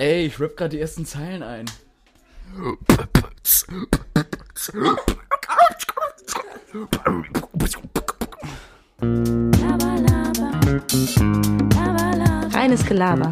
Ey, 0.00 0.24
ich 0.24 0.40
rap 0.40 0.56
gerade 0.56 0.70
die 0.70 0.80
ersten 0.80 1.04
Zeilen 1.04 1.42
ein. 1.42 1.66
Reines 12.50 12.86
Gelaber. 12.86 13.30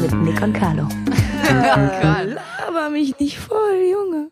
Mit 0.00 0.14
Nick 0.22 0.40
und 0.40 0.54
Carlo. 0.54 0.88
Laber 1.50 2.88
mich 2.88 3.18
nicht 3.18 3.38
voll, 3.38 3.90
Junge. 3.92 4.30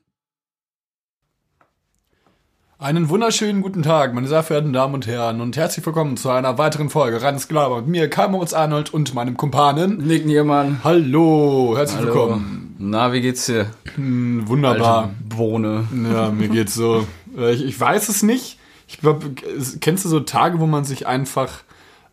Einen 2.85 3.09
wunderschönen 3.09 3.63
guten 3.63 3.83
Tag, 3.83 4.13
meine 4.13 4.29
sehr 4.29 4.43
verehrten 4.43 4.75
Damen 4.75 4.93
und 4.93 5.07
Herren, 5.07 5.41
und 5.41 5.57
herzlich 5.57 5.87
willkommen 5.87 6.19
zu 6.19 6.29
einer 6.29 6.59
weiteren 6.59 6.91
Folge 6.91 7.23
Reines 7.23 7.49
Gelaber 7.49 7.77
mit 7.79 7.87
mir, 7.87 8.11
Karl 8.11 8.29
Moritz 8.29 8.53
Arnold 8.53 8.93
und 8.93 9.15
meinem 9.15 9.39
Kumpanen. 9.39 10.07
Nick 10.07 10.27
Niermann. 10.27 10.81
Hallo, 10.85 11.73
herzlich 11.79 12.01
Hallo. 12.03 12.09
willkommen. 12.15 12.77
Na, 12.79 13.11
wie 13.15 13.23
geht's 13.23 13.47
dir? 13.47 13.69
Hm, 13.95 14.47
Wunderbar. 14.49 15.05
Alte 15.05 15.15
Bohne. 15.35 15.89
Ja, 16.13 16.29
mir 16.31 16.49
geht's 16.49 16.75
so. 16.75 17.07
Äh, 17.39 17.55
Ich, 17.55 17.65
ich 17.65 17.81
weiß 17.81 18.11
es 18.11 18.23
nicht. 18.23 18.59
Ich 18.87 18.99
glaub, 19.01 19.25
kennst 19.81 20.05
du 20.05 20.11
so 20.11 20.21
Tage, 20.21 20.61
wo 20.61 20.67
man 20.67 20.85
sich 20.85 21.07
einfach 21.07 21.63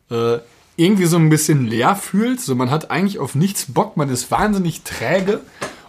äh, 0.09 0.37
irgendwie 0.77 1.05
so 1.05 1.17
ein 1.17 1.27
bisschen 1.27 1.67
leer 1.67 1.97
fühlt? 1.97 2.39
So, 2.39 2.55
man 2.55 2.71
hat 2.71 2.91
eigentlich 2.91 3.19
auf 3.19 3.35
nichts 3.35 3.65
Bock, 3.73 3.97
man 3.97 4.07
ist 4.07 4.31
wahnsinnig 4.31 4.83
träge 4.83 5.41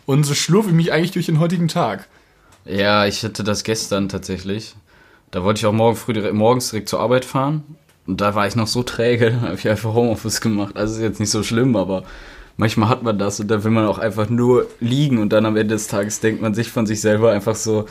und 0.06 0.24
so 0.24 0.34
schlurfe 0.34 0.70
ich 0.70 0.74
mich 0.74 0.92
eigentlich 0.92 1.12
durch 1.12 1.26
den 1.26 1.38
heutigen 1.38 1.68
Tag. 1.68 2.08
Ja, 2.64 3.06
ich 3.06 3.22
hatte 3.24 3.44
das 3.44 3.64
gestern 3.64 4.08
tatsächlich. 4.08 4.74
Da 5.30 5.42
wollte 5.42 5.58
ich 5.58 5.66
auch 5.66 5.72
morgen 5.72 5.96
früh 5.96 6.12
direkt, 6.12 6.34
morgens 6.34 6.70
direkt 6.70 6.88
zur 6.88 7.00
Arbeit 7.00 7.24
fahren. 7.24 7.62
Und 8.06 8.20
da 8.20 8.34
war 8.34 8.46
ich 8.46 8.56
noch 8.56 8.66
so 8.66 8.82
träge, 8.82 9.30
da 9.42 9.48
habe 9.48 9.54
ich 9.54 9.68
einfach 9.68 9.94
Homeoffice 9.94 10.40
gemacht. 10.40 10.76
Also 10.76 10.96
ist 10.96 11.02
jetzt 11.02 11.20
nicht 11.20 11.30
so 11.30 11.42
schlimm, 11.42 11.76
aber 11.76 12.04
manchmal 12.56 12.88
hat 12.88 13.02
man 13.02 13.18
das 13.18 13.40
und 13.40 13.48
da 13.48 13.64
will 13.64 13.70
man 13.70 13.86
auch 13.86 13.98
einfach 13.98 14.28
nur 14.28 14.66
liegen 14.80 15.18
und 15.18 15.32
dann 15.32 15.46
am 15.46 15.56
Ende 15.56 15.74
des 15.74 15.86
Tages 15.86 16.20
denkt 16.20 16.42
man 16.42 16.54
sich 16.54 16.70
von 16.70 16.86
sich 16.86 17.00
selber 17.00 17.32
einfach 17.32 17.54
so, 17.54 17.86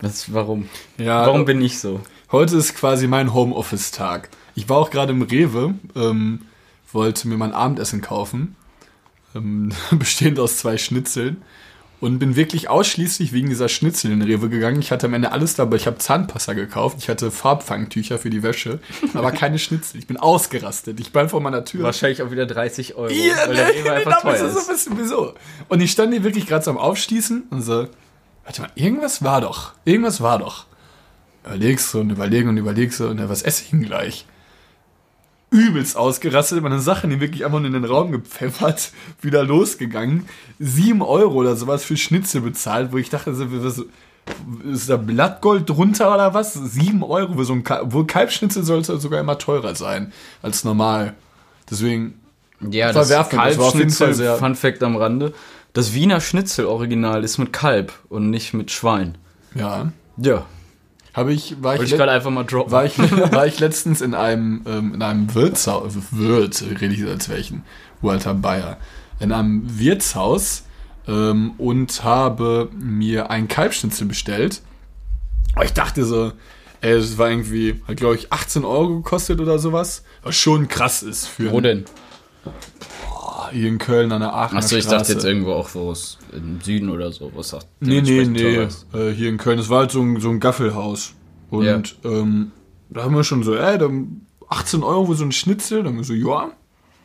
was, 0.00 0.32
warum? 0.32 0.68
Ja, 0.98 1.26
Warum 1.26 1.44
bin 1.44 1.60
ich 1.62 1.78
so? 1.78 2.00
Heute 2.30 2.56
ist 2.56 2.74
quasi 2.74 3.06
mein 3.06 3.32
Homeoffice-Tag. 3.32 4.28
Ich 4.54 4.68
war 4.68 4.78
auch 4.78 4.90
gerade 4.90 5.12
im 5.12 5.22
Rewe, 5.22 5.74
ähm, 5.94 6.40
wollte 6.92 7.28
mir 7.28 7.36
mein 7.36 7.52
Abendessen 7.52 8.00
kaufen, 8.00 8.56
ähm, 9.34 9.70
bestehend 9.92 10.38
aus 10.38 10.58
zwei 10.58 10.76
Schnitzeln. 10.76 11.42
Und 11.98 12.18
bin 12.18 12.36
wirklich 12.36 12.68
ausschließlich 12.68 13.32
wegen 13.32 13.48
dieser 13.48 13.70
Schnitzel 13.70 14.12
in 14.12 14.20
den 14.20 14.28
Rewe 14.28 14.50
gegangen. 14.50 14.80
Ich 14.80 14.92
hatte 14.92 15.06
am 15.06 15.14
Ende 15.14 15.32
alles 15.32 15.54
dabei. 15.54 15.76
Ich 15.76 15.86
habe 15.86 15.96
Zahnpasta 15.96 16.52
gekauft, 16.52 16.98
ich 17.00 17.08
hatte 17.08 17.30
Farbfangtücher 17.30 18.18
für 18.18 18.28
die 18.28 18.42
Wäsche, 18.42 18.80
aber 19.14 19.32
keine 19.32 19.58
Schnitzel. 19.58 19.98
Ich 19.98 20.06
bin 20.06 20.18
ausgerastet. 20.18 21.00
Ich 21.00 21.12
bin 21.12 21.30
vor 21.30 21.40
meiner 21.40 21.64
Tür. 21.64 21.84
Wahrscheinlich 21.84 22.22
auch 22.22 22.30
wieder 22.30 22.44
30 22.44 22.96
Euro. 22.96 23.10
Ja, 23.10 23.48
weil 23.48 23.56
der 23.56 23.68
Rewe 23.68 23.82
ne, 23.84 23.92
einfach 23.92 24.20
damals 24.20 24.40
teuer 24.40 24.48
ist 24.48 24.54
so 24.54 24.60
ein 24.60 24.76
bisschen 24.76 24.98
wieso. 24.98 25.34
Und 25.68 25.80
ich 25.80 25.90
stand 25.90 26.12
hier 26.12 26.22
wirklich 26.22 26.46
gerade 26.46 26.64
so 26.64 26.70
am 26.70 26.78
Aufschließen 26.78 27.44
und 27.48 27.62
so, 27.62 27.88
warte 28.44 28.60
mal, 28.60 28.70
irgendwas 28.74 29.24
war 29.24 29.40
doch. 29.40 29.72
Irgendwas 29.86 30.20
war 30.20 30.38
doch. 30.38 30.66
Überlegst 31.46 31.94
du 31.94 32.00
und 32.00 32.10
überlegen 32.10 32.48
und 32.50 32.58
überlegst 32.58 33.00
du 33.00 33.08
und 33.08 33.18
ja, 33.18 33.28
was 33.28 33.42
esse 33.42 33.62
ich 33.62 33.70
denn 33.70 33.82
gleich? 33.82 34.26
Übelst 35.50 35.96
ausgerastet, 35.96 36.60
meine 36.62 36.80
Sachen, 36.80 37.10
die 37.10 37.20
wirklich 37.20 37.44
einfach 37.44 37.58
nur 37.58 37.68
in 37.68 37.72
den 37.72 37.84
Raum 37.84 38.10
gepfeffert, 38.12 38.90
wieder 39.22 39.44
losgegangen. 39.44 40.28
Sieben 40.58 41.02
Euro 41.02 41.34
oder 41.34 41.56
sowas 41.56 41.84
für 41.84 41.96
Schnitzel 41.96 42.40
bezahlt, 42.40 42.92
wo 42.92 42.98
ich 42.98 43.10
dachte, 43.10 43.32
was, 43.64 43.84
ist 44.70 44.90
da 44.90 44.96
Blattgold 44.96 45.68
drunter 45.70 46.12
oder 46.12 46.34
was? 46.34 46.54
Sieben 46.54 47.02
Euro 47.04 47.34
für 47.34 47.44
so 47.44 47.52
ein 47.52 47.62
Kalb, 47.62 47.92
wohl 47.92 48.06
Kalbschnitzel 48.06 48.64
sollte 48.64 48.98
sogar 48.98 49.20
immer 49.20 49.38
teurer 49.38 49.74
sein 49.76 50.12
als 50.42 50.64
normal. 50.64 51.14
Deswegen, 51.70 52.20
Ja, 52.70 52.92
das 52.92 53.08
Kalbschnitzel, 53.28 54.14
sehr- 54.14 54.36
Fun 54.36 54.56
Fact 54.56 54.82
am 54.82 54.96
Rande. 54.96 55.32
Das 55.74 55.92
Wiener 55.94 56.20
Schnitzel 56.20 56.64
Original 56.66 57.22
ist 57.22 57.38
mit 57.38 57.52
Kalb 57.52 57.92
und 58.08 58.30
nicht 58.30 58.52
mit 58.54 58.70
Schwein. 58.72 59.16
ja, 59.54 59.92
Ja. 60.16 60.44
Habe 61.16 61.32
ich, 61.32 61.62
war 61.62 61.76
ich, 61.76 61.82
ich 61.82 61.96
gerade 61.96 62.12
einfach 62.12 62.30
mal 62.30 62.44
droppen. 62.44 62.70
war 62.70 62.84
ich, 62.84 62.98
war 63.32 63.46
ich 63.46 63.58
letztens 63.58 64.02
in 64.02 64.14
einem, 64.14 64.62
ähm, 64.66 64.94
in 64.94 65.02
einem 65.02 65.34
Wirtshaus, 65.34 65.94
Wirt, 66.10 66.62
rede 66.62 66.94
ich 66.94 67.04
als 67.06 67.30
welchen, 67.30 67.64
Walter 68.02 68.34
Bayer, 68.34 68.76
in 69.18 69.32
einem 69.32 69.62
Wirtshaus 69.78 70.64
ähm, 71.08 71.54
und 71.56 72.04
habe 72.04 72.68
mir 72.78 73.30
einen 73.30 73.48
Kalbschnitzel 73.48 74.06
bestellt. 74.06 74.60
Aber 75.54 75.64
ich 75.64 75.72
dachte 75.72 76.04
so, 76.04 76.32
ey, 76.82 76.94
das 76.94 77.16
war 77.16 77.30
irgendwie, 77.30 77.82
hat 77.88 77.96
glaube 77.96 78.16
ich 78.16 78.30
18 78.30 78.66
Euro 78.66 78.96
gekostet 78.96 79.40
oder 79.40 79.58
sowas, 79.58 80.04
was 80.22 80.36
schon 80.36 80.68
krass 80.68 81.02
ist 81.02 81.26
für 81.26 81.50
Wo 81.50 81.62
denn? 81.62 81.86
Hier 83.50 83.68
in 83.68 83.78
Köln 83.78 84.12
an 84.12 84.20
der 84.20 84.32
Aachener 84.34 84.58
Achso, 84.60 84.76
ich 84.76 84.84
Straße. 84.84 84.98
dachte 84.98 85.12
jetzt 85.14 85.24
irgendwo 85.24 85.52
auch 85.52 85.68
wo 85.74 85.90
es 85.90 86.18
im 86.32 86.60
Süden 86.60 86.90
oder 86.90 87.12
so, 87.12 87.30
was 87.34 87.48
sagt. 87.50 87.66
Nee, 87.80 88.00
nee, 88.00 88.24
nee. 88.24 88.56
Äh, 88.98 89.12
hier 89.14 89.28
in 89.28 89.36
Köln, 89.38 89.58
das 89.58 89.68
war 89.68 89.80
halt 89.80 89.90
so 89.90 90.00
ein, 90.02 90.20
so 90.20 90.30
ein 90.30 90.40
Gaffelhaus. 90.40 91.14
Und 91.50 91.64
Ja. 91.64 91.80
ähm, 92.04 92.52
da 92.90 93.04
haben 93.04 93.14
wir 93.14 93.24
schon 93.24 93.42
so, 93.42 93.54
ey, 93.54 93.78
dann 93.78 94.22
18 94.48 94.82
Euro 94.82 95.06
für 95.06 95.14
so 95.14 95.24
ein 95.24 95.32
Schnitzel. 95.32 95.78
Dann 95.78 95.88
haben 95.92 95.96
wir 95.98 96.04
so, 96.04 96.14
ja. 96.14 96.50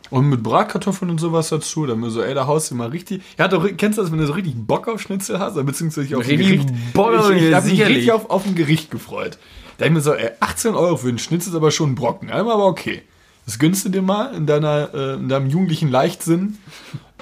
Und 0.10 0.28
mit 0.30 0.44
Bratkartoffeln 0.44 1.10
und 1.10 1.20
sowas 1.20 1.50
dazu. 1.50 1.86
Dann 1.86 1.96
haben 1.98 2.04
wir 2.04 2.10
so, 2.10 2.22
ey, 2.22 2.34
da 2.34 2.46
haust 2.46 2.70
du 2.72 2.76
mal 2.76 2.90
richtig. 2.90 3.22
Ja, 3.40 3.48
doch, 3.48 3.66
kennst 3.78 3.98
du 3.98 4.02
das, 4.02 4.12
wenn 4.12 4.20
du 4.20 4.28
so 4.28 4.34
richtig 4.34 4.56
Bock 4.58 4.88
auf 4.90 5.02
Schnitzel 5.02 5.40
hast? 5.40 5.56
Beziehungsweise 5.66 6.18
auf 6.18 6.24
ein 6.24 6.30
Richtig 6.30 6.48
Gericht? 6.68 6.94
Bock 6.94 7.14
auf- 7.16 7.32
ich 7.32 7.44
ich 7.44 7.54
habe 7.54 7.68
mich 7.68 7.82
richtig 7.86 8.12
auf, 8.12 8.30
auf 8.30 8.46
ein 8.46 8.56
Gericht 8.56 8.92
gefreut. 8.92 9.38
Da 9.78 9.86
hab 9.86 9.92
ich 9.92 9.96
mir 9.96 10.02
so, 10.02 10.14
ey, 10.14 10.32
18 10.40 10.76
Euro 10.76 10.98
für 10.98 11.08
einen 11.10 11.18
Schnitzel 11.18 11.50
ist 11.52 11.56
aber 11.56 11.72
schon 11.72 11.92
ein 11.92 11.96
Brocken. 11.96 12.28
Ja, 12.30 12.36
aber 12.36 12.66
okay. 12.66 13.04
Das 13.46 13.60
gönnst 13.60 13.86
du 13.86 13.90
dir 13.90 14.02
mal 14.02 14.34
in, 14.36 14.46
deiner, 14.46 14.90
äh, 14.94 15.14
in 15.16 15.28
deinem 15.30 15.48
jugendlichen 15.50 15.90
Leichtsinn. 15.90 16.58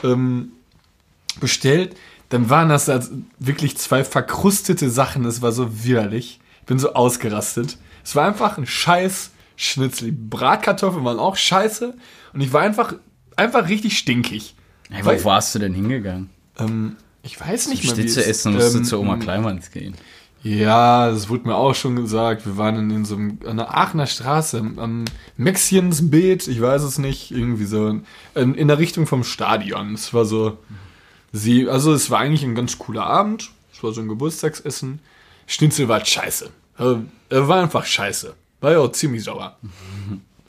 Ähm, 0.03 0.51
bestellt, 1.39 1.95
dann 2.29 2.49
waren 2.49 2.69
das 2.69 2.89
also 2.89 3.11
wirklich 3.39 3.77
zwei 3.77 4.03
verkrustete 4.03 4.89
Sachen. 4.89 5.25
Es 5.25 5.41
war 5.41 5.51
so 5.51 5.83
widerlich. 5.83 6.39
Ich 6.61 6.65
bin 6.65 6.79
so 6.79 6.93
ausgerastet. 6.93 7.77
Es 8.03 8.15
war 8.15 8.27
einfach 8.27 8.57
ein 8.57 8.65
scheiß 8.67 9.31
Schnitzel. 9.55 10.05
Die 10.05 10.11
Bratkartoffeln 10.11 11.03
waren 11.05 11.19
auch 11.19 11.35
scheiße. 11.35 11.93
Und 12.33 12.41
ich 12.41 12.53
war 12.53 12.61
einfach, 12.61 12.93
einfach 13.35 13.67
richtig 13.69 13.97
stinkig. 13.97 14.55
Hey, 14.89 15.03
wo 15.05 15.23
warst 15.25 15.53
du 15.55 15.59
denn 15.59 15.73
hingegangen? 15.73 16.29
Ähm, 16.57 16.95
ich 17.23 17.39
weiß 17.39 17.67
nicht 17.69 17.83
mehr, 17.83 17.97
wie 17.97 18.01
Schnitzel 18.01 18.21
es- 18.23 18.27
essen 18.27 18.53
musst 18.53 18.73
du 18.73 18.77
ähm, 18.79 18.83
zu 18.85 18.99
Oma 18.99 19.17
Kleinmanns 19.17 19.71
gehen. 19.71 19.95
Ja, 20.41 21.09
das 21.11 21.27
wurde 21.29 21.47
mir 21.47 21.55
auch 21.55 21.75
schon 21.75 21.95
gesagt. 21.97 22.45
Wir 22.45 22.55
waren 22.57 22.89
in, 22.89 23.03
so 23.05 23.15
einem, 23.15 23.39
an 23.45 23.57
der 23.57 23.75
Aachener 23.77 24.07
Straße, 24.07 24.57
am- 24.77 25.05
Mexiensbeet, 25.35 26.47
ich 26.47 26.61
weiß 26.61 26.83
es 26.83 26.97
nicht, 26.97 27.31
irgendwie 27.31 27.65
so, 27.65 27.89
in, 28.35 28.55
in 28.55 28.67
der 28.69 28.77
Richtung 28.77 29.05
vom 29.05 29.23
Stadion. 29.23 29.93
Es 29.93 30.13
war 30.13 30.23
so, 30.25 30.57
sie, 31.33 31.67
also 31.67 31.93
es 31.93 32.09
war 32.09 32.19
eigentlich 32.19 32.43
ein 32.43 32.55
ganz 32.55 32.77
cooler 32.77 33.05
Abend. 33.05 33.51
Es 33.73 33.83
war 33.83 33.91
so 33.91 34.01
ein 34.01 34.07
Geburtstagsessen. 34.07 34.99
Schnitzel 35.47 35.87
war 35.87 36.03
scheiße. 36.05 36.49
Äh, 36.79 36.95
Er 37.29 37.47
war 37.47 37.61
einfach 37.61 37.85
scheiße. 37.85 38.33
War 38.61 38.71
ja 38.71 38.79
auch 38.79 38.91
ziemlich 38.91 39.23
sauer. 39.23 39.57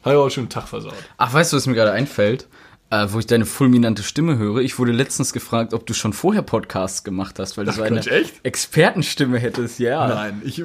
Hat 0.03 0.13
ja 0.13 0.19
auch 0.19 0.31
schon 0.31 0.43
einen 0.45 0.51
Tag 0.51 0.69
versaut. 0.69 0.95
Ach, 1.17 1.33
weißt 1.33 1.53
du, 1.53 1.57
was 1.57 1.67
mir 1.67 1.75
gerade 1.75 1.93
einfällt? 1.93 2.47
Äh, 2.91 3.07
wo 3.11 3.21
ich 3.21 3.27
deine 3.27 3.47
fulminante 3.47 4.03
Stimme 4.03 4.37
höre. 4.37 4.59
Ich 4.59 4.81
wurde 4.81 4.91
letztens 4.91 5.33
gefragt, 5.33 5.75
ob 5.75 5.87
du 5.87 5.95
schon 5.95 6.13
vorher 6.13 6.43
Podcasts 6.43 7.05
gemacht 7.05 7.39
hast, 7.39 7.57
weil 7.57 7.65
du 7.65 7.73
so 7.73 7.83
eine 7.83 8.01
echt? 8.01 8.45
Expertenstimme 8.45 9.39
hättest. 9.39 9.79
Ja. 9.79 10.09
Nein, 10.09 10.43
ich. 10.45 10.65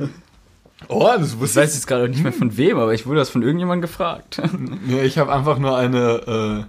Oh, 0.88 1.08
das 1.18 1.34
Ich 1.34 1.40
wusste 1.40 1.62
weiß 1.62 1.75
jetzt 1.75 1.85
gerade 1.85 2.09
nicht 2.09 2.24
mehr 2.24 2.34
von 2.34 2.58
wem, 2.58 2.80
aber 2.80 2.94
ich 2.96 3.06
wurde 3.06 3.19
das 3.19 3.30
von 3.30 3.44
irgendjemandem 3.44 3.81
gefragt. 3.84 4.41
Ja, 4.88 5.03
ich 5.03 5.19
habe 5.19 5.31
einfach 5.31 5.59
nur 5.59 5.78
eine. 5.78 6.68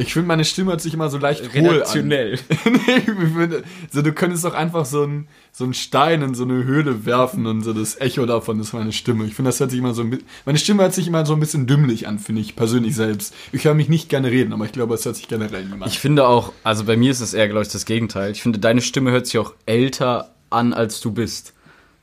Ich 0.00 0.14
finde, 0.14 0.28
meine 0.28 0.44
Stimme 0.44 0.70
hört 0.70 0.80
sich 0.80 0.94
immer 0.94 1.10
so 1.10 1.18
leicht 1.18 1.42
hohl 1.52 1.58
an. 1.58 1.66
Redaktionell. 1.66 2.38
nee, 2.64 3.62
so, 3.92 4.00
du 4.00 4.12
könntest 4.12 4.44
doch 4.44 4.54
einfach 4.54 4.86
so 4.86 5.02
einen 5.02 5.28
so 5.52 5.64
einen 5.64 5.74
Stein 5.74 6.22
in 6.22 6.34
so 6.34 6.44
eine 6.44 6.64
Höhle 6.64 7.04
werfen 7.04 7.46
und 7.46 7.62
so 7.62 7.72
das 7.72 8.00
Echo 8.00 8.24
davon 8.24 8.60
ist 8.60 8.72
meine 8.72 8.92
Stimme. 8.92 9.26
Ich 9.26 9.34
finde, 9.34 9.50
das 9.50 9.60
hört 9.60 9.70
sich 9.70 9.78
immer 9.78 9.92
so 9.92 10.02
ein 10.02 10.18
Meine 10.46 10.58
Stimme 10.58 10.84
hört 10.84 10.94
sich 10.94 11.06
immer 11.06 11.26
so 11.26 11.34
ein 11.34 11.40
bisschen 11.40 11.66
dümmlich 11.66 12.08
an, 12.08 12.18
finde 12.18 12.40
ich 12.40 12.56
persönlich 12.56 12.94
selbst. 12.94 13.34
Ich 13.52 13.64
höre 13.64 13.74
mich 13.74 13.88
nicht 13.88 14.08
gerne 14.08 14.30
reden, 14.30 14.52
aber 14.52 14.64
ich 14.64 14.72
glaube, 14.72 14.94
es 14.94 15.04
hört 15.04 15.16
sich 15.16 15.28
generell 15.28 15.64
niemand. 15.66 15.92
Ich 15.92 15.98
finde 15.98 16.26
auch, 16.26 16.52
also 16.64 16.84
bei 16.84 16.96
mir 16.96 17.10
ist 17.10 17.20
es 17.20 17.34
eher, 17.34 17.48
glaube 17.48 17.62
ich, 17.62 17.68
das 17.68 17.84
Gegenteil. 17.84 18.32
Ich 18.32 18.42
finde, 18.42 18.58
deine 18.58 18.80
Stimme 18.80 19.10
hört 19.10 19.26
sich 19.26 19.38
auch 19.38 19.52
älter 19.66 20.34
an, 20.48 20.72
als 20.72 21.00
du 21.00 21.12
bist. 21.12 21.52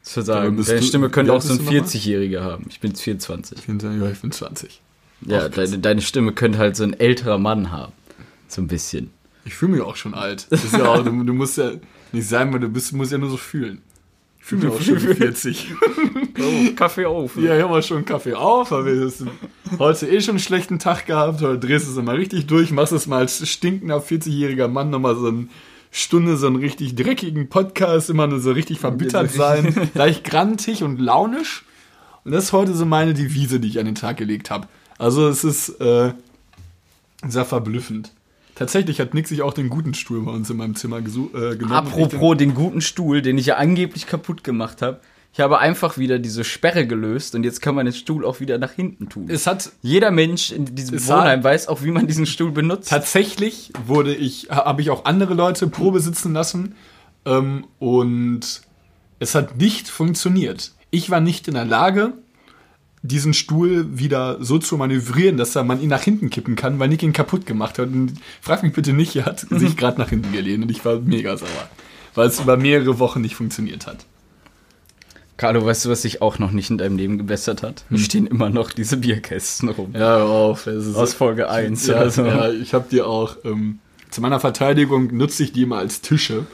Zu 0.03 0.21
sagen, 0.21 0.63
deine 0.63 0.81
Stimme 0.83 1.09
könnte 1.09 1.33
auch 1.33 1.41
so 1.41 1.51
ein 1.51 1.57
bist 1.57 1.69
du 1.69 1.75
nochmal? 1.75 1.89
40-Jähriger 1.89 2.41
haben. 2.41 2.67
Ich 2.69 2.79
bin 2.79 2.91
jetzt 2.91 3.01
24. 3.01 3.57
Ich 3.57 3.65
finde, 3.65 3.91
ja, 3.99 4.09
ich 4.09 4.19
bin 4.19 4.31
20. 4.31 4.81
Ja, 5.21 5.49
deine, 5.49 5.79
deine 5.79 6.01
Stimme 6.01 6.33
könnte 6.33 6.59
halt 6.59 6.75
so 6.75 6.83
ein 6.83 6.93
älterer 6.93 7.37
Mann 7.37 7.71
haben. 7.71 7.93
So 8.47 8.61
ein 8.61 8.67
bisschen. 8.67 9.11
Ich 9.45 9.55
fühle 9.55 9.73
mich 9.73 9.81
auch 9.81 9.95
schon 9.95 10.13
alt. 10.13 10.47
Ist 10.49 10.73
ja 10.73 10.85
auch, 10.85 11.03
du, 11.03 11.23
du 11.23 11.33
musst 11.33 11.57
ja 11.57 11.71
nicht 12.11 12.27
sein, 12.27 12.51
weil 12.53 12.59
du 12.59 12.69
bist, 12.69 12.93
musst 12.93 13.11
ja 13.11 13.17
nur 13.17 13.29
so 13.29 13.37
fühlen. 13.37 13.81
Ich 14.39 14.45
fühle 14.45 14.65
mich 14.65 14.73
auch 14.73 14.81
schon 14.81 15.01
wie 15.01 15.13
40. 15.15 15.73
Oh, 16.39 16.73
Kaffee 16.75 17.05
auf. 17.05 17.35
Ja, 17.37 17.55
ich 17.55 17.63
habe 17.63 17.73
mal 17.73 17.83
schon 17.83 18.05
Kaffee 18.05 18.33
auf, 18.33 18.71
wir 18.71 18.95
das 18.95 19.23
heute 19.79 20.07
eh 20.07 20.21
schon 20.21 20.33
einen 20.33 20.39
schlechten 20.39 20.79
Tag 20.79 21.05
gehabt. 21.05 21.41
Heute 21.41 21.59
drehst 21.59 21.87
du 21.87 21.91
es 21.91 21.97
immer 21.97 22.13
richtig 22.13 22.47
durch, 22.47 22.71
machst 22.71 22.93
es 22.93 23.07
mal 23.07 23.19
als 23.19 23.47
stinkender 23.47 23.97
40-jähriger 23.97 24.67
Mann 24.67 24.89
nochmal 24.89 25.15
so 25.15 25.27
eine 25.27 25.47
Stunde 25.91 26.37
so 26.37 26.47
einen 26.47 26.57
richtig 26.57 26.95
dreckigen 26.95 27.49
Podcast, 27.49 28.09
immer 28.09 28.27
nur 28.27 28.39
so 28.39 28.51
richtig 28.51 28.79
verbittert 28.79 29.31
sein, 29.31 29.89
leicht 29.93 30.23
grantig 30.23 30.83
und 30.83 30.99
launisch. 30.99 31.63
Und 32.23 32.33
das 32.33 32.45
ist 32.45 32.53
heute 32.53 32.73
so 32.73 32.85
meine 32.85 33.13
Devise, 33.13 33.59
die 33.59 33.69
ich 33.69 33.79
an 33.79 33.85
den 33.85 33.95
Tag 33.95 34.17
gelegt 34.17 34.51
habe. 34.51 34.67
Also 34.97 35.27
es 35.27 35.43
ist 35.43 35.69
äh, 35.81 36.13
sehr 37.27 37.45
verblüffend. 37.45 38.11
Tatsächlich 38.55 38.99
hat 38.99 39.13
Nick 39.13 39.27
sich 39.27 39.43
auch 39.43 39.53
den 39.53 39.69
guten 39.69 39.93
Stuhl 39.93 40.21
bei 40.23 40.31
uns 40.31 40.49
in 40.49 40.57
meinem 40.57 40.75
Zimmer 40.75 40.97
äh, 40.97 41.01
genommen. 41.01 41.71
Apropos 41.71 42.37
den 42.37 42.55
guten 42.55 42.81
Stuhl, 42.81 43.21
den 43.21 43.37
ich 43.37 43.45
ja 43.47 43.57
angeblich 43.57 44.07
kaputt 44.07 44.43
gemacht 44.43 44.81
habe. 44.81 44.99
Ich 45.33 45.39
habe 45.39 45.59
einfach 45.59 45.99
wieder 45.99 46.17
diese 46.17 46.43
Sperre 46.43 46.87
gelöst 46.87 47.35
und 47.35 47.43
jetzt 47.43 47.61
kann 47.61 47.75
man 47.75 47.85
den 47.85 47.93
Stuhl 47.93 48.25
auch 48.25 48.39
wieder 48.39 48.57
nach 48.57 48.71
hinten 48.71 49.09
tun. 49.09 49.25
Es 49.29 49.45
hat 49.45 49.71
Jeder 49.83 50.09
Mensch 50.09 50.51
in 50.51 50.65
diesem 50.73 50.97
Es 50.97 51.07
Wohnheim 51.07 51.39
hat- 51.39 51.43
weiß 51.43 51.67
auch, 51.67 51.83
wie 51.83 51.91
man 51.91 52.07
diesen 52.07 52.25
Stuhl 52.25 52.51
benutzt. 52.51 52.89
tatsächlich 52.89 53.71
wurde 53.85 54.15
ich, 54.15 54.47
habe 54.49 54.81
ich 54.81 54.89
auch 54.89 55.05
andere 55.05 55.35
Leute 55.35 55.67
Probe 55.67 55.99
sitzen 55.99 56.33
lassen 56.33 56.73
ähm, 57.25 57.67
und 57.77 58.61
es 59.19 59.35
hat 59.35 59.57
nicht 59.57 59.87
funktioniert. 59.89 60.71
Ich 60.89 61.11
war 61.11 61.19
nicht 61.19 61.47
in 61.47 61.53
der 61.53 61.65
Lage, 61.65 62.13
diesen 63.01 63.33
Stuhl 63.33 63.97
wieder 63.97 64.37
so 64.43 64.57
zu 64.57 64.77
manövrieren, 64.77 65.37
dass 65.37 65.55
man 65.55 65.81
ihn 65.81 65.89
nach 65.89 66.01
hinten 66.01 66.29
kippen 66.29 66.55
kann, 66.55 66.79
weil 66.79 66.89
Nick 66.89 67.03
ihn 67.03 67.13
kaputt 67.13 67.45
gemacht 67.45 67.79
hat. 67.79 67.89
Und 67.89 68.13
frag 68.41 68.63
mich 68.63 68.73
bitte 68.73 68.93
nicht, 68.93 69.15
er 69.15 69.25
hat 69.25 69.39
sich 69.49 69.77
gerade 69.77 69.99
nach 69.99 70.09
hinten 70.09 70.31
gelehnt 70.31 70.63
und 70.63 70.71
ich 70.71 70.83
war 70.83 70.99
mega 70.99 71.37
sauer, 71.37 71.69
weil 72.15 72.27
es 72.27 72.39
über 72.39 72.57
mehrere 72.57 72.99
Wochen 72.99 73.21
nicht 73.21 73.35
funktioniert 73.35 73.87
hat. 73.87 74.05
Carlo, 75.37 75.63
weißt 75.63 75.85
du, 75.85 75.89
was 75.89 76.01
sich 76.01 76.23
auch 76.23 76.39
noch 76.39 76.51
nicht 76.51 76.71
in 76.71 76.79
deinem 76.79 76.97
Leben 76.97 77.19
gebessert 77.19 77.61
hat? 77.61 77.85
Hier 77.89 77.99
stehen 77.99 78.25
immer 78.25 78.49
noch 78.49 78.71
diese 78.71 78.97
Bierkästen 78.97 79.69
rum. 79.69 79.93
Ja, 79.93 80.23
auf. 80.23 80.65
Es 80.65 80.87
ist 80.87 80.95
Aus 80.95 81.13
Folge 81.13 81.47
1 81.47 81.85
Ja, 81.85 82.09
so. 82.09 82.25
ja 82.25 82.49
ich 82.51 82.73
habe 82.73 82.87
die 82.89 83.03
auch. 83.03 83.37
Ähm, 83.45 83.77
zu 84.09 84.21
meiner 84.21 84.39
Verteidigung 84.39 85.15
nutze 85.15 85.43
ich 85.43 85.51
die 85.51 85.63
immer 85.63 85.77
als 85.77 86.01
Tische. 86.01 86.47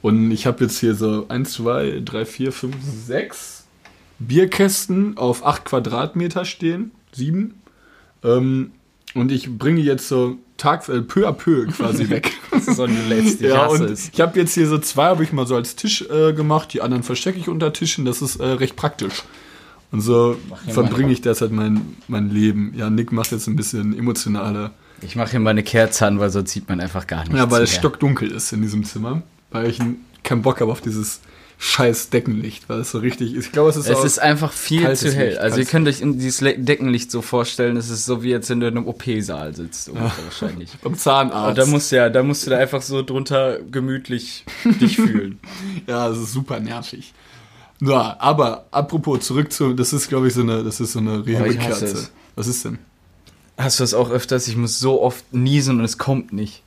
Und 0.00 0.30
ich 0.30 0.46
habe 0.46 0.64
jetzt 0.64 0.78
hier 0.78 0.94
so 0.94 1.26
1, 1.28 1.52
2, 1.54 2.02
3, 2.04 2.24
4, 2.24 2.52
5, 2.52 2.76
6 3.06 3.59
Bierkästen 4.20 5.16
auf 5.16 5.44
8 5.44 5.64
Quadratmeter 5.64 6.44
stehen. 6.44 6.92
7. 7.12 7.54
Ähm, 8.22 8.70
und 9.14 9.32
ich 9.32 9.58
bringe 9.58 9.80
jetzt 9.80 10.08
so 10.08 10.38
Tag, 10.56 10.88
äh, 10.90 11.00
peu 11.00 11.26
à 11.26 11.32
peu 11.32 11.66
quasi 11.66 12.08
weg. 12.10 12.32
So 12.60 12.84
ein 12.84 12.96
ich 13.10 13.40
ja, 13.40 13.66
und 13.66 13.90
ich 13.90 14.20
habe 14.20 14.38
jetzt 14.38 14.52
hier 14.52 14.66
so 14.66 14.76
zwei, 14.78 15.04
habe 15.04 15.24
ich 15.24 15.32
mal 15.32 15.46
so 15.46 15.54
als 15.56 15.76
Tisch 15.76 16.02
äh, 16.10 16.34
gemacht. 16.34 16.72
Die 16.74 16.82
anderen 16.82 17.02
verstecke 17.02 17.38
ich 17.38 17.48
unter 17.48 17.72
Tischen. 17.72 18.04
Das 18.04 18.20
ist 18.20 18.36
äh, 18.36 18.44
recht 18.44 18.76
praktisch. 18.76 19.22
Und 19.92 20.02
so 20.02 20.36
verbringe 20.68 21.10
ich 21.10 21.22
derzeit 21.22 21.52
mein, 21.52 21.96
mein 22.06 22.28
Leben. 22.28 22.74
Ja, 22.76 22.90
Nick 22.90 23.12
macht 23.12 23.32
jetzt 23.32 23.46
ein 23.46 23.56
bisschen 23.56 23.96
emotionale 23.96 24.72
Ich 25.00 25.16
mache 25.16 25.30
hier 25.30 25.40
mal 25.40 25.50
eine 25.50 25.62
Kerze 25.62 26.06
an, 26.06 26.20
weil 26.20 26.30
sonst 26.30 26.52
sieht 26.52 26.68
man 26.68 26.80
einfach 26.80 27.06
gar 27.06 27.20
nichts 27.20 27.36
Ja, 27.36 27.50
weil 27.50 27.62
es 27.62 27.74
stockdunkel 27.74 28.30
ist 28.30 28.52
in 28.52 28.60
diesem 28.60 28.84
Zimmer. 28.84 29.22
Weil 29.50 29.70
ich 29.70 29.78
keinen 30.22 30.42
Bock 30.42 30.60
habe 30.60 30.70
auf 30.70 30.80
dieses 30.80 31.20
scheiß 31.62 32.08
Deckenlicht, 32.08 32.70
weil 32.70 32.80
es 32.80 32.90
so 32.90 32.98
richtig 32.98 33.34
ist. 33.34 33.46
Ich 33.46 33.52
glaube, 33.52 33.68
es 33.68 33.76
ist 33.76 33.86
Es 33.86 34.02
ist 34.02 34.18
einfach 34.18 34.50
viel 34.50 34.96
zu 34.96 35.12
hell. 35.12 35.28
Licht, 35.28 35.40
also 35.40 35.58
ihr 35.58 35.66
könnt 35.66 35.86
euch 35.86 35.98
dieses 36.00 36.38
Deckenlicht 36.38 37.10
so 37.10 37.20
vorstellen, 37.20 37.76
es 37.76 37.90
ist 37.90 38.06
so 38.06 38.22
wie 38.22 38.30
jetzt, 38.30 38.48
wenn 38.48 38.60
du 38.60 38.66
in 38.66 38.78
einem 38.78 38.86
OP-Saal 38.86 39.54
sitzt, 39.54 39.90
ungefähr 39.90 40.24
wahrscheinlich. 40.24 40.70
beim 40.82 40.96
Zahnarzt. 40.96 41.48
Und 41.50 41.58
da 41.58 41.66
musst 41.70 41.92
du 41.92 41.96
ja, 41.96 42.08
da 42.08 42.22
musst 42.22 42.46
du 42.46 42.50
da 42.50 42.56
einfach 42.56 42.80
so 42.80 43.02
drunter 43.02 43.58
gemütlich 43.60 44.46
dich 44.80 44.96
fühlen. 44.96 45.38
ja, 45.86 46.08
es 46.08 46.16
ist 46.16 46.32
super 46.32 46.60
nervig. 46.60 47.12
Ja, 47.82 48.16
aber 48.18 48.64
apropos 48.70 49.20
zurück 49.20 49.52
zu, 49.52 49.74
das 49.74 49.92
ist 49.92 50.08
glaube 50.08 50.28
ich 50.28 50.34
so 50.34 50.40
eine, 50.40 50.64
das 50.64 50.80
ist 50.80 50.92
so 50.92 50.98
eine 50.98 51.22
Oh, 51.26 51.84
es. 51.84 52.10
Was 52.36 52.46
ist 52.46 52.64
denn? 52.64 52.78
Hast 53.58 53.80
du 53.80 53.82
das 53.82 53.92
auch 53.92 54.10
öfters? 54.10 54.48
Ich 54.48 54.56
muss 54.56 54.78
so 54.78 55.02
oft 55.02 55.34
niesen 55.34 55.78
und 55.78 55.84
es 55.84 55.98
kommt 55.98 56.32
nicht. 56.32 56.62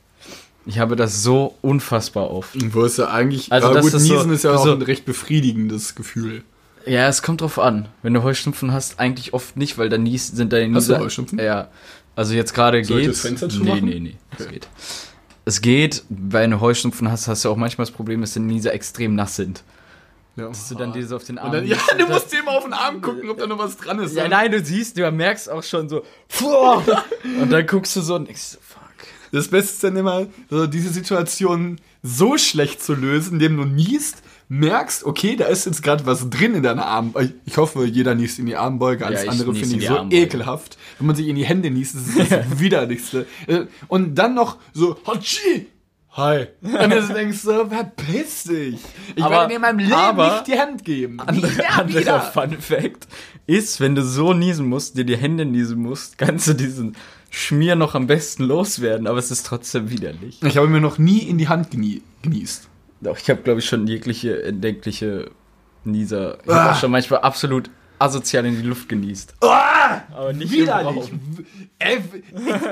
Ich 0.66 0.78
habe 0.78 0.96
das 0.96 1.22
so 1.22 1.56
unfassbar 1.60 2.30
oft. 2.30 2.50
Wo 2.74 2.84
ist 2.84 2.98
ja 2.98 3.08
eigentlich, 3.10 3.52
Also 3.52 3.66
aber 3.68 3.74
das 3.76 3.84
gut, 3.84 3.94
ist 3.94 4.06
so- 4.06 4.14
Niesen 4.14 4.32
ist 4.32 4.44
ja 4.44 4.54
auch 4.54 4.64
so- 4.64 4.72
ein 4.72 4.82
recht 4.82 5.04
befriedigendes 5.04 5.94
Gefühl. 5.94 6.42
Ja, 6.86 7.08
es 7.08 7.22
kommt 7.22 7.40
drauf 7.40 7.58
an. 7.58 7.88
Wenn 8.02 8.14
du 8.14 8.22
Heuschnupfen 8.22 8.72
hast, 8.72 8.98
eigentlich 9.00 9.32
oft 9.34 9.56
nicht, 9.56 9.78
weil 9.78 9.88
dann 9.88 10.02
nies, 10.02 10.28
sind 10.28 10.52
deine 10.52 10.74
Hast 10.74 10.88
du 10.88 10.92
Nieser- 10.94 11.02
Heuschnupfen? 11.04 11.38
Ja. 11.38 11.68
Also 12.16 12.34
jetzt 12.34 12.54
gerade 12.54 12.82
Soll 12.84 13.00
ich 13.00 13.06
das 13.08 13.20
Fenster 13.20 13.46
nee, 13.48 13.52
zumachen? 13.54 13.84
nee, 13.86 14.00
nee, 14.00 14.14
es 14.38 14.48
geht. 14.48 14.68
Es 15.46 15.60
geht, 15.60 16.04
weil 16.08 16.48
du 16.48 16.60
Heuschnupfen 16.60 17.10
hast, 17.10 17.28
hast 17.28 17.44
du 17.44 17.50
auch 17.50 17.56
manchmal 17.56 17.86
das 17.86 17.94
Problem, 17.94 18.20
dass 18.22 18.32
deine 18.34 18.46
Nieser 18.46 18.72
extrem 18.72 19.14
nass 19.14 19.36
sind. 19.36 19.62
Ja. 20.36 20.48
Dass 20.48 20.68
du 20.68 20.74
dann 20.74 20.92
diese 20.92 21.14
auf 21.14 21.24
den 21.24 21.38
Arm 21.38 21.52
dann, 21.52 21.66
ja, 21.66 21.76
du 21.98 22.06
musst 22.06 22.32
dir 22.32 22.40
immer 22.40 22.52
auf 22.52 22.64
den 22.64 22.72
Arm 22.72 23.00
gucken, 23.00 23.28
ob 23.30 23.38
da 23.38 23.46
noch 23.46 23.58
was 23.58 23.76
dran 23.76 23.98
ist. 24.00 24.14
Ja, 24.16 24.26
nein, 24.28 24.50
du 24.50 24.64
siehst, 24.64 24.96
du 24.98 25.08
merkst 25.10 25.48
auch 25.50 25.62
schon 25.62 25.88
so. 25.88 26.02
Und 27.40 27.50
dann 27.52 27.66
guckst 27.66 27.94
du 27.96 28.00
so 28.00 28.16
und 28.16 28.26
denkst, 28.28 28.42
so. 28.42 28.58
Das 29.34 29.48
Beste 29.48 29.72
ist 29.72 29.84
dann 29.84 29.96
immer, 29.96 30.26
so 30.48 30.66
diese 30.66 30.90
Situation 30.90 31.78
so 32.02 32.38
schlecht 32.38 32.82
zu 32.82 32.94
lösen, 32.94 33.34
indem 33.34 33.56
du 33.56 33.64
niest, 33.64 34.22
merkst, 34.48 35.04
okay, 35.04 35.36
da 35.36 35.46
ist 35.46 35.64
jetzt 35.66 35.82
gerade 35.82 36.04
was 36.06 36.28
drin 36.30 36.54
in 36.54 36.62
deiner 36.62 36.86
Arm. 36.86 37.14
Ich 37.46 37.56
hoffe, 37.56 37.84
jeder 37.86 38.14
niest 38.14 38.38
in 38.38 38.46
die 38.46 38.56
Armbeuge, 38.56 39.06
alles 39.06 39.24
Ja, 39.24 39.30
andere 39.30 39.54
finde 39.54 39.74
in 39.74 39.80
ich 39.80 39.88
so 39.88 39.96
Armbeuge. 39.96 40.22
ekelhaft. 40.22 40.78
Wenn 40.98 41.06
man 41.06 41.16
sich 41.16 41.26
in 41.28 41.36
die 41.36 41.44
Hände 41.46 41.70
niest, 41.70 41.94
das 41.96 42.06
ist 42.16 42.30
das 42.32 42.60
Widerlichste. 42.60 43.26
Äh, 43.46 43.66
Und 43.88 44.14
dann 44.16 44.34
noch 44.34 44.58
so, 44.72 44.96
Hatschi! 45.06 45.66
Hi. 46.12 46.46
Und 46.62 46.72
dann 46.74 47.08
denkst 47.12 47.42
du, 47.42 47.66
verpiss 47.68 48.44
dich. 48.44 48.78
Ich 49.16 49.22
Aber- 49.24 49.34
werde 49.34 49.48
dir 49.48 49.54
in 49.56 49.62
meinem 49.62 49.78
Leben 49.80 49.92
aber- 49.94 50.32
nicht 50.34 50.46
die 50.46 50.58
Hand 50.60 50.84
geben. 50.84 51.18
Andere, 51.18 51.50
anderer. 51.70 52.20
Fun 52.20 52.52
Fact 52.60 53.08
ist, 53.48 53.80
wenn 53.80 53.96
du 53.96 54.04
so 54.04 54.32
niesen 54.32 54.66
musst, 54.68 54.96
dir 54.96 55.04
die 55.04 55.16
Hände 55.16 55.44
niesen 55.44 55.80
musst, 55.80 56.16
kannst 56.16 56.46
du 56.46 56.52
diesen 56.54 56.94
Schmier 57.36 57.74
noch 57.76 57.94
am 57.94 58.06
besten 58.06 58.44
loswerden, 58.44 59.06
aber 59.06 59.18
es 59.18 59.30
ist 59.30 59.44
trotzdem 59.46 59.90
widerlich. 59.90 60.40
Ich 60.42 60.56
habe 60.56 60.68
mir 60.68 60.80
noch 60.80 60.98
nie 60.98 61.18
in 61.18 61.36
die 61.38 61.48
Hand 61.48 61.70
genie 61.70 62.02
genießt. 62.22 62.68
Doch, 63.00 63.18
ich 63.18 63.28
habe, 63.28 63.42
glaube 63.42 63.60
ich, 63.60 63.66
schon 63.66 63.86
jegliche 63.86 64.42
entdeckliche 64.44 65.30
Nieser. 65.84 66.38
Ich 66.44 66.48
habe 66.50 66.70
Ah. 66.70 66.74
schon 66.74 66.90
manchmal 66.92 67.20
absolut 67.20 67.70
asozial 67.98 68.46
in 68.46 68.56
die 68.56 68.66
Luft 68.66 68.88
genießt. 68.88 69.34
aber 69.40 70.32
nicht 70.32 70.50
Widerlich. 70.52 71.12
Ey, 71.78 71.98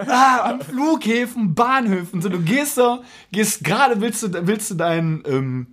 ah, 0.06 0.38
an 0.44 0.60
Flughäfen, 0.62 1.54
Bahnhöfen, 1.54 2.22
so 2.22 2.28
du 2.28 2.40
gehst 2.40 2.76
so, 2.76 3.02
gehst 3.32 3.64
gerade 3.64 4.00
willst 4.00 4.22
du 4.22 4.46
willst 4.46 4.70
du 4.70 4.74
dein 4.76 5.22
ähm, 5.26 5.66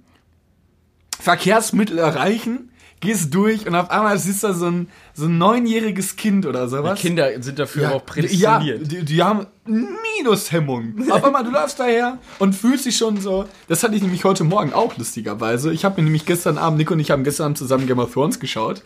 Verkehrsmittel 1.19 1.97
erreichen, 1.97 2.71
gehst 2.99 3.33
durch 3.33 3.65
und 3.65 3.75
auf 3.75 3.89
einmal 3.89 4.17
siehst 4.19 4.43
du 4.43 4.53
so 4.53 4.65
ein 4.67 4.89
so 5.13 5.25
ein 5.25 5.37
neunjähriges 5.37 6.15
Kind 6.15 6.45
oder 6.45 6.67
sowas. 6.67 6.99
Kinder 6.99 7.29
sind 7.41 7.59
dafür 7.59 7.83
ja, 7.83 7.91
auch 7.91 8.05
prädestiniert. 8.05 8.63
Ja, 8.63 8.77
die, 8.77 9.05
die 9.05 9.23
haben 9.23 9.47
Minushemmung. 9.65 10.95
Auf 11.09 11.23
einmal, 11.23 11.43
du 11.43 11.51
läufst 11.51 11.79
daher 11.79 12.17
und 12.39 12.53
fühlst 12.53 12.85
dich 12.85 12.97
schon 12.97 13.19
so. 13.19 13.45
Das 13.67 13.83
hatte 13.83 13.95
ich 13.95 14.01
nämlich 14.01 14.23
heute 14.23 14.43
Morgen 14.43 14.73
auch 14.73 14.97
lustigerweise. 14.97 15.71
Ich 15.73 15.85
habe 15.85 15.97
mir 15.97 16.05
nämlich 16.05 16.25
gestern 16.25 16.57
Abend, 16.57 16.79
Nico 16.79 16.93
und 16.93 16.99
ich 16.99 17.11
haben 17.11 17.23
gestern 17.23 17.45
Abend 17.45 17.57
zusammen 17.57 17.87
Game 17.87 17.99
of 17.99 18.13
Thrones 18.13 18.39
geschaut. 18.39 18.83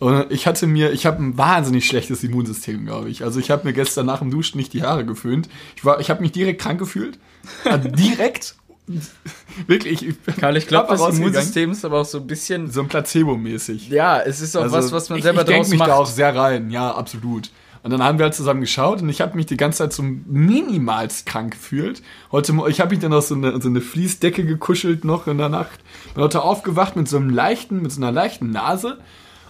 Und 0.00 0.30
ich 0.30 0.46
hatte 0.46 0.66
mir, 0.66 0.92
ich 0.92 1.06
habe 1.06 1.22
ein 1.22 1.38
wahnsinnig 1.38 1.86
schlechtes 1.86 2.24
Immunsystem, 2.24 2.84
glaube 2.84 3.08
ich. 3.10 3.22
Also 3.22 3.38
ich 3.38 3.50
habe 3.50 3.66
mir 3.66 3.72
gestern 3.72 4.06
nach 4.06 4.18
dem 4.18 4.30
Duschen 4.30 4.58
nicht 4.58 4.72
die 4.72 4.82
Haare 4.82 5.04
geföhnt. 5.04 5.48
Ich 5.76 5.84
war, 5.84 6.00
ich 6.00 6.10
habe 6.10 6.20
mich 6.20 6.32
direkt 6.32 6.60
krank 6.60 6.78
gefühlt. 6.78 7.18
Also 7.64 7.88
direkt. 7.90 8.56
Wirklich. 9.66 10.06
Ich 10.06 10.36
Karl, 10.36 10.56
ich 10.56 10.66
glaube, 10.66 10.88
das. 10.88 11.18
Immunsystem 11.18 11.72
ist 11.72 11.84
aber 11.84 12.00
auch 12.00 12.04
so 12.04 12.18
ein 12.18 12.26
bisschen. 12.26 12.70
So 12.70 12.82
ein 12.82 12.88
Placebo-mäßig. 12.88 13.88
Ja, 13.88 14.20
es 14.20 14.40
ist 14.40 14.56
auch 14.56 14.70
was, 14.70 14.92
was 14.92 15.08
man 15.08 15.22
selber 15.22 15.40
Also 15.40 15.52
ich, 15.52 15.56
ich 15.56 15.62
draus 15.62 15.70
mich 15.70 15.78
macht. 15.78 15.90
da 15.90 15.94
auch 15.94 16.06
sehr 16.06 16.34
rein, 16.36 16.70
ja, 16.70 16.90
absolut. 16.90 17.50
Und 17.82 17.90
dann 17.90 18.02
haben 18.02 18.18
wir 18.18 18.24
halt 18.24 18.34
zusammen 18.34 18.62
geschaut 18.62 19.02
und 19.02 19.10
ich 19.10 19.20
habe 19.20 19.36
mich 19.36 19.44
die 19.44 19.58
ganze 19.58 19.78
Zeit 19.78 19.92
so 19.92 20.02
minimalst 20.02 21.26
krank 21.26 21.52
gefühlt. 21.52 22.02
Heute, 22.32 22.54
ich 22.68 22.80
habe 22.80 22.90
mich 22.94 23.00
dann 23.00 23.12
auf 23.12 23.26
so 23.26 23.34
eine, 23.34 23.60
so 23.60 23.68
eine 23.68 23.82
Fließdecke 23.82 24.46
gekuschelt 24.46 25.04
noch 25.04 25.26
in 25.26 25.36
der 25.36 25.50
Nacht. 25.50 25.80
Bin 26.14 26.24
heute 26.24 26.42
aufgewacht 26.42 26.96
mit 26.96 27.08
so 27.08 27.18
einem 27.18 27.28
leichten, 27.28 27.82
mit 27.82 27.92
so 27.92 28.00
einer 28.00 28.10
leichten 28.10 28.50
Nase. 28.50 28.98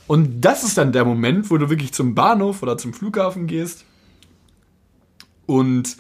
Und 0.09 0.41
das 0.41 0.65
ist 0.65 0.77
dann 0.77 0.91
der 0.91 1.05
Moment, 1.05 1.49
wo 1.51 1.59
du 1.59 1.71
wirklich 1.71 1.93
zum 1.93 2.17
Bahnhof 2.17 2.63
oder 2.63 2.77
zum 2.77 2.93
Flughafen 2.93 3.47
gehst 3.47 3.85
und 5.47 5.97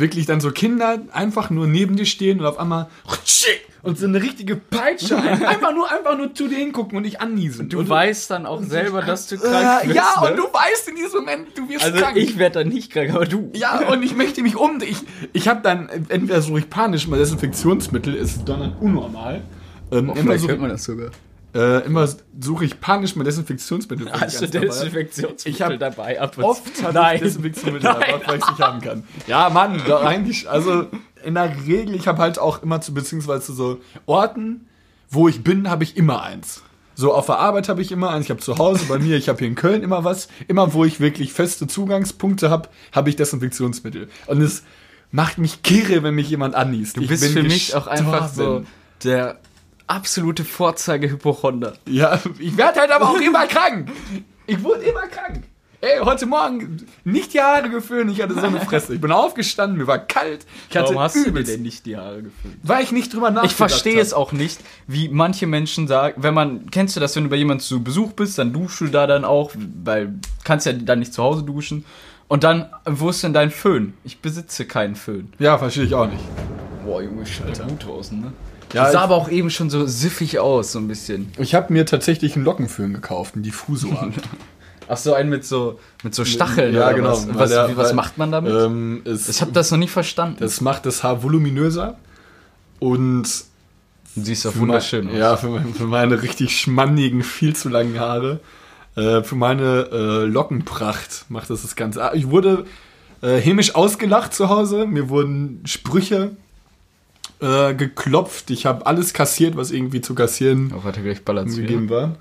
wirklich 0.00 0.26
dann 0.26 0.40
so 0.40 0.50
Kinder 0.50 0.98
einfach 1.12 1.50
nur 1.50 1.66
neben 1.66 1.96
dir 1.96 2.06
stehen 2.06 2.40
und 2.40 2.46
auf 2.46 2.58
einmal 2.58 2.88
und 3.82 3.98
so 3.98 4.06
eine 4.06 4.22
richtige 4.22 4.56
Peitsche 4.56 5.16
ein. 5.16 5.42
einfach 5.46 5.72
nur 5.74 5.90
einfach 5.90 6.16
nur 6.16 6.34
zu 6.34 6.48
dir 6.48 6.58
hingucken 6.58 6.98
und 6.98 7.04
dich 7.04 7.20
anniesen. 7.20 7.68
Du 7.68 7.78
und 7.78 7.88
weißt 7.88 8.30
dann 8.30 8.46
auch 8.46 8.62
selber, 8.62 9.02
dass 9.02 9.26
du 9.28 9.38
krank 9.38 9.82
äh, 9.82 9.86
bist. 9.86 9.96
ja, 9.96 10.20
ne? 10.20 10.30
und 10.30 10.36
du 10.36 10.42
weißt 10.44 10.88
in 10.88 10.96
diesem 10.96 11.20
Moment, 11.20 11.48
du 11.56 11.68
wirst 11.68 11.84
Also 11.84 11.98
krank. 11.98 12.16
ich 12.16 12.38
werde 12.38 12.60
dann 12.60 12.68
nicht 12.68 12.92
krank, 12.92 13.10
aber 13.14 13.24
du. 13.24 13.50
ja, 13.54 13.88
und 13.88 14.02
ich 14.02 14.14
möchte 14.14 14.42
mich 14.42 14.56
um. 14.56 14.80
Ich, 14.82 14.98
ich 15.32 15.48
habe 15.48 15.60
dann, 15.62 15.88
entweder 15.88 16.42
suche 16.42 16.60
ich 16.60 16.70
panisch 16.70 17.06
mal 17.08 17.18
Desinfektionsmittel, 17.18 18.14
ist 18.14 18.48
dann 18.48 18.74
unnormal. 18.80 19.42
Ähm, 19.90 20.10
immer, 20.10 20.16
Vielleicht 20.16 20.40
suche, 20.40 20.52
hört 20.52 20.60
man 20.60 20.70
das 20.70 20.84
sogar. 20.84 21.10
Äh, 21.54 21.84
immer 21.84 22.08
suche 22.40 22.64
ich 22.64 22.80
panisch 22.80 23.16
mal 23.16 23.24
Desinfektionsmittel. 23.24 24.06
ich 24.06 24.12
Hast 24.20 24.40
du 24.40 24.48
dabei. 24.48 24.66
Desinfektionsmittel 24.66 25.52
Ich 25.52 25.62
hab 25.62 25.78
dabei? 25.78 26.20
Ab 26.20 26.38
und 26.38 26.44
Oft 26.44 26.76
zu? 26.76 26.82
habe 26.82 26.90
ich 26.90 26.94
Nein. 26.94 27.20
Desinfektionsmittel 27.20 27.90
Nein. 27.92 28.00
dabei, 28.10 28.26
weil 28.26 28.38
ich 28.38 28.42
es 28.44 28.50
nicht 28.50 28.60
haben 28.60 28.80
kann. 28.80 29.04
Ja, 29.26 29.50
Mann, 29.50 29.82
da 29.86 30.00
eigentlich, 30.00 30.48
also 30.48 30.86
in 31.24 31.34
der 31.34 31.54
Regel, 31.66 31.94
ich 31.94 32.06
habe 32.08 32.18
halt 32.18 32.38
auch 32.38 32.62
immer 32.62 32.80
zu, 32.80 32.94
beziehungsweise 32.94 33.52
so 33.52 33.80
Orten, 34.06 34.66
wo 35.10 35.28
ich 35.28 35.42
bin, 35.42 35.68
habe 35.68 35.84
ich 35.84 35.96
immer 35.96 36.22
eins. 36.22 36.62
So 36.94 37.14
auf 37.14 37.26
der 37.26 37.38
Arbeit 37.38 37.68
habe 37.68 37.80
ich 37.80 37.92
immer 37.92 38.10
eins, 38.10 38.26
ich 38.26 38.30
habe 38.30 38.40
zu 38.40 38.58
Hause 38.58 38.84
bei 38.88 38.98
mir, 38.98 39.16
ich 39.16 39.28
habe 39.28 39.38
hier 39.38 39.48
in 39.48 39.54
Köln 39.54 39.82
immer 39.82 40.04
was. 40.04 40.28
Immer 40.48 40.74
wo 40.74 40.84
ich 40.84 41.00
wirklich 41.00 41.32
feste 41.32 41.66
Zugangspunkte 41.66 42.50
habe, 42.50 42.68
habe 42.92 43.08
ich 43.08 43.16
Desinfektionsmittel. 43.16 44.08
Und 44.26 44.42
es 44.42 44.62
macht 45.10 45.38
mich 45.38 45.62
kirre, 45.62 46.02
wenn 46.02 46.14
mich 46.14 46.28
jemand 46.28 46.54
anniest. 46.54 46.96
Du 46.96 47.06
bist 47.06 47.24
für 47.24 47.42
mich 47.42 47.74
auch 47.74 47.86
einfach 47.86 48.28
so 48.28 48.64
der 49.02 49.38
absolute 49.90 50.44
Vorzeige-Hypochonder. 50.44 51.74
Ja, 51.88 52.18
ich 52.38 52.56
werde 52.56 52.80
halt 52.80 52.90
aber 52.92 53.10
auch 53.10 53.20
immer 53.20 53.46
krank. 53.46 53.90
Ich 54.46 54.62
wurde 54.62 54.82
immer 54.82 55.06
krank. 55.08 55.42
Ey, 55.82 55.98
heute 56.02 56.26
Morgen 56.26 56.86
nicht 57.04 57.32
die 57.32 57.40
Haare 57.40 57.70
geföhnt, 57.70 58.10
ich 58.12 58.20
hatte 58.20 58.34
so 58.34 58.40
eine 58.40 58.60
Fresse. 58.60 58.94
Ich 58.94 59.00
bin 59.00 59.10
aufgestanden, 59.12 59.78
mir 59.78 59.86
war 59.86 59.98
kalt. 59.98 60.44
Ich 60.68 60.76
hatte 60.76 60.88
Warum 60.90 61.00
hast 61.00 61.16
du 61.16 61.24
dir 61.24 61.30
übelst- 61.30 61.50
denn 61.54 61.62
nicht 61.62 61.86
die 61.86 61.96
Haare 61.96 62.22
gefüllt? 62.24 62.54
Weil 62.62 62.84
ich 62.84 62.92
nicht 62.92 63.14
drüber 63.14 63.30
nachgedacht 63.30 63.50
Ich 63.52 63.56
verstehe 63.56 63.98
es 63.98 64.12
auch 64.12 64.32
nicht, 64.32 64.60
wie 64.86 65.08
manche 65.08 65.46
Menschen 65.46 65.88
sagen, 65.88 66.22
wenn 66.22 66.34
man, 66.34 66.70
kennst 66.70 66.96
du 66.96 67.00
das, 67.00 67.16
wenn 67.16 67.24
du 67.24 67.30
bei 67.30 67.36
jemandem 67.36 67.64
zu 67.64 67.82
Besuch 67.82 68.12
bist, 68.12 68.36
dann 68.38 68.52
duschst 68.52 68.82
du 68.82 68.86
da 68.88 69.06
dann 69.06 69.24
auch, 69.24 69.52
weil 69.82 70.16
kannst 70.44 70.66
ja 70.66 70.74
dann 70.74 70.98
nicht 70.98 71.14
zu 71.14 71.22
Hause 71.22 71.44
duschen. 71.44 71.86
Und 72.28 72.44
dann, 72.44 72.66
wo 72.84 73.08
ist 73.08 73.22
denn 73.24 73.32
dein 73.32 73.50
Föhn? 73.50 73.94
Ich 74.04 74.20
besitze 74.20 74.66
keinen 74.66 74.94
Föhn. 74.96 75.32
Ja, 75.38 75.56
verstehe 75.56 75.84
ich 75.84 75.94
auch 75.94 76.06
nicht. 76.06 76.22
Boah, 76.84 77.02
Junge, 77.02 77.22
ich 77.22 77.34
schalte 77.34 77.62
gut 77.62 77.86
draußen, 77.86 78.20
ne? 78.20 78.32
Ja, 78.72 78.84
Ja, 78.86 78.92
sah 78.92 79.00
aber 79.02 79.16
auch 79.16 79.28
eben 79.30 79.50
schon 79.50 79.70
so 79.70 79.86
siffig 79.86 80.38
aus, 80.38 80.72
so 80.72 80.78
ein 80.78 80.88
bisschen. 80.88 81.32
Ich 81.38 81.54
habe 81.54 81.72
mir 81.72 81.86
tatsächlich 81.86 82.36
einen 82.36 82.44
Lockenföhn 82.44 82.92
gekauft, 82.94 83.34
einen 83.34 83.42
Diffusor. 83.42 84.10
Ach 84.88 84.96
so, 84.96 85.14
einen 85.14 85.30
mit 85.30 85.44
so, 85.44 85.78
mit 86.02 86.14
so 86.14 86.24
Stacheln 86.24 86.74
ja, 86.74 86.90
genau. 86.92 87.10
was? 87.10 87.28
Was, 87.34 87.50
der- 87.50 87.76
was 87.76 87.88
weil, 87.88 87.94
macht 87.94 88.18
man 88.18 88.32
damit? 88.32 88.52
Ähm, 88.52 89.02
es, 89.04 89.28
ich 89.28 89.40
habe 89.40 89.52
das 89.52 89.70
noch 89.70 89.78
nicht 89.78 89.92
verstanden. 89.92 90.38
das 90.40 90.60
macht 90.60 90.84
das 90.86 91.04
Haar 91.04 91.22
voluminöser 91.22 91.96
und 92.80 93.24
siehst 94.16 94.42
für 94.42 94.56
wunderschön 94.58 95.04
mein, 95.06 95.14
aus. 95.14 95.20
Ja, 95.20 95.36
für, 95.36 95.48
mein, 95.48 95.74
für 95.74 95.84
meine 95.86 96.22
richtig 96.22 96.58
schmannigen, 96.58 97.22
viel 97.22 97.54
zu 97.54 97.68
langen 97.68 97.98
Haare. 98.00 98.40
Äh, 98.96 99.22
für 99.22 99.36
meine 99.36 99.88
äh, 99.92 100.24
Lockenpracht 100.24 101.26
macht 101.28 101.50
das 101.50 101.62
das 101.62 101.76
Ganze. 101.76 102.02
Ah, 102.02 102.14
Ich 102.14 102.28
wurde 102.30 102.64
äh, 103.22 103.36
hämisch 103.36 103.76
ausgelacht 103.76 104.34
zu 104.34 104.48
Hause. 104.48 104.86
Mir 104.86 105.08
wurden 105.08 105.62
Sprüche 105.66 106.32
äh, 107.40 107.74
geklopft. 107.74 108.50
Ich 108.50 108.66
habe 108.66 108.86
alles 108.86 109.12
kassiert, 109.12 109.56
was 109.56 109.70
irgendwie 109.70 110.00
zu 110.00 110.14
kassieren 110.14 110.72
hat 110.84 110.96
er 110.96 111.02
gleich 111.02 111.24
gegeben 111.24 111.88
war. 111.88 112.16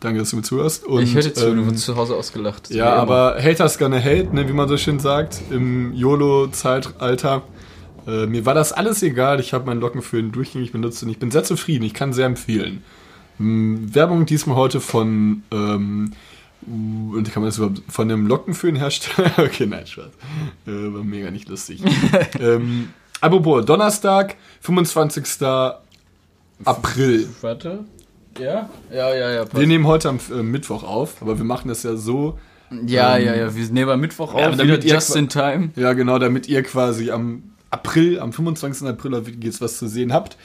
Danke, 0.00 0.20
dass 0.20 0.30
du 0.30 0.36
mir 0.36 0.42
zuhörst. 0.42 0.84
Und, 0.86 1.02
Ich 1.02 1.12
dir 1.12 1.34
zu, 1.34 1.46
du 1.46 1.60
ähm, 1.60 1.66
wurdest 1.66 1.84
zu 1.84 1.96
Hause 1.96 2.16
ausgelacht. 2.16 2.70
ja, 2.70 2.94
aber 2.94 3.36
Haters 3.42 3.78
gonna 3.78 3.98
hate, 3.98 4.34
ne, 4.34 4.48
wie 4.48 4.52
man 4.52 4.68
so 4.68 4.76
schön 4.76 4.98
sagt, 5.00 5.40
im 5.50 5.92
YOLO-Zeitalter. 5.92 7.42
Äh, 8.06 8.26
mir 8.26 8.46
war 8.46 8.54
das 8.54 8.72
alles 8.72 9.02
egal. 9.02 9.38
Ich 9.40 9.52
habe 9.52 9.66
meinen 9.66 9.80
Lockenföhn 9.80 10.32
durchgängig 10.32 10.72
benutzt 10.72 11.02
und 11.02 11.10
ich 11.10 11.18
bin 11.18 11.30
sehr 11.30 11.44
zufrieden. 11.44 11.84
Ich 11.84 11.94
kann 11.94 12.12
sehr 12.12 12.26
empfehlen. 12.26 12.82
Hm, 13.36 13.94
Werbung 13.94 14.24
diesmal 14.24 14.56
heute 14.56 14.80
von, 14.80 15.42
ähm, 15.50 16.12
und 16.66 17.24
kann 17.32 17.42
man 17.42 17.50
das 17.50 17.58
überhaupt, 17.58 17.82
von 17.88 18.10
einem 18.10 18.26
Lockenföhnhersteller? 18.26 19.32
okay, 19.38 19.66
nein, 19.66 19.86
Spaß. 19.86 20.06
Äh, 20.66 20.94
war 20.94 21.04
mega 21.04 21.30
nicht 21.30 21.48
lustig. 21.48 21.82
ähm, 22.40 22.88
apropos, 23.20 23.64
Donnerstag, 23.64 24.36
25. 24.60 25.24
April. 26.64 27.28
Warte. 27.40 27.84
Ja? 28.38 28.68
Ja, 28.92 29.14
ja, 29.14 29.30
ja. 29.30 29.44
Wir 29.52 29.66
nehmen 29.66 29.86
heute 29.86 30.08
am 30.08 30.20
äh, 30.30 30.42
Mittwoch 30.42 30.82
auf, 30.82 31.22
aber 31.22 31.38
wir 31.38 31.44
machen 31.44 31.68
das 31.68 31.82
ja 31.82 31.96
so, 31.96 32.38
Ja, 32.86 33.16
ja, 33.16 33.34
ja. 33.34 33.54
Wir 33.54 33.66
nehmen 33.70 33.90
am 33.90 34.00
Mittwoch 34.00 34.34
Ja, 34.34 34.48
auf, 34.48 34.56
damit 34.56 34.82
wieder 34.82 34.86
ihr 34.86 34.94
just 34.94 35.16
in 35.16 35.28
time. 35.28 35.70
Ja, 35.76 35.92
genau, 35.92 36.18
damit 36.18 36.48
ihr 36.48 36.62
quasi 36.62 37.10
am 37.10 37.42
April, 37.70 38.20
am 38.20 38.32
25. 38.32 38.88
April 38.88 39.14
auf 39.14 39.26
Wikigeeks 39.26 39.60
was 39.60 39.78
zu 39.78 39.88
sehen 39.88 40.12
habt. 40.12 40.36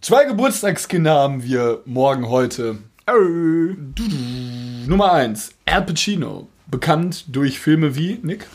Zwei 0.00 0.24
Geburtstagskinder 0.24 1.14
haben 1.14 1.42
wir 1.42 1.80
morgen 1.84 2.28
heute. 2.28 2.78
Du, 3.06 3.74
du. 3.94 4.02
Nummer 4.86 5.12
1, 5.12 5.52
Al 5.66 5.82
Pacino. 5.82 6.48
Bekannt 6.66 7.24
durch 7.28 7.60
Filme 7.60 7.94
wie, 7.94 8.18
Nick? 8.22 8.46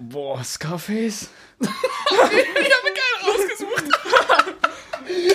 Boah, 0.00 0.44
Scarface. 0.44 1.30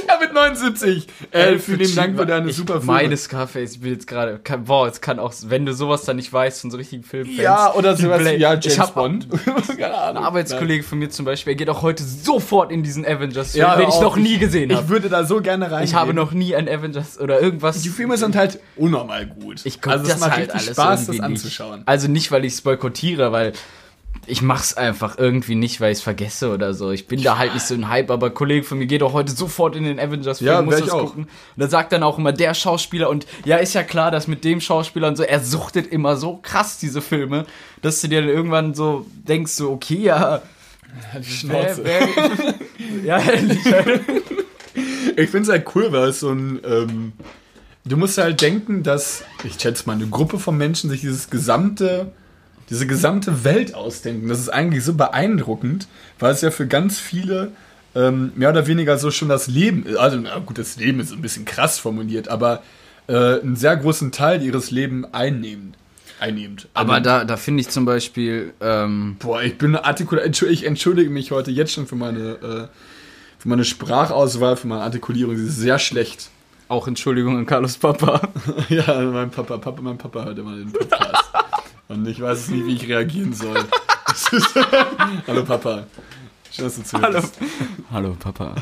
Ja, 0.08 0.20
mit 0.20 0.34
79. 0.34 1.08
Al, 1.32 1.58
vielen 1.58 1.96
Dank 1.96 2.18
für 2.18 2.26
deine 2.26 2.50
ich 2.50 2.56
super 2.58 2.74
Filme. 2.74 2.86
Meine 2.88 3.16
Scarface, 3.16 3.74
ich 3.76 3.82
bin 3.82 3.94
jetzt 3.94 4.06
gerade. 4.06 4.40
Boah, 4.66 4.88
es 4.88 5.00
kann 5.00 5.18
auch, 5.18 5.34
wenn 5.46 5.66
du 5.66 5.74
sowas 5.74 6.04
dann 6.04 6.18
nicht 6.18 6.32
weißt 6.34 6.62
von 6.62 6.72
so 6.72 6.78
richtigen 6.78 7.04
Filmfans. 7.04 7.38
Ja, 7.38 7.74
oder 7.74 7.96
sowas 7.96 8.20
wie 8.26 8.36
ja, 8.36 8.56
Ich 8.56 8.66
James 8.66 8.80
hab 8.80 8.94
Bond. 8.96 9.28
Keine 9.68 9.86
Ein 9.86 9.94
Ahnung. 9.94 10.26
Arbeitskollege 10.26 10.84
von 10.84 11.00
mir 11.00 11.10
zum 11.10 11.24
Beispiel, 11.26 11.54
er 11.54 11.56
geht 11.56 11.70
auch 11.70 11.82
heute 11.82 12.04
sofort 12.04 12.72
in 12.72 12.84
diesen 12.84 13.06
Avengers-Film, 13.06 13.62
Ja, 13.62 13.78
den 13.78 13.88
ich 13.88 14.00
noch 14.02 14.18
nie 14.18 14.38
gesehen 14.38 14.70
Ich 14.72 14.76
habe. 14.76 14.90
würde 14.90 15.08
da 15.10 15.24
so 15.24 15.40
gerne 15.42 15.72
rein. 15.72 15.86
Ich 15.86 15.94
habe 15.96 16.14
noch 16.14 16.34
nie 16.34 16.54
ein 16.54 16.68
Avengers 16.68 17.18
oder 17.20 17.40
irgendwas. 17.40 17.82
Die 17.82 17.90
Filme 17.90 18.18
sind 18.18 18.36
halt 18.36 18.60
unnormal 18.76 19.26
gut. 19.28 19.62
Ich 19.64 19.80
also 19.88 20.04
es 20.04 20.10
das 20.10 20.20
macht 20.20 20.32
halt 20.32 20.54
richtig 20.54 20.62
alles 20.62 20.76
Spaß, 20.76 21.00
das 21.00 21.16
irgendwie 21.16 21.32
nicht. 21.32 21.44
anzuschauen. 21.46 21.84
Also 21.86 22.08
nicht, 22.10 22.30
weil 22.32 22.44
ich 22.44 22.54
es 22.54 22.62
boykottiere, 22.62 23.32
weil 23.32 23.54
ich 24.28 24.42
mach's 24.42 24.76
einfach 24.76 25.18
irgendwie 25.18 25.56
nicht, 25.56 25.82
weil 25.82 25.92
ich 25.92 25.98
es 25.98 26.04
vergesse 26.04 26.52
oder 26.54 26.74
so. 26.74 26.92
Ich 26.92 27.08
bin 27.08 27.24
da 27.24 27.38
halt 27.38 27.54
nicht 27.54 27.66
so 27.66 27.74
ein 27.74 27.90
Hype, 27.90 28.12
aber 28.12 28.28
ein 28.28 28.34
Kollege 28.34 28.64
von 28.64 28.78
mir 28.78 28.86
geht 28.86 29.02
auch 29.04 29.14
heute 29.14 29.32
sofort 29.32 29.76
in 29.76 29.84
den 29.84 30.00
Avengers-Film, 30.00 30.48
Ja, 30.52 30.62
muss 30.62 30.78
das 30.80 30.90
auch. 30.90 31.08
gucken. 31.08 31.24
Und 31.24 31.30
da 31.56 31.68
sagt 31.68 31.92
dann 31.92 32.04
auch 32.04 32.18
immer 32.20 32.32
der 32.32 32.54
Schauspieler 32.54 33.10
und 33.10 33.26
ja, 33.46 33.58
ist 33.58 33.74
ja 33.74 33.84
klar, 33.84 34.12
dass 34.12 34.28
mit 34.28 34.44
dem 34.44 34.62
Schauspieler 34.62 35.08
und 35.08 35.16
so, 35.18 35.24
er 35.24 35.40
suchtet 35.40 35.88
immer 35.88 36.18
so 36.18 36.38
krass 36.42 36.78
diese 36.78 37.02
Filme, 37.02 37.46
dass 37.82 38.00
du 38.02 38.08
dir 38.10 38.22
dann 38.22 38.30
irgendwann 38.30 38.74
so 38.76 39.06
denkst, 39.28 39.54
so, 39.54 39.72
okay, 39.72 39.96
ja, 40.04 40.42
Schnauze. 41.24 41.82
wer, 41.84 42.08
wer, 42.16 42.54
ja, 43.06 43.20
ehrlich. 43.20 43.60
Ich 45.18 45.30
finde 45.30 45.42
es 45.44 45.50
halt 45.50 45.66
cool, 45.76 45.92
weil 45.92 46.10
es 46.10 46.20
so 46.20 46.30
ein. 46.32 46.60
Ähm, 46.66 47.14
du 47.86 47.98
musst 47.98 48.18
halt 48.18 48.42
denken, 48.42 48.84
dass, 48.84 49.24
ich 49.44 49.60
schätze 49.60 49.84
mal, 49.88 49.94
eine 49.94 50.08
Gruppe 50.08 50.40
von 50.40 50.58
Menschen 50.58 50.90
sich 50.90 51.02
dieses 51.02 51.30
gesamte, 51.30 52.12
diese 52.72 52.88
gesamte 52.88 53.44
Welt 53.44 53.76
ausdenken. 53.76 54.28
Das 54.30 54.40
ist 54.40 54.50
eigentlich 54.50 54.84
so 54.84 54.94
beeindruckend, 54.96 55.88
weil 56.18 56.34
es 56.34 56.42
ja 56.42 56.50
für 56.50 56.66
ganz 56.66 57.00
viele 57.00 57.52
ähm, 57.94 58.32
mehr 58.36 58.50
oder 58.50 58.66
weniger 58.66 58.98
so 58.98 59.12
schon 59.12 59.28
das 59.30 59.48
Leben 59.48 59.86
ist. 59.86 59.98
Also, 59.98 60.18
na 60.18 60.40
gut, 60.40 60.58
das 60.58 60.78
Leben 60.78 61.00
ist 61.02 61.12
ein 61.12 61.22
bisschen 61.22 61.44
krass 61.46 61.78
formuliert, 61.78 62.30
aber 62.30 62.64
äh, 63.08 63.42
einen 63.42 63.58
sehr 63.58 63.76
großen 63.76 64.12
Teil 64.14 64.42
ihres 64.42 64.72
Lebens 64.72 65.08
einnehmend. 65.12 65.76
Einnehmend. 66.22 66.70
Aber 66.74 66.94
Also, 66.94 67.04
da, 67.04 67.26
da 67.26 67.36
finde 67.38 67.62
ich 67.62 67.70
zum 67.70 67.84
Beispiel, 67.84 68.54
ähm, 68.62 69.18
Boah, 69.20 69.44
ich 69.44 69.58
bin 69.58 69.76
artikuliert. 69.76 70.26
Entschuldige, 70.26 70.62
ich 70.62 70.66
entschuldige 70.66 71.10
mich 71.10 71.32
heute 71.32 71.52
jetzt 71.52 71.74
schon 71.74 71.88
für 71.88 71.96
meine, 71.96 72.20
äh, 72.20 72.68
für 73.40 73.50
meine 73.50 73.66
Sprachauswahl, 73.66 74.56
für 74.56 74.68
meine 74.68 74.84
Artikulierung. 74.84 75.36
Sie 75.36 75.48
ist 75.48 75.58
sehr 75.58 75.80
schlecht. 75.80 76.30
auch 76.70 76.88
Entschuldigung 76.88 77.38
an 77.38 77.46
Carlos 77.46 77.76
Papa. 77.78 78.22
Ja, 78.70 79.02
mein 79.02 79.30
Papa, 79.30 79.58
Papa, 79.58 79.82
mein 79.82 79.98
Papa 79.98 80.24
hört 80.24 80.38
immer 80.40 80.56
den 80.56 80.72
Podcast. 80.72 81.24
Und 81.92 82.08
ich 82.08 82.22
weiß 82.22 82.50
nie, 82.50 82.66
wie 82.66 82.76
ich 82.76 82.88
reagieren 82.88 83.34
soll. 83.34 83.58
Hallo 85.28 85.44
Papa. 85.44 85.84
Schön, 86.50 86.66
dass 86.66 86.76
du 86.78 86.84
zuhörst. 86.84 87.38
Hallo 87.92 88.16
Papa. 88.18 88.56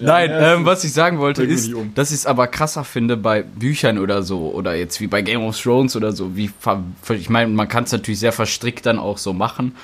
Nein, 0.00 0.30
ja, 0.30 0.54
ähm, 0.54 0.64
was 0.64 0.82
ich 0.82 0.92
sagen 0.92 1.18
wollte 1.18 1.44
ist, 1.44 1.66
nicht 1.66 1.74
um. 1.74 1.94
dass 1.94 2.10
ich 2.10 2.18
es 2.18 2.26
aber 2.26 2.48
krasser 2.48 2.84
finde 2.84 3.16
bei 3.16 3.42
Büchern 3.42 3.98
oder 3.98 4.22
so 4.22 4.50
oder 4.52 4.74
jetzt 4.74 5.00
wie 5.00 5.06
bei 5.06 5.22
Game 5.22 5.42
of 5.42 5.60
Thrones 5.60 5.94
oder 5.94 6.12
so. 6.12 6.36
Wie 6.36 6.50
ich 7.10 7.30
meine, 7.30 7.52
man 7.52 7.68
kann 7.68 7.84
es 7.84 7.92
natürlich 7.92 8.20
sehr 8.20 8.32
verstrickt 8.32 8.86
dann 8.86 8.98
auch 8.98 9.18
so 9.18 9.32
machen. 9.32 9.76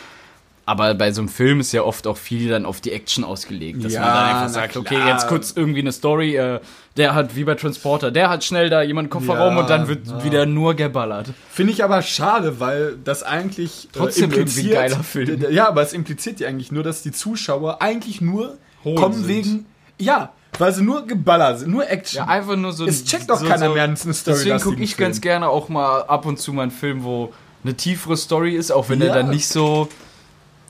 Aber 0.66 0.94
bei 0.94 1.12
so 1.12 1.20
einem 1.20 1.28
Film 1.28 1.60
ist 1.60 1.72
ja 1.72 1.82
oft 1.82 2.06
auch 2.06 2.16
viel 2.16 2.48
dann 2.48 2.64
auf 2.64 2.80
die 2.80 2.92
Action 2.92 3.22
ausgelegt, 3.22 3.84
dass 3.84 3.92
Ja, 3.92 4.00
man 4.00 4.08
dann 4.14 4.24
einfach 4.36 4.48
sagt, 4.48 4.76
okay, 4.78 4.96
jetzt 5.06 5.28
kurz 5.28 5.52
irgendwie 5.54 5.80
eine 5.80 5.92
Story, 5.92 6.36
äh, 6.36 6.60
der 6.96 7.14
hat 7.14 7.36
wie 7.36 7.44
bei 7.44 7.54
Transporter, 7.54 8.10
der 8.10 8.30
hat 8.30 8.44
schnell 8.44 8.70
da 8.70 8.80
jemanden 8.82 9.10
Kofferraum 9.10 9.56
Ja, 9.56 9.60
und 9.60 9.68
dann 9.70 9.88
wird 9.88 10.06
ja. 10.06 10.24
wieder 10.24 10.46
nur 10.46 10.72
geballert. 10.74 11.28
Finde 11.50 11.72
ich 11.74 11.84
aber 11.84 12.00
schade, 12.00 12.60
weil 12.60 12.96
das 13.04 13.22
eigentlich 13.22 13.86
äh, 13.86 13.98
Trotzdem 13.98 14.32
irgendwie 14.32 14.68
ein 14.68 14.72
geiler 14.72 15.02
Film. 15.04 15.44
Ja, 15.50 15.68
aber 15.68 15.82
es 15.82 15.92
impliziert 15.92 16.40
ja 16.40 16.48
eigentlich 16.48 16.72
nur, 16.72 16.82
dass 16.82 17.02
die 17.02 17.12
Zuschauer 17.12 17.82
eigentlich 17.82 18.22
nur 18.22 18.56
Hohl 18.84 18.94
kommen 18.94 19.16
sind. 19.16 19.28
wegen. 19.28 19.66
Ja, 19.98 20.32
weil 20.58 20.72
sie 20.72 20.82
nur 20.82 21.06
geballert 21.06 21.58
sind, 21.58 21.72
nur 21.72 21.88
Action. 21.90 22.18
Ja, 22.18 22.26
einfach 22.26 22.56
nur 22.56 22.72
so. 22.72 22.86
Es 22.86 23.04
checkt 23.04 23.28
doch 23.28 23.38
so, 23.40 23.46
keiner 23.46 23.66
so, 23.68 23.74
mehr 23.74 23.84
eine 23.84 23.96
Story. 23.96 24.14
Deswegen 24.38 24.60
gucke 24.60 24.82
ich 24.82 24.96
ganz 24.96 25.20
gerne 25.20 25.48
auch 25.48 25.68
mal 25.68 26.02
ab 26.02 26.24
und 26.26 26.38
zu 26.38 26.52
mal 26.54 26.62
einen 26.62 26.70
Film, 26.70 27.04
wo 27.04 27.32
eine 27.64 27.74
tiefere 27.74 28.16
Story 28.16 28.54
ist, 28.54 28.70
auch 28.70 28.88
wenn 28.88 29.00
Ja. 29.00 29.06
der 29.06 29.14
dann 29.16 29.30
nicht 29.30 29.48
so, 29.48 29.88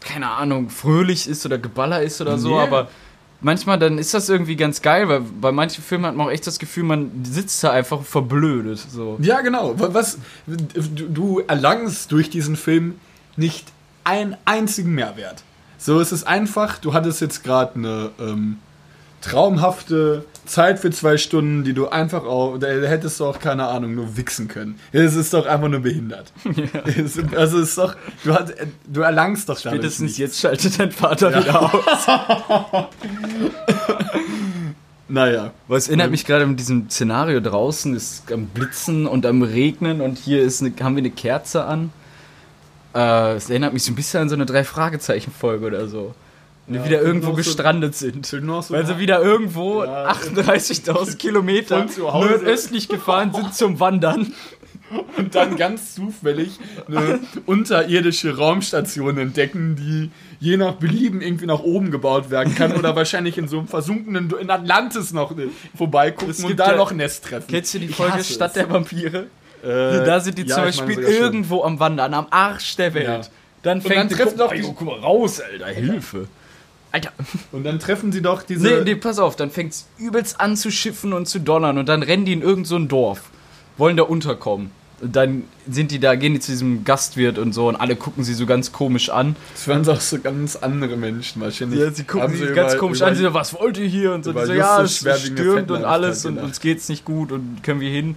keine 0.05 0.31
Ahnung, 0.31 0.71
fröhlich 0.71 1.29
ist 1.29 1.45
oder 1.47 1.59
geballer 1.59 2.03
ist 2.03 2.21
oder 2.21 2.39
so, 2.39 2.57
Nee. 2.57 2.63
aber 2.63 2.89
manchmal 3.41 3.79
dann 3.79 3.99
ist 3.99 4.15
das 4.15 4.29
irgendwie 4.29 4.57
ganz 4.57 4.81
geil, 4.83 5.09
weil 5.09 5.21
bei 5.21 5.51
manchen 5.53 5.83
Filmen 5.83 6.07
hat 6.07 6.15
man 6.15 6.27
auch 6.29 6.31
echt 6.31 6.47
das 6.47 6.59
Gefühl, 6.59 6.85
man 6.85 7.11
sitzt 7.25 7.63
da 7.65 7.71
einfach 7.73 8.03
verblödet. 8.03 8.79
So. 8.79 9.17
Ja, 9.21 9.41
genau. 9.41 9.79
Wa- 9.79 9.89
Was, 9.93 10.19
du, 10.47 10.91
du 11.09 11.41
erlangst 11.47 12.11
durch 12.13 12.31
diesen 12.31 12.57
Film 12.57 12.95
nicht 13.37 13.67
einen 14.05 14.37
einzigen 14.45 14.95
Mehrwert. 14.95 15.43
So, 15.79 16.01
es 16.01 16.13
ist 16.13 16.27
einfach, 16.27 16.79
du 16.79 16.95
hattest 16.95 17.21
jetzt 17.21 17.43
gerade 17.45 17.75
eine 17.75 18.11
ähm, 18.21 18.59
traumhafte 19.21 20.25
Zeit 20.47 20.79
für 20.79 20.91
zwei 20.91 21.17
Stunden, 21.17 21.65
die 21.65 21.73
du 21.73 21.89
einfach 21.89 22.25
auch, 22.25 22.59
da 22.59 22.67
hättest 22.67 23.21
du 23.21 23.27
auch, 23.27 23.39
keine 23.39 23.67
Ahnung, 23.67 23.95
nur 23.95 24.17
wichsen 24.17 24.49
können. 24.49 24.79
Es 24.93 25.15
ist 25.15 25.33
doch 25.35 25.47
einfach 25.47 25.69
nur 25.69 25.81
behindert. 25.81 26.33
Es, 26.85 27.19
also 27.35 27.59
es 27.59 27.71
ist 27.71 27.79
doch, 27.79 27.97
du, 28.25 28.35
hast, 28.35 28.55
du 28.87 29.01
erlangst 29.01 29.49
doch 29.49 29.61
damit 29.61 29.81
Spätestens 29.81 30.03
nichts. 30.03 30.19
jetzt 30.19 30.41
schaltet 30.41 30.79
dein 30.79 30.93
Vater 30.93 31.31
wieder 31.31 31.63
aus. 31.63 32.89
Naja. 35.07 35.53
Was 35.69 35.89
erinnert 35.89 36.11
mich 36.11 36.25
gerade 36.25 36.47
mit 36.47 36.59
diesem 36.59 36.89
Szenario 36.89 37.41
draußen, 37.41 37.95
ist 37.95 38.33
am 38.33 38.47
Blitzen 38.47 39.07
und 39.07 39.27
am 39.27 39.43
Regnen 39.43 40.01
und 40.01 40.19
hier 40.19 40.43
ist 40.43 40.63
eine, 40.63 40.73
haben 40.81 40.97
wir 40.97 41.03
eine 41.03 41.11
Kerze 41.11 41.65
an. 41.65 41.93
Äh, 42.95 43.35
es 43.35 43.51
erinnert 43.51 43.75
mich 43.75 43.83
so 43.85 43.93
ein 43.93 43.97
bisschen 43.97 44.23
an 44.23 44.29
so 44.29 44.35
eine 44.35 44.47
Drei-Fragezeichen-Folge 44.47 45.67
oder 45.67 45.89
so. 45.89 46.15
Ja, 46.66 46.85
wieder 46.85 47.00
und 47.00 47.06
irgendwo 47.06 47.30
so- 47.30 47.35
gestrandet 47.37 47.94
sind. 47.94 48.25
so- 48.26 48.38
Weil 48.38 48.87
sie 48.87 48.99
wieder 48.99 49.21
irgendwo 49.23 49.85
Ja. 49.85 50.06
38.000 50.09 51.16
Kilometer 51.18 51.87
nordöstlich 51.99 52.88
gefahren 52.88 53.33
sind 53.35 53.54
zum 53.54 53.80
Wandern. 53.80 54.33
und 55.16 55.35
dann 55.35 55.56
ganz 55.56 55.94
zufällig 55.94 56.59
eine 56.87 57.18
unterirdische 57.47 58.37
Raumstation 58.37 59.18
entdecken, 59.18 59.76
die 59.76 60.11
je 60.40 60.56
nach 60.56 60.75
Belieben 60.75 61.21
irgendwie 61.21 61.47
nach 61.47 61.61
oben 61.61 61.90
gebaut 61.90 62.30
werden 62.30 62.54
kann 62.54 62.73
oder 62.76 62.94
wahrscheinlich 62.94 63.37
in 63.38 63.49
so 63.49 63.59
einem 63.59 63.66
versunkenen 63.68 64.33
in 64.40 64.50
Atlantis 64.50 65.12
noch 65.12 65.37
äh, 65.37 65.49
vorbeigucken 65.76 66.44
und 66.44 66.56
da 66.61 66.73
ja- 66.73 66.76
noch 66.76 66.90
ein 66.92 66.99
Nest 66.99 67.25
treffen. 67.25 67.47
Kennst 67.49 67.75
du 67.75 67.78
die 67.78 67.88
Folge 67.88 68.23
Stadt 68.23 68.49
es. 68.50 68.54
der 68.54 68.71
Vampire? 68.71 69.26
Äh, 69.62 70.04
da 70.04 70.21
sind 70.21 70.37
die 70.38 70.42
ja, 70.42 70.49
zum 70.49 70.56
meine 70.64 70.66
Beispiel 70.68 70.94
sogar 70.97 71.11
schon. 71.12 71.23
irgendwo 71.23 71.62
am 71.62 71.80
Wandern, 71.80 72.14
am 72.14 72.26
Arsch 72.30 72.76
der 72.76 72.92
Welt. 72.94 73.06
Ja. 73.06 73.21
Dann 73.62 73.78
Und 73.78 73.87
fängt 73.87 74.11
dann 74.12 74.18
treffen 74.18 74.37
doch 74.38 74.49
guck, 74.50 74.56
die- 74.56 74.64
oh, 74.64 74.73
guck 74.76 74.87
mal 74.87 74.99
raus, 75.00 75.40
Alter, 75.40 75.66
Hilfe. 75.68 76.28
Alter. 76.95 77.13
Und 77.53 77.65
dann 77.65 77.79
treffen 77.81 78.13
sie 78.13 78.23
doch 78.23 78.43
diese. 78.43 78.67
Nee, 78.67 78.81
nee, 78.85 78.95
pass 78.95 79.19
auf, 79.19 79.35
dann 79.37 79.51
fängt's 79.51 79.87
übelst 79.99 80.41
an 80.41 80.57
zu 80.57 80.71
schiffen 80.71 81.13
und 81.13 81.27
zu 81.27 81.41
donnern 81.41 81.77
und 81.79 81.89
dann 81.89 82.03
rennen 82.05 82.25
die 82.25 82.33
in 82.33 82.41
irgend 82.43 82.67
so 82.69 82.79
Dorf, 82.79 83.21
wollen 83.77 83.97
da 83.97 84.05
unterkommen. 84.05 84.71
Und 85.01 85.17
dann 85.17 85.43
sind 85.69 85.91
die 85.91 85.99
da, 85.99 86.15
gehen 86.15 86.35
die 86.35 86.41
zu 86.41 86.53
diesem 86.53 86.85
Gastwirt 86.85 87.37
und 87.39 87.53
so 87.53 87.69
und 87.69 87.75
alle 87.77 87.97
gucken 87.97 88.23
sie 88.23 88.33
so 88.33 88.47
ganz 88.47 88.71
komisch 88.71 89.11
an. 89.11 89.35
Das 89.55 89.67
waren 89.67 89.89
auch 89.89 90.01
so 90.01 90.21
ganz 90.21 90.55
andere 90.55 90.97
Menschen 90.97 91.43
wahrscheinlich. 91.43 91.81
Ja, 91.81 91.91
sie 91.91 92.05
gucken 92.05 92.35
sie 92.37 92.47
ganz 92.53 92.73
über- 92.75 92.81
komisch 92.81 92.99
über- 93.01 93.09
an, 93.09 93.17
sie 93.17 93.23
so, 93.23 93.35
was 93.35 93.53
wollt 93.55 93.77
ihr 93.77 93.87
hier? 93.89 94.13
Und 94.13 94.25
so, 94.25 94.33
so 94.33 94.53
ja, 94.53 94.81
es 94.83 94.99
stürmt 94.99 95.73
und 95.73 95.85
alles 95.85 96.25
und 96.25 96.39
uns 96.39 96.61
geht's 96.61 96.89
nicht 96.89 97.05
gut 97.05 97.33
und 97.33 97.63
können 97.65 97.81
wir 97.81 97.91
hin? 97.91 98.15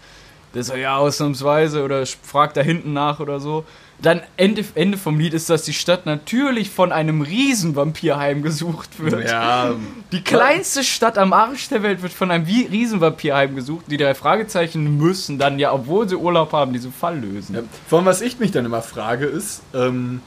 Der 0.54 0.64
so, 0.64 0.76
ja, 0.76 0.98
ausnahmsweise 0.98 1.84
oder 1.84 2.06
fragt 2.06 2.56
da 2.58 2.62
hinten 2.62 2.94
nach 2.94 3.20
oder 3.20 3.40
so. 3.40 3.66
Dann 4.00 4.22
Ende, 4.38 4.64
Ende 4.76 4.96
vom 4.98 5.20
Lied 5.20 5.34
ist, 5.34 5.50
dass 5.50 5.64
die 5.64 5.74
Stadt 5.74 6.06
natürlich 6.06 6.70
von 6.70 6.92
einem 6.92 7.22
Riesenvampir 7.22 8.18
heimgesucht 8.18 9.00
wird. 9.00 9.28
Ja, 9.28 9.74
Die 10.12 10.24
kleinste 10.24 10.84
Stadt 10.84 11.18
am 11.18 11.34
Arsch 11.34 11.70
der 11.70 11.82
Welt 11.82 12.04
wird 12.04 12.14
von 12.14 12.30
einem 12.30 12.46
Riesenvampir 12.46 13.36
heimgesucht. 13.36 13.86
Die 13.90 13.98
drei 13.98 14.14
Fragezeichen 14.14 14.98
müssen 14.98 15.40
dann 15.40 15.58
ja, 15.58 15.74
obwohl 15.74 16.08
sie 16.08 16.16
Urlaub 16.16 16.52
haben, 16.54 16.74
diesen 16.74 16.94
Fall 16.94 17.20
lösen. 17.20 17.56
Ja, 17.56 17.62
vor 17.88 17.98
allem, 18.00 18.06
was 18.06 18.22
ich 18.22 18.38
mich 18.38 18.52
dann 18.52 18.66
immer 18.66 18.84
frage, 18.84 19.26
ist, 19.26 19.62
ähm, 19.74 20.22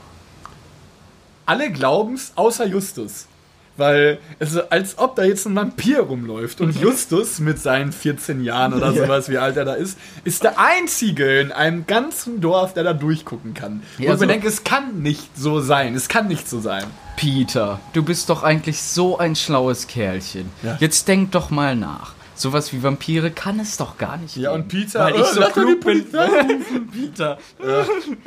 alle 1.47 1.71
glauben's, 1.71 2.33
außer 2.35 2.67
Justus. 2.67 3.27
Weil 3.81 4.19
es 4.39 4.53
ist, 4.53 4.71
als 4.71 4.99
ob 4.99 5.17
da 5.17 5.25
jetzt 5.25 5.47
ein 5.47 5.57
Vampir 5.57 6.01
rumläuft. 6.01 6.61
Und 6.61 6.79
Justus 6.79 7.39
mit 7.41 7.59
seinen 7.59 7.93
14 7.93 8.45
Jahren 8.45 8.75
oder 8.75 8.91
Ja. 8.93 9.05
sowas, 9.05 9.31
wie 9.31 9.39
alt 9.39 9.57
er 9.57 9.65
da 9.65 9.73
ist, 9.73 9.99
ist 10.23 10.43
der 10.45 10.59
Einzige 10.61 11.41
in 11.41 11.51
einem 11.51 11.87
ganzen 11.87 12.41
Dorf, 12.43 12.75
der 12.75 12.85
da 12.85 12.93
durchgucken 12.93 13.55
kann. 13.55 13.83
Ja, 13.97 13.97
und 13.97 14.03
ich 14.03 14.09
mir 14.11 14.19
so- 14.19 14.27
denke, 14.27 14.49
es 14.49 14.65
kann 14.65 15.01
nicht 15.03 15.37
so 15.37 15.61
sein. 15.61 15.95
Es 15.95 16.09
kann 16.09 16.29
nicht 16.29 16.47
so 16.49 16.61
sein. 16.61 16.85
Peter, 17.17 17.81
du 17.95 18.03
bist 18.03 18.29
doch 18.29 18.43
eigentlich 18.43 18.83
so 18.83 19.19
ein 19.19 19.35
schlaues 19.35 19.87
Kerlchen. 19.87 20.51
Ja. 20.63 20.77
Jetzt 20.79 21.09
denk 21.09 21.33
doch 21.33 21.49
mal 21.51 21.75
nach. 21.75 22.13
Sowas 22.35 22.73
wie 22.73 22.83
Vampire 22.83 23.31
kann 23.31 23.61
es 23.61 23.77
doch 23.77 23.99
gar 23.99 24.17
nicht 24.17 24.35
Ja, 24.37 24.53
geben. 24.53 24.63
und 24.63 24.69
Peter, 24.69 25.01
Weil 25.01 25.15
ich 25.17 25.25
so 25.27 25.41
lass 25.41 25.53
doch 25.53 25.55
die 25.55 25.61
klug 25.61 25.81
bin. 25.85 26.07
Peter. 26.93 27.39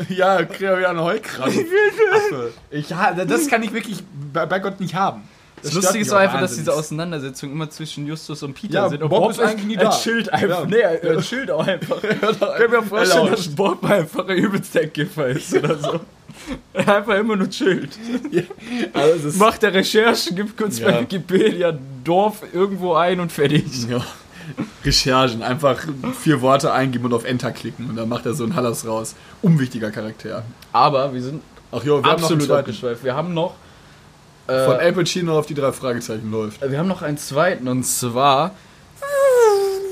Ja, 0.09 0.43
krieg 0.43 0.61
ja 0.61 0.89
einen 0.89 0.99
Heulkrampf. 0.99 1.55
Affe. 1.57 2.53
Ich, 2.69 2.89
ja, 2.89 3.13
das 3.13 3.47
kann 3.47 3.63
ich 3.63 3.73
wirklich 3.73 4.03
bei 4.31 4.59
Gott 4.59 4.79
nicht 4.79 4.93
haben. 4.95 5.23
Das 5.63 5.71
stört 5.71 5.83
Lustige 5.85 6.05
ist 6.05 6.11
auch 6.13 6.17
einfach, 6.17 6.39
dass 6.41 6.55
diese 6.55 6.73
Auseinandersetzung 6.73 7.51
immer 7.51 7.69
zwischen 7.69 8.05
Justus 8.05 8.43
und 8.43 8.53
Peter 8.53 8.73
Ja, 8.73 8.89
sind. 8.89 9.01
Und 9.03 9.09
Bob 9.09 9.31
ist 9.31 9.39
eigentlich 9.39 9.65
nie 9.65 9.75
er 9.75 9.85
da. 9.85 9.89
chillt 9.91 10.31
einfach. 10.31 10.61
Ja. 10.61 10.65
Nee, 10.65 10.77
er, 10.77 11.03
er 11.15 11.21
chillt 11.21 11.49
auch 11.51 11.65
einfach. 11.65 11.97
Ich 12.03 12.39
kann 12.39 12.69
mir 12.71 12.83
vorstellen, 12.83 13.31
dass 13.31 13.47
Bob 13.49 13.83
einfach 13.85 14.27
ein 14.27 14.37
übelst 14.37 14.75
der 14.75 14.87
Kiffer 14.89 15.27
ist 15.27 15.53
oder 15.55 15.77
so. 15.77 15.99
Er 16.73 16.95
einfach 16.97 17.15
immer 17.17 17.35
nur 17.35 17.49
chillt. 17.49 17.91
Also 18.91 19.13
es 19.15 19.23
ist 19.25 19.37
Macht 19.39 19.61
der 19.61 19.73
Recherchen, 19.73 20.35
gibt 20.35 20.57
kurz 20.57 20.79
Ja. 20.79 20.91
bei 20.91 21.01
Wikipedia 21.01 21.77
Dorf 22.03 22.41
irgendwo 22.53 22.95
ein 22.95 23.19
und 23.19 23.31
fertig. 23.31 23.63
Ja. 23.89 24.01
Recherchen, 24.83 25.41
einfach 25.43 25.85
vier 26.21 26.41
Worte 26.41 26.73
eingeben 26.73 27.05
und 27.05 27.13
auf 27.13 27.23
Enter 27.23 27.51
klicken 27.51 27.89
und 27.89 27.95
dann 27.95 28.09
macht 28.09 28.25
er 28.25 28.33
so 28.33 28.43
einen 28.43 28.55
Hallas 28.55 28.85
raus. 28.85 29.15
Unwichtiger 29.41 29.91
Charakter. 29.91 30.43
Aber 30.73 31.13
wir 31.13 31.21
sind 31.21 31.41
Ach 31.71 31.83
jo, 31.83 32.03
wir 32.03 32.11
absolut 32.11 32.41
haben 32.43 32.47
noch 32.49 32.57
abgeschweift. 32.57 33.03
Wir 33.03 33.15
haben 33.15 33.33
noch 33.33 33.55
äh, 34.61 34.65
Von 34.65 34.75
Al 34.77 34.93
Pacino 34.93 35.37
auf 35.37 35.45
die 35.45 35.53
drei 35.53 35.71
Fragezeichen 35.71 36.31
läuft. 36.31 36.61
wir 36.61 36.77
haben 36.77 36.87
noch 36.87 37.01
einen 37.01 37.17
zweiten 37.17 37.67
und 37.67 37.83
zwar 37.83 38.51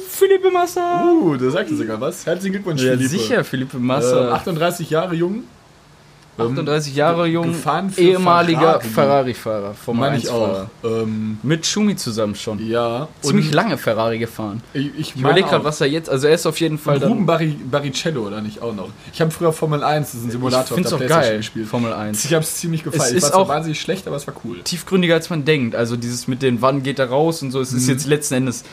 Philippe 0.09 0.51
Massa. 0.51 1.03
Uh, 1.03 1.35
da 1.35 1.49
sagt 1.49 1.71
er 1.71 1.77
sogar 1.77 1.99
was. 1.99 2.25
Herzlichen 2.25 2.53
Glückwunsch, 2.53 2.81
ja, 2.83 2.91
Philippe. 2.91 3.09
sicher, 3.09 3.43
Philippe 3.43 3.77
Äh, 3.77 3.79
Massa. 3.79 4.31
38 4.33 4.89
Jahre 4.89 5.15
jung. 5.15 5.43
38 6.49 6.95
Jahre 6.95 7.27
jung, 7.27 7.53
ehemaliger 7.97 8.79
Ferrari. 8.81 9.33
Ferrari-Fahrer, 9.33 9.73
Formel 9.73 9.99
Meine 10.09 10.17
ich 10.17 10.25
1-Fahrer. 10.29 10.69
auch. 10.83 10.87
Ähm, 11.03 11.37
Mit 11.43 11.65
Schumi 11.65 11.95
zusammen 11.95 12.35
schon. 12.35 12.65
ja. 12.67 13.07
Ziemlich 13.21 13.47
und 13.47 13.53
lange 13.55 13.77
Ferrari 13.77 14.19
gefahren. 14.19 14.61
Ich, 14.73 14.87
ich, 14.87 14.99
Ich 14.99 15.15
überlege 15.17 15.47
gerade, 15.47 15.63
was 15.63 15.81
er 15.81 15.87
jetzt, 15.87 16.09
also 16.09 16.27
er 16.27 16.33
ist 16.35 16.45
auf 16.45 16.59
jeden 16.59 16.77
Fall 16.77 16.97
Ruben 16.97 17.17
dann... 17.17 17.25
Barri 17.25 17.57
Barrichello 17.69 18.27
oder 18.27 18.41
nicht 18.41 18.61
auch 18.61 18.73
noch. 18.73 18.89
Ich 19.13 19.21
habe 19.21 19.31
früher 19.31 19.53
Formel 19.53 19.83
1, 19.83 20.11
das 20.11 20.19
ist 20.21 20.27
ein 20.27 20.31
Simulator 20.31 20.63
Ich 20.65 20.73
find's 20.73 20.93
auf 20.93 20.99
der 20.99 21.07
auch 21.17 21.21
geil, 21.21 21.37
gespielt. 21.37 21.67
Formel 21.67 21.93
1. 21.93 22.25
Ich 22.25 22.33
habe 22.33 22.43
es 22.43 22.55
ziemlich 22.57 22.83
gefallen. 22.83 23.03
Es 23.03 23.11
ich 23.11 23.17
ist 23.17 23.33
war 23.33 23.39
auch- 23.41 23.47
wahnsinnig 23.49 23.79
schlecht, 23.81 24.07
aber 24.07 24.15
es 24.15 24.27
war 24.27 24.33
cool. 24.45 24.61
Tiefgründiger 24.63 25.15
als 25.15 25.29
man 25.29 25.45
denkt. 25.45 25.75
Also 25.75 25.95
dieses 25.97 26.27
mit 26.27 26.41
den, 26.41 26.61
wann 26.61 26.83
geht 26.83 26.99
er 26.99 27.09
raus 27.09 27.41
und 27.41 27.51
so. 27.51 27.59
Es 27.61 27.73
ist 27.73 27.83
Mhm. 27.87 27.89
jetzt 27.93 28.07
letzten 28.07 28.33
Endes 28.35 28.63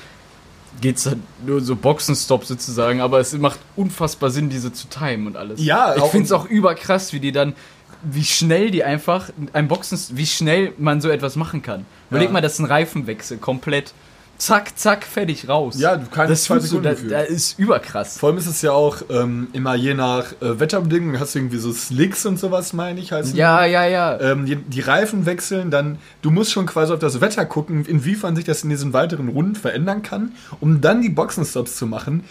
geht's 0.81 1.07
halt 1.07 1.19
nur 1.45 1.61
so 1.61 1.77
Boxenstopp 1.77 2.45
sozusagen, 2.45 3.01
aber 3.01 3.21
es 3.21 3.33
macht 3.35 3.59
unfassbar 3.77 4.31
Sinn, 4.31 4.49
diese 4.49 4.73
zu 4.73 4.89
timen 4.89 5.27
und 5.27 5.37
alles. 5.37 5.63
Ja, 5.63 5.97
ich 5.97 6.05
finde 6.05 6.27
es 6.27 6.33
auch 6.33 6.47
überkrass, 6.47 7.13
wie 7.13 7.21
die 7.21 7.33
dann, 7.33 7.55
wie 8.03 8.25
schnell 8.25 8.71
die 8.71 8.85
einfach 8.85 9.31
ein 9.53 9.69
Boxen, 9.69 9.99
wie 10.17 10.27
schnell 10.27 10.73
man 10.79 11.01
so 11.01 11.09
etwas 11.09 11.37
machen 11.37 11.63
kann. 11.63 11.85
Überleg 12.11 12.29
Ja. 12.29 12.33
mal, 12.33 12.41
das 12.41 12.55
ist 12.55 12.59
ein 12.61 12.67
Reifenwechsel, 12.67 13.39
komplett. 13.39 13.93
Zack, 14.39 14.79
zack, 14.79 15.05
fertig 15.05 15.49
raus. 15.49 15.81
Ja, 15.81 15.97
du 15.97 16.07
kannst 16.07 16.31
das 16.31 16.45
zwei 16.45 16.55
tust 16.59 16.73
du, 16.73 16.77
Sekunden 16.81 17.09
da, 17.11 17.17
da 17.17 17.21
ist 17.23 17.59
überkrass. 17.59 18.19
Vor 18.19 18.29
allem 18.29 18.39
ist 18.39 18.47
es 18.47 18.63
ja 18.63 18.71
auch 18.71 18.99
ähm, 19.11 19.49
immer 19.53 19.75
je 19.75 19.95
nach 19.95 20.31
äh, 20.41 20.61
Wetterbedingungen, 20.61 21.19
hast 21.19 21.35
du 21.35 21.41
irgendwie 21.41 21.59
so 21.59 21.73
Slicks 21.73 22.25
und 22.25 22.39
sowas, 22.39 22.73
meine 22.73 23.01
ich, 23.01 23.11
heißen 23.11 23.35
Ja, 23.37 23.65
ja, 23.65 23.85
ja. 23.87 24.21
ähm, 24.21 24.47
die, 24.47 24.55
die 24.55 24.81
Reifen 24.81 25.27
wechseln, 25.27 25.73
dann 25.73 25.99
du 26.23 26.31
musst 26.31 26.53
schon 26.53 26.67
quasi 26.67 26.93
auf 26.93 27.01
das 27.01 27.21
Wetter 27.21 27.45
gucken, 27.47 27.85
inwiefern 27.85 28.37
sich 28.37 28.45
das 28.45 28.63
in 28.63 28.71
diesen 28.71 28.93
weiteren 28.93 29.29
Runden 29.29 29.57
verändern 29.57 30.03
kann, 30.03 30.33
um 30.61 30.81
dann 30.81 31.03
die 31.03 31.09
Boxenstops 31.11 31.77
zu 31.77 31.87
machen. 31.89 32.23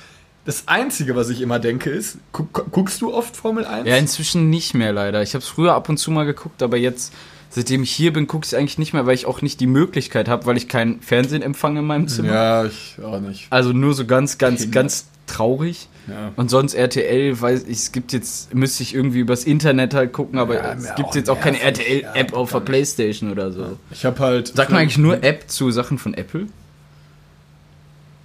Das 0.45 0.63
Einzige, 0.69 1.13
was 1.17 1.27
ich 1.27 1.41
immer 1.41 1.59
denke, 1.59 1.89
ist, 1.89 2.19
gu 2.31 2.47
gu- 2.53 2.63
guckst 2.71 3.01
du 3.01 3.13
oft 3.13 3.35
Formel 3.35 3.65
1? 3.65 3.85
Ja, 3.85 3.97
inzwischen 3.97 4.49
nicht 4.49 4.73
mehr 4.73 4.93
leider. 4.93 5.21
Ich 5.23 5.33
habe 5.33 5.41
es 5.43 5.49
früher 5.49 5.73
ab 5.73 5.89
und 5.89 5.97
zu 5.97 6.09
mal 6.09 6.23
geguckt, 6.25 6.63
aber 6.63 6.77
jetzt, 6.77 7.11
seitdem 7.49 7.83
ich 7.83 7.91
hier 7.91 8.13
bin, 8.13 8.27
gucke 8.27 8.45
ich 8.45 8.51
es 8.51 8.57
eigentlich 8.57 8.77
nicht 8.77 8.93
mehr, 8.93 9.05
weil 9.05 9.15
ich 9.15 9.25
auch 9.25 9.41
nicht 9.41 9.59
die 9.59 9.67
Möglichkeit 9.67 10.27
habe, 10.29 10.45
weil 10.45 10.57
ich 10.57 10.67
kein 10.67 10.99
Fernsehen 11.01 11.41
empfange 11.41 11.79
in 11.79 11.85
meinem 11.85 12.07
Zimmer. 12.07 12.33
ja, 12.33 12.65
ich 12.65 12.97
auch 13.03 13.19
nicht. 13.19 13.47
Also 13.49 13.73
nur 13.73 13.93
so 13.93 14.05
ganz, 14.05 14.37
ganz, 14.37 14.61
Kinder. 14.61 14.81
ganz 14.81 15.07
traurig. 15.25 15.89
Ja. 16.07 16.31
Und 16.37 16.49
sonst 16.49 16.73
RTL, 16.73 17.39
weiß 17.41 17.63
ich, 17.63 17.77
es 17.77 17.91
gibt 17.91 18.13
jetzt, 18.13 18.53
müsste 18.53 18.81
ich 18.83 18.95
irgendwie 18.95 19.19
übers 19.19 19.43
Internet 19.43 19.93
halt 19.93 20.13
gucken, 20.13 20.39
aber 20.39 20.55
Ja, 20.55 20.73
es 20.73 20.95
gibt 20.95 21.09
auch 21.09 21.15
jetzt 21.15 21.29
auch 21.29 21.39
keine. 21.41 21.59
RTL-App 21.59 22.31
auf 22.33 22.51
der. 22.51 22.61
Playstation 22.61 23.29
oder 23.31 23.51
so. 23.51 23.77
Ich 23.91 24.05
habe 24.05 24.17
halt. 24.19 24.55
Sagt 24.55 24.71
man 24.71 24.79
eigentlich 24.81 24.97
nur 24.97 25.21
App 25.23 25.49
zu 25.49 25.69
Sachen 25.71 25.97
von 25.97 26.13
Apple? 26.13 26.47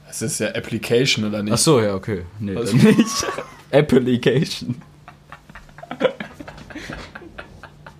Das 0.06 0.22
ist 0.22 0.38
ja 0.40 0.48
Application 0.48 1.24
oder 1.24 1.42
nicht? 1.42 1.54
Ach 1.54 1.58
so, 1.58 1.80
ja, 1.80 1.94
okay. 1.94 2.22
Nee, 2.38 2.54
dann 2.54 2.76
nicht. 2.76 3.26
Application. 3.72 4.76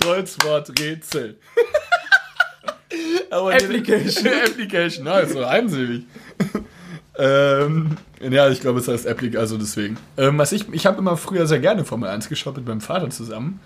Kreuzworträtsel. 0.00 1.36
Aber 3.30 3.52
Application. 3.54 4.26
Application, 4.46 5.04
na, 5.04 5.20
ist 5.20 5.32
so 5.32 5.44
einsilbig. 5.44 6.04
ähm, 7.16 7.96
ja, 8.20 8.48
ich 8.48 8.60
glaube, 8.60 8.80
es 8.80 8.88
heißt 8.88 9.06
Application, 9.06 9.40
also 9.40 9.56
deswegen. 9.58 9.96
Ähm, 10.16 10.38
was 10.38 10.52
ich 10.52 10.68
ich 10.72 10.86
habe 10.86 10.98
immer 10.98 11.16
früher 11.16 11.46
sehr 11.46 11.60
gerne 11.60 11.84
Formel 11.84 12.08
1 12.08 12.28
geschaut 12.28 12.56
mit 12.56 12.66
meinem 12.66 12.80
Vater 12.80 13.08
zusammen. 13.10 13.60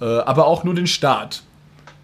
Äh, 0.00 0.04
aber 0.04 0.46
auch 0.46 0.64
nur 0.64 0.74
den 0.74 0.86
Start. 0.86 1.42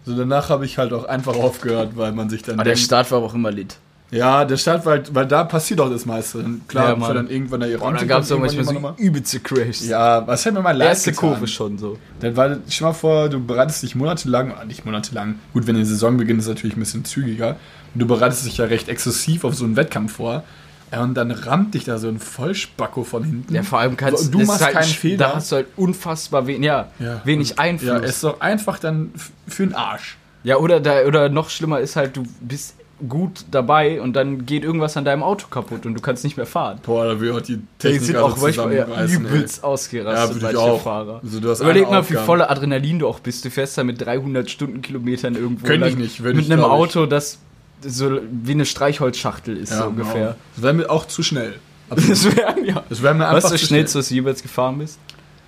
So 0.05 0.15
danach 0.15 0.49
habe 0.49 0.65
ich 0.65 0.77
halt 0.77 0.91
auch 0.93 1.05
einfach 1.05 1.35
aufgehört, 1.35 1.91
weil 1.95 2.11
man 2.11 2.29
sich 2.29 2.41
dann. 2.41 2.55
Aber 2.55 2.63
der 2.63 2.73
denkt- 2.73 2.85
Start 2.85 3.11
war 3.11 3.19
auch 3.19 3.33
immer 3.33 3.51
lit. 3.51 3.77
Ja, 4.11 4.43
der 4.43 4.57
Start, 4.57 4.85
weil, 4.85 5.03
weil 5.13 5.27
da 5.27 5.43
passiert 5.43 5.79
auch 5.81 5.89
das 5.89 6.05
meiste. 6.05 6.39
Und 6.39 6.67
Klar, 6.67 6.97
Ja, 6.97 7.07
ja, 7.07 7.13
dann 7.13 7.29
irgendwann 7.29 7.59
da 7.59 7.67
ihre 7.67 7.83
Und 7.83 7.99
dann 7.99 8.07
gab 8.07 8.23
es 8.23 8.29
manchmal 8.31 8.65
so 8.65 8.71
nochmal. 8.71 8.93
übelste 8.97 9.39
Crashs. 9.39 9.87
Ja, 9.87 10.25
was 10.25 10.43
hätte 10.45 10.55
mir 10.55 10.61
mal 10.63 10.75
leid 10.75 10.89
Erste 10.89 11.11
getan. 11.11 11.29
Kurve 11.31 11.47
schon 11.47 11.77
so. 11.77 11.97
Dann 12.19 12.35
war, 12.35 12.57
stell 12.67 12.87
mal 12.87 12.93
vor, 12.93 13.29
du 13.29 13.39
bereitest 13.45 13.83
dich 13.83 13.95
monatelang, 13.95 14.51
ah, 14.53 14.65
nicht 14.65 14.83
monatelang, 14.85 15.35
gut, 15.53 15.67
wenn 15.67 15.75
die 15.75 15.85
Saison 15.85 16.17
beginnt, 16.17 16.39
ist 16.39 16.45
es 16.45 16.49
natürlich 16.55 16.75
ein 16.75 16.79
bisschen 16.79 17.05
zügiger. 17.05 17.57
Und 17.93 17.99
du 18.01 18.07
bereitest 18.07 18.45
dich 18.47 18.57
ja 18.57 18.65
recht 18.65 18.89
exzessiv 18.89 19.43
auf 19.43 19.53
so 19.55 19.65
einen 19.65 19.75
Wettkampf 19.75 20.13
vor. 20.13 20.43
Ja, 20.91 21.03
und 21.03 21.13
dann 21.13 21.29
rammt 21.29 21.75
dich 21.75 21.83
da 21.83 21.99
so 21.99 22.07
ein 22.07 22.17
Vollspacko 22.19 23.03
von 23.03 23.23
hinten. 23.23 23.53
Ja, 23.53 23.61
vor 23.61 23.77
allem 23.79 23.95
kannst 23.95 24.33
du 24.33 24.39
machst 24.39 24.63
halt, 24.65 24.73
keinen 24.73 24.85
Fehler. 24.87 25.17
Da 25.17 25.35
hast 25.35 25.51
du 25.51 25.57
halt 25.57 25.67
unfassbar 25.75 26.47
wen, 26.47 26.63
ja, 26.63 26.87
Ja. 26.97 27.21
wenig 27.25 27.59
Einfluss. 27.59 27.87
Ja, 27.89 27.99
Ja, 27.99 28.03
ist 28.05 28.23
doch 28.23 28.41
einfach 28.41 28.79
dann 28.79 29.11
für 29.47 29.67
den 29.67 29.75
Arsch. 29.75 30.17
oder, 30.57 30.79
da, 30.79 31.03
oder 31.05 31.29
noch 31.29 31.51
schlimmer 31.51 31.79
ist 31.79 31.95
halt, 31.95 32.17
du 32.17 32.23
bist 32.41 32.73
gut 33.07 33.45
dabei 33.51 34.01
und 34.01 34.13
dann 34.13 34.45
geht 34.45 34.63
irgendwas 34.63 34.97
an 34.97 35.05
deinem 35.05 35.23
Auto 35.23 35.47
kaputt 35.47 35.85
und 35.85 35.93
du 35.93 36.01
kannst 36.01 36.23
nicht 36.23 36.37
mehr 36.37 36.45
fahren. 36.45 36.79
Boah, 36.83 37.05
da 37.05 37.19
will 37.19 37.31
auch 37.31 37.41
die 37.41 37.57
Die 37.57 37.63
Technik 37.77 38.01
sind 38.01 38.15
alle 38.17 38.25
auch 38.25 38.71
ja, 38.71 38.85
ey. 38.85 39.13
übelst 39.13 39.57
Ja, 39.57 39.63
ausgerastet, 39.63 40.41
würde 40.41 40.51
ich 40.51 40.57
auch. 40.57 40.81
Fahrer. 40.81 41.21
Also, 41.23 41.39
du 41.39 41.49
hast 41.49 41.61
Überleg 41.61 41.89
mal, 41.89 42.07
wie 42.09 42.15
voller 42.15 42.51
Adrenalin 42.51 42.99
du 42.99 43.07
auch 43.07 43.19
bist. 43.19 43.45
Du 43.45 43.49
fährst 43.49 43.77
da 43.77 43.83
mit 43.83 44.01
300 44.01 44.49
Stundenkilometern 44.49 45.35
irgendwo 45.35 45.65
Könnte 45.65 45.87
ich 45.87 45.95
nicht, 45.95 46.23
würde 46.23 46.35
mit 46.35 46.45
ich, 46.45 46.51
einem. 46.51 46.63
Auto, 46.63 47.05
das 47.05 47.39
so 47.81 48.19
wie 48.31 48.51
eine 48.51 48.65
Streichholzschachtel 48.65 49.57
ist, 49.57 49.73
so 49.73 49.85
ungefähr. 49.85 50.13
Genau. 50.13 50.35
Das 50.55 50.63
wäre 50.63 50.73
mir 50.73 50.89
auch 50.89 51.05
zu 51.05 51.23
schnell. 51.23 51.55
Das 51.89 52.35
wäre 52.35 52.55
mir. 52.61 52.83
Das 52.87 53.01
wäre 53.01 53.15
mir 53.15 53.23
Was 53.23 53.29
ist 53.29 53.35
einfach 53.35 53.51
das 53.51 53.61
schnellste, 53.61 53.99
was 53.99 54.09
du 54.09 54.15
jemals 54.15 54.43
gefahren 54.43 54.77
bist? 54.77 54.99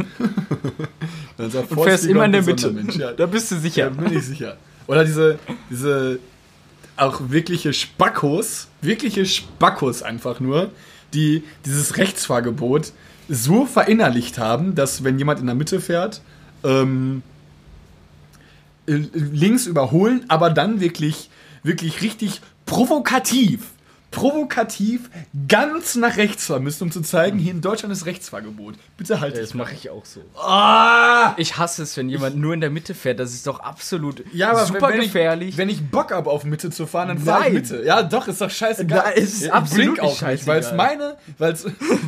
Dann 1.37 1.51
sagt 1.51 1.71
Und 1.71 1.85
fährst 1.85 2.05
immer 2.07 2.25
in 2.25 2.33
der 2.33 2.43
Mitte. 2.43 2.75
Ja, 2.99 3.13
Da 3.17 3.27
bist 3.27 3.51
du 3.51 3.57
ja, 3.57 3.61
sicher. 3.61 3.91
bin 3.91 4.17
ich 4.17 4.25
sicher. 4.25 4.57
Oder 4.87 5.05
diese, 5.05 5.39
diese 5.71 6.19
auch 6.97 7.21
wirkliche 7.29 7.73
Spackos, 7.73 8.69
wirkliche 8.81 9.27
Spackos 9.27 10.03
einfach 10.03 10.41
nur, 10.41 10.71
die 11.13 11.43
dieses 11.65 11.97
Rechtsfahrgebot 11.97 12.93
so 13.29 13.67
verinnerlicht 13.67 14.39
haben, 14.39 14.75
dass 14.75 15.05
wenn 15.05 15.19
jemand 15.19 15.41
in 15.41 15.47
der 15.47 15.55
Mitte 15.55 15.81
fährt, 15.81 16.23
ähm, 16.65 17.23
äh, 18.87 19.01
links 19.15 19.67
überholen, 19.67 20.25
aber 20.29 20.51
dann 20.51 20.81
wirklich, 20.81 21.29
wirklich 21.63 22.03
richtig 22.03 22.41
provokativ, 22.65 23.61
provokativ 24.17 25.11
ganz 25.47 25.95
nach 25.95 26.17
rechts 26.17 26.47
fahren 26.47 26.63
müssen, 26.63 26.85
um 26.85 26.91
zu 26.91 27.03
zeigen, 27.03 27.39
hier 27.39 27.53
in 27.53 27.61
Deutschland 27.61 27.93
ist 27.93 28.07
Rechtsfahrgebot. 28.07 28.77
Bitte 28.97 29.21
halt 29.21 29.37
Das 29.37 29.53
mache 29.53 29.75
ich 29.75 29.91
auch 29.91 30.07
so. 30.07 30.23
Ah! 30.41 31.35
Ich 31.37 31.59
hasse 31.59 31.83
es, 31.83 31.95
wenn 31.99 32.09
jemand 32.09 32.39
nur 32.39 32.55
in 32.55 32.63
der 32.63 32.71
Mitte 32.71 32.95
fährt. 32.95 33.21
Das 33.21 33.35
ist 33.35 33.47
doch 33.47 33.61
absolut 33.61 34.25
Ja, 34.33 34.53
aber 34.53 34.65
super 34.65 34.89
wenn 34.89 35.03
gefährlich. 35.03 35.51
Ich, 35.51 35.59
wenn 35.59 35.69
ich 35.69 35.91
Bock 35.91 36.13
habe, 36.13 36.31
auf 36.31 36.45
Mitte 36.45 36.71
zu 36.71 36.87
fahren, 36.87 37.09
dann 37.09 37.19
fahre 37.19 37.49
ich. 37.49 37.53
Mitte. 37.53 37.85
Ja, 37.85 38.03
doch, 38.03 38.27
ist 38.27 38.41
doch 38.41 38.49
scheißegal. 38.49 39.03
Da 39.05 39.11
ist 39.11 39.35
es 39.35 39.43
ich 39.43 39.53
absolut 39.53 40.01
auch 40.01 40.05
nicht, 40.09 40.47
weil 40.47 40.61
es 40.61 40.69
scheißegal. 40.69 40.77
meine, 40.77 41.17
weil 41.37 41.53
es, 41.53 41.67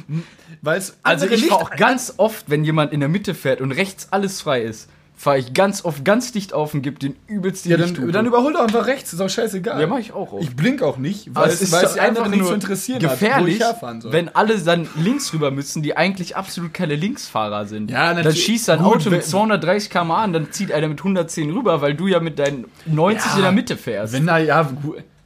weil 0.63 0.79
es 0.79 0.97
also 1.03 1.27
ich 1.27 1.47
fahre 1.47 1.61
auch 1.61 1.71
ganz 1.77 2.15
oft, 2.17 2.49
wenn 2.49 2.65
jemand 2.65 2.95
in 2.95 3.01
der 3.01 3.11
Mitte 3.11 3.35
fährt 3.35 3.61
und 3.61 3.73
rechts 3.73 4.09
alles 4.13 4.41
frei 4.41 4.63
ist, 4.63 4.89
fahre 5.21 5.39
ich 5.39 5.53
ganz 5.53 5.85
oft 5.85 6.05
ganz 6.05 6.31
dicht 6.31 6.53
auf 6.53 6.75
und 6.75 6.83
gebe 6.83 6.97
den 7.01 7.17
übelst 7.27 7.65
die 7.65 7.71
Ja, 7.71 7.77
dann, 7.77 8.13
dann 8.13 8.25
überhol 8.25 8.53
doch 8.53 8.61
einfach 8.61 8.87
rechts, 8.87 9.13
ist 9.13 9.19
doch 9.19 9.29
scheißegal. 9.29 9.81
Ja, 9.81 9.89
mach 9.89 9.99
ich 9.99 10.13
auch 10.13 10.33
oft. 10.33 10.45
Ich 10.45 10.55
blink 10.55 10.81
auch 10.81 10.97
nicht, 10.97 11.35
weil 11.35 11.49
es, 11.51 11.73
weil 11.73 11.85
es 11.87 11.95
die 11.95 12.01
anderen 12.01 12.31
nicht 12.31 12.47
zu 12.47 12.55
interessieren 12.55 13.03
hat, 13.03 13.05
wo 13.05 13.09
gefährlich, 13.11 13.55
ich 13.57 13.61
herfahren 13.61 14.01
soll. 14.01 14.13
wenn 14.13 14.29
alle 14.29 14.57
dann 14.61 14.89
links 14.97 15.33
rüber 15.33 15.51
müssen, 15.51 15.83
die 15.83 15.97
eigentlich 15.97 16.37
absolut 16.37 16.73
keine 16.73 16.95
Linksfahrer 16.95 17.67
sind. 17.67 17.91
Ja, 17.91 18.07
dann 18.15 18.19
natürlich. 18.19 18.45
schießt 18.45 18.71
ein 18.71 18.79
Auto 18.81 19.11
mit 19.11 19.21
wenn- 19.21 19.23
230 19.23 19.91
km 19.91 20.13
an, 20.13 20.33
dann 20.33 20.53
zieht 20.53 20.71
einer 20.71 20.87
mit 20.87 21.01
110 21.03 21.51
rüber, 21.51 21.81
weil 21.83 21.95
du 21.95 22.07
ja 22.07 22.21
mit 22.21 22.39
deinen 22.39 22.67
90 22.87 23.31
Ja, 23.33 23.37
in 23.39 23.43
der 23.43 23.53
Mitte 23.53 23.77
fährst. 23.77 24.13
Wenn 24.13 24.27
da, 24.29 24.39
ja, 24.39 24.71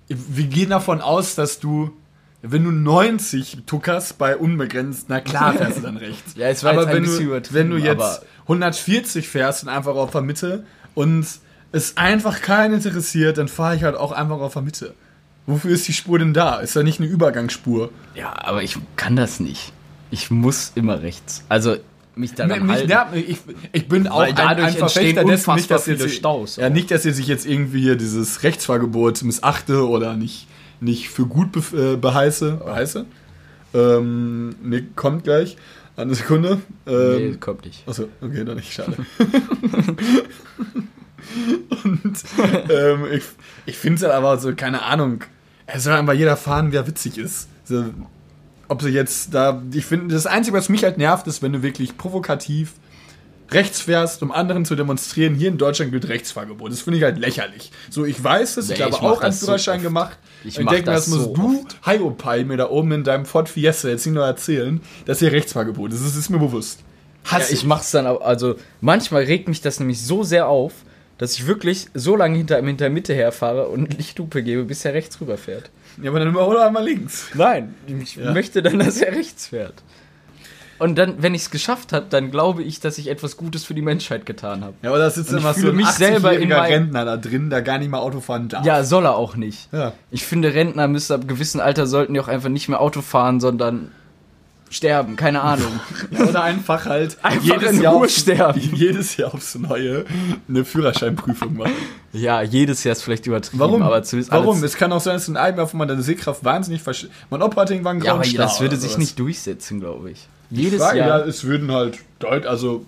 wir 0.09 0.45
gehen 0.47 0.71
davon 0.71 1.03
aus, 1.03 1.35
dass 1.35 1.61
du, 1.61 1.91
wenn 2.41 2.65
du 2.65 2.71
90 2.71 3.59
tuckerst 3.67 4.19
bei 4.19 4.37
unbegrenzt, 4.37 5.07
na 5.09 5.21
klar 5.21 5.53
fährst 5.53 5.77
du 5.79 5.83
dann 5.83 5.97
rechts. 5.97 6.35
Ja, 6.37 6.49
es 6.49 6.65
war 6.65 6.73
aber 6.73 6.81
jetzt 6.83 6.89
ein 6.91 6.95
wenn 6.97 7.03
bisschen 7.03 7.29
du, 7.29 7.55
wenn 7.55 7.71
du 7.71 7.77
jetzt 7.77 8.23
140 8.43 9.29
fährst 9.29 9.63
und 9.63 9.69
einfach 9.69 9.95
auf 9.95 10.11
der 10.11 10.23
Mitte 10.23 10.65
und 10.95 11.27
es 11.73 11.97
einfach 11.97 12.41
keinen 12.41 12.75
interessiert, 12.75 13.39
dann 13.39 13.49
fahre 13.49 13.77
ich 13.77 13.85
halt 13.85 13.97
auch 13.97 14.13
einfach 14.13 14.41
auf 14.41 14.53
der 14.53 14.63
Mitte. 14.63 14.95
Wofür 15.47 15.73
ist 15.73 15.89
die 15.89 15.93
Spur 15.93 16.19
denn 16.19 16.35
da? 16.35 16.61
Ist 16.61 16.77
da 16.77 16.83
nicht 16.83 17.01
eine 17.01 17.09
Übergangsspur? 17.09 17.91
ja, 18.15 18.33
aber 18.37 18.63
ich 18.63 18.77
kann 18.97 19.17
das 19.17 19.41
nicht. 19.41 19.73
Ich 20.11 20.31
muss 20.31 20.73
immer 20.75 21.03
rechts. 21.03 21.45
Also 21.49 21.77
mich 22.15 22.35
daran 22.35 22.67
Mich 22.67 22.89
halten. 22.89 23.17
ich, 23.17 23.39
ich 23.73 23.89
bin 23.89 24.07
auch 24.07 24.21
ein, 24.21 24.35
dadurch 24.35 24.69
ein 24.69 24.75
Verfechter 24.75 25.25
dessen, 25.25 25.55
nicht, 25.55 25.71
dass 25.71 25.85
viele 25.85 25.97
jetzt, 25.97 26.15
Staus 26.15 26.57
Ja, 26.57 26.69
nicht, 26.69 26.91
dass 26.91 27.07
ihr 27.07 27.15
sich 27.15 27.27
jetzt 27.27 27.47
irgendwie 27.47 27.81
hier 27.81 27.97
dieses 27.97 28.43
Rechtsfahrgebot 28.43 29.23
missachte 29.23 29.89
oder 29.89 30.15
nicht, 30.15 30.47
nicht 30.81 31.09
für 31.09 31.25
gut 31.25 31.53
be 31.53 31.93
äh, 31.95 31.97
beheiße. 31.97 32.61
beheiße. 32.65 33.07
Ähm, 33.75 34.55
nee, 34.63 34.85
kommt 34.95 35.25
gleich. 35.25 35.57
Eine 36.03 36.15
Sekunde. 36.15 36.61
nee, 36.87 36.93
Ähm, 36.93 37.41
kommt 37.41 37.65
nicht. 37.65 37.87
Achso, 37.89 38.09
okay, 38.21 38.45
dann 38.45 38.57
nicht, 38.57 38.73
schade. 38.73 38.97
Und 41.85 42.15
ähm, 42.71 43.07
ich, 43.13 43.25
ich 43.67 43.79
finde 43.79 43.97
es 43.97 44.03
halt 44.03 44.13
aber 44.13 44.39
so, 44.39 44.55
keine 44.55 44.83
Ahnung, 44.83 45.25
es 45.67 45.85
soll 45.85 45.95
einfach 45.95 46.13
jeder 46.13 46.37
fahren, 46.37 46.73
wer 46.73 46.87
witzig 46.87 47.19
ist. 47.19 47.49
So, 47.65 47.87
ob 48.69 48.83
sie 48.83 48.91
jetzt 48.91 49.33
da, 49.35 49.63
ich 49.73 49.87
finde, 49.87 50.15
das 50.15 50.27
Einzige, 50.27 50.57
was 50.57 50.69
mich 50.69 50.85
halt 50.85 50.99
nervt, 50.99 51.27
ist, 51.27 51.43
wenn 51.43 51.53
du 51.53 51.63
wirklich 51.63 51.97
provokativ 51.97 52.73
rechts 53.53 53.81
fährst, 53.83 54.23
um 54.23 54.33
anderen 54.33 54.65
zu 54.65 54.75
demonstrieren, 54.77 55.35
hier 55.35 55.49
in 55.49 55.59
Deutschland 55.59 55.91
gilt 55.93 56.09
Rechtsfahrgebot. 56.09 56.71
Das 56.73 56.83
finde 56.83 56.99
ich 56.99 57.05
halt 57.05 57.19
lächerlich. 57.19 57.71
So, 57.91 58.05
ich 58.05 58.23
weiß 58.23 58.57
es, 58.57 58.69
Nee, 58.69 58.75
ich 58.75 58.83
habe 58.83 58.91
ich 58.95 59.01
auch 59.01 59.21
einen 59.21 59.33
so 59.33 59.47
Führerschein 59.47 59.77
oft. 59.77 59.85
gemacht. 59.85 60.19
Ich 60.45 60.59
und 60.59 60.71
denke 60.71 60.85
das 60.87 61.07
das 61.07 61.09
musst 61.15 61.25
so 61.25 61.35
du. 61.35 61.67
Hiopai, 61.85 62.45
mir 62.45 62.57
da 62.57 62.69
oben 62.71 62.93
in 62.93 63.05
deinem 63.05 63.25
Ford 63.27 63.49
Fiesta 63.49 63.89
jetzt 63.89 64.07
nicht 64.07 64.15
nur 64.15 64.25
erzählen, 64.27 64.81
dass 65.07 65.19
hier 65.21 65.33
Rechtsfahrgebot 65.33 65.93
ist. 65.93 66.05
Das 66.05 66.17
ist 66.17 66.29
mir 66.31 66.39
bewusst. 66.39 66.81
Ja, 67.31 67.39
ich 67.51 67.65
mach's 67.65 67.93
dann 67.93 68.07
auch, 68.07 68.21
also 68.21 68.57
manchmal 68.81 69.23
regt 69.25 69.47
mich 69.49 69.61
das 69.61 69.79
nämlich 69.79 70.01
so 70.05 70.25
sehr 70.25 70.49
auf, 70.49 70.73
dass 71.19 71.35
ich 71.35 71.47
wirklich 71.47 71.87
so 71.95 72.17
lange 72.17 72.37
hinter 72.37 72.57
hinter 72.57 72.77
der 72.87 72.91
Mitte 72.91 73.15
herfahre 73.15 73.69
und 73.69 73.97
Lichthupe 73.97 74.43
gebe, 74.43 74.65
bis 74.65 74.85
er 74.85 74.95
rechts 74.95 75.21
rüberfährt. 75.21 75.71
Ja, 76.03 76.11
aber 76.11 76.19
dann 76.19 76.29
überhole 76.31 76.59
er 76.59 76.67
einmal 76.67 76.85
links. 76.85 77.27
Nein, 77.35 77.75
ich 77.87 78.17
Ja. 78.17 78.33
möchte 78.33 78.61
dann, 78.63 78.81
dass 78.81 78.97
er 79.01 79.13
rechts 79.15 79.47
fährt. 79.49 79.75
Und 80.83 80.97
dann, 80.97 81.15
wenn 81.23 81.35
ich 81.35 81.43
es 81.43 81.51
geschafft 81.51 81.93
habe, 81.93 82.07
dann 82.11 82.31
glaube 82.31 82.63
ich, 82.63 82.81
dass 82.81 82.99
ich 82.99 83.09
etwas 83.09 83.37
Gutes 83.37 83.65
für 83.65 83.75
die 83.75 83.83
Menschheit 83.83 84.27
getan 84.27 84.63
habe. 84.65 84.75
Ja, 84.83 84.97
da 84.97 85.09
sitzt 85.11 85.33
immer 85.33 85.55
so 85.55 85.69
ein 85.69 85.77
mich 85.77 85.87
selber 85.89 86.33
in 86.33 86.49
80-jähriger 86.53 86.57
mein- 86.59 86.73
Rentner 86.73 87.05
da 87.05 87.17
drin, 87.17 87.51
der 87.51 87.63
gar 87.63 87.79
nicht 87.79 87.91
mal 87.91 87.99
Auto 88.01 88.21
fahren 88.21 88.49
darf. 88.49 88.65
Ja, 88.67 88.83
soll 88.85 89.05
er 89.07 89.17
auch 89.17 89.37
nicht. 89.37 89.69
Ja. 89.73 89.93
Ich 90.11 90.25
finde, 90.25 90.53
Rentner 90.55 90.89
müssen 90.89 91.13
ab 91.13 91.29
gewissem 91.29 91.61
Alter 91.61 91.87
sollten 91.87 92.15
die 92.15 92.21
auch 92.21 92.29
einfach 92.29 92.49
nicht 92.49 92.69
mehr 92.69 92.81
Auto 92.81 93.01
fahren, 93.01 93.39
sondern 93.41 93.93
sterben, 94.71 95.17
keine 95.17 95.43
Ahnung. 95.43 95.81
Ja, 96.11 96.25
Oder 96.27 96.43
einfach 96.43 96.87
halt 96.87 97.17
Einfach 97.23 97.63
in 97.63 97.79
Ruhe 97.87 98.05
aufs, 98.05 98.21
sterben. 98.21 98.61
jedes 98.75 99.17
Jahr 99.17 99.33
aufs 99.35 99.55
Neue 99.55 100.05
eine 100.49 100.65
Führerscheinprüfung 100.65 101.57
machen. 101.57 101.73
ja, 102.13 102.43
jedes 102.43 102.83
Jahr 102.85 102.93
ist 102.93 103.03
vielleicht 103.03 103.27
übertrieben, 103.27 103.61
Warum? 103.61 103.83
aber 103.83 104.03
zumindest 104.03 104.33
Warum? 104.33 104.63
Es 104.65 104.77
kann 104.77 104.93
auch 104.93 105.01
sein, 105.01 105.15
dass 105.15 105.29
in 105.29 105.37
einem 105.37 105.59
Jahr 105.59 105.67
von 105.69 105.79
meiner 105.79 106.01
Sehkraft 106.03 106.45
wahnsinnig 106.45 106.83
versch... 106.83 107.07
Mein 107.31 107.43
hatte 107.43 107.75
irgendwann 107.75 107.97
einen 107.97 108.05
Ja, 108.05 108.15
aber 108.15 108.25
das 108.25 108.61
würde 108.61 108.75
oder 108.77 108.83
sich 108.83 108.99
nicht 108.99 109.19
durchsetzen, 109.19 109.81
glaube 109.81 110.11
ich. 110.11 110.27
Jedes 110.61 110.81
frage, 110.83 110.99
ja, 110.99 111.07
Jahr. 111.09 111.27
es 111.27 111.45
würden 111.45 111.71
halt 111.73 111.99
deut 112.19 112.47
also 112.47 112.85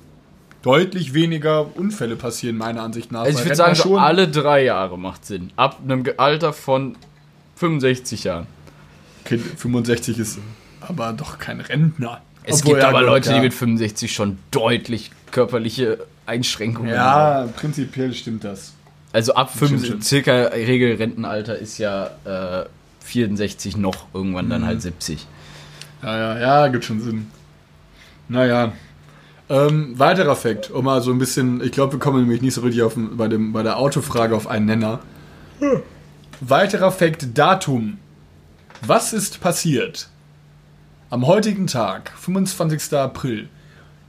deutlich 0.63 1.15
weniger 1.15 1.77
Unfälle 1.77 2.17
passieren, 2.17 2.57
meiner 2.57 2.83
Ansicht 2.83 3.13
nach. 3.13 3.23
Also 3.23 3.39
ich 3.39 3.45
würde 3.45 3.57
sagen, 3.57 3.75
so 3.75 3.99
alle 3.99 4.29
drei 4.29 4.65
Jahre 4.65 4.99
macht 4.99 5.27
Sinn. 5.27 5.51
Ab 5.57 5.79
einem 5.85 6.05
Alter 6.17 6.53
von 6.53 6.97
65 7.57 8.25
Jahren. 8.25 8.47
Okay, 9.25 9.39
65 9.39 10.19
ist 10.19 10.39
aber 10.81 11.13
doch 11.13 11.39
kein 11.39 11.61
Rentner. 11.61 12.21
Es 12.43 12.61
Obwohl, 12.61 12.73
gibt 12.73 12.83
ja, 12.83 12.89
aber 12.91 13.03
Leute, 13.03 13.31
ja. 13.31 13.37
die 13.37 13.41
mit 13.41 13.55
65 13.55 14.13
schon 14.13 14.39
deutlich 14.51 15.11
körperliche 15.31 15.99
Einschränkungen 16.27 16.99
haben. 16.99 17.47
Ja, 17.47 17.53
prinzipiell 17.57 18.13
stimmt 18.13 18.45
das. 18.45 18.75
Also 19.13 19.35
ab 19.35 19.51
Stimmt 19.55 19.71
5, 19.71 19.87
schon. 19.87 20.03
circa 20.03 20.33
Regelrentenalter 20.49 21.57
ist 21.57 21.79
ja 21.79 22.11
äh, 22.25 22.65
64 23.01 23.77
noch, 23.77 24.07
irgendwann 24.13 24.47
Mhm. 24.47 24.51
dann 24.51 24.67
halt 24.67 24.83
70. 24.83 25.27
Ja, 26.03 26.19
ja, 26.19 26.39
ja, 26.39 26.69
gibt 26.69 26.85
schon 26.85 27.01
Sinn. 27.01 27.31
Naja. 28.29 28.73
Ähm, 29.49 29.99
weiterer 29.99 30.37
Fakt, 30.37 30.71
um 30.71 30.85
mal 30.87 31.03
so 31.03 31.11
ein 31.11 31.19
bisschen, 31.19 31.63
ich 31.63 31.73
glaube, 31.73 31.93
wir 31.93 31.99
kommen 31.99 32.21
nämlich 32.21 32.41
nicht 32.41 32.55
so 32.55 32.63
richtig 32.63 32.83
auf, 32.83 32.95
bei, 32.97 33.29
dem, 33.29 33.53
bei 33.53 33.63
der 33.63 33.77
Autofrage 33.77 34.35
auf 34.35 34.47
einen 34.47 34.65
Nenner. 34.67 35.01
Weiterer 36.41 36.91
Fakt, 36.91 37.37
Datum. 37.37 37.99
Was 38.81 39.13
ist 39.13 39.41
passiert? 39.41 40.09
Am 41.11 41.27
heutigen 41.27 41.67
Tag, 41.67 42.13
25. 42.19 42.95
April 42.95 43.49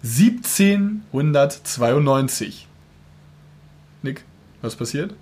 1792. 0.04 2.68
Nick, 4.02 4.24
was 4.62 4.76
passiert? 4.76 5.14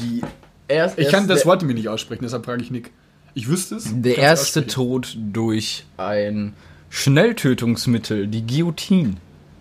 Die 0.00 0.22
erst, 0.68 0.98
Ich 0.98 1.10
kann 1.10 1.28
das 1.28 1.46
Wort 1.46 1.62
mir 1.62 1.74
nicht 1.74 1.88
aussprechen, 1.88 2.24
deshalb 2.24 2.44
frage 2.44 2.62
ich 2.62 2.70
Nick. 2.70 2.90
Ich 3.34 3.48
wüsste 3.48 3.76
es. 3.76 3.88
der 3.92 4.18
erste. 4.18 4.66
Tod 4.66 5.16
durch 5.18 5.84
ein 5.98 6.54
Schnelltötungsmittel, 6.90 8.26
die 8.26 8.46
Guillotine. 8.46 9.14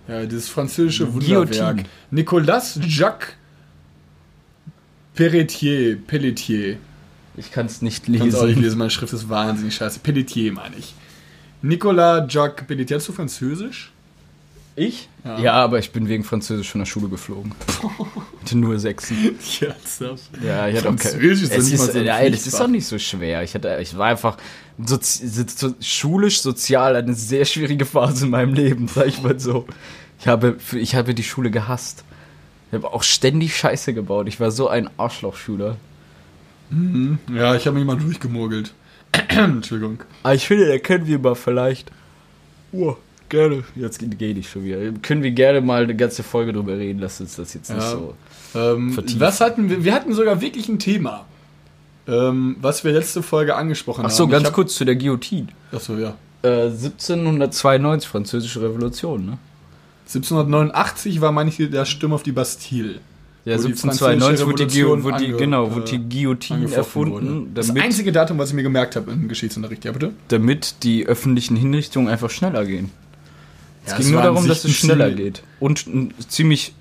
Ja, 0.07 0.25
dieses 0.25 0.49
französische 0.49 1.05
Guillotine. 1.07 1.39
Wunderwerk. 1.41 1.85
Nicolas 2.11 2.79
Jacques 2.87 3.33
Pelletier. 5.15 5.97
Pelletier. 5.97 6.77
Ich 7.37 7.51
kann 7.51 7.65
es 7.65 7.81
nicht 7.81 8.07
Ich 8.07 8.19
kann 8.19 8.27
es 8.29 8.35
auch 8.35 8.43
nicht 8.43 8.55
lesen. 8.55 8.63
lesen, 8.63 8.77
meine 8.77 8.91
Schrift 8.91 9.13
ist 9.13 9.27
wahnsinnig 9.29 9.75
scheiße. 9.75 9.99
Pelletier 9.99 10.51
meine 10.53 10.75
ich. 10.77 10.93
Nicolas 11.61 12.31
Jacques 12.31 12.65
Pelletier. 12.67 12.97
Hast 12.97 13.07
du 13.07 13.13
Französisch? 13.13 13.91
Ich? 14.77 15.07
Ja. 15.23 15.39
Ja. 15.39 15.53
aber 15.53 15.79
ich 15.79 15.91
bin 15.91 16.09
wegen 16.09 16.23
Französisch 16.23 16.69
von 16.69 16.79
der 16.79 16.85
Schule 16.85 17.07
geflogen. 17.07 17.53
Hatte 18.41 18.57
nur 18.57 18.77
Sechsen. 18.77 19.37
Ja. 19.61 19.73
Ja, 20.43 20.67
ich 20.67 20.77
hatte 20.77 20.89
auch 20.89 20.95
kein, 20.97 21.19
ist 21.21 21.43
es 21.43 21.71
ist, 21.71 21.93
so 21.93 21.99
ja, 21.99 22.29
das 22.29 22.45
ist 22.45 22.59
doch 22.59 22.67
nicht 22.67 22.85
so 22.85 22.99
schwer. 22.99 23.41
Ich, 23.43 23.55
hatte, 23.55 23.79
ich 23.81 23.97
war 23.97 24.07
einfach 24.07 24.37
sozi 24.77 25.27
so, 25.27 25.73
schulisch, 25.79 26.41
sozial 26.41 26.95
eine 26.97 27.13
sehr 27.13 27.45
schwierige 27.45 27.85
Phase 27.85 28.25
in 28.25 28.31
meinem 28.31 28.53
Leben, 28.53 28.87
sag 28.87 29.07
ich 29.07 29.21
mal 29.23 29.39
so. 29.39 29.65
Ich 30.19 30.27
habe, 30.27 30.57
ich 30.73 30.95
habe 30.95 31.13
die 31.13 31.23
Schule 31.23 31.51
gehasst. 31.51 32.03
Ich 32.69 32.75
habe 32.75 32.93
auch 32.93 33.03
ständig 33.03 33.55
Scheiße 33.55 33.93
gebaut. 33.93 34.27
Ich 34.27 34.39
war 34.39 34.51
so 34.51 34.67
ein 34.67 34.89
Arschlochschüler. 34.97 35.77
Ja, 37.33 37.55
ich 37.55 37.67
habe 37.67 37.77
mich 37.77 37.85
mal 37.85 37.97
durchgemogelt. 37.97 38.73
Entschuldigung. 39.29 39.99
Aber 40.23 40.35
ich 40.35 40.47
finde, 40.47 40.67
da 40.67 40.77
können 40.79 41.07
wir 41.07 41.19
mal 41.19 41.35
vielleicht. 41.35 41.91
Oh, 42.73 42.97
Gerne. 43.29 43.63
Jetzt 43.75 43.99
geht 44.19 44.37
ich 44.37 44.49
schon 44.49 44.63
wieder. 44.65 44.77
Können 45.01 45.23
wir 45.23 45.31
gerne 45.31 45.61
mal 45.61 45.83
eine 45.83 45.95
ganze 45.95 46.23
Folge 46.23 46.53
drüber 46.53 46.77
reden, 46.77 46.99
lass 46.99 47.19
uns 47.19 47.35
das 47.35 47.53
jetzt 47.53 47.69
nicht 47.69 47.81
Ja. 47.81 47.91
so. 47.91 48.13
Ähm, 48.53 48.93
Vertieft. 48.93 49.19
was 49.19 49.41
hatten 49.41 49.69
wir? 49.69 49.83
Wir 49.83 49.93
hatten 49.93 50.13
sogar 50.13 50.39
wirklich 50.41 50.69
ein 50.69 50.79
Thema, 50.79 51.25
ähm, 52.07 52.55
was 52.61 52.83
wir 52.83 52.91
letzte 52.93 53.21
Folge 53.23 53.55
angesprochen 53.55 54.01
Ach 54.01 54.09
haben. 54.09 54.15
so, 54.15 54.27
ganz 54.27 54.45
hab- 54.47 54.53
kurz 54.53 54.75
zu 54.75 54.85
der 54.85 54.95
Guillotine. 54.95 55.47
Ach 55.75 55.79
so, 55.79 55.97
ja. 55.97 56.15
Äh, 56.43 56.69
1792, 56.69 58.07
Französische 58.07 58.61
Revolution, 58.61 59.25
ne? 59.25 59.37
1789 60.07 61.19
war 61.21 61.31
manche 61.31 61.67
der 61.69 61.85
Sturm 61.85 62.13
auf 62.13 62.23
die 62.23 62.31
Bastille. 62.31 62.99
Ja, 63.43 63.57
Wo 63.59 63.67
die 63.67 63.73
1792 63.73 64.45
wurde 64.47 64.65
die, 64.67 64.85
wurde 65.03 65.17
die, 65.25 65.31
genau, 65.33 65.71
wurde 65.75 65.97
die 65.97 66.09
Guillotine 66.09 66.59
angefochten 66.65 67.11
erfunden. 67.11 67.51
Das 67.53 67.69
einzige 67.75 68.11
Datum, 68.11 68.39
was 68.39 68.49
ich 68.49 68.55
mir 68.55 68.63
gemerkt 68.63 68.95
habe 68.95 69.11
im 69.11 69.27
Geschichtsunterricht, 69.27 69.85
ja 69.85 69.91
bitte? 69.91 70.13
damit 70.29 70.75
die 70.83 71.05
öffentlichen 71.05 71.55
Hinrichtungen 71.55 72.07
einfach 72.07 72.31
schneller 72.31 72.65
gehen. 72.65 72.89
Es 73.85 73.91
Ja, 73.91 73.97
ging 73.97 74.05
es 74.07 74.11
nur 74.11 74.21
darum, 74.21 74.47
dass 74.47 74.63
es 74.65 74.71
schneller 74.75 75.11
geht. 75.11 75.43
Und 75.59 75.85
ein 75.87 76.13
ziemlich 76.27 76.73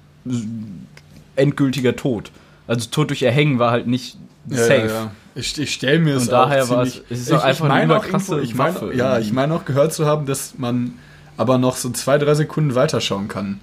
endgültiger 1.37 1.97
Tod. 1.97 2.31
Also 2.67 2.88
Tod 2.90 3.11
durch 3.11 3.23
Erhängen 3.23 3.59
war 3.59 3.71
halt 3.71 3.87
nicht 3.87 4.17
safe. 4.49 4.75
Ja, 4.75 4.87
ja. 4.87 5.11
Ich, 5.35 5.59
ich 5.59 5.75
stelle 5.75 5.99
mir 5.99 6.17
es 6.17 6.25
Und 6.25 6.33
daher 6.33 6.64
auch 6.64 6.71
war 6.71 6.83
es- 6.83 7.03
es 7.11 7.21
ist 7.23 7.29
ich, 7.31 7.35
einfach 7.35 7.64
ich 7.67 7.69
meine 7.69 7.83
eine 7.83 7.97
auch 7.99 8.05
überkrasse 8.05 8.35
irgendwo- 8.37 8.45
ich 8.45 8.55
meine, 8.55 8.75
Waffe 8.77 8.95
Ja, 8.95 9.12
irgendwie. 9.14 9.29
ich 9.29 9.33
meine 9.35 9.55
auch 9.55 9.64
gehört 9.64 9.93
zu 9.93 10.07
haben, 10.07 10.27
dass 10.27 10.55
man 10.59 10.93
aber 11.37 11.59
noch 11.59 11.77
so 11.77 11.90
zwei, 11.90 12.19
drei 12.19 12.35
Sekunden 12.35 12.75
weiterschauen 12.77 13.27
kann. 13.29 13.61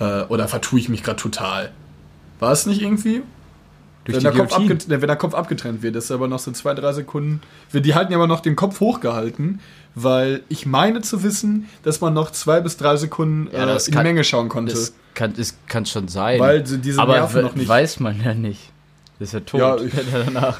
Äh, 0.00 0.22
oder 0.24 0.48
vertue 0.48 0.80
ich 0.80 0.88
mich 0.88 1.02
gerade 1.04 1.20
total? 1.20 1.70
War 2.40 2.50
es 2.50 2.66
nicht 2.66 2.82
irgendwie? 2.82 3.22
Durch 4.04 4.16
wenn, 4.16 4.32
die 4.32 4.36
der 4.38 4.46
Kopf 4.46 4.88
wenn 4.88 5.00
der 5.00 5.16
Kopf 5.16 5.34
abgetrennt 5.34 5.82
wird, 5.82 5.94
ist 5.96 6.10
aber 6.10 6.26
noch 6.26 6.40
so 6.40 6.50
zwei, 6.52 6.74
drei 6.74 6.92
Sekunden. 6.92 7.40
Die 7.72 7.94
halten 7.94 8.10
ja 8.12 8.18
aber 8.18 8.26
noch 8.26 8.40
den 8.40 8.56
Kopf 8.56 8.80
hochgehalten, 8.80 9.60
weil 9.94 10.42
ich 10.48 10.66
meine 10.66 11.02
zu 11.02 11.22
wissen, 11.22 11.68
dass 11.84 12.00
man 12.00 12.12
noch 12.14 12.32
zwei 12.32 12.60
bis 12.60 12.76
drei 12.76 12.96
Sekunden 12.96 13.48
Ja, 13.52 13.66
äh, 13.68 13.72
in 13.76 13.78
die 13.86 13.90
kann- 13.92 14.02
Menge 14.02 14.24
schauen 14.24 14.48
konnte. 14.48 14.72
Das 14.72 14.92
kann, 15.14 15.34
das 15.36 15.54
kann 15.68 15.86
schon 15.86 16.08
sein. 16.08 16.40
Weil 16.40 16.62
diese 16.62 17.00
Aber 17.00 17.14
Nerven 17.14 17.42
noch 17.42 17.54
nicht- 17.54 17.68
weiß 17.68 18.00
man 18.00 18.20
ja 18.24 18.34
nicht. 18.34 18.70
Das 19.20 19.28
ist 19.28 19.34
ja 19.34 19.40
tot. 19.40 19.60
Ja, 19.60 19.76
ich- 19.84 19.92
danach. 20.26 20.58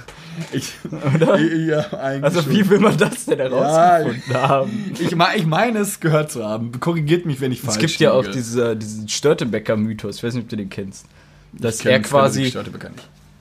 ich, 0.53 0.73
Oder? 1.15 1.37
ja, 1.41 1.81
eigentlich 2.01 2.23
Also 2.25 2.49
wie 2.49 2.71
will 2.71 2.79
man 2.79 2.97
das 2.97 3.25
denn 3.25 3.39
herausgefunden 3.41 4.35
haben? 4.35 4.93
Ich, 5.01 5.11
ich 5.11 5.47
meine 5.47 5.79
es 5.81 5.99
gehört 5.99 6.31
zu 6.31 6.45
haben. 6.45 6.71
Korrigiert 6.79 7.27
mich, 7.27 7.41
wenn 7.41 7.51
ich 7.51 7.59
Es 7.59 7.65
falsch 7.65 7.81
gibt 7.81 7.99
ja 7.99 8.13
auch 8.13 8.27
diese, 8.27 8.77
diesen 8.77 9.09
Störtebecker-Mythos, 9.09 10.19
ich 10.19 10.23
weiß 10.23 10.35
nicht, 10.35 10.45
ob 10.45 10.49
du 10.49 10.57
den 10.57 10.71
kennst. 10.71 11.07
Dass 11.55 11.77
Ich 11.79 11.83
kenn 11.83 11.93
er 11.93 12.01
quasi. 12.03 12.53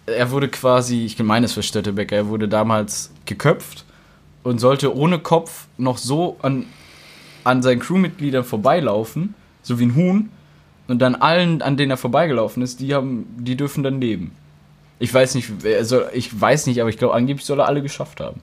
Er 0.05 0.31
wurde 0.31 0.47
quasi, 0.47 1.05
ich 1.05 1.17
meine 1.19 1.45
es 1.45 1.53
für 1.53 1.63
Störtebecker, 1.63 2.15
er 2.15 2.27
wurde 2.27 2.47
damals 2.47 3.11
geköpft 3.25 3.85
und 4.43 4.59
sollte 4.59 4.95
ohne 4.95 5.19
Kopf 5.19 5.67
noch 5.77 5.97
so 5.97 6.37
an, 6.41 6.65
an 7.43 7.61
seinen 7.61 7.79
Crewmitgliedern 7.79 8.43
vorbeilaufen, 8.43 9.35
so 9.61 9.79
wie 9.79 9.85
ein 9.85 9.95
Huhn, 9.95 10.29
und 10.87 10.99
dann 10.99 11.15
allen, 11.15 11.61
an 11.61 11.77
denen 11.77 11.91
er 11.91 11.97
vorbeigelaufen 11.97 12.63
ist, 12.63 12.79
die 12.79 12.93
haben, 12.93 13.25
die 13.37 13.55
dürfen 13.55 13.83
dann 13.83 14.01
leben. 14.01 14.31
Ich 14.99 15.13
weiß 15.13 15.35
nicht, 15.35 15.49
soll, 15.83 16.09
ich 16.13 16.39
weiß 16.39 16.67
nicht, 16.67 16.81
aber 16.81 16.89
ich 16.89 16.97
glaube, 16.97 17.13
angeblich 17.13 17.45
soll 17.45 17.59
er 17.59 17.67
alle 17.67 17.81
geschafft 17.81 18.19
haben. 18.19 18.41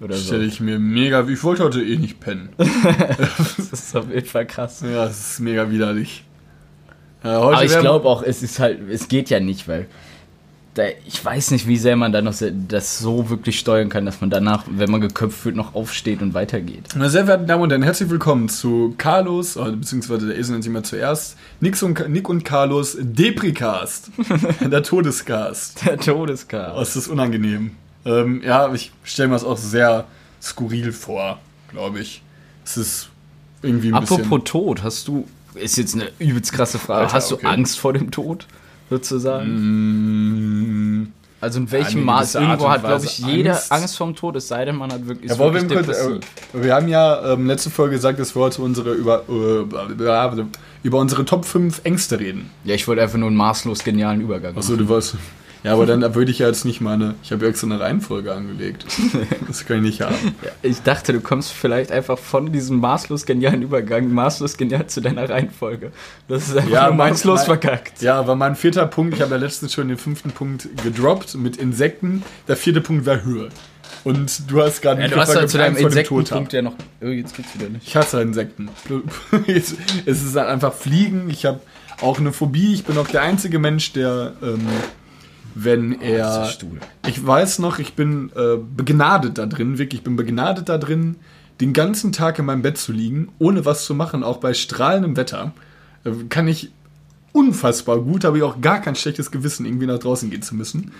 Oder 0.00 0.16
so. 0.16 0.28
Stelle 0.28 0.44
ich 0.44 0.60
mir 0.60 0.78
mega. 0.78 1.26
Ich 1.28 1.42
wollte 1.42 1.64
heute 1.64 1.82
eh 1.82 1.96
nicht 1.96 2.20
pennen. 2.20 2.50
Das 2.56 3.58
ist 3.58 3.96
auf 3.96 4.08
jeden 4.08 4.26
Fall 4.26 4.46
krass. 4.46 4.82
ja, 4.82 5.06
es 5.06 5.32
ist 5.32 5.40
mega 5.40 5.70
widerlich. 5.70 6.24
Heute 7.22 7.56
Aber 7.56 7.64
ich 7.64 7.78
glaube 7.78 8.08
auch, 8.08 8.22
es 8.22 8.42
ist 8.42 8.58
halt, 8.58 8.88
es 8.88 9.08
geht 9.08 9.28
ja 9.28 9.40
nicht, 9.40 9.68
weil 9.68 9.88
da, 10.74 10.84
ich 11.04 11.24
weiß 11.24 11.50
nicht, 11.50 11.66
wie 11.66 11.76
sehr 11.76 11.96
man 11.96 12.12
dann 12.12 12.24
noch 12.24 12.34
das 12.68 12.98
so 13.00 13.28
wirklich 13.28 13.58
steuern 13.58 13.88
kann, 13.88 14.04
dass 14.04 14.20
man 14.20 14.30
danach, 14.30 14.64
wenn 14.70 14.90
man 14.90 15.00
geköpft 15.00 15.44
wird, 15.44 15.56
noch 15.56 15.74
aufsteht 15.74 16.22
und 16.22 16.32
weitergeht. 16.32 16.84
Meine 16.94 17.10
sehr 17.10 17.24
verehrten 17.24 17.48
Damen 17.48 17.64
und 17.64 17.70
Herren, 17.70 17.82
herzlich 17.82 18.08
willkommen 18.08 18.48
zu 18.48 18.94
Carlos, 18.96 19.56
oder 19.56 19.72
beziehungsweise 19.72 20.28
der 20.28 20.38
Esel 20.38 20.52
nennt 20.52 20.64
sich 20.64 20.72
mal 20.72 20.84
zuerst, 20.84 21.36
Nix 21.58 21.82
und, 21.82 22.08
Nick 22.08 22.28
und 22.28 22.44
Carlos 22.44 22.96
Depricast. 23.00 24.10
der 24.60 24.82
Todescast. 24.84 25.84
Der 25.86 25.98
Todeschaos. 25.98 26.76
Oh, 26.76 26.82
ist 26.82 26.94
das 26.94 27.08
unangenehm. 27.08 27.72
Ähm, 28.04 28.40
ja, 28.44 28.72
ich 28.72 28.92
stelle 29.02 29.30
mir 29.30 29.34
das 29.34 29.44
auch 29.44 29.58
sehr 29.58 30.04
skurril 30.40 30.92
vor, 30.92 31.40
glaube 31.68 31.98
ich. 31.98 32.22
Es 32.64 32.76
ist 32.76 33.10
irgendwie 33.62 33.88
ein 33.88 33.94
Apropos 33.94 34.20
bisschen... 34.20 34.44
Tod, 34.44 34.82
hast 34.84 35.08
du, 35.08 35.26
ist 35.54 35.76
jetzt 35.76 35.96
eine 35.96 36.10
übelst 36.20 36.52
krasse 36.52 36.78
Frage, 36.78 37.02
Alter, 37.02 37.14
hast 37.14 37.30
du 37.32 37.34
okay. 37.34 37.46
Angst 37.46 37.80
vor 37.80 37.92
dem 37.92 38.12
Tod, 38.12 38.46
sozusagen? 38.90 39.48
Mm, 41.02 41.06
Also 41.40 41.60
in 41.60 41.70
welchem 41.72 42.04
Maß? 42.04 42.34
Irgendwo 42.34 42.68
hat, 42.68 42.82
glaube 42.84 43.04
ich, 43.06 43.18
jeder 43.20 43.52
Angst. 43.52 43.72
Angst. 43.72 43.96
vorm 43.96 44.14
Tod, 44.14 44.36
es 44.36 44.48
sei 44.48 44.66
denn, 44.66 44.76
man 44.76 44.92
hat 44.92 45.06
wirklich, 45.08 45.30
Ja, 45.30 45.38
wirklich 45.38 45.68
kurz, 45.68 45.86
depressiv. 45.86 46.20
äh, 46.54 46.62
wir 46.64 46.74
haben 46.74 46.88
ja 46.88 47.32
ähm, 47.32 47.46
letzte 47.46 47.70
Folge 47.70 47.94
gesagt, 47.96 48.18
dass 48.18 48.34
wir 48.36 48.42
heute 48.42 48.60
unsere 48.60 48.92
über, 48.92 49.22
äh, 49.28 50.44
über 50.82 50.98
unsere 50.98 51.24
Top 51.24 51.46
5 51.46 51.80
Ängste 51.84 52.20
reden. 52.20 52.50
Ja, 52.64 52.74
ich 52.74 52.86
wollte 52.86 53.00
einfach 53.02 53.16
nur 53.18 53.28
einen 53.28 53.36
maßlos 53.38 53.82
genialen 53.84 54.20
Übergang 54.20 54.54
Achso, 54.56 54.76
du 54.76 54.86
weißt. 54.88 55.14
Ja, 55.62 55.74
aber 55.74 55.84
dann 55.84 56.14
würde 56.14 56.30
ich 56.30 56.38
ja 56.38 56.46
jetzt 56.46 56.64
nicht 56.64 56.80
meine. 56.80 57.14
Ich 57.22 57.32
habe 57.32 57.44
ja 57.44 57.50
extra 57.50 57.66
eine 57.66 57.78
Reihenfolge 57.80 58.32
angelegt. 58.32 58.84
Das 59.46 59.66
kann 59.66 59.78
ich 59.78 59.82
nicht 59.82 60.00
haben. 60.00 60.14
Ja, 60.44 60.50
ich 60.62 60.80
dachte, 60.82 61.12
du 61.12 61.20
kommst 61.20 61.50
vielleicht 61.52 61.90
einfach 61.90 62.18
von 62.18 62.52
diesem 62.52 62.78
maßlos 62.78 63.26
genialen 63.26 63.62
Übergang 63.62 64.12
maßlos 64.12 64.56
genial 64.56 64.86
zu 64.86 65.00
deiner 65.00 65.28
Reihenfolge. 65.28 65.90
Das 66.28 66.48
ist 66.48 66.56
einfach 66.56 66.70
Ja, 66.70 66.86
nur 66.86 66.94
mein- 66.94 67.10
maßlos 67.10 67.40
mein- 67.40 67.46
verkackt. 67.46 68.00
Ja, 68.00 68.18
aber 68.18 68.36
mein 68.36 68.54
vierter 68.56 68.86
Punkt, 68.86 69.14
ich 69.14 69.20
habe 69.22 69.32
ja 69.32 69.36
letztens 69.38 69.72
schon 69.74 69.88
den 69.88 69.98
fünften 69.98 70.30
Punkt 70.30 70.68
gedroppt 70.84 71.34
mit 71.34 71.56
Insekten. 71.56 72.22
Der 72.48 72.56
vierte 72.56 72.80
Punkt 72.80 73.06
wäre 73.06 73.24
Höhe. 73.24 73.48
Und 74.04 74.50
du 74.50 74.62
hast 74.62 74.80
gerade 74.80 75.02
Ja, 75.02 75.08
du 75.08 75.16
hast 75.16 75.34
halt 75.34 75.50
zu 75.50 75.58
deinem 75.58 75.76
Insektenpunkt 75.76 76.52
ja 76.52 76.62
noch. 76.62 76.74
Oh, 77.02 77.06
jetzt 77.06 77.36
geht's 77.36 77.52
wieder 77.54 77.68
nicht. 77.68 77.86
Ich 77.86 77.96
hasse 77.96 78.22
Insekten. 78.22 78.68
es 79.46 79.72
ist 80.06 80.36
halt 80.36 80.48
einfach 80.48 80.72
Fliegen. 80.72 81.28
Ich 81.28 81.44
habe 81.44 81.60
auch 82.00 82.18
eine 82.18 82.32
Phobie. 82.32 82.72
Ich 82.72 82.84
bin 82.84 82.96
auch 82.98 83.08
der 83.08 83.22
einzige 83.22 83.58
Mensch, 83.58 83.92
der, 83.92 84.32
ähm, 84.42 84.66
wenn 85.54 86.00
er. 86.00 86.46
Stuhl. 86.46 86.80
Ich 87.06 87.24
weiß 87.24 87.58
noch, 87.58 87.78
ich 87.78 87.94
bin 87.94 88.30
äh, 88.36 88.56
begnadet 88.56 89.38
da 89.38 89.46
drin, 89.46 89.78
wirklich, 89.78 90.00
ich 90.00 90.04
bin 90.04 90.16
begnadet 90.16 90.68
da 90.68 90.78
drin, 90.78 91.16
den 91.60 91.72
ganzen 91.72 92.12
Tag 92.12 92.38
in 92.38 92.46
meinem 92.46 92.62
Bett 92.62 92.78
zu 92.78 92.92
liegen, 92.92 93.28
ohne 93.38 93.64
was 93.64 93.84
zu 93.84 93.94
machen, 93.94 94.22
auch 94.22 94.38
bei 94.38 94.54
strahlendem 94.54 95.16
Wetter. 95.16 95.52
Äh, 96.04 96.10
kann 96.28 96.48
ich 96.48 96.70
unfassbar 97.32 98.00
gut, 98.00 98.24
habe 98.24 98.38
ich 98.38 98.42
auch 98.42 98.60
gar 98.60 98.80
kein 98.80 98.96
schlechtes 98.96 99.30
Gewissen, 99.30 99.66
irgendwie 99.66 99.86
nach 99.86 99.98
draußen 99.98 100.30
gehen 100.30 100.42
zu 100.42 100.56
müssen. 100.56 100.92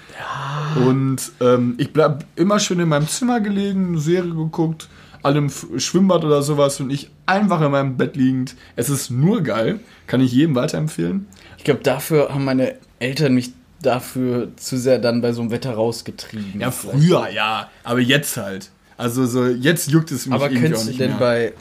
Und 0.77 1.33
ähm, 1.41 1.75
ich 1.79 1.93
bleib 1.93 2.25
immer 2.37 2.61
schön 2.61 2.81
in 2.81 2.89
meinem 2.89 3.09
Zimmer 3.09 3.41
gelegen, 3.41 3.89
eine 3.89 4.01
Serie 4.01 4.35
geguckt, 4.35 4.89
allem 5.23 5.51
Schwimmbad 5.77 6.25
oder 6.25 6.43
sowas 6.43 6.81
und 6.81 6.91
ich 6.91 7.11
einfach 7.27 7.61
in 7.61 7.73
meinem 7.73 7.97
Bett 7.97 8.17
liegend. 8.17 8.55
Es 8.77 8.91
ist 8.91 9.11
nur 9.11 9.43
geil, 9.43 9.81
kann 10.07 10.21
ich 10.21 10.33
jedem 10.33 10.55
weiterempfehlen. 10.55 11.27
Ich 11.59 11.65
glaube, 11.65 11.83
dafür 11.83 12.33
haben 12.33 12.45
meine 12.45 12.77
Eltern 13.01 13.35
mich 13.35 13.53
dafür 13.83 14.49
zu 14.57 14.77
sehr 14.79 14.99
dann 14.99 15.21
bei 15.21 15.33
so 15.33 15.41
einem 15.41 15.51
Wetter 15.51 15.73
rausgetrieben. 15.73 16.61
Ja, 16.61 16.71
früher, 16.71 17.29
ja, 17.31 17.71
aber 17.85 18.01
jetzt 18.01 18.37
halt. 18.37 18.71
Also 18.97 19.27
so 19.27 19.47
jetzt 19.47 19.91
juckt 19.91 20.11
es 20.13 20.27
mich 20.27 20.35
Aber 20.35 20.47
irgendwie 20.51 20.59
auch 20.59 20.63
könntest 20.63 20.85
du 20.85 20.89
nicht 20.91 21.01
denn 21.01 21.19
bei, 21.19 21.53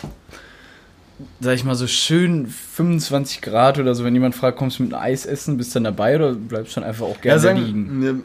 sag 1.40 1.56
ich 1.56 1.64
mal, 1.64 1.76
so 1.76 1.88
schön 1.88 2.48
25 2.48 3.42
Grad 3.42 3.80
oder 3.80 3.96
so, 3.96 4.04
wenn 4.04 4.14
jemand 4.14 4.36
fragt, 4.36 4.58
kommst 4.58 4.80
du 4.80 4.84
mit 4.84 4.94
einem 4.94 5.04
Eis 5.04 5.26
essen, 5.26 5.58
bist 5.58 5.72
du 5.72 5.76
dann 5.76 5.86
dabei 5.86 6.16
oder 6.18 6.34
bleibst 6.34 6.76
du 6.76 6.82
dann 6.82 6.90
einfach 6.90 7.06
auch 7.06 7.16
Ja, 7.18 7.22
gerne 7.22 7.40
sagen, 7.40 7.66
liegen? 7.66 8.00
ne, 8.00 8.22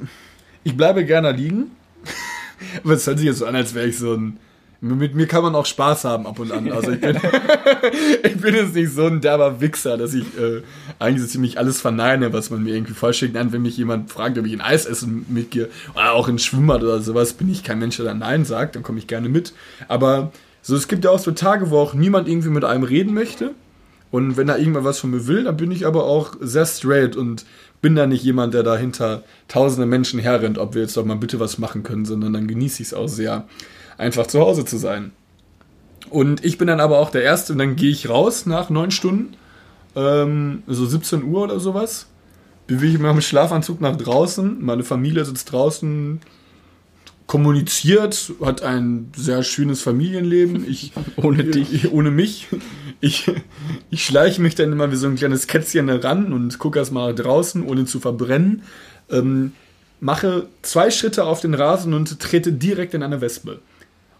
Ich 0.65 0.77
bleibe 0.77 1.05
gerne 1.05 1.31
liegen. 1.33 1.71
Aber 2.85 2.95
es 2.95 3.07
hört 3.07 3.19
sich 3.19 3.27
jetzt 3.27 3.39
so 3.39 3.47
an, 3.47 3.55
als 3.57 3.75
wäre 3.75 3.87
ich 3.87 3.99
so 3.99 4.15
ein. 4.15 4.39
Mit 4.87 5.15
mir 5.15 5.27
kann 5.27 5.43
man 5.43 5.55
auch 5.55 5.65
Spaß 5.65 6.05
haben 6.05 6.27
ab 6.27 6.39
und 6.39 6.53
an. 6.53 6.71
Also 6.71 6.91
ich 6.91 7.01
bin, 7.01 7.17
ich 8.23 8.37
bin 8.37 8.55
jetzt 8.55 8.75
nicht 8.75 8.93
so 8.93 9.07
ein 9.07 9.23
derber 9.23 9.59
Wichser, 9.63 9.97
dass 9.97 10.13
ich 10.13 10.25
äh, 10.39 10.61
eigentlich 10.99 11.23
so 11.23 11.29
ziemlich 11.29 11.59
alles 11.59 11.81
verneine, 11.81 12.35
was 12.35 12.51
man 12.51 12.63
mir 12.63 12.75
irgendwie 12.75 12.93
vorschickt. 12.93 13.35
An, 13.35 13.51
wenn 13.51 13.63
mich 13.63 13.79
jemand 13.79 14.11
fragt, 14.11 14.37
ob 14.37 14.45
ich 14.45 14.53
ein 14.53 14.61
Eis 14.61 14.85
essen 14.85 15.25
mitgehe 15.31 15.71
oder 15.95 16.13
auch 16.13 16.29
ins 16.29 16.45
Schwimmbad 16.45 16.83
oder 16.83 17.01
sowas, 17.01 17.33
bin 17.33 17.51
ich 17.51 17.65
kein 17.65 17.79
Mensch, 17.79 17.97
der 17.97 18.05
dann 18.05 18.19
Nein 18.19 18.45
sagt, 18.45 18.77
dann 18.77 18.83
komme 18.83 18.99
ich 18.99 19.07
gerne 19.07 19.31
mit. 19.31 19.55
Aber 19.89 20.33
so, 20.61 20.77
es 20.77 20.87
gibt 20.87 21.07
ja 21.07 21.11
auch 21.11 21.19
so 21.19 21.31
Tage, 21.31 21.71
wo 21.71 21.79
auch 21.79 21.95
niemand 21.95 22.29
irgendwie 22.29 22.51
mit 22.51 22.65
einem 22.65 22.85
reden 22.85 23.15
möchte. 23.15 23.53
Und 24.11 24.37
wenn 24.37 24.49
da 24.49 24.59
irgendwer 24.59 24.85
was 24.85 24.99
von 24.99 25.13
mir 25.13 25.27
will, 25.27 25.45
dann 25.45 25.57
bin 25.57 25.71
ich 25.71 25.87
aber 25.87 26.05
auch 26.05 26.35
sehr 26.41 26.67
straight 26.67 27.17
und 27.17 27.47
bin 27.81 27.95
da 27.95 28.07
nicht 28.07 28.23
jemand, 28.23 28.53
der 28.53 28.63
da 28.63 28.77
hinter 28.77 29.25
tausende 29.49 29.87
Menschen 29.87 30.21
herrennt, 30.21 30.59
ob 30.59 30.75
wir 30.75 30.83
jetzt 30.83 30.97
doch 30.97 31.07
mal 31.07 31.17
bitte 31.17 31.41
was 31.41 31.57
machen 31.57 31.83
können, 31.83 32.05
sondern 32.05 32.35
dann 32.35 32.47
genieße 32.47 32.83
ich 32.83 32.89
es 32.89 32.95
auch 32.95 33.09
sehr, 33.09 33.45
einfach 33.99 34.27
zu 34.27 34.41
Hause 34.41 34.65
zu 34.65 34.77
sein. 34.79 35.13
Und 36.11 36.45
ich 36.45 36.59
bin 36.59 36.69
dann 36.69 36.81
aber 36.81 36.99
auch 36.99 37.11
der 37.11 37.23
Erste 37.23 37.53
und 37.53 37.59
dann 37.59 37.77
gehe 37.77 37.91
ich 37.91 38.09
raus 38.09 38.47
nach 38.47 38.71
neun 38.71 38.91
Stunden, 38.91 39.37
ähm, 39.97 40.63
so 40.67 40.87
17 40.87 41.25
Uhr 41.25 41.43
oder 41.43 41.61
sowas, 41.61 42.07
bewege 42.67 42.95
ich 42.95 42.99
mich 42.99 43.13
mit 43.13 43.25
Schlafanzug 43.25 43.81
nach 43.81 43.97
draußen, 43.97 44.63
meine 44.63 44.85
Familie 44.85 45.25
sitzt 45.25 45.53
draußen, 45.53 46.21
kommuniziert, 47.27 48.33
hat 48.43 48.63
ein 48.63 49.11
sehr 49.17 49.43
schönes 49.43 49.81
Familienleben. 49.81 50.69
Ich, 50.69 50.93
Ohne 51.17 51.45
dich. 51.45 51.73
Ich, 51.73 51.93
ohne 51.93 52.11
mich. 52.11 52.49
Ich, 53.01 53.31
ich 53.91 54.05
schleiche 54.05 54.41
mich 54.41 54.55
dann 54.55 54.73
immer 54.73 54.91
wie 54.93 54.97
so 54.97 55.07
ein 55.07 55.17
kleines 55.17 55.47
Kätzchen 55.47 55.89
ran 55.89 56.33
und 56.33 56.59
gucke 56.59 56.79
erst 56.79 56.93
mal 56.93 57.15
draußen, 57.15 57.65
ohne 57.65 57.87
zu 57.87 58.01
verbrennen. 58.01 58.63
Ähm, 59.11 59.53
mache 60.01 60.49
zwei 60.63 60.91
Schritte 60.91 61.25
auf 61.25 61.41
den 61.41 61.55
Rasen 61.55 61.95
und 61.95 62.21
trete 62.21 62.53
direkt 62.53 62.95
in 62.95 63.03
eine 63.03 63.21
Wespe. 63.21 63.61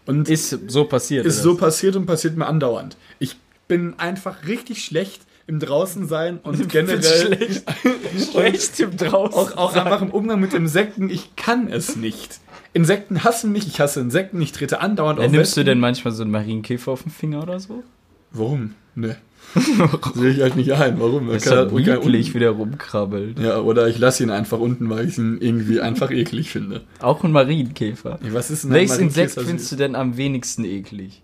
Und 0.05 0.29
Ist 0.29 0.49
so 0.67 0.85
passiert. 0.85 1.25
ist 1.25 1.41
so 1.41 1.55
passiert 1.57 1.95
und 1.95 2.05
passiert 2.05 2.37
mir 2.37 2.45
andauernd. 2.47 2.95
Ich 3.19 3.35
bin 3.67 3.95
einfach 3.97 4.45
richtig 4.47 4.83
schlecht 4.83 5.23
im 5.47 5.59
Draußensein 5.59 6.39
und 6.43 6.69
generell 6.69 7.01
schlecht. 7.03 7.63
Schlecht 8.31 8.79
im 8.79 8.95
draußen. 8.97 9.33
auch, 9.33 9.57
auch 9.57 9.75
einfach 9.75 10.01
im 10.01 10.09
Umgang 10.11 10.39
mit 10.39 10.53
Insekten. 10.53 11.09
Ich 11.09 11.35
kann 11.35 11.67
es 11.67 11.95
nicht. 11.95 12.39
Insekten 12.73 13.23
hassen 13.23 13.51
mich, 13.51 13.67
ich 13.67 13.79
hasse 13.79 13.99
Insekten, 14.01 14.41
ich 14.41 14.51
trete 14.51 14.79
andauernd 14.81 15.19
Ja, 15.19 15.25
auf 15.25 15.31
nimmst 15.31 15.53
du 15.53 15.61
Wespen. 15.61 15.65
denn 15.65 15.79
manchmal 15.79 16.13
so 16.13 16.23
einen 16.23 16.31
Marienkäfer 16.31 16.91
auf 16.91 17.03
den 17.03 17.11
Finger 17.11 17.41
oder 17.43 17.59
so? 17.59 17.83
Warum? 18.31 18.73
Ne. 18.95 19.15
Sehe 20.15 20.31
ich 20.31 20.41
halt 20.41 20.55
nicht 20.55 20.71
ein. 20.73 20.99
Warum? 20.99 21.27
Das 21.27 21.37
ist 21.37 21.43
Kann- 21.49 21.57
halt 21.57 21.69
kann 21.85 21.99
niedlich, 21.99 22.33
wie 22.33 22.39
der 22.39 22.51
rumkrabbelt. 22.51 23.39
Ja, 23.39 23.59
oder 23.59 23.87
ich 23.87 23.97
lasse 23.97 24.23
ihn 24.23 24.29
einfach 24.29 24.59
unten, 24.59 24.89
weil 24.89 25.07
ich 25.07 25.17
ihn 25.17 25.37
irgendwie 25.39 25.79
einfach 25.79 26.11
eklig 26.11 26.49
finde. 26.49 26.81
Auch 26.99 27.23
ein 27.23 27.31
Marienkäfer. 27.31 28.19
Was 28.31 28.51
ist 28.51 28.65
denn 28.65 28.71
Welches 28.71 28.97
Insekt 28.97 29.33
findest 29.33 29.71
du 29.71 29.75
denn 29.77 29.95
am 29.95 30.17
wenigsten 30.17 30.65
eklig? 30.65 31.23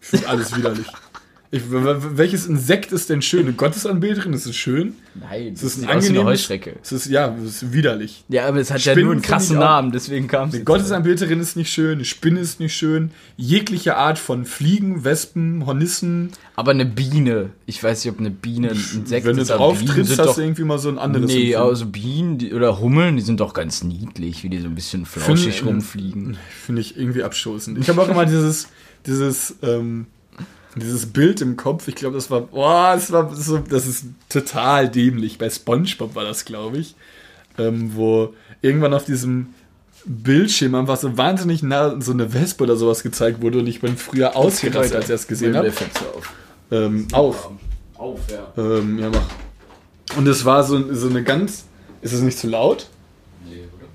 Ich 0.00 0.06
finde 0.08 0.28
alles 0.28 0.56
widerlich. 0.56 0.86
Ich, 1.50 1.62
welches 1.70 2.46
Insekt 2.46 2.92
ist 2.92 3.08
denn 3.08 3.22
schön? 3.22 3.44
Eine 3.46 3.54
Gottesanbeterin, 3.54 4.34
ist 4.34 4.44
es 4.44 4.54
schön? 4.54 4.92
Nein, 5.14 5.52
Es 5.54 5.62
ist 5.62 5.82
ein 5.82 5.88
eine. 5.88 6.24
Heuschrecke. 6.24 6.74
Es 6.82 6.92
ist, 6.92 7.06
ja, 7.06 7.34
es 7.42 7.62
ist 7.62 7.72
widerlich. 7.72 8.22
Ja, 8.28 8.46
aber 8.46 8.58
es 8.58 8.70
hat 8.70 8.84
ja 8.84 8.92
Spinnen 8.92 9.06
nur 9.06 9.12
einen 9.14 9.22
krassen 9.22 9.58
Namen, 9.58 9.90
deswegen 9.90 10.28
kam 10.28 10.50
es. 10.50 10.56
Eine 10.56 10.64
Gottesanbeterin 10.64 11.40
ist 11.40 11.56
nicht 11.56 11.72
schön, 11.72 11.92
eine 11.92 12.04
Spinne 12.04 12.40
ist 12.40 12.60
nicht 12.60 12.76
schön. 12.76 13.12
Jegliche 13.38 13.96
Art 13.96 14.18
von 14.18 14.44
Fliegen, 14.44 15.04
Wespen, 15.04 15.64
Hornissen. 15.64 16.32
Aber 16.54 16.72
eine 16.72 16.84
Biene. 16.84 17.48
Ich 17.64 17.82
weiß 17.82 18.04
nicht, 18.04 18.12
ob 18.12 18.20
eine 18.20 18.30
Biene 18.30 18.72
ein 18.72 18.84
Insekt 18.94 19.24
Wenn 19.24 19.36
du 19.36 19.42
ist. 19.42 19.50
aber 19.50 19.58
drauf 19.58 19.78
Bienen 19.78 19.94
trittst, 19.94 20.18
hast 20.18 20.36
du 20.36 20.42
irgendwie 20.42 20.64
mal 20.64 20.78
so 20.78 20.90
ein 20.90 20.98
anderes 20.98 21.28
Nee, 21.28 21.52
Empfinden. 21.52 21.62
also 21.70 21.86
Bienen 21.86 22.36
die, 22.36 22.52
oder 22.52 22.78
Hummeln, 22.78 23.16
die 23.16 23.22
sind 23.22 23.40
doch 23.40 23.54
ganz 23.54 23.82
niedlich, 23.82 24.42
wie 24.44 24.50
die 24.50 24.58
so 24.58 24.66
ein 24.68 24.74
bisschen 24.74 25.06
flauschig 25.06 25.60
Find- 25.60 25.70
rumfliegen. 25.70 26.36
Finde 26.66 26.82
ich 26.82 26.98
irgendwie 26.98 27.22
abstoßend. 27.22 27.78
Ich 27.78 27.88
habe 27.88 28.02
auch 28.02 28.08
immer 28.10 28.26
dieses, 28.26 28.68
dieses, 29.06 29.56
ähm, 29.62 30.08
dieses 30.76 31.06
Bild 31.06 31.40
im 31.40 31.56
Kopf. 31.56 31.88
Ich 31.88 31.94
glaube, 31.94 32.16
das 32.16 32.30
war, 32.30 32.42
boah, 32.42 32.94
das 32.94 33.10
war 33.10 33.34
so, 33.34 33.58
das 33.58 33.86
ist 33.86 34.04
total 34.28 34.88
dämlich. 34.88 35.38
Bei 35.38 35.50
SpongeBob 35.50 36.14
war 36.14 36.24
das, 36.24 36.44
glaube 36.44 36.78
ich, 36.78 36.94
ähm, 37.58 37.94
wo 37.94 38.34
irgendwann 38.62 38.94
auf 38.94 39.04
diesem 39.04 39.54
Bildschirm 40.04 40.74
einfach 40.74 40.96
so 40.96 41.16
wahnsinnig 41.16 41.62
nah 41.62 42.00
so 42.00 42.12
eine 42.12 42.32
Wespe 42.32 42.64
oder 42.64 42.76
sowas 42.76 43.02
gezeigt 43.02 43.42
wurde 43.42 43.58
und 43.58 43.66
ich 43.66 43.80
bin 43.80 43.96
früher 43.96 44.36
ausgerastet, 44.36 44.96
als 44.96 45.04
ich 45.04 45.10
das 45.10 45.26
gesehen 45.26 45.56
habe. 45.56 45.68
auf. 45.68 46.34
Ähm, 46.70 47.08
auf. 47.12 47.50
Auf, 47.96 48.20
ja. 48.30 48.52
Ähm, 48.56 48.98
ja, 48.98 49.10
mach. 49.10 50.16
Und 50.16 50.26
es 50.26 50.44
war 50.44 50.64
so, 50.64 50.94
so 50.94 51.08
eine 51.08 51.22
ganz. 51.22 51.64
Ist 52.00 52.12
es 52.12 52.20
nicht 52.20 52.38
zu 52.38 52.48
laut? 52.48 52.88
Nee, 53.44 53.56
oder? 53.56 53.86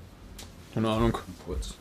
Keine 0.74 0.88
Ahnung. 0.88 1.16
Kurz. 1.46 1.74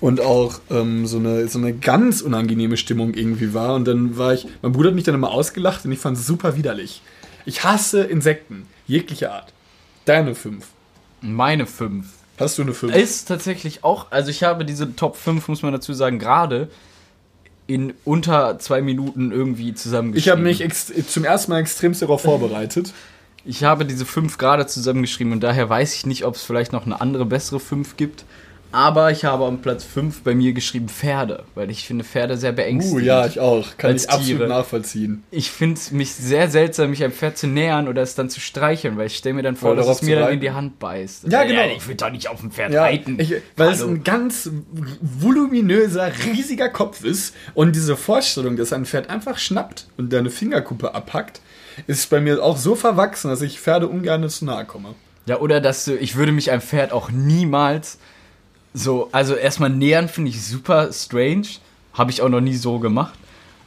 Und 0.00 0.20
auch 0.20 0.60
ähm, 0.70 1.06
so, 1.06 1.18
eine, 1.18 1.48
so 1.48 1.58
eine 1.58 1.74
ganz 1.74 2.22
unangenehme 2.22 2.76
Stimmung 2.76 3.14
irgendwie 3.14 3.54
war. 3.54 3.74
Und 3.74 3.86
dann 3.86 4.16
war 4.16 4.32
ich, 4.32 4.46
mein 4.62 4.72
Bruder 4.72 4.88
hat 4.88 4.94
mich 4.94 5.04
dann 5.04 5.14
immer 5.14 5.30
ausgelacht 5.30 5.84
und 5.84 5.92
ich 5.92 5.98
fand 5.98 6.16
es 6.16 6.26
super 6.26 6.56
widerlich. 6.56 7.02
Ich 7.44 7.64
hasse 7.64 8.02
Insekten, 8.02 8.66
jegliche 8.86 9.32
Art. 9.32 9.52
Deine 10.04 10.34
fünf. 10.34 10.66
Meine 11.20 11.66
fünf. 11.66 12.06
Hast 12.38 12.56
du 12.56 12.62
eine 12.62 12.72
fünf? 12.72 12.94
Ist 12.96 13.28
tatsächlich 13.28 13.84
auch, 13.84 14.10
also 14.10 14.30
ich 14.30 14.42
habe 14.42 14.64
diese 14.64 14.96
Top 14.96 15.16
5, 15.16 15.46
muss 15.48 15.62
man 15.62 15.72
dazu 15.72 15.92
sagen, 15.92 16.18
gerade 16.18 16.70
in 17.66 17.92
unter 18.04 18.58
zwei 18.58 18.80
Minuten 18.80 19.30
irgendwie 19.30 19.74
zusammengeschrieben. 19.74 20.46
Ich 20.48 20.62
habe 20.62 20.66
mich 20.66 21.06
zum 21.06 21.24
ersten 21.24 21.52
Mal 21.52 21.60
extremst 21.60 22.00
darauf 22.00 22.22
vorbereitet. 22.22 22.94
Ich 23.44 23.62
habe 23.62 23.84
diese 23.84 24.06
fünf 24.06 24.38
gerade 24.38 24.66
zusammengeschrieben 24.66 25.32
und 25.32 25.40
daher 25.40 25.68
weiß 25.68 25.94
ich 25.94 26.06
nicht, 26.06 26.24
ob 26.24 26.34
es 26.34 26.42
vielleicht 26.42 26.72
noch 26.72 26.86
eine 26.86 27.00
andere 27.00 27.26
bessere 27.26 27.60
fünf 27.60 27.96
gibt. 27.96 28.24
Aber 28.72 29.10
ich 29.10 29.24
habe 29.24 29.44
am 29.46 29.62
Platz 29.62 29.82
5 29.84 30.22
bei 30.22 30.34
mir 30.34 30.52
geschrieben 30.52 30.88
Pferde, 30.88 31.44
weil 31.54 31.70
ich 31.70 31.86
finde 31.86 32.04
Pferde 32.04 32.36
sehr 32.36 32.52
Uh, 32.52 32.56
beängstigend. 32.56 33.02
ja, 33.04 33.26
ich 33.26 33.40
auch. 33.40 33.76
Kann 33.78 33.96
ich 33.96 34.08
absolut 34.08 34.26
Tiere. 34.38 34.48
nachvollziehen. 34.48 35.24
Ich 35.32 35.50
finde 35.50 35.74
es 35.80 35.90
mich 35.90 36.12
sehr 36.14 36.48
seltsam, 36.48 36.90
mich 36.90 37.02
einem 37.02 37.12
Pferd 37.12 37.36
zu 37.36 37.46
nähern 37.48 37.88
oder 37.88 38.02
es 38.02 38.14
dann 38.14 38.30
zu 38.30 38.38
streicheln, 38.40 38.96
weil 38.96 39.06
ich 39.08 39.16
stelle 39.16 39.34
mir 39.34 39.42
dann 39.42 39.56
vor, 39.56 39.72
Oder 39.72 39.82
dass 39.84 39.96
es 39.96 40.02
mir 40.02 40.14
zu 40.16 40.20
dann 40.20 40.20
in 40.20 40.24
reiten. 40.26 40.40
die 40.40 40.50
Hand 40.52 40.78
beißt. 40.78 41.24
Ja, 41.28 41.42
genau. 41.44 41.62
ich 41.76 41.86
will 41.88 41.96
doch 41.96 42.10
nicht 42.10 42.28
auf 42.28 42.40
dem 42.40 42.50
Pferd 42.52 42.72
Ja, 42.72 42.82
reiten. 42.82 43.18
ich, 43.18 43.34
weil 43.56 43.70
es 43.72 43.80
Hallo. 43.80 43.90
ein 43.90 44.04
ganz 44.04 44.50
voluminöser, 45.00 46.10
riesiger 46.26 46.68
Kopf 46.68 47.04
ist 47.04 47.34
und 47.54 47.74
diese 47.76 47.96
Vorstellung, 47.96 48.56
dass 48.56 48.72
ein 48.72 48.84
Pferd 48.86 49.10
einfach 49.10 49.38
schnappt 49.38 49.86
und 49.96 50.12
deine 50.12 50.30
Fingerkuppe 50.30 50.94
abhackt, 50.94 51.40
ist 51.86 52.10
bei 52.10 52.20
mir 52.20 52.42
auch 52.42 52.56
so 52.56 52.74
verwachsen, 52.74 53.28
dass 53.30 53.42
ich 53.42 53.60
Pferde 53.60 53.88
ungern 53.88 54.28
zu 54.28 54.44
nahe 54.44 54.64
komme. 54.64 54.94
Ja, 55.26 55.38
oder 55.38 55.60
dass 55.60 55.84
du, 55.84 55.94
ich 55.96 56.16
würde 56.16 56.32
mich 56.32 56.50
einem 56.50 56.60
Pferd 56.62 56.92
auch 56.92 57.10
niemals 57.10 57.98
so, 58.74 59.08
also 59.12 59.34
erstmal 59.34 59.70
nähern 59.70 60.08
finde 60.08 60.30
ich 60.30 60.44
super 60.44 60.92
strange. 60.92 61.46
Habe 61.92 62.10
ich 62.10 62.22
auch 62.22 62.28
noch 62.28 62.40
nie 62.40 62.54
so 62.56 62.78
gemacht. 62.78 63.14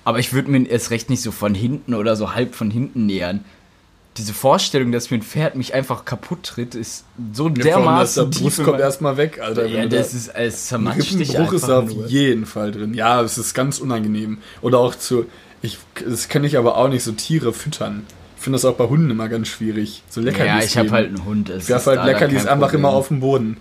Aber 0.06 0.20
ich 0.20 0.34
würde 0.34 0.50
mir 0.52 0.66
erst 0.68 0.92
recht 0.92 1.10
nicht 1.10 1.22
so 1.22 1.32
von 1.32 1.54
hinten 1.56 1.94
oder 1.94 2.16
so 2.16 2.34
halb 2.36 2.56
von 2.56 2.72
hinten 2.72 3.06
nähern. 3.06 3.44
Diese 4.18 4.34
Vorstellung, 4.34 4.92
dass 4.92 5.10
mir 5.10 5.18
ein 5.18 5.24
Pferd 5.24 5.56
mich 5.56 5.74
einfach 5.74 6.06
kaputt 6.06 6.44
tritt, 6.44 6.76
ist 6.76 7.04
so 7.34 7.50
dermaßen 7.50 8.30
der 8.30 8.40
tief. 8.40 8.60
In 8.60 8.66
mein- 8.66 8.80
erstmal 8.80 9.18
weg, 9.18 9.40
Alter. 9.42 9.66
ja, 9.66 9.86
das 9.88 10.12
da- 10.12 10.18
ist, 10.18 10.28
es 10.36 10.68
zermatscht 10.68 11.14
dich 11.20 11.30
Rippenbruch 11.32 11.54
ist 11.54 11.68
da 11.68 11.80
einfach 11.80 11.96
auf 11.96 12.10
jeden 12.10 12.46
Fall 12.46 12.72
drin. 12.72 12.94
Ja, 12.94 13.22
es 13.22 13.38
ist 13.38 13.54
ganz 13.56 13.80
unangenehm. 13.80 14.38
Oder 14.62 14.78
auch 14.80 14.94
zu, 14.96 15.26
ich, 15.62 15.80
das 16.08 16.30
kann 16.30 16.44
ich 16.44 16.58
aber 16.58 16.78
auch 16.78 16.90
nicht 16.90 17.04
so 17.04 17.12
Tiere 17.14 17.54
füttern. 17.54 18.06
Ich 18.38 18.44
finde 18.44 18.58
das 18.58 18.66
auch 18.66 18.76
bei 18.76 18.88
Hunden 18.88 19.10
immer 19.10 19.30
ganz 19.30 19.48
schwierig. 19.48 20.04
So 20.10 20.22
Leckerlis 20.22 20.48
Ja, 20.48 20.64
ich 20.64 20.78
habe 20.78 20.92
halt 20.92 21.08
einen 21.08 21.26
Hund. 21.26 21.50
es 21.50 21.64
Ich 21.64 21.70
werfe 21.70 21.92
halt 21.92 22.06
Leckerlis 22.06 22.46
einfach 22.46 22.74
immer 22.74 22.90
auf 22.90 23.08
den 23.08 23.20
Boden. 23.22 23.58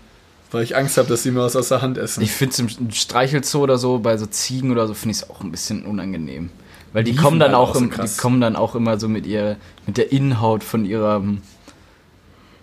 Weil 0.53 0.65
ich 0.65 0.77
Angst 0.77 0.99
habe, 0.99 1.09
dass 1.09 1.23
sie 1.23 1.31
mir 1.31 1.41
was 1.41 1.57
aus 1.57 1.69
der 1.69 1.81
Hand 1.81 1.97
essen. 1.97 2.23
Ich 2.23 2.33
finde 2.33 2.53
es 2.53 2.79
im 2.79 2.91
Streichelzoo 2.91 3.63
oder 3.63 3.79
so, 3.79 3.99
bei 3.99 4.19
so 4.19 4.27
Ziegen 4.27 4.71
oder 4.71 4.87
so, 4.87 4.93
finde 4.95 5.13
ich 5.17 5.23
es 5.23 5.31
auch 5.31 5.41
ein 5.41 5.51
bisschen 5.51 5.85
unangenehm. 5.85 6.51
Weil 6.93 7.05
die 7.05 7.17
kommen 7.17 7.41
dann 7.41 7.53
halt 7.53 7.59
auch, 7.59 7.71
auch 7.71 7.75
so 7.77 7.81
im, 7.81 7.91
krass. 7.91 8.17
die 8.17 8.21
kommen 8.21 8.41
dann 8.43 8.55
auch 8.55 8.75
immer 8.75 9.01
so 9.01 9.09
mit 9.09 9.27
ihr, 9.27 9.57
mit 9.87 9.97
der 9.97 10.13
Innenhaut 10.13 10.63
von 10.63 10.85
ihrer, 10.85 11.23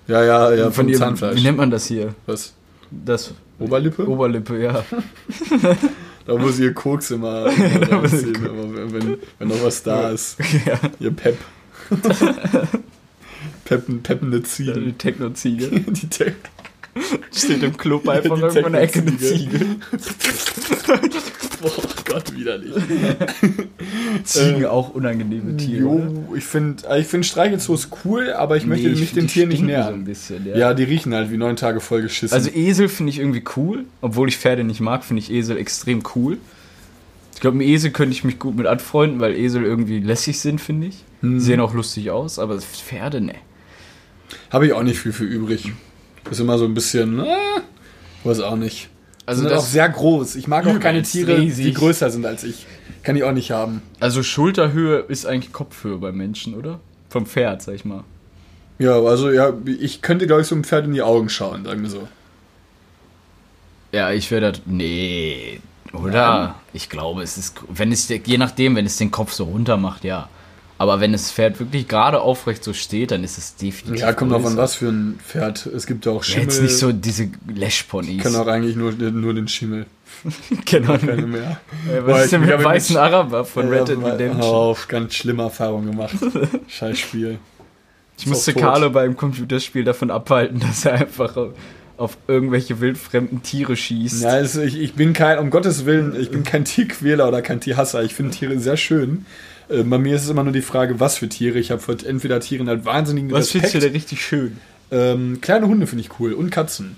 ja, 0.07 0.23
ja, 0.23 0.53
ja, 0.53 0.71
von 0.71 0.87
ihrem, 0.87 0.99
Zahnfleisch. 0.99 1.35
wie 1.35 1.41
nennt 1.41 1.57
man 1.57 1.71
das 1.71 1.87
hier? 1.87 2.13
Was? 2.27 2.53
Das 2.91 3.33
Oberlippe? 3.57 4.07
Oberlippe, 4.07 4.61
ja. 4.61 4.85
Da 6.25 6.39
wo 6.39 6.49
sie 6.49 6.65
ihr 6.65 6.75
Koks 6.75 7.09
immer, 7.09 7.47
immer 7.57 7.91
rausziehen, 7.91 8.37
wenn, 8.93 9.17
wenn, 9.39 9.47
noch 9.47 9.63
was 9.63 9.81
da 9.81 10.11
ist. 10.11 10.37
ja. 10.65 10.79
Ihr 10.99 11.09
Pep. 11.09 11.39
Peppen, 13.65 14.03
peppende 14.03 14.43
Ziegen. 14.43 14.85
Die 14.85 14.93
Techno-Ziege. 14.93 15.69
Die 15.69 16.07
Te 16.07 16.35
Steht 17.33 17.63
im 17.63 17.77
Club 17.77 18.07
einfach 18.07 18.37
irgendwo 18.37 18.67
in 18.67 18.73
der 18.73 18.81
Ecke 18.81 18.99
eine. 19.01 19.17
Ziege. 19.17 19.59
Boah, 21.61 21.71
Gott, 22.05 22.35
widerlich. 22.35 22.73
Ziegen 24.23 24.63
Äh, 24.63 24.65
auch 24.65 24.89
unangenehme 24.89 25.57
Tiere. 25.57 25.85
oder? 25.85 26.05
Jo, 26.05 26.35
ich 26.35 26.43
finde 26.45 26.83
ich 26.97 27.07
find 27.07 27.25
Streichelzoos 27.25 27.89
cool, 28.03 28.33
aber 28.33 28.57
ich 28.57 28.65
möchte 28.65 28.87
Nee, 28.87 28.93
ich 28.93 28.99
mich 28.99 29.13
den 29.13 29.27
die 29.27 29.33
Tieren 29.33 29.49
nicht 29.49 29.61
nähern. 29.61 29.87
So 29.87 29.93
ein 29.93 30.05
bisschen, 30.05 30.45
ja. 30.45 30.57
ja. 30.57 30.73
die 30.73 30.83
riechen 30.83 31.13
halt 31.13 31.31
wie 31.31 31.37
neun 31.37 31.55
Tage 31.55 31.79
voll 31.79 32.01
geschissen. 32.01 32.33
Also 32.33 32.49
Esel 32.49 32.89
finde 32.89 33.11
ich 33.11 33.19
irgendwie 33.19 33.43
cool. 33.55 33.85
Obwohl 34.01 34.29
ich 34.29 34.37
Pferde 34.37 34.63
nicht 34.63 34.79
mag, 34.79 35.03
finde 35.03 35.21
ich 35.21 35.31
Esel 35.31 35.57
extrem 35.57 36.01
cool. 36.15 36.37
Ich 37.35 37.41
glaube, 37.41 37.57
mit 37.57 37.67
Esel 37.67 37.91
könnte 37.91 38.11
ich 38.13 38.23
mich 38.23 38.37
gut 38.39 38.57
mit 38.57 38.67
anfreunden, 38.67 39.19
weil 39.19 39.35
Esel 39.35 39.63
irgendwie 39.63 39.99
lässig 39.99 40.39
sind, 40.39 40.59
finde 40.59 40.87
ich. 40.87 41.05
Hm. 41.21 41.39
Sehen 41.39 41.59
auch 41.61 41.73
lustig 41.73 42.11
aus, 42.11 42.39
aber 42.39 42.59
Pferde, 42.59 43.21
ne. 43.21 43.35
Habe 44.49 44.67
ich 44.67 44.73
auch 44.73 44.83
nicht 44.83 44.99
viel 44.99 45.13
für 45.13 45.23
übrig. 45.25 45.71
Ist 46.29 46.39
immer 46.39 46.57
so 46.57 46.65
ein 46.65 46.73
bisschen, 46.73 47.19
äh, 47.19 47.25
weiß 48.23 48.41
auch 48.41 48.55
nicht. 48.55 48.89
Also 49.25 49.43
sind 49.43 49.51
auch 49.51 49.57
das, 49.57 49.71
sehr 49.71 49.87
groß. 49.87 50.35
Ich 50.35 50.47
mag 50.47 50.65
auch 50.65 50.79
keine 50.79 51.03
Tiere, 51.03 51.35
die 51.35 51.47
riesig. 51.47 51.75
größer 51.75 52.09
sind 52.09 52.25
als 52.25 52.43
ich. 52.43 52.65
Kann 53.03 53.15
ich 53.15 53.23
auch 53.23 53.31
nicht 53.31 53.51
haben. 53.51 53.81
also 53.99 54.23
Schulterhöhe 54.23 54.99
ist 55.07 55.25
eigentlich 55.25 55.53
Kopfhöhe 55.53 55.97
bei 55.97 56.11
Menschen, 56.11 56.53
oder? 56.53 56.79
Vom 57.09 57.25
Pferd, 57.25 57.61
sag 57.61 57.75
ich 57.75 57.85
mal. 57.85 58.03
Ja, 58.77 58.99
also 59.01 59.31
ja, 59.31 59.53
ich 59.65 60.01
könnte, 60.01 60.25
glaube 60.25 60.41
ich, 60.41 60.47
so 60.47 60.55
einem 60.55 60.63
Pferd 60.63 60.85
in 60.85 60.93
die 60.93 61.01
Augen 61.01 61.29
schauen, 61.29 61.65
sagen 61.65 61.81
wir 61.81 61.89
so. 61.89 62.07
Ja, 63.91 64.11
ich 64.11 64.29
wäre 64.31 64.51
da. 64.51 64.59
Nee. 64.65 65.59
Oder? 65.93 66.55
Ich 66.73 66.89
glaube, 66.89 67.23
es 67.23 67.37
ist. 67.37 67.55
Wenn 67.67 67.91
es 67.91 68.07
je 68.07 68.37
nachdem, 68.37 68.75
wenn 68.75 68.85
es 68.85 68.97
den 68.97 69.11
Kopf 69.11 69.33
so 69.33 69.45
runter 69.45 69.77
macht, 69.77 70.03
ja. 70.03 70.29
Aber 70.79 70.99
wenn 71.01 71.11
das 71.11 71.29
Pferd 71.31 71.59
wirklich 71.59 71.87
gerade 71.87 72.21
aufrecht 72.21 72.63
so 72.63 72.71
steht, 72.73 73.11
dann 73.11 73.23
ist 73.23 73.37
es 73.37 73.55
definitiv. 73.57 74.01
Ja, 74.01 74.13
kommt 74.13 74.31
drauf 74.31 74.45
an, 74.45 74.55
was 74.57 74.75
für 74.75 74.87
ein 74.87 75.19
Pferd. 75.27 75.65
Es 75.67 75.85
gibt 75.85 76.05
ja 76.05 76.13
auch 76.13 76.23
Ja, 76.23 76.31
Schimmel. 76.31 76.43
jetzt 76.45 76.61
nicht 76.61 76.77
so 76.77 76.91
diese 76.93 77.29
Lashponys. 77.53 78.23
kann 78.23 78.35
auch 78.37 78.47
eigentlich 78.47 78.75
nur, 78.77 78.93
nur 78.93 79.33
den 79.33 79.47
Schimmel. 79.49 79.85
genau. 80.65 80.97
Keine 80.97 81.27
mehr. 81.27 81.59
Ja, 81.93 82.01
Boah, 82.01 82.07
was 82.07 82.17
ist 82.19 82.25
ich- 82.25 82.29
denn 82.31 82.43
ich 82.43 82.49
mit 82.49 82.59
dem 82.59 82.63
weißen 82.65 82.97
Araber 82.97 83.43
von 83.45 83.67
Red 83.67 83.89
Dead 83.89 83.99
Ja, 84.01 84.07
Redemption? 84.07 84.41
auf, 84.41 84.87
ganz 84.87 85.13
schlimme 85.15 85.43
Erfahrungen 85.43 85.91
gemacht. 85.91 86.15
Scheiß 86.67 86.97
Spiel. 86.97 87.39
Ich 88.17 88.23
Ist 88.25 88.29
musste 88.29 88.55
auch. 88.55 88.59
Carlo 88.61 88.89
beim 88.89 89.15
Computerspiel 89.17 89.83
davon 89.83 90.09
abhalten, 90.11 90.59
dass 90.61 90.85
er 90.85 90.93
einfach 90.93 91.35
auf- 91.37 91.53
auf 91.97 92.17
irgendwelche 92.29 92.79
wildfremden 92.79 93.43
Tiere 93.43 93.75
schießt. 93.75 94.23
Ja, 94.23 94.29
also 94.29 94.61
ich, 94.61 94.79
ich 94.79 94.93
bin 94.93 95.11
kein, 95.11 95.39
um 95.39 95.49
Gottes 95.49 95.85
Willen, 95.85 96.15
ich 96.17 96.31
bin 96.31 96.43
kein 96.45 96.63
Tierquäler 96.63 97.27
oder 97.27 97.41
kein 97.41 97.59
Tierhasser. 97.59 98.01
Ich 98.03 98.15
finde 98.15 98.31
Tiere 98.31 98.57
sehr 98.59 98.77
schön. 98.77 99.25
Äh, 99.69 99.83
bei 99.83 99.97
mir 99.97 100.15
ist 100.15 100.23
es 100.23 100.29
immer 100.29 100.43
nur 100.43 100.53
die 100.53 100.61
Frage, 100.61 100.99
was 100.99 101.17
für 101.17 101.29
Tiere. 101.29 101.59
Ich 101.59 101.71
habe 101.71 101.81
vor 101.81 101.95
entweder 102.05 102.39
Tieren 102.39 102.67
halt 102.67 102.85
wahnsinnigen 102.85 103.31
Was 103.31 103.51
findest 103.51 103.75
du 103.75 103.79
denn 103.79 103.93
richtig 103.93 104.21
schön? 104.21 104.57
Ähm, 104.91 105.39
kleine 105.41 105.67
Hunde 105.67 105.87
finde 105.87 106.03
ich 106.03 106.19
cool 106.19 106.33
und 106.33 106.49
Katzen. 106.49 106.97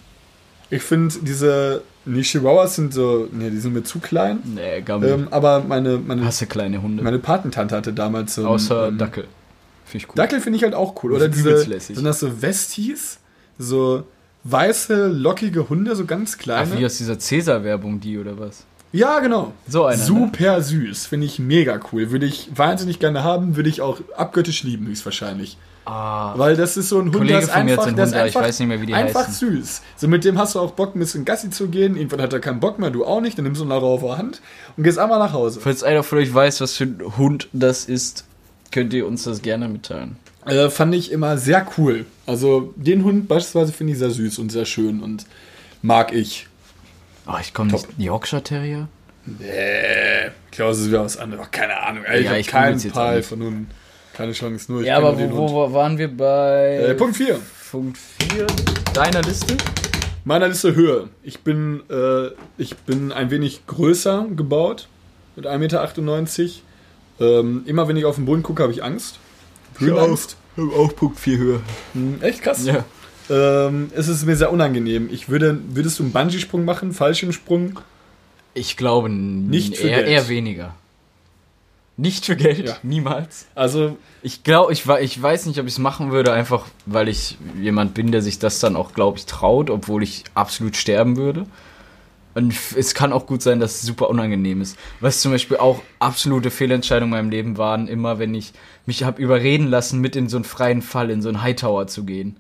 Ich 0.69 0.83
finde 0.83 1.13
diese, 1.21 1.81
die 2.05 2.21
Chihuahuas 2.21 2.75
sind 2.75 2.93
so, 2.93 3.27
nee, 3.31 3.49
die 3.49 3.57
sind 3.57 3.73
mir 3.73 3.83
zu 3.83 3.99
klein. 3.99 4.39
Nee, 4.55 4.81
Gammel. 4.81 5.09
Ähm, 5.09 5.27
aber 5.29 5.59
meine, 5.67 5.97
meine, 5.97 6.23
Hasse 6.23 6.45
kleine 6.45 6.81
Hunde. 6.81 7.03
meine 7.03 7.19
Patentante 7.19 7.75
hatte 7.75 7.91
damals 7.91 8.35
so 8.35 8.41
einen, 8.41 8.51
Außer 8.51 8.87
ähm, 8.87 8.97
Dackel. 8.97 9.25
Finde 9.85 10.05
ich 10.05 10.09
cool. 10.09 10.15
Dackel 10.15 10.39
finde 10.39 10.57
ich 10.57 10.63
halt 10.63 10.73
auch 10.73 11.03
cool. 11.03 11.11
Oder 11.11 11.27
diese, 11.27 11.59
sind 11.59 12.05
das 12.05 12.21
so 12.21 12.41
Westies? 12.41 13.19
So 13.59 14.05
weiße, 14.45 15.07
lockige 15.07 15.69
Hunde, 15.69 15.95
so 15.95 16.05
ganz 16.05 16.35
Ach, 16.35 16.43
kleine. 16.43 16.79
wie 16.79 16.85
aus 16.85 16.97
dieser 16.97 17.19
Cäsar-Werbung, 17.19 17.99
die 17.99 18.17
oder 18.17 18.39
was? 18.39 18.63
Ja, 18.91 19.19
genau. 19.19 19.53
So 19.67 19.85
einer. 19.85 19.97
Ne? 19.97 20.03
Super 20.03 20.61
süß, 20.61 21.05
finde 21.05 21.25
ich 21.27 21.39
mega 21.39 21.79
cool. 21.91 22.11
Würde 22.11 22.25
ich 22.25 22.49
wahnsinnig 22.55 22.99
gerne 22.99 23.23
haben, 23.23 23.55
würde 23.55 23.69
ich 23.69 23.81
auch 23.81 23.99
abgöttisch 24.15 24.63
lieben, 24.63 24.87
höchstwahrscheinlich. 24.87 25.57
Ah, 25.85 26.33
Weil 26.37 26.55
das 26.55 26.77
ist 26.77 26.89
so 26.89 26.99
ein 26.99 27.05
Hund, 27.05 27.15
Kollege 27.15 27.33
der 27.33 27.39
ist 27.41 27.51
von 27.51 27.65
mir 27.65 27.71
hat 27.71 27.79
einfach, 27.79 27.89
so 27.89 27.95
der 27.95 28.05
ist 28.05 28.11
ich 28.11 28.17
einfach, 28.19 28.41
weiß 28.41 28.59
nicht 28.59 28.87
mehr, 28.87 28.97
einfach 28.97 29.27
süß. 29.27 29.81
So 29.97 30.07
mit 30.07 30.23
dem 30.23 30.37
hast 30.37 30.53
du 30.53 30.59
auch 30.59 30.71
Bock, 30.71 30.95
ein 30.95 30.99
bisschen 30.99 31.25
Gassi 31.25 31.49
zu 31.49 31.69
gehen. 31.69 31.95
Irgendwann 31.95 32.21
hat 32.21 32.33
er 32.33 32.39
keinen 32.39 32.59
Bock 32.59 32.77
mehr, 32.77 32.91
du 32.91 33.03
auch 33.03 33.19
nicht. 33.19 33.37
Dann 33.37 33.45
nimmst 33.45 33.61
du 33.61 33.65
ihn 33.65 33.71
auf 33.71 34.01
der 34.01 34.17
Hand 34.17 34.41
und 34.77 34.83
gehst 34.83 34.99
einmal 34.99 35.17
nach 35.17 35.33
Hause. 35.33 35.59
falls 35.59 35.83
einer 35.83 36.03
von 36.03 36.19
euch 36.19 36.31
weiß, 36.31 36.61
was 36.61 36.77
für 36.77 36.83
ein 36.83 37.17
Hund 37.17 37.49
das 37.51 37.85
ist, 37.85 38.25
könnt 38.71 38.93
ihr 38.93 39.07
uns 39.07 39.23
das 39.23 39.41
gerne 39.41 39.67
mitteilen. 39.67 40.17
Äh, 40.45 40.69
fand 40.69 40.93
ich 40.93 41.11
immer 41.11 41.37
sehr 41.37 41.65
cool. 41.77 42.05
Also 42.25 42.73
den 42.75 43.03
Hund 43.03 43.27
beispielsweise 43.27 43.73
finde 43.73 43.93
ich 43.93 43.99
sehr 43.99 44.11
süß 44.11 44.39
und 44.39 44.51
sehr 44.51 44.65
schön 44.65 45.01
und 45.01 45.25
mag 45.81 46.13
ich. 46.13 46.47
Oh, 47.31 47.37
ich 47.39 47.53
komme 47.53 47.71
nicht. 47.71 47.87
Yorkshire 47.97 48.43
Terrier? 48.43 48.87
Nee, 49.25 50.31
Klaus 50.51 50.79
ist 50.79 50.87
wieder 50.87 51.03
was 51.03 51.17
anderes. 51.17 51.49
Keine 51.51 51.77
Ahnung. 51.81 52.03
Ey, 52.05 52.23
Ja, 52.23 52.33
ich 52.33 52.47
ich 52.47 52.53
habe 52.53 52.63
keinen 52.73 52.91
auch 52.91 53.13
nicht. 53.15 53.25
von 53.27 53.41
Hunden. 53.41 53.69
Keine 54.13 54.33
Chance, 54.33 54.71
nur 54.71 54.81
ich 54.81 54.87
Ja, 54.87 54.97
aber 54.97 55.17
wo, 55.17 55.49
wo 55.49 55.73
waren 55.73 55.97
wir 55.97 56.15
bei. 56.15 56.77
Äh, 56.89 56.93
Punkt 56.95 57.15
4. 57.15 57.39
Punkt 57.71 57.97
4 57.97 58.47
deiner 58.93 59.21
Liste? 59.21 59.55
Meiner 60.25 60.47
Liste 60.49 60.75
Höhe. 60.75 61.09
Ich 61.23 61.39
bin, 61.41 61.81
äh, 61.89 62.29
ich 62.57 62.75
bin 62.77 63.11
ein 63.11 63.31
wenig 63.31 63.65
größer 63.67 64.25
gebaut, 64.35 64.87
mit 65.35 65.45
1,98 65.47 66.39
Meter. 67.19 67.39
Ähm, 67.39 67.63
immer 67.65 67.87
wenn 67.87 67.95
ich 67.97 68.05
auf 68.05 68.15
den 68.15 68.25
Boden 68.25 68.43
gucke, 68.43 68.63
habe 68.63 68.73
ich 68.73 68.83
Angst. 68.83 69.19
Höhenangst. 69.77 70.35
Auch 70.57 70.95
Punkt 70.95 71.19
4 71.19 71.37
höher. 71.37 71.59
Hm, 71.93 72.21
echt 72.21 72.41
krass. 72.41 72.65
Ja. 72.65 72.83
Ähm, 73.31 73.89
es 73.95 74.07
ist 74.09 74.25
mir 74.25 74.35
sehr 74.35 74.51
unangenehm. 74.51 75.09
Ich 75.11 75.29
würde, 75.29 75.57
würdest 75.69 75.97
du 75.99 76.03
einen 76.03 76.11
Bungee-Sprung 76.11 76.65
machen, 76.65 76.91
Fallschirmsprung? 76.91 77.79
Ich 78.53 78.75
glaube 78.75 79.09
Nicht 79.09 79.77
für 79.77 79.87
eher, 79.87 79.97
Geld. 80.03 80.09
eher 80.09 80.27
weniger. 80.27 80.75
Nicht 81.97 82.25
für 82.25 82.35
Geld, 82.35 82.67
Ja. 82.67 82.77
niemals. 82.83 83.45
Also, 83.55 83.97
Ich 84.23 84.43
glaube, 84.43 84.73
ich, 84.73 84.85
ich 84.87 85.21
weiß 85.21 85.45
nicht, 85.45 85.59
ob 85.59 85.65
ich 85.67 85.73
es 85.73 85.79
machen 85.79 86.11
würde, 86.11 86.33
einfach 86.33 86.65
weil 86.85 87.07
ich 87.07 87.37
jemand 87.59 87.93
bin, 87.93 88.11
der 88.11 88.21
sich 88.21 88.37
das 88.39 88.59
dann 88.59 88.75
auch, 88.75 88.93
glaube 88.93 89.17
ich, 89.17 89.25
traut, 89.25 89.69
obwohl 89.69 90.03
ich 90.03 90.23
absolut 90.35 90.75
sterben 90.75 91.15
würde. 91.17 91.45
Und 92.33 92.53
es 92.77 92.93
kann 92.93 93.11
auch 93.13 93.25
gut 93.25 93.41
sein, 93.41 93.59
dass 93.59 93.75
es 93.75 93.81
super 93.81 94.09
unangenehm 94.09 94.61
ist. 94.61 94.77
Was 94.99 95.21
zum 95.21 95.31
Beispiel 95.31 95.57
auch 95.57 95.81
absolute 95.99 96.49
Fehlentscheidungen 96.51 97.13
in 97.13 97.17
meinem 97.25 97.29
Leben 97.29 97.57
waren, 97.57 97.87
immer 97.87 98.19
wenn 98.19 98.33
ich 98.35 98.53
mich 98.85 99.03
habe 99.03 99.21
überreden 99.21 99.67
lassen, 99.67 99.99
mit 99.99 100.15
in 100.15 100.29
so 100.29 100.37
einen 100.37 100.45
freien 100.45 100.81
Fall, 100.81 101.09
in 101.09 101.21
so 101.21 101.29
einen 101.29 101.41
Hightower 101.41 101.87
zu 101.87 102.03
gehen. 102.05 102.37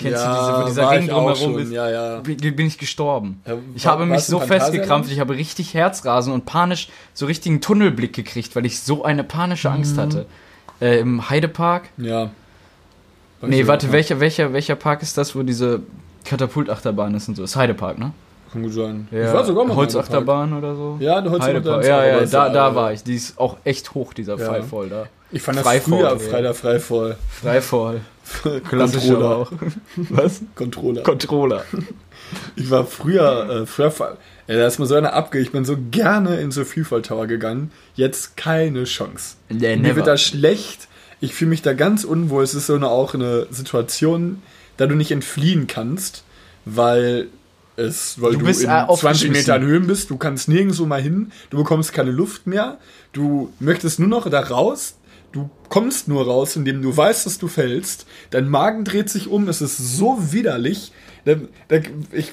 Kennst 0.00 0.22
Ja, 0.24 0.34
du 0.34 0.40
diese, 0.50 0.62
wo 0.62 0.66
dieser 0.68 0.82
war 0.84 0.92
Ring 0.92 1.08
drumherum 1.08 1.58
ist? 1.58 1.70
ja, 1.72 1.90
ja. 1.90 2.20
Bin, 2.20 2.66
ich 2.66 2.78
gestorben. 2.78 3.40
Ja, 3.46 3.54
ich 3.74 3.84
war- 3.84 3.92
habe 3.92 4.06
mich 4.06 4.24
so 4.24 4.40
festgekrampft, 4.40 5.10
ich 5.12 5.20
habe 5.20 5.34
richtig 5.34 5.74
Herzrasen 5.74 6.32
und 6.32 6.46
panisch 6.46 6.88
so 7.14 7.26
richtigen 7.26 7.60
Tunnelblick 7.60 8.12
gekriegt, 8.14 8.56
weil 8.56 8.64
ich 8.66 8.80
so 8.80 9.04
eine 9.04 9.24
panische 9.24 9.70
Angst 9.70 9.96
Mhm. 9.96 10.00
hatte. 10.00 10.26
Äh, 10.80 11.00
Im 11.00 11.28
Heidepark. 11.28 11.90
Ja. 11.98 12.30
Weiß 13.40 13.50
Nee, 13.50 13.66
warte, 13.66 13.92
welcher, 13.92 14.20
welcher, 14.20 14.52
welcher 14.52 14.74
Park 14.76 15.02
ist 15.02 15.18
das, 15.18 15.34
wo 15.36 15.42
diese 15.42 15.80
Katapultachterbahn 16.24 17.14
ist 17.14 17.28
und 17.28 17.36
so? 17.36 17.42
Das 17.42 17.50
ist 17.52 17.56
Heidepark, 17.56 17.98
ne? 17.98 18.12
Kann 18.52 18.62
gut 18.62 18.72
sein. 18.72 19.06
Ja, 19.10 19.28
Ich 19.28 19.32
war 19.34 19.44
sogar 19.44 19.64
mal 19.64 19.76
Holzachterbahn 19.76 20.52
oder 20.54 20.74
so? 20.74 20.96
Ja, 21.00 21.18
eine 21.18 21.30
Holzachterbahn 21.30 21.82
Ja, 21.84 22.04
ja, 22.04 22.20
da, 22.24 22.46
ja, 22.46 22.52
da 22.52 22.70
äh, 22.70 22.74
war 22.74 22.92
ich. 22.92 23.02
Die 23.04 23.14
ist 23.14 23.38
auch 23.38 23.56
echt 23.64 23.94
hoch, 23.94 24.12
dieser 24.12 24.36
Ja. 24.38 24.46
Freifall 24.46 24.88
da. 24.88 25.06
Ich 25.30 25.42
fand 25.42 25.58
das 25.58 25.64
Freifall, 25.64 25.98
früher 25.98 26.10
ja. 26.10 26.18
Freitag 26.18 26.56
Freifall. 26.56 27.16
Freifall. 27.28 28.00
Klassisch 28.68 29.02
Controller. 29.08 29.26
aber 29.26 29.36
auch. 29.36 29.52
Was? 29.96 30.40
Controller. 30.54 31.02
Controller. 31.02 31.64
Ich 32.56 32.70
war 32.70 32.86
früher, 32.86 33.62
äh, 33.62 33.66
früher, 33.66 34.16
ey, 34.46 34.56
da 34.56 34.66
ist 34.66 34.78
mir 34.78 34.86
so 34.86 34.94
eine 34.94 35.12
abge. 35.12 35.38
Ich 35.40 35.52
bin 35.52 35.64
so 35.64 35.76
gerne 35.90 36.40
in 36.40 36.50
so 36.50 36.64
Vielfalt 36.64 37.06
Tower 37.06 37.26
gegangen. 37.26 37.72
Jetzt 37.94 38.36
keine 38.36 38.84
Chance. 38.84 39.36
Nee, 39.48 39.76
Mir 39.76 39.96
wird 39.96 40.06
da 40.06 40.16
schlecht. 40.16 40.88
Ich 41.20 41.34
fühle 41.34 41.50
mich 41.50 41.62
da 41.62 41.72
ganz 41.72 42.04
unwohl. 42.04 42.42
Es 42.44 42.54
ist 42.54 42.66
so 42.66 42.74
eine, 42.74 42.88
auch 42.88 43.14
eine 43.14 43.46
Situation, 43.50 44.42
da 44.76 44.86
du 44.86 44.94
nicht 44.94 45.10
entfliehen 45.10 45.66
kannst, 45.66 46.24
weil 46.64 47.28
es, 47.76 48.20
weil 48.20 48.32
Du 48.32 48.38
du, 48.40 48.44
in 48.46 48.50
äh, 48.50 48.54
20 48.54 48.70
aufgeschmissen. 48.88 49.32
Metern 49.32 49.62
Höhen 49.62 49.86
bist. 49.86 50.10
Du 50.10 50.16
kannst 50.16 50.48
nirgendwo 50.48 50.86
mal 50.86 51.02
hin. 51.02 51.32
Du 51.50 51.58
bekommst 51.58 51.92
keine 51.92 52.10
Luft 52.10 52.46
mehr. 52.46 52.78
Du 53.12 53.52
möchtest 53.58 53.98
nur 53.98 54.08
noch 54.08 54.28
da 54.30 54.40
raus. 54.40 54.94
Du 55.32 55.48
kommst 55.68 56.08
nur 56.08 56.26
raus, 56.26 56.56
indem 56.56 56.82
du 56.82 56.96
weißt, 56.96 57.26
dass 57.26 57.38
du 57.38 57.46
fällst. 57.46 58.06
Dein 58.30 58.48
Magen 58.48 58.84
dreht 58.84 59.08
sich 59.08 59.28
um. 59.28 59.48
Es 59.48 59.60
ist 59.60 59.76
so 59.78 60.32
widerlich. 60.32 60.92
Ich, 62.12 62.32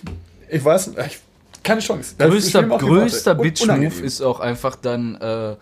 ich 0.49 0.65
weiß, 0.65 0.93
ich, 1.05 1.19
keine 1.63 1.81
Chance. 1.81 2.15
Größter 2.17 2.63
größter 2.63 3.35
Bitch-Move 3.35 4.01
ist 4.03 4.21
auch 4.21 4.39
einfach 4.39 4.75
dann, 4.75 5.15
äh, 5.15 5.55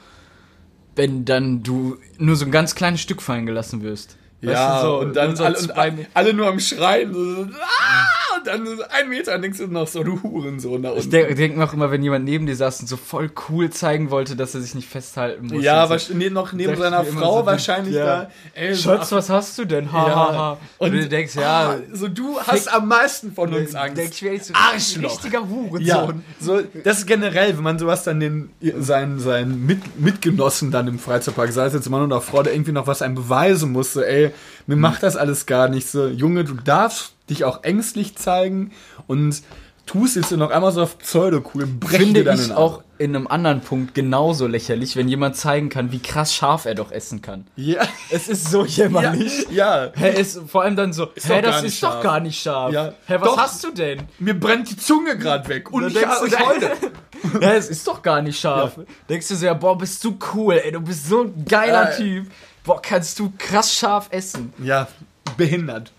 wenn 0.96 1.26
dann 1.26 1.64
du 1.64 1.98
nur 2.18 2.36
so 2.36 2.46
ein 2.46 2.52
ganz 2.52 2.76
kleines 2.76 3.02
Stück 3.02 3.22
fallen 3.22 3.46
gelassen 3.46 3.82
wirst. 3.82 4.16
Weißt 4.42 4.54
Ja, 4.54 4.82
du, 4.82 4.88
so, 4.88 5.00
und 5.00 5.16
dann 5.16 5.36
so 5.36 5.44
alle, 5.44 5.58
und 5.58 6.08
alle, 6.14 6.34
nur 6.34 6.48
am 6.48 6.60
Schreien. 6.60 7.14
Ah, 7.60 8.06
und 8.48 8.66
dann 8.66 8.82
ein 8.92 9.10
Meter 9.10 9.38
denkst 9.40 9.58
du 9.60 9.68
noch 9.68 9.88
so, 9.88 10.04
du 10.04 10.22
Hurensohn 10.24 10.82
da 10.84 10.90
Ich 10.92 10.98
unten. 10.98 11.10
denke 11.12 11.36
denk 11.36 11.58
mir 11.58 11.64
auch 11.66 11.74
immer, 11.74 11.92
wenn 11.92 12.04
jemand 12.04 12.26
neben 12.26 12.46
dir 12.46 12.56
saß 12.56 12.82
und 12.82 12.88
so 12.88 12.98
voll 12.98 13.32
cool 13.50 13.70
zeigen 13.70 14.10
wollte, 14.12 14.36
dass 14.36 14.56
er 14.56 14.62
sich 14.62 14.76
nicht 14.76 14.88
festhalten 14.90 15.48
muss. 15.48 15.64
ja, 15.64 15.84
so. 15.86 15.90
wahrscheinlich 15.92 16.32
noch 16.32 16.54
neben 16.54 16.74
ich 16.74 16.80
seiner 16.80 17.04
Frau 17.04 17.40
so, 17.40 17.46
wahrscheinlich 17.46 17.96
ja. 17.96 18.06
da. 18.06 18.32
Ey, 18.54 18.76
Schatz, 18.76 19.12
was 19.12 19.30
hast 19.30 19.58
du 19.58 19.66
denn? 19.66 19.92
Ha, 19.92 20.08
Ja. 20.08 20.16
ha, 20.16 20.34
ha. 20.34 20.58
Und, 20.78 20.92
Und- 20.94 20.98
du 20.98 21.08
denkst, 21.10 21.36
ja, 21.36 21.72
ah, 21.72 21.78
so 21.94 22.08
du 22.08 22.40
hast 22.40 22.72
am 22.74 22.88
meisten 22.88 23.34
von 23.34 23.54
uns 23.54 23.74
Angst. 23.76 23.98
denk 23.98 24.12
ich 24.12 24.22
mir 24.22 24.40
so, 24.40 24.54
Arschloch. 24.54 25.12
richtiger 25.12 25.48
Hurensohn. 25.50 25.82
Ja, 25.86 26.14
so, 26.40 26.62
das 26.84 27.00
ist 27.00 27.08
generell, 27.08 27.56
wenn 27.58 27.64
man 27.64 27.80
sowas 27.80 28.04
dann 28.04 28.20
den, 28.20 28.50
seinen, 28.80 29.20
seinen 29.20 29.66
Mit, 29.66 30.00
Mitgenossen 30.00 30.72
dann 30.72 30.88
im 30.88 31.00
Freizeitpark, 31.00 31.52
sei 31.52 31.66
es 31.66 31.74
jetzt 31.74 31.90
Mann 31.90 32.04
oder 32.04 32.22
Frau, 32.22 32.44
der 32.44 32.54
irgendwie 32.54 32.72
noch 32.72 32.88
was 32.88 33.02
einem 33.02 33.16
beweisen 33.16 33.72
muss, 33.72 33.94
so, 33.94 34.02
ey, 34.02 34.32
mir 34.68 34.76
macht 34.76 35.04
das 35.04 35.16
alles 35.18 35.46
gar 35.46 35.68
nicht 35.70 35.88
so. 35.90 36.08
Junge, 36.08 36.44
du 36.44 36.54
darfst 36.56 37.15
dich 37.30 37.44
auch 37.44 37.64
ängstlich 37.64 38.16
zeigen 38.16 38.72
und 39.08 39.42
tust 39.86 40.16
jetzt 40.16 40.32
noch 40.32 40.50
einmal 40.50 40.72
so 40.72 40.82
auf 40.82 40.98
Pseudo-cool, 40.98 41.68
brech 41.68 41.98
Finde 42.02 42.24
dir 42.24 42.34
ich 42.34 42.52
auch 42.52 42.82
in 42.98 43.16
einem 43.16 43.28
anderen 43.28 43.62
Punkt 43.62 43.94
genauso 43.94 44.48
lächerlich, 44.48 44.96
wenn 44.96 45.08
jemand 45.08 45.36
zeigen 45.36 45.70
kann, 45.70 45.92
wie 45.92 46.00
krass 46.00 46.34
scharf 46.34 46.66
er 46.66 46.74
doch 46.76 46.92
essen 46.92 47.22
kann. 47.22 47.46
Ja, 47.56 47.86
Es 48.10 48.28
ist 48.28 48.50
so 48.50 48.62
ja, 48.66 48.86
jämmerlich. 48.86 49.46
ja. 49.52 49.92
Hä, 49.94 50.20
ist 50.20 50.40
vor 50.48 50.64
allem 50.64 50.76
dann 50.76 50.92
so, 50.94 51.08
Ist 51.14 51.30
hä, 51.30 51.42
doch 51.42 51.52
das 51.52 51.64
ist 51.64 51.84
doch 51.84 51.92
scharf. 51.92 52.04
gar 52.04 52.20
nicht 52.20 52.42
scharf. 52.42 52.74
Ja. 52.74 52.94
Hä, 53.06 53.18
was 53.20 53.30
Doch. 53.30 53.38
hast 53.38 53.64
du 53.64 53.72
denn? 53.72 54.04
Mir 54.18 54.34
brennt 54.40 54.70
die 54.72 54.78
Zunge 54.78 55.18
gerade 55.18 55.48
weg 55.50 55.72
und 55.72 55.82
Dann 55.84 55.92
ich, 55.92 55.98
denkst 56.00 56.20
du 56.20 56.26
ich 56.26 56.32
so, 56.34 56.40
heule. 56.40 56.72
Hä, 57.42 57.56
es 57.58 57.70
ist 57.70 57.86
doch 57.88 58.02
gar 58.02 58.22
nicht 58.24 58.40
scharf. 58.40 58.80
Denkst 59.10 59.28
du 59.28 59.36
so, 59.36 59.46
ja, 59.46 59.54
boah, 59.54 59.78
bist 59.78 60.04
du 60.04 60.18
cool, 60.34 60.56
ey, 60.64 60.72
du 60.72 60.80
bist 60.80 61.08
so 61.10 61.24
ein 61.24 61.46
geiler 61.46 61.92
Äh. 61.92 61.98
Typ. 61.98 62.32
Boah, 62.64 62.82
kannst 62.82 63.20
du 63.20 63.32
krass 63.38 63.74
scharf 63.76 64.08
essen. 64.12 64.52
Ja, 64.64 64.88
behindert. 65.38 65.92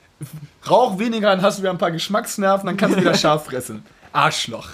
Rauch 0.69 0.99
weniger, 0.99 1.31
dann 1.31 1.43
hast 1.43 1.59
du 1.59 1.63
wieder 1.63 1.71
ein 1.71 1.79
paar 1.79 1.91
Geschmacksnerven, 1.91 2.67
dann 2.67 2.77
kannst 2.77 2.97
du 2.97 3.01
wieder 3.01 3.15
scharf 3.15 3.47
fressen. 3.47 3.85
Arschloch. 4.13 4.69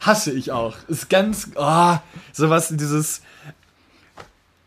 Hasse 0.00 0.32
ich 0.32 0.52
auch. 0.52 0.76
Ist 0.88 1.10
ganz, 1.10 1.50
ah, 1.56 2.00
sowas, 2.32 2.68
dieses, 2.70 3.20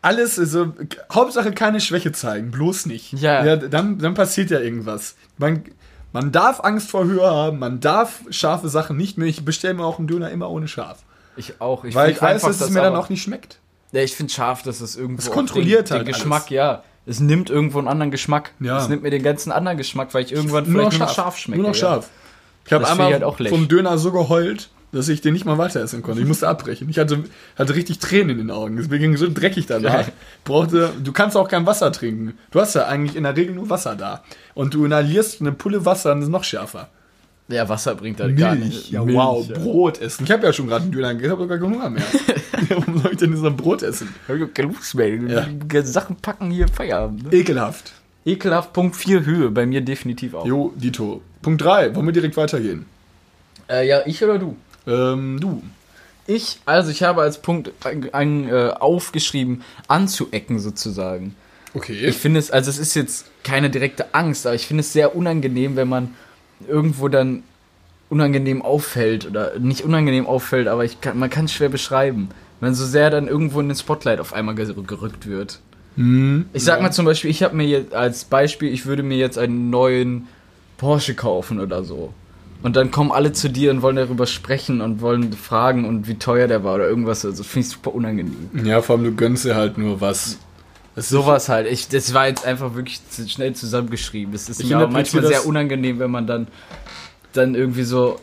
alles, 0.02 0.38
also, 0.38 0.72
Hauptsache 1.12 1.52
keine 1.52 1.80
Schwäche 1.80 2.12
zeigen, 2.12 2.50
bloß 2.50 2.86
nicht. 2.86 3.14
Ja. 3.14 3.44
ja 3.44 3.56
dann, 3.56 3.98
dann 3.98 4.14
passiert 4.14 4.50
ja 4.50 4.60
irgendwas. 4.60 5.16
Man, 5.38 5.64
man 6.12 6.30
darf 6.30 6.60
Angst 6.60 6.90
vor 6.90 7.04
Höhe 7.04 7.28
haben, 7.28 7.58
man 7.58 7.80
darf 7.80 8.20
scharfe 8.30 8.68
Sachen 8.68 8.96
nicht 8.96 9.18
mehr. 9.18 9.26
Ich 9.26 9.44
bestelle 9.44 9.74
mir 9.74 9.84
auch 9.84 9.98
einen 9.98 10.06
Döner 10.06 10.30
immer 10.30 10.50
ohne 10.50 10.68
scharf. 10.68 11.02
Ich 11.36 11.60
auch. 11.60 11.84
Ich 11.84 11.94
Weil 11.94 12.12
ich 12.12 12.22
weiß, 12.22 12.44
einfach, 12.44 12.48
dass 12.48 12.60
es 12.60 12.70
mir 12.70 12.82
dann 12.82 12.94
auch 12.94 13.08
nicht 13.08 13.22
schmeckt. 13.22 13.58
Ja, 13.92 14.02
ich 14.02 14.14
finde 14.14 14.32
scharf, 14.32 14.62
dass 14.62 14.80
es 14.80 14.94
irgendwo. 14.94 15.22
Es 15.22 15.30
kontrolliert 15.30 15.88
den, 15.88 15.96
halt 15.96 16.06
den 16.06 16.12
Geschmack, 16.12 16.42
alles. 16.42 16.50
ja. 16.50 16.82
Es 17.06 17.20
nimmt 17.20 17.50
irgendwo 17.50 17.78
einen 17.78 17.88
anderen 17.88 18.10
Geschmack. 18.10 18.52
Ja. 18.60 18.78
Es 18.78 18.88
nimmt 18.88 19.02
mir 19.02 19.10
den 19.10 19.22
ganzen 19.22 19.52
anderen 19.52 19.76
Geschmack, 19.76 20.14
weil 20.14 20.24
ich 20.24 20.32
irgendwann 20.32 20.64
Nur 20.64 20.82
noch 20.84 20.90
vielleicht 20.90 20.98
nur 21.00 21.08
scharf. 21.08 21.08
noch 21.08 21.24
scharf 21.24 21.38
schmecke. 21.38 21.60
Nur 21.60 21.70
noch 21.70 21.76
scharf. 21.76 22.10
Ich 22.66 22.72
habe 22.72 22.88
einmal 22.88 23.12
ich 23.12 23.22
halt 23.22 23.48
vom 23.50 23.68
Döner 23.68 23.98
so 23.98 24.10
geheult, 24.10 24.70
dass 24.92 25.08
ich 25.08 25.20
den 25.20 25.34
nicht 25.34 25.44
mal 25.44 25.58
weiter 25.58 25.80
essen 25.80 26.02
konnte. 26.02 26.22
Ich 26.22 26.26
musste 26.26 26.48
abbrechen. 26.48 26.88
Ich 26.88 26.98
hatte, 26.98 27.24
hatte 27.58 27.74
richtig 27.74 27.98
Tränen 27.98 28.30
in 28.30 28.38
den 28.38 28.50
Augen. 28.50 28.78
Es 28.78 28.88
ging 28.88 29.16
so 29.16 29.28
dreckig 29.28 29.66
danach. 29.66 30.08
Brauchte, 30.44 30.92
du 31.02 31.12
kannst 31.12 31.36
auch 31.36 31.48
kein 31.48 31.66
Wasser 31.66 31.92
trinken. 31.92 32.38
Du 32.52 32.60
hast 32.60 32.74
ja 32.74 32.86
eigentlich 32.86 33.16
in 33.16 33.24
der 33.24 33.36
Regel 33.36 33.54
nur 33.54 33.68
Wasser 33.68 33.96
da. 33.96 34.22
Und 34.54 34.72
du 34.72 34.84
inhalierst 34.84 35.40
eine 35.40 35.52
Pulle 35.52 35.84
Wasser 35.84 36.12
und 36.12 36.20
das 36.20 36.28
ist 36.28 36.32
noch 36.32 36.44
schärfer. 36.44 36.88
Ja, 37.48 37.68
Wasser 37.68 37.94
bringt 37.94 38.20
halt 38.20 38.38
gar 38.38 38.54
nicht. 38.54 38.90
Ja, 38.90 39.04
Milch, 39.04 39.16
wow, 39.16 39.46
ja. 39.46 39.58
Brot 39.58 40.00
essen. 40.00 40.24
Ich 40.24 40.30
habe 40.30 40.46
ja 40.46 40.52
schon 40.52 40.66
gerade 40.66 40.84
einen 40.84 40.92
Döner 40.92 41.14
gegessen, 41.14 41.32
habe 41.32 41.42
doch 41.42 41.48
gar 41.48 41.58
keinen 41.58 41.74
Hunger 41.74 41.90
mehr. 41.90 42.04
Warum 42.68 43.02
soll 43.02 43.12
ich 43.12 43.18
denn 43.18 43.36
so 43.36 43.46
ein 43.46 43.56
Brot 43.56 43.82
essen? 43.82 44.08
Ich 44.28 44.54
keine 44.54 44.72
Lust 44.72 44.94
mehr. 44.94 45.46
Ja. 45.70 45.82
Sachen 45.82 46.16
packen 46.16 46.50
hier 46.50 46.68
Feierabend. 46.68 47.24
Ne? 47.24 47.38
Ekelhaft. 47.38 47.92
Ekelhaft, 48.24 48.72
Punkt 48.72 48.96
4 48.96 49.26
Höhe, 49.26 49.50
bei 49.50 49.66
mir 49.66 49.82
definitiv 49.82 50.32
auch. 50.32 50.46
Jo, 50.46 50.72
Dito. 50.76 51.20
Punkt 51.42 51.62
3. 51.62 51.94
Wollen 51.94 52.06
wir 52.06 52.12
direkt 52.12 52.38
weitergehen? 52.38 52.86
Äh, 53.68 53.86
ja, 53.86 54.00
ich 54.06 54.24
oder 54.24 54.38
du? 54.38 54.56
Ähm, 54.86 55.38
du. 55.38 55.62
Ich, 56.26 56.60
also 56.64 56.90
ich 56.90 57.02
habe 57.02 57.20
als 57.20 57.42
Punkt 57.42 57.72
ein, 57.84 58.12
ein, 58.14 58.48
äh, 58.48 58.70
aufgeschrieben, 58.70 59.62
anzuecken 59.88 60.58
sozusagen. 60.58 61.36
Okay. 61.74 62.06
Ich 62.06 62.16
finde 62.16 62.40
es, 62.40 62.50
also 62.50 62.70
es 62.70 62.78
ist 62.78 62.94
jetzt 62.94 63.26
keine 63.42 63.68
direkte 63.68 64.14
Angst, 64.14 64.46
aber 64.46 64.54
ich 64.54 64.66
finde 64.66 64.80
es 64.80 64.92
sehr 64.92 65.14
unangenehm, 65.14 65.76
wenn 65.76 65.88
man 65.88 66.14
irgendwo 66.68 67.08
dann 67.08 67.42
unangenehm 68.10 68.62
auffällt 68.62 69.26
oder 69.26 69.58
nicht 69.58 69.82
unangenehm 69.82 70.26
auffällt, 70.26 70.68
aber 70.68 70.84
ich 70.84 71.00
kann, 71.00 71.18
man 71.18 71.30
kann 71.30 71.46
es 71.46 71.52
schwer 71.52 71.68
beschreiben. 71.68 72.28
Wenn 72.60 72.74
so 72.74 72.84
sehr 72.86 73.10
dann 73.10 73.26
irgendwo 73.28 73.60
in 73.60 73.68
den 73.68 73.76
Spotlight 73.76 74.20
auf 74.20 74.32
einmal 74.32 74.54
ger- 74.54 74.86
gerückt 74.86 75.26
wird. 75.26 75.60
Hm, 75.96 76.46
Ich 76.52 76.64
sag 76.64 76.76
ja. 76.78 76.82
mal 76.82 76.92
zum 76.92 77.04
Beispiel, 77.06 77.30
ich 77.30 77.42
habe 77.42 77.56
mir 77.56 77.66
jetzt 77.66 77.94
als 77.94 78.24
Beispiel, 78.24 78.72
ich 78.72 78.86
würde 78.86 79.02
mir 79.02 79.16
jetzt 79.16 79.38
einen 79.38 79.70
neuen 79.70 80.28
Porsche 80.76 81.14
kaufen 81.14 81.60
oder 81.60 81.84
so. 81.84 82.12
Und 82.62 82.76
dann 82.76 82.90
kommen 82.90 83.12
alle 83.12 83.32
zu 83.32 83.50
dir 83.50 83.70
und 83.70 83.82
wollen 83.82 83.96
darüber 83.96 84.26
sprechen 84.26 84.80
und 84.80 85.00
wollen 85.02 85.32
fragen 85.34 85.84
und 85.84 86.08
wie 86.08 86.14
teuer 86.14 86.48
der 86.48 86.64
war 86.64 86.76
oder 86.76 86.88
irgendwas. 86.88 87.24
Also 87.24 87.42
finde 87.42 87.66
ich 87.66 87.72
super 87.74 87.94
unangenehm. 87.94 88.48
Ja, 88.64 88.80
vor 88.80 88.96
allem 88.96 89.04
du 89.04 89.12
gönnst 89.14 89.44
dir 89.44 89.54
halt 89.54 89.76
nur 89.76 90.00
was. 90.00 90.38
Sowas 90.96 91.48
halt. 91.48 91.66
Ich, 91.66 91.88
das 91.88 92.14
war 92.14 92.28
jetzt 92.28 92.44
einfach 92.44 92.74
wirklich 92.74 93.00
zu 93.08 93.28
schnell 93.28 93.54
zusammengeschrieben. 93.54 94.32
Es 94.34 94.48
ist 94.48 94.60
Ich 94.60 94.70
mir 94.70 94.86
manchmal 94.86 95.26
sehr 95.26 95.46
unangenehm, 95.46 95.98
wenn 95.98 96.10
man 96.10 96.26
dann, 96.26 96.46
dann 97.32 97.54
irgendwie 97.54 97.82
so 97.82 98.20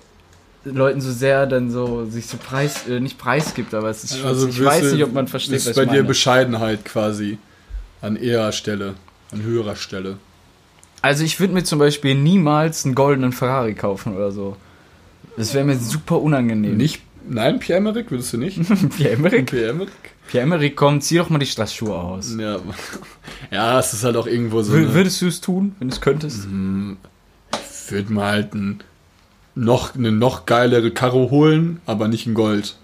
Leuten 0.64 1.02
so 1.02 1.12
sehr 1.12 1.48
dann 1.48 1.72
so 1.72 2.06
sich 2.06 2.28
so 2.28 2.38
preis, 2.38 2.88
äh, 2.88 3.00
nicht 3.00 3.18
preisgibt, 3.18 3.74
aber 3.74 3.90
es 3.90 4.04
ist 4.04 4.18
schon, 4.20 4.28
Also 4.28 4.48
ich 4.48 4.64
weiß 4.64 4.94
nicht, 4.94 5.04
ob 5.04 5.12
man 5.14 5.28
versteht, 5.28 5.56
ist 5.56 5.68
was 5.68 5.76
bei 5.76 5.84
ich 5.84 5.90
dir 5.90 5.96
meine. 5.96 6.08
Bescheidenheit 6.08 6.86
quasi. 6.86 7.40
An 8.02 8.16
eher 8.16 8.52
Stelle. 8.52 8.96
An 9.32 9.44
höherer 9.44 9.76
Stelle. 9.76 10.18
Also 11.02 11.24
ich 11.24 11.40
würde 11.40 11.54
mir 11.54 11.64
zum 11.64 11.80
Beispiel 11.80 12.16
niemals 12.16 12.86
einen 12.86 12.96
goldenen 12.96 13.32
Ferrari 13.32 13.74
kaufen 13.74 14.16
oder 14.16 14.32
so. 14.32 14.56
Das 15.36 15.54
wäre 15.54 15.66
mir 15.66 15.78
super 15.78 16.22
unangenehm. 16.22 16.78
Nicht. 16.78 17.02
Nein, 17.28 17.60
Pierre-Emerick 17.60 18.12
würdest 18.12 18.34
du 18.34 18.38
nicht? 18.38 18.60
Pierre-Emerick? 18.98 19.50
Pierre-Emerick? 19.50 20.11
Pierre-Emerick, 20.32 20.78
komm, 20.78 21.02
zieh 21.02 21.18
doch 21.18 21.30
mal 21.30 21.40
die 21.40 21.46
Straßschuhe 21.46 21.94
aus. 21.94 22.36
Ja. 22.40 22.60
ja, 23.52 23.80
es 23.80 23.92
ist 23.92 24.06
halt 24.06 24.16
auch 24.16 24.28
irgendwo 24.28 24.62
so. 24.62 24.74
Eine, 24.74 24.94
Würdest 24.94 25.22
du 25.22 25.28
es 25.28 25.42
tun, 25.42 25.76
wenn 25.80 25.90
du 25.90 25.94
es 25.94 26.00
könntest? 26.00 26.48
würde 27.92 28.14
mal 28.14 28.32
halt 28.32 28.54
ein, 28.54 28.80
noch, 29.56 29.94
eine 29.96 30.14
noch 30.14 30.46
geilere 30.46 30.92
Karo 30.92 31.30
holen, 31.30 31.82
aber 31.86 32.08
nicht 32.08 32.26
in 32.26 32.34
Gold. 32.34 32.78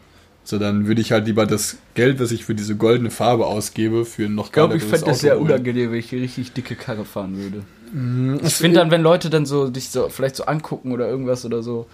So, 0.43 0.59
dann 0.59 0.87
würde 0.87 0.99
ich 1.01 1.13
halt 1.13 1.25
lieber 1.25 1.45
das 1.45 1.77
Geld, 1.93 2.19
was 2.19 2.31
ich 2.31 2.43
für 2.45 2.55
diese 2.55 2.75
goldene 2.75 3.11
Farbe 3.11 3.45
ausgebe, 3.45 4.03
für 4.03 4.25
ein 4.25 4.35
noch 4.35 4.47
Ich 4.47 4.51
glaube, 4.51 4.73
geileres 4.77 4.83
ich 4.83 4.89
fände 4.89 5.05
das 5.05 5.17
Auto 5.17 5.21
sehr 5.21 5.39
unangenehm, 5.39 5.91
wenn 5.91 5.99
ich 5.99 6.11
eine 6.11 6.21
richtig 6.21 6.51
dicke 6.53 6.75
Karre 6.75 7.05
fahren 7.05 7.37
würde. 7.37 7.63
Mm, 7.93 8.45
Ich 8.45 8.55
finde 8.55 8.79
dann, 8.79 8.91
wenn 8.91 9.01
Leute 9.01 9.29
dann 9.29 9.45
so 9.45 9.69
dich 9.69 9.89
so 9.89 10.09
vielleicht 10.09 10.35
so 10.35 10.45
angucken 10.45 10.91
oder 10.91 11.07
irgendwas 11.07 11.45
oder 11.45 11.63
so, 11.63 11.87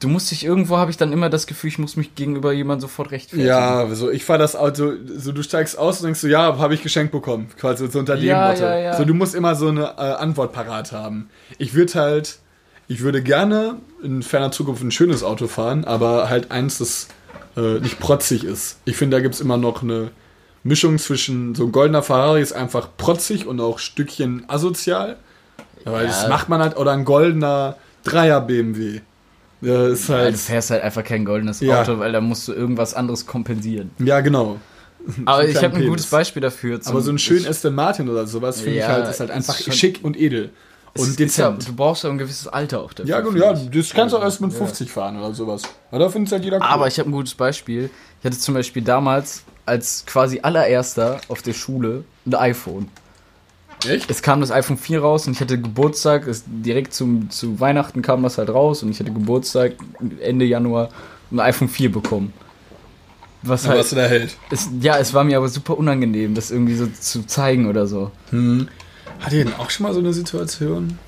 du 0.00 0.08
musst 0.08 0.30
dich 0.30 0.44
irgendwo 0.44 0.76
habe 0.76 0.90
ich 0.90 0.96
dann 0.96 1.12
immer 1.12 1.28
das 1.28 1.46
Gefühl, 1.46 1.68
ich 1.68 1.78
muss 1.78 1.96
mich 1.96 2.14
gegenüber 2.14 2.52
jemandem 2.52 2.82
sofort 2.82 3.10
rechtfertigen. 3.10 3.48
Ja, 3.48 3.86
so 3.94 4.10
ich 4.10 4.24
fahre 4.24 4.38
das 4.38 4.54
Auto, 4.56 4.92
so 5.16 5.32
du 5.32 5.42
steigst 5.42 5.78
aus 5.78 5.98
und 6.00 6.04
denkst 6.06 6.20
so, 6.20 6.28
ja, 6.28 6.56
habe 6.58 6.74
ich 6.74 6.82
geschenkt 6.82 7.12
bekommen, 7.12 7.48
quasi 7.58 7.88
so 7.88 7.98
unter 7.98 8.16
dem 8.16 8.24
Ja, 8.24 8.48
Motto. 8.48 8.62
ja, 8.62 8.78
ja. 8.78 8.96
So 8.96 9.04
du 9.04 9.14
musst 9.14 9.34
immer 9.34 9.54
so 9.54 9.68
eine 9.68 9.94
äh, 9.98 10.00
Antwort 10.00 10.52
parat 10.52 10.92
haben. 10.92 11.28
Ich 11.58 11.74
würde 11.74 11.94
halt, 11.94 12.38
ich 12.86 13.00
würde 13.00 13.22
gerne 13.22 13.76
in 14.02 14.22
ferner 14.22 14.50
Zukunft 14.52 14.82
ein 14.82 14.90
schönes 14.90 15.22
Auto 15.22 15.46
fahren, 15.48 15.84
aber 15.84 16.28
halt 16.28 16.50
eins, 16.50 16.78
das 16.78 17.08
äh, 17.56 17.80
nicht 17.80 17.98
protzig 17.98 18.44
ist. 18.44 18.78
Ich 18.84 18.96
finde, 18.96 19.16
da 19.16 19.20
gibt's 19.20 19.40
immer 19.40 19.56
noch 19.56 19.82
eine 19.82 20.10
Mischung 20.62 20.98
zwischen 20.98 21.54
so 21.54 21.64
ein 21.64 21.72
goldener 21.72 22.02
Ferrari 22.02 22.40
ist 22.42 22.52
einfach 22.52 22.88
protzig 22.96 23.46
und 23.46 23.60
auch 23.60 23.78
Stückchen 23.78 24.44
asozial. 24.48 25.16
Weil 25.84 26.06
das 26.06 26.28
macht 26.28 26.48
man 26.48 26.60
halt, 26.60 26.76
oder 26.76 26.92
ein 26.92 27.04
goldener 27.04 27.76
Dreier 28.04 28.40
BMW. 28.40 29.00
Ja, 29.60 29.88
ist 29.88 30.08
halt, 30.08 30.34
du 30.34 30.38
fährst 30.38 30.70
halt 30.70 30.82
einfach 30.82 31.02
kein 31.04 31.24
goldenes 31.24 31.60
Ja. 31.60 31.80
Auto, 31.82 31.98
weil 31.98 32.12
da 32.12 32.20
musst 32.20 32.46
du 32.48 32.52
irgendwas 32.52 32.94
anderes 32.94 33.26
kompensieren. 33.26 33.90
ja 33.98 34.20
genau. 34.20 34.58
Aber 35.24 35.46
ich 35.48 35.56
habe 35.62 35.76
ein 35.76 35.86
gutes. 35.86 36.06
Beispiel 36.06 36.42
dafür. 36.42 36.80
Aber 36.84 37.00
so 37.00 37.10
ein 37.10 37.18
schön 37.18 37.38
ich- 37.38 37.48
Aston 37.48 37.74
Martin 37.74 38.08
oder 38.08 38.26
sowas 38.26 38.56
finde 38.60 38.74
ich 38.74 38.80
Ja, 38.80 38.88
halt, 38.88 39.08
ist 39.08 39.20
halt 39.20 39.30
ist 39.30 39.36
einfach 39.36 39.56
schon- 39.58 39.72
schick 39.72 40.00
und 40.02 40.16
edel. 40.18 40.50
Und 40.96 41.08
ist 41.08 41.18
ja, 41.18 41.26
dezent. 41.50 41.68
du 41.68 41.74
brauchst 41.74 42.02
ja 42.04 42.10
ein 42.10 42.18
gewisses 42.18 42.48
Alter 42.48 42.80
auch 42.80 42.92
dafür. 42.92 43.10
Ja, 43.10 43.20
gut, 43.20 43.32
finde 43.32 43.46
ja, 43.46 43.52
ich. 43.52 43.70
das 43.70 43.90
kannst 43.94 44.12
du 44.14 44.18
auch 44.18 44.22
erst 44.22 44.40
mit 44.40 44.52
Ja. 44.52 44.58
50 44.58 44.90
fahren 44.90 45.18
oder 45.18 45.32
sowas. 45.32 45.62
Aber 45.90 46.00
da 46.00 46.08
findet 46.10 46.32
halt 46.32 46.44
jeder 46.44 46.56
cool. 46.58 46.62
Aber 46.62 46.88
ich 46.88 46.98
habe 46.98 47.08
ein 47.08 47.12
gutes 47.12 47.34
Beispiel. 47.34 47.90
Ich 48.20 48.26
hatte 48.26 48.38
zum 48.38 48.54
Beispiel 48.54 48.82
damals 48.82 49.42
als 49.66 50.04
quasi 50.06 50.40
allererster 50.42 51.20
auf 51.28 51.42
der 51.42 51.52
Schule 51.52 52.04
ein 52.26 52.34
iPhone. 52.34 52.88
Echt? 53.86 54.10
Es 54.10 54.22
kam 54.22 54.40
das 54.40 54.50
iPhone 54.50 54.76
4 54.76 55.00
raus 55.00 55.26
und 55.26 55.34
ich 55.34 55.40
hatte 55.40 55.60
Geburtstag, 55.60 56.26
es, 56.26 56.44
direkt 56.46 56.94
zum, 56.94 57.30
zu 57.30 57.60
Weihnachten 57.60 58.02
kam 58.02 58.22
das 58.22 58.38
halt 58.38 58.50
raus 58.50 58.82
und 58.82 58.90
ich 58.90 58.98
hatte 58.98 59.12
Geburtstag 59.12 59.72
Ende 60.20 60.44
Januar 60.44 60.88
ein 61.30 61.40
iPhone 61.40 61.68
4 61.68 61.92
bekommen. 61.92 62.32
Was 63.42 63.64
Aber 63.64 63.74
halt, 63.74 63.80
was 63.80 63.90
du 63.90 63.96
da 63.96 64.06
hält. 64.06 64.36
es, 64.50 64.68
ja, 64.80 64.98
es 64.98 65.14
war 65.14 65.22
mir 65.22 65.36
aber 65.36 65.48
super 65.48 65.78
unangenehm, 65.78 66.34
das 66.34 66.50
irgendwie 66.50 66.74
so 66.74 66.86
zu 66.86 67.24
zeigen 67.26 67.68
oder 67.68 67.86
so. 67.86 68.10
Hm. 68.30 68.68
Hat 69.20 69.32
ihr 69.32 69.44
denn 69.44 69.54
auch 69.54 69.70
schon 69.70 69.84
mal 69.86 69.92
so 69.92 70.00
eine 70.00 70.12
Situation? 70.12 70.98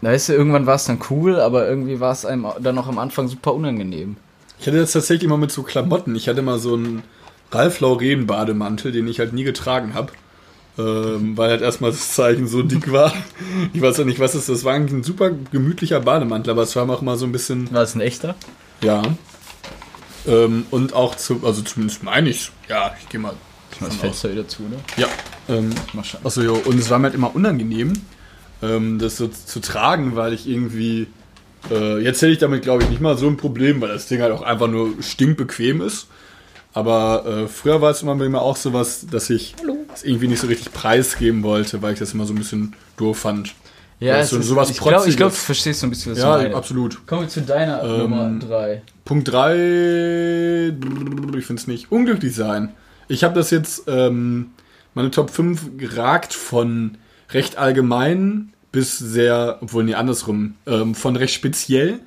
Weißt 0.00 0.30
du, 0.30 0.32
irgendwann 0.32 0.66
war 0.66 0.74
es 0.74 0.84
dann 0.84 0.98
cool, 1.10 1.38
aber 1.38 1.68
irgendwie 1.68 2.00
war 2.00 2.12
es 2.12 2.26
einem 2.26 2.46
dann 2.60 2.74
noch 2.74 2.88
am 2.88 2.98
Anfang 2.98 3.28
super 3.28 3.54
unangenehm. 3.54 4.16
Ich 4.58 4.66
hatte 4.66 4.78
das 4.78 4.92
tatsächlich 4.92 5.24
immer 5.24 5.38
mit 5.38 5.52
so 5.52 5.62
Klamotten. 5.62 6.16
Ich 6.16 6.28
hatte 6.28 6.42
mal 6.42 6.58
so 6.58 6.74
einen 6.74 7.04
Ralph 7.52 7.80
Lauren 7.80 8.26
Bademantel, 8.26 8.90
den 8.90 9.06
ich 9.06 9.20
halt 9.20 9.32
nie 9.32 9.44
getragen 9.44 9.94
habe. 9.94 10.12
Ähm, 10.78 11.36
weil 11.36 11.50
halt 11.50 11.60
erstmal 11.60 11.90
das 11.90 12.12
Zeichen 12.12 12.46
so 12.48 12.62
dick 12.62 12.90
war. 12.90 13.12
Ich 13.74 13.82
weiß 13.82 13.98
ja 13.98 14.04
nicht, 14.04 14.20
was 14.20 14.34
es 14.34 14.48
ist. 14.48 14.48
Das 14.48 14.64
war 14.64 14.74
eigentlich 14.74 14.92
ein 14.92 15.02
super 15.02 15.30
gemütlicher 15.30 16.00
Bademantel, 16.00 16.50
aber 16.50 16.62
es 16.62 16.74
war 16.76 16.88
auch 16.88 17.02
immer 17.02 17.16
so 17.16 17.26
ein 17.26 17.32
bisschen 17.32 17.70
War 17.72 17.82
es 17.82 17.94
ein 17.94 18.00
echter? 18.00 18.34
Ja. 18.82 19.02
Ähm, 20.26 20.66
und 20.70 20.94
auch 20.94 21.14
zu, 21.14 21.40
also 21.44 21.62
zumindest 21.62 22.02
meine 22.02 22.30
ich 22.30 22.50
Ja, 22.68 22.94
ich 23.00 23.08
gehe 23.08 23.20
mal. 23.20 23.34
Ich 23.72 23.80
mach 23.80 23.88
das 23.88 23.96
aus. 23.96 24.00
Fenster 24.02 24.32
wieder 24.32 24.48
zu, 24.48 24.62
ne? 24.62 24.76
Ja. 24.96 25.08
Ähm, 25.48 25.70
achso, 26.24 26.42
jo. 26.42 26.54
Und 26.54 26.78
es 26.78 26.88
war 26.90 26.98
mir 26.98 27.04
halt 27.04 27.14
immer 27.14 27.34
unangenehm, 27.34 27.92
ähm, 28.62 28.98
das 28.98 29.16
so 29.16 29.28
zu 29.28 29.60
tragen, 29.60 30.16
weil 30.16 30.32
ich 30.32 30.48
irgendwie. 30.48 31.08
Äh, 31.70 32.02
jetzt 32.02 32.22
hätte 32.22 32.32
ich 32.32 32.38
damit, 32.38 32.62
glaube 32.62 32.82
ich, 32.82 32.90
nicht 32.90 33.00
mal 33.00 33.16
so 33.16 33.28
ein 33.28 33.36
Problem, 33.36 33.80
weil 33.80 33.88
das 33.88 34.06
Ding 34.06 34.20
halt 34.20 34.32
auch 34.32 34.42
einfach 34.42 34.68
nur 34.68 34.90
stinkbequem 35.00 35.80
ist. 35.80 36.08
Aber 36.74 37.26
äh, 37.26 37.48
früher 37.48 37.80
war 37.82 37.90
es 37.90 38.02
immer 38.02 38.14
bei 38.16 38.28
mir 38.28 38.40
auch 38.40 38.56
sowas, 38.56 39.06
dass 39.10 39.28
ich 39.30 39.54
es 39.94 40.04
irgendwie 40.04 40.28
nicht 40.28 40.40
so 40.40 40.46
richtig 40.46 40.72
preisgeben 40.72 41.42
wollte, 41.42 41.82
weil 41.82 41.92
ich 41.92 41.98
das 41.98 42.14
immer 42.14 42.24
so 42.24 42.32
ein 42.32 42.38
bisschen 42.38 42.74
doof 42.96 43.18
fand. 43.18 43.54
Ja, 44.00 44.14
Weil 44.14 44.22
es 44.22 44.30
so- 44.30 44.38
ist, 44.38 44.46
sowas 44.48 44.70
ich 44.70 44.78
glaube, 44.80 45.08
glaub, 45.14 45.30
du 45.30 45.36
verstehst 45.36 45.80
so 45.80 45.86
ein 45.86 45.90
bisschen, 45.90 46.12
was 46.12 46.18
Ja, 46.18 46.36
du 46.36 46.42
meinst. 46.44 46.56
absolut. 46.56 47.06
Kommen 47.06 47.22
wir 47.22 47.28
zu 47.28 47.42
deiner 47.42 47.82
Ähm, 47.84 47.98
Nummer 48.10 48.38
3. 48.40 48.82
Punkt 49.04 49.30
3, 49.30 50.74
ich 51.38 51.44
finde 51.46 51.60
es 51.60 51.66
nicht. 51.66 51.92
Unglücklich 51.92 52.34
sein. 52.34 52.72
Ich 53.08 53.22
habe 53.24 53.34
das 53.34 53.50
jetzt, 53.50 53.84
ähm, 53.86 54.50
meine 54.94 55.10
Top 55.10 55.30
5 55.30 55.76
geragt 55.76 56.32
von 56.34 56.98
recht 57.30 57.58
allgemein 57.58 58.52
bis 58.72 58.98
sehr, 58.98 59.58
obwohl 59.60 59.84
nee, 59.84 59.94
andersrum, 59.94 60.54
ähm, 60.66 60.94
von 60.94 61.16
recht 61.16 61.34
speziell 61.34 62.00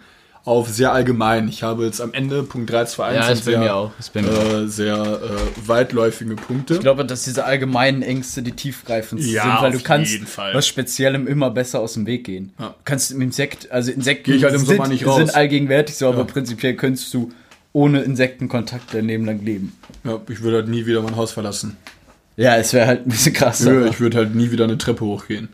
auf 0.46 0.70
sehr 0.70 0.94
allgemein. 0.94 1.48
Ich 1.48 1.64
habe 1.64 1.86
jetzt 1.86 2.00
am 2.00 2.14
Ende 2.14 2.44
Punkt 2.44 2.70
3, 2.72 2.86
2, 2.86 3.04
1 3.06 3.16
Ja, 3.16 3.36
sind 3.36 3.44
sehr. 3.44 4.54
Äh, 4.64 4.68
sehr 4.68 4.96
äh, 4.96 5.68
weitläufige 5.68 6.36
Punkte. 6.36 6.76
Ich 6.76 6.80
glaube, 6.80 7.04
dass 7.04 7.24
diese 7.24 7.46
allgemeinen 7.46 8.02
Ängste 8.04 8.44
die 8.44 8.52
tiefgreifendsten 8.52 9.34
Ja, 9.34 9.44
sind, 9.44 9.62
weil 9.62 9.72
du 9.72 9.80
kannst 9.80 10.20
was 10.54 10.68
Speziellem 10.68 11.26
immer 11.28 11.50
besser 11.50 11.80
aus 11.80 11.94
dem 11.96 12.06
Weg 12.06 12.24
gehen. 12.26 12.54
Ja. 12.60 12.70
Du 12.70 12.74
kannst 12.86 13.12
im 13.12 13.22
Insekt, 13.22 13.72
also 13.72 13.92
Insekten 13.92 14.32
Geh 14.32 14.38
ich 14.38 14.44
halt 14.44 14.54
im 14.54 14.60
sind, 14.60 14.78
Sommer 14.78 14.88
nicht 14.88 15.06
raus. 15.08 15.18
sind 15.18 15.36
allgegenwärtig 15.36 15.96
so, 15.98 16.08
aber 16.08 16.20
Ja. 16.20 16.24
prinzipiell 16.26 16.76
könntest 16.76 17.12
du 17.14 17.32
ohne 17.74 18.02
Insektenkontakt 18.04 18.94
dein 18.94 19.06
Leben 19.08 19.26
lang 19.26 19.44
leben. 19.44 19.74
ja, 20.04 20.20
ich 20.30 20.42
würde 20.42 20.58
halt 20.58 20.68
nie 20.70 20.86
wieder 20.86 21.02
mein 21.02 21.16
Haus 21.16 21.32
verlassen. 21.32 21.76
Ja, 22.38 22.56
es 22.58 22.72
wäre 22.74 22.86
halt 22.88 23.08
ein 23.08 23.10
bisschen 23.10 23.34
krass. 23.34 23.62
Nö, 23.62 23.82
aber- 23.82 23.90
ich 23.90 24.00
würde 24.00 24.18
halt 24.18 24.36
nie 24.36 24.52
wieder 24.52 24.66
eine 24.66 24.78
Treppe 24.78 25.04
hochgehen. 25.06 25.50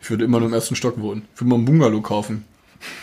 Ich 0.00 0.10
würde 0.10 0.24
immer 0.24 0.38
nur 0.40 0.48
im 0.48 0.54
ersten 0.54 0.76
Stock 0.76 1.00
wohnen. 1.00 1.22
Ich 1.34 1.40
würde 1.40 1.48
mal 1.48 1.56
einen 1.56 1.64
Bungalow 1.64 2.00
kaufen. 2.02 2.44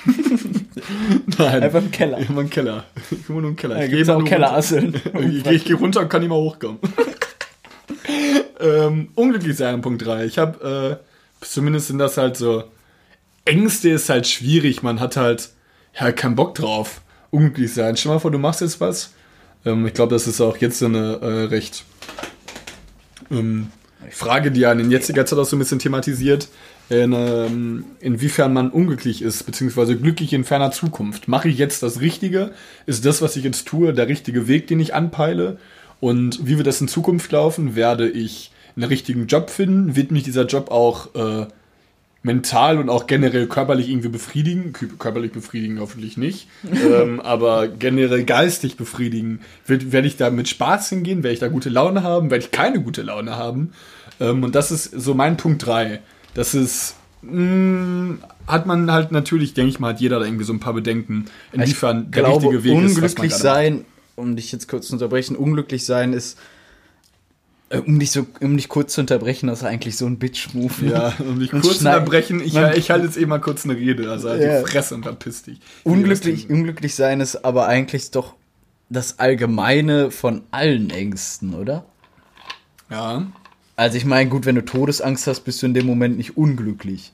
Nein. 1.37 1.63
Einfach 1.63 1.79
im 1.81 1.91
Keller. 1.91 2.17
Immer 2.17 2.41
einen 2.41 2.49
Keller. 2.49 2.85
Ich 3.11 3.29
nur 3.29 3.39
einen 3.43 3.55
Keller. 3.55 3.75
Da 3.75 3.83
Ich 3.83 3.89
gibt 3.89 4.01
es 4.01 4.07
geh 4.07 4.13
auch 4.13 4.23
Kellerasseln. 4.23 4.93
Ich, 5.19 5.43
geh- 5.43 5.51
ich 5.51 5.65
gehe 5.65 5.75
runter 5.75 6.01
und 6.01 6.09
kann 6.09 6.21
nicht 6.21 6.29
mal 6.29 6.35
hochkommen. 6.35 6.79
ähm, 8.59 9.09
unglücklich 9.15 9.57
sein, 9.57 9.81
Punkt 9.81 10.05
3. 10.05 10.25
Ich 10.25 10.37
habe, 10.37 10.99
äh, 11.41 11.45
zumindest 11.45 11.87
sind 11.87 11.97
das 11.99 12.17
halt 12.17 12.37
so, 12.37 12.63
Ängste 13.45 13.89
ist 13.89 14.09
halt 14.09 14.27
schwierig. 14.27 14.83
Man 14.83 14.99
hat 14.99 15.17
halt, 15.17 15.49
ja, 15.99 16.11
keinen 16.11 16.35
Bock 16.35 16.55
drauf. 16.55 17.01
Unglücklich 17.31 17.73
sein. 17.73 17.97
Stell 17.97 18.11
mal 18.13 18.19
vor, 18.19 18.31
du 18.31 18.37
machst 18.37 18.61
jetzt 18.61 18.79
was. 18.79 19.13
Ähm, 19.65 19.85
ich 19.87 19.93
glaube, 19.93 20.13
das 20.13 20.27
ist 20.27 20.39
auch 20.41 20.57
jetzt 20.57 20.79
so 20.79 20.85
eine 20.85 21.19
äh, 21.21 21.43
recht 21.45 21.83
ähm, 23.31 23.69
Frage, 24.11 24.51
die 24.51 24.61
ja 24.61 24.71
in 24.71 24.91
jetziger 24.91 25.25
Zeit 25.25 25.39
auch 25.39 25.45
so 25.45 25.55
ein 25.55 25.59
bisschen 25.59 25.79
thematisiert, 25.79 26.49
in, 26.89 27.13
ähm, 27.13 27.85
inwiefern 27.99 28.53
man 28.53 28.69
unglücklich 28.69 29.21
ist, 29.21 29.43
beziehungsweise 29.45 29.95
glücklich 29.97 30.33
in 30.33 30.43
ferner 30.43 30.71
Zukunft. 30.71 31.27
Mache 31.27 31.49
ich 31.49 31.57
jetzt 31.57 31.81
das 31.83 32.01
Richtige? 32.01 32.51
Ist 32.85 33.05
das, 33.05 33.21
was 33.21 33.35
ich 33.35 33.43
jetzt 33.43 33.67
tue, 33.67 33.93
der 33.93 34.07
richtige 34.07 34.47
Weg, 34.47 34.67
den 34.67 34.79
ich 34.79 34.93
anpeile? 34.93 35.57
Und 35.99 36.45
wie 36.45 36.57
wird 36.57 36.67
das 36.67 36.81
in 36.81 36.87
Zukunft 36.87 37.31
laufen? 37.31 37.75
Werde 37.75 38.09
ich 38.09 38.51
einen 38.75 38.83
richtigen 38.85 39.27
Job 39.27 39.49
finden? 39.49 39.95
Wird 39.95 40.11
mich 40.11 40.23
dieser 40.23 40.45
Job 40.45 40.69
auch 40.71 41.15
äh, 41.15 41.47
mental 42.21 42.77
und 42.77 42.89
auch 42.89 43.07
generell 43.07 43.47
körperlich 43.47 43.89
irgendwie 43.89 44.09
befriedigen. 44.09 44.73
Kö- 44.73 44.97
Körperlich 44.97 45.31
befriedigen 45.31 45.79
hoffentlich 45.79 46.17
nicht, 46.17 46.47
ähm, 46.73 47.19
aber 47.21 47.67
generell 47.69 48.23
geistig 48.23 48.75
befriedigen. 48.77 49.39
Werd- 49.65 49.91
Werde 49.91 50.07
ich 50.07 50.17
da 50.17 50.29
mit 50.29 50.49
Spaß 50.49 50.89
hingehen? 50.89 51.23
Werde 51.23 51.33
ich 51.33 51.39
da 51.39 51.47
gute 51.47 51.69
Laune 51.69 52.03
haben? 52.03 52.29
Werde 52.29 52.43
ich 52.45 52.51
keine 52.51 52.81
gute 52.81 53.01
Laune 53.01 53.35
haben? 53.37 53.71
Ähm, 54.19 54.43
und 54.43 54.55
das 54.55 54.71
ist 54.71 54.85
so 54.91 55.13
mein 55.13 55.37
Punkt 55.37 55.65
3. 55.65 55.99
Das 56.33 56.53
ist, 56.53 56.95
mh, 57.21 58.17
hat 58.47 58.65
man 58.65 58.91
halt 58.91 59.11
natürlich, 59.11 59.53
denke 59.53 59.69
ich 59.69 59.79
mal, 59.79 59.93
hat 59.93 60.01
jeder 60.01 60.19
da 60.19 60.25
irgendwie 60.25 60.43
so 60.45 60.53
ein 60.53 60.59
paar 60.59 60.73
Bedenken, 60.73 61.25
inwiefern 61.51 62.11
der 62.11 62.23
glaube, 62.23 62.45
richtige 62.47 62.63
Weg 62.63 62.71
ist. 62.73 62.73
was 62.73 62.81
man 62.81 62.89
unglücklich 62.95 63.33
sein, 63.35 63.85
um 64.15 64.35
dich 64.35 64.51
jetzt 64.51 64.67
kurz 64.67 64.87
zu 64.87 64.93
unterbrechen, 64.93 65.35
unglücklich 65.35 65.85
sein 65.85 66.13
ist, 66.13 66.37
äh, 67.69 67.77
um 67.77 67.99
dich 67.99 68.11
so, 68.11 68.25
um 68.41 68.55
dich 68.57 68.69
kurz 68.69 68.93
zu 68.93 69.01
unterbrechen, 69.01 69.47
das 69.47 69.59
ist 69.59 69.65
eigentlich 69.65 69.97
so 69.97 70.05
ein 70.05 70.17
Bitch-Move. 70.19 70.85
Ja, 70.87 71.13
um 71.19 71.39
dich 71.39 71.51
kurz 71.51 71.79
zu 71.79 71.85
unterbrechen, 71.85 72.39
ich, 72.39 72.55
ich 72.55 72.89
halte 72.91 73.05
jetzt 73.05 73.17
eh 73.17 73.25
mal 73.25 73.39
kurz 73.39 73.63
eine 73.65 73.75
Rede, 73.75 74.09
also 74.11 74.29
halt 74.29 74.41
Ja. 74.43 74.59
die 74.61 74.65
Fresse 74.67 74.95
und 74.95 75.03
verpiss 75.03 75.43
dich. 75.43 75.59
Unglücklich, 75.83 76.49
unglücklich 76.49 76.95
sein 76.95 77.21
ist 77.21 77.45
aber 77.45 77.67
eigentlich 77.67 78.11
doch 78.11 78.33
das 78.89 79.17
Allgemeine 79.19 80.11
von 80.11 80.41
allen 80.51 80.89
Ängsten, 80.89 81.55
oder? 81.55 81.85
Ja. 82.91 83.25
Also 83.75 83.97
ich 83.97 84.05
meine, 84.05 84.29
gut, 84.29 84.45
wenn 84.45 84.55
du 84.55 84.63
Todesangst 84.65 85.25
hast, 85.27 85.41
bist 85.41 85.61
du 85.61 85.65
in 85.65 85.73
dem 85.73 85.85
Moment 85.85 86.17
nicht 86.17 86.37
unglücklich. 86.37 87.11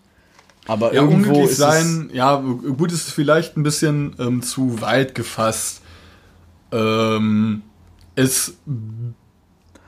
Aber 0.67 0.93
Ja, 0.93 1.01
irgendwo 1.01 1.29
unglücklich 1.29 1.51
ist 1.51 1.57
sein, 1.57 2.09
ja, 2.13 2.35
gut, 2.35 2.91
ist 2.91 3.09
vielleicht 3.11 3.57
ein 3.57 3.63
bisschen 3.63 4.15
ähm, 4.19 4.41
zu 4.41 4.81
weit 4.81 5.15
gefasst. 5.15 5.81
Ähm, 6.71 7.63
es 8.15 8.53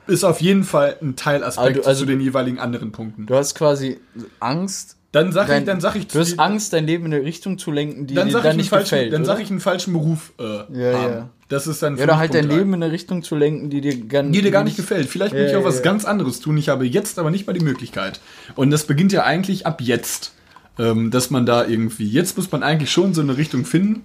ist 0.06 0.24
auf 0.24 0.40
jeden 0.40 0.64
Fall 0.64 0.96
ein 1.00 1.14
Teilaspekt 1.14 1.76
Also- 1.78 1.88
also- 1.88 2.00
zu 2.00 2.06
den 2.06 2.20
jeweiligen 2.20 2.58
anderen 2.58 2.90
Punkten. 2.90 3.26
du 3.26 3.34
hast 3.36 3.54
quasi 3.54 4.00
Angst. 4.40 4.96
Dann 5.12 5.30
sag 5.30 5.44
ich, 5.44 5.48
dein- 5.50 5.66
dann 5.66 5.80
sag 5.80 5.94
ich, 5.94 6.06
Du 6.08 6.18
hast 6.18 6.38
Angst, 6.38 6.72
dein 6.72 6.86
Leben 6.86 7.04
in 7.06 7.12
eine 7.14 7.22
Richtung 7.24 7.58
zu 7.58 7.70
lenken, 7.70 8.06
die 8.06 8.14
dann 8.14 8.28
dir 8.28 8.40
dann 8.40 8.52
ich, 8.52 8.56
nicht 8.56 8.68
falschen, 8.70 8.90
gefällt. 8.96 9.12
dann 9.12 9.22
oder? 9.22 9.32
sag 9.34 9.42
ich 9.42 9.50
einen 9.50 9.60
falschen 9.60 9.92
Beruf 9.92 10.32
äh, 10.38 10.42
Ja, 10.44 10.58
haben. 10.98 11.12
ja. 11.12 11.28
Das 11.48 11.66
ist 11.66 11.82
dann 11.82 11.98
ja, 11.98 12.04
oder 12.04 12.16
halt 12.16 12.32
dein. 12.32 12.48
Leben 12.48 12.72
in 12.72 12.82
eine 12.82 12.90
Richtung 12.92 13.22
zu 13.22 13.36
lenken, 13.36 13.68
die 13.68 13.82
dir 13.82 13.94
gar, 14.06 14.22
die 14.22 14.40
dir 14.40 14.50
gar 14.50 14.64
nicht 14.64 14.76
gefällt. 14.76 15.06
Vielleicht 15.10 15.34
will 15.34 15.42
Ja, 15.42 15.48
ich 15.50 15.56
auch 15.56 15.60
ja, 15.60 15.66
was 15.66 15.82
ganz 15.82 16.06
anderes 16.06 16.40
tun. 16.40 16.56
Ich 16.56 16.70
habe 16.70 16.86
jetzt 16.86 17.18
aber 17.18 17.30
nicht 17.30 17.46
mal 17.46 17.52
die 17.52 17.62
Möglichkeit. 17.64 18.20
Und 18.54 18.70
das 18.70 18.84
beginnt 18.84 19.12
ja 19.12 19.24
eigentlich 19.24 19.66
ab 19.66 19.80
jetzt. 19.82 20.32
Ähm, 20.78 21.10
dass 21.10 21.28
man 21.28 21.44
da 21.44 21.66
irgendwie, 21.66 22.06
jetzt 22.08 22.38
muss 22.38 22.50
man 22.50 22.62
eigentlich 22.62 22.90
schon 22.90 23.12
so 23.12 23.20
eine 23.20 23.36
Richtung 23.36 23.66
finden, 23.66 24.04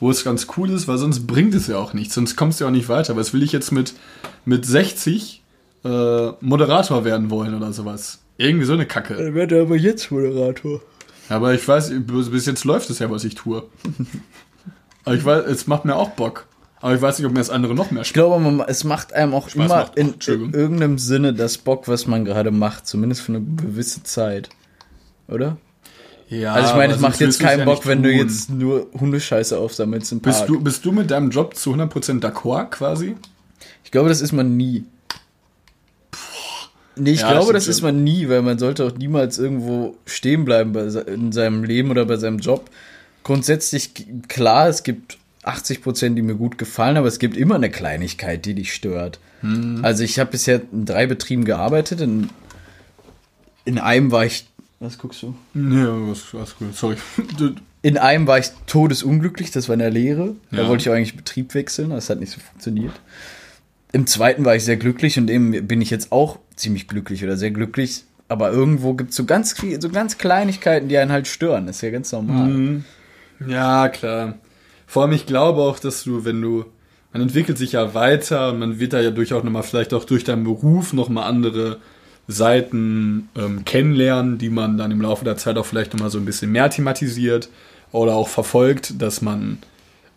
wo 0.00 0.10
es 0.10 0.24
ganz 0.24 0.46
cool 0.56 0.70
ist, 0.70 0.88
weil 0.88 0.96
sonst 0.96 1.26
bringt 1.26 1.54
es 1.54 1.66
ja 1.66 1.76
auch 1.76 1.92
nichts. 1.92 2.14
Sonst 2.14 2.34
kommst 2.36 2.58
du 2.60 2.64
ja 2.64 2.68
auch 2.68 2.72
nicht 2.72 2.88
weiter. 2.88 3.14
Was 3.14 3.34
will 3.34 3.42
ich 3.42 3.52
jetzt 3.52 3.70
mit, 3.72 3.92
mit 4.46 4.64
60 4.64 5.42
äh, 5.84 6.28
Moderator 6.40 7.04
werden 7.04 7.28
wollen 7.28 7.54
oder 7.54 7.74
sowas? 7.74 8.20
Irgendwie 8.38 8.64
so 8.64 8.72
eine 8.72 8.86
Kacke. 8.86 9.14
Dann 9.14 9.34
wird 9.34 9.52
er 9.52 9.62
aber 9.62 9.76
jetzt 9.76 10.10
Moderator. 10.10 10.80
Aber 11.28 11.52
ich 11.52 11.66
weiß, 11.66 11.92
bis 12.06 12.46
jetzt 12.46 12.64
läuft 12.64 12.88
es 12.88 13.00
ja, 13.00 13.10
was 13.10 13.24
ich 13.24 13.34
tue. 13.34 13.64
Aber 15.04 15.14
ich 15.14 15.24
weiß, 15.24 15.44
es 15.46 15.66
macht 15.66 15.84
mir 15.84 15.96
auch 15.96 16.10
Bock. 16.10 16.46
Aber 16.80 16.94
ich 16.94 17.02
weiß 17.02 17.18
nicht, 17.18 17.26
ob 17.26 17.32
mir 17.32 17.40
das 17.40 17.50
andere 17.50 17.74
noch 17.74 17.90
mehr 17.90 18.02
Ich 18.02 18.08
Spaß 18.08 18.14
glaube, 18.14 18.38
man, 18.38 18.66
es 18.68 18.84
macht 18.84 19.12
einem 19.12 19.34
auch 19.34 19.52
immer 19.54 19.66
macht 19.66 19.96
in, 19.96 20.14
irgendeinem 20.26 20.98
Sinne 20.98 21.34
das 21.34 21.58
Bock, 21.58 21.88
was 21.88 22.06
man 22.06 22.24
gerade 22.24 22.52
macht. 22.52 22.86
Zumindest 22.86 23.22
für 23.22 23.32
eine 23.32 23.42
gewisse 23.42 24.04
Zeit. 24.04 24.48
Oder? 25.26 25.56
Ja, 26.28 26.52
Also 26.54 26.70
ich 26.70 26.76
meine, 26.76 26.94
es 26.94 27.00
macht 27.00 27.20
jetzt 27.20 27.40
keinen 27.40 27.60
ja 27.60 27.64
Bock, 27.64 27.86
wenn 27.86 28.02
du 28.02 28.12
jetzt 28.12 28.50
nur 28.50 28.86
Hundescheiße 28.98 29.58
aufsammelst 29.58 30.12
im 30.12 30.20
Park. 30.20 30.36
Bist 30.36 30.48
du, 30.48 30.60
bist 30.60 30.84
du 30.84 30.92
mit 30.92 31.10
deinem 31.10 31.30
Job 31.30 31.56
zu 31.56 31.74
100% 31.74 32.20
d'accord 32.20 32.70
quasi? 32.70 33.16
Ich 33.82 33.90
glaube, 33.90 34.08
das 34.08 34.20
ist 34.20 34.32
man 34.32 34.56
nie. 34.56 34.84
Nee, 36.98 37.12
ich 37.12 37.20
Ja, 37.20 37.32
glaube, 37.32 37.52
das 37.52 37.68
ist 37.68 37.82
man 37.82 38.02
nie, 38.04 38.28
weil 38.28 38.42
man 38.42 38.58
sollte 38.58 38.84
auch 38.84 38.92
niemals 38.96 39.38
irgendwo 39.38 39.96
stehen 40.06 40.44
bleiben 40.44 40.72
bei, 40.72 40.88
se- 40.88 41.00
in 41.00 41.32
seinem 41.32 41.64
Leben 41.64 41.90
oder 41.90 42.04
bei 42.06 42.16
seinem 42.16 42.38
Job. 42.38 42.70
Grundsätzlich, 43.24 43.90
klar, 44.28 44.68
es 44.68 44.82
gibt 44.82 45.18
80 45.42 45.82
Prozent, 45.82 46.16
die 46.18 46.22
mir 46.22 46.34
gut 46.34 46.58
gefallen, 46.58 46.96
aber 46.96 47.08
es 47.08 47.18
gibt 47.18 47.36
immer 47.36 47.54
eine 47.56 47.70
Kleinigkeit, 47.70 48.44
die 48.44 48.54
dich 48.54 48.72
stört. 48.72 49.18
Hm. 49.40 49.80
Also 49.82 50.02
ich 50.04 50.18
habe 50.18 50.30
bisher 50.30 50.60
in 50.72 50.84
drei 50.84 51.06
Betrieben 51.06 51.44
gearbeitet. 51.44 52.00
In, 52.00 52.30
in 53.64 53.78
einem 53.78 54.10
war 54.10 54.24
ich, 54.24 54.46
was 54.80 54.98
guckst 54.98 55.22
du? 55.22 55.34
Nee, 55.54 55.84
was, 56.10 56.32
was 56.34 56.56
gut, 56.56 56.74
sorry. 56.76 56.96
In 57.80 57.96
einem 57.96 58.26
war 58.26 58.40
ich 58.40 58.48
todesunglücklich, 58.66 59.52
das 59.52 59.68
war 59.68 59.74
in 59.74 59.78
der 59.78 59.90
Lehre. 59.90 60.34
Da 60.50 60.62
Ja. 60.62 60.68
wollte 60.68 60.82
ich 60.82 60.90
auch 60.90 60.94
eigentlich 60.94 61.16
Betrieb 61.16 61.54
wechseln, 61.54 61.90
das 61.90 62.10
hat 62.10 62.18
nicht 62.18 62.32
so 62.32 62.40
funktioniert. 62.40 62.92
Im 63.92 64.04
zweiten 64.08 64.44
war 64.44 64.56
ich 64.56 64.64
sehr 64.64 64.76
glücklich 64.76 65.16
und 65.16 65.30
eben 65.30 65.52
bin 65.68 65.80
ich 65.80 65.88
jetzt 65.88 66.10
auch 66.10 66.40
ziemlich 66.58 66.88
glücklich 66.88 67.24
oder 67.24 67.36
sehr 67.36 67.50
glücklich. 67.50 68.04
Aber 68.28 68.50
irgendwo 68.52 68.94
gibt 68.94 69.10
es 69.10 69.16
so 69.16 69.24
ganz, 69.24 69.54
so 69.80 69.88
ganz 69.88 70.18
Kleinigkeiten, 70.18 70.88
die 70.88 70.98
einen 70.98 71.12
halt 71.12 71.26
stören. 71.26 71.66
Das 71.66 71.76
ist 71.76 71.82
ja 71.82 71.90
ganz 71.90 72.12
normal. 72.12 72.48
Mhm. 72.48 72.84
Ja, 73.46 73.88
klar. 73.88 74.34
Vor 74.86 75.02
allem, 75.02 75.12
ich 75.12 75.26
glaube 75.26 75.62
auch, 75.62 75.78
dass 75.78 76.04
du, 76.04 76.24
wenn 76.24 76.40
du, 76.42 76.66
man 77.12 77.22
entwickelt 77.22 77.56
sich 77.56 77.72
ja 77.72 77.94
weiter 77.94 78.50
und 78.50 78.58
man 78.58 78.80
wird 78.80 78.92
da 78.92 79.00
ja 79.00 79.10
durch 79.10 79.32
auch 79.32 79.44
nochmal, 79.44 79.62
vielleicht 79.62 79.94
auch 79.94 80.04
durch 80.04 80.24
deinen 80.24 80.44
Beruf 80.44 80.92
nochmal 80.92 81.24
andere 81.24 81.78
Seiten 82.26 83.30
ähm, 83.34 83.64
kennenlernen, 83.64 84.36
die 84.36 84.50
man 84.50 84.76
dann 84.76 84.90
im 84.90 85.00
Laufe 85.00 85.24
der 85.24 85.38
Zeit 85.38 85.56
auch 85.56 85.64
vielleicht 85.64 85.94
nochmal 85.94 86.10
so 86.10 86.18
ein 86.18 86.26
bisschen 86.26 86.52
mehr 86.52 86.68
thematisiert 86.68 87.48
oder 87.92 88.14
auch 88.14 88.28
verfolgt, 88.28 89.00
dass 89.00 89.22
man 89.22 89.58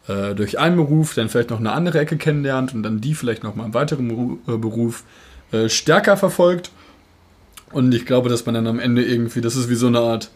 äh, 0.07 0.35
durch 0.35 0.59
einen 0.59 0.75
Beruf 0.75 1.13
dann 1.13 1.29
vielleicht 1.29 1.49
noch 1.49 1.59
eine 1.59 1.71
andere 1.71 1.99
Ecke 1.99 2.17
kennenlernt 2.17 2.73
und 2.73 2.83
dann 2.83 2.99
die 2.99 3.13
vielleicht 3.13 3.43
nochmal 3.43 3.67
im 3.67 3.73
weiteren 3.73 4.39
äh, 4.47 4.57
Beruf 4.57 5.05
äh, 5.51 5.69
stärker 5.69 6.17
verfolgt. 6.17 6.71
Und 7.71 7.93
ich 7.93 8.05
glaube, 8.05 8.29
dass 8.29 8.45
man 8.45 8.55
dann 8.55 8.67
am 8.67 8.79
Ende 8.79 9.03
irgendwie, 9.03 9.41
das 9.41 9.55
ist 9.55 9.69
wie 9.69 9.75
so 9.75 9.87
eine 9.87 9.99
Art 9.99 10.31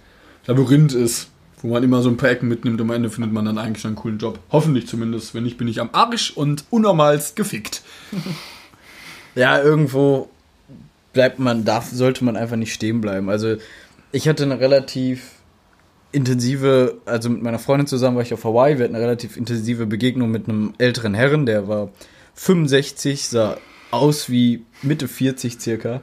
Labyrinth 0.47 0.93
ist, 0.93 1.27
wo 1.61 1.69
man 1.69 1.83
immer 1.83 2.01
so 2.01 2.09
ein 2.09 2.17
paar 2.17 2.29
Ecken 2.29 2.47
mitnimmt 2.47 2.79
und 2.79 2.89
am 2.89 2.95
Ende 2.95 3.09
findet 3.09 3.33
man 3.33 3.45
dann 3.45 3.57
eigentlich 3.57 3.85
einen 3.85 3.95
coolen 3.95 4.19
Job. 4.19 4.39
Hoffentlich 4.51 4.87
zumindest. 4.87 5.33
Wenn 5.33 5.43
nicht, 5.43 5.57
bin 5.57 5.67
ich 5.67 5.81
am 5.81 5.89
Arsch 5.91 6.31
und 6.31 6.65
unnormalst 6.69 7.35
gefickt. 7.35 7.81
Ja, 9.37 9.61
irgendwo 9.61 10.29
bleibt 11.11 11.39
man, 11.39 11.65
darf, 11.65 11.89
sollte 11.91 12.23
man 12.23 12.37
einfach 12.37 12.55
nicht 12.55 12.73
stehen 12.73 13.01
bleiben. 13.01 13.29
Also 13.29 13.57
ich 14.13 14.29
hatte 14.29 14.43
eine 14.43 14.61
relativ 14.61 15.31
intensive, 16.13 17.01
also 17.05 17.29
mit 17.29 17.41
meiner 17.43 17.59
Freundin 17.59 17.87
zusammen 17.87 18.15
war 18.15 18.23
ich 18.23 18.33
auf 18.33 18.45
Hawaii, 18.45 18.77
wir 18.77 18.85
hatten 18.85 18.95
eine 18.95 19.03
relativ 19.03 19.35
intensive 19.35 19.85
Begegnung 19.85 20.31
mit 20.31 20.47
einem 20.47 20.73
älteren 20.77 21.13
Herren, 21.13 21.45
der 21.45 21.67
war 21.67 21.89
65, 22.35 23.27
sah 23.27 23.57
aus 23.91 24.29
wie 24.29 24.63
Mitte 24.81 25.07
40 25.07 25.59
circa. 25.59 26.01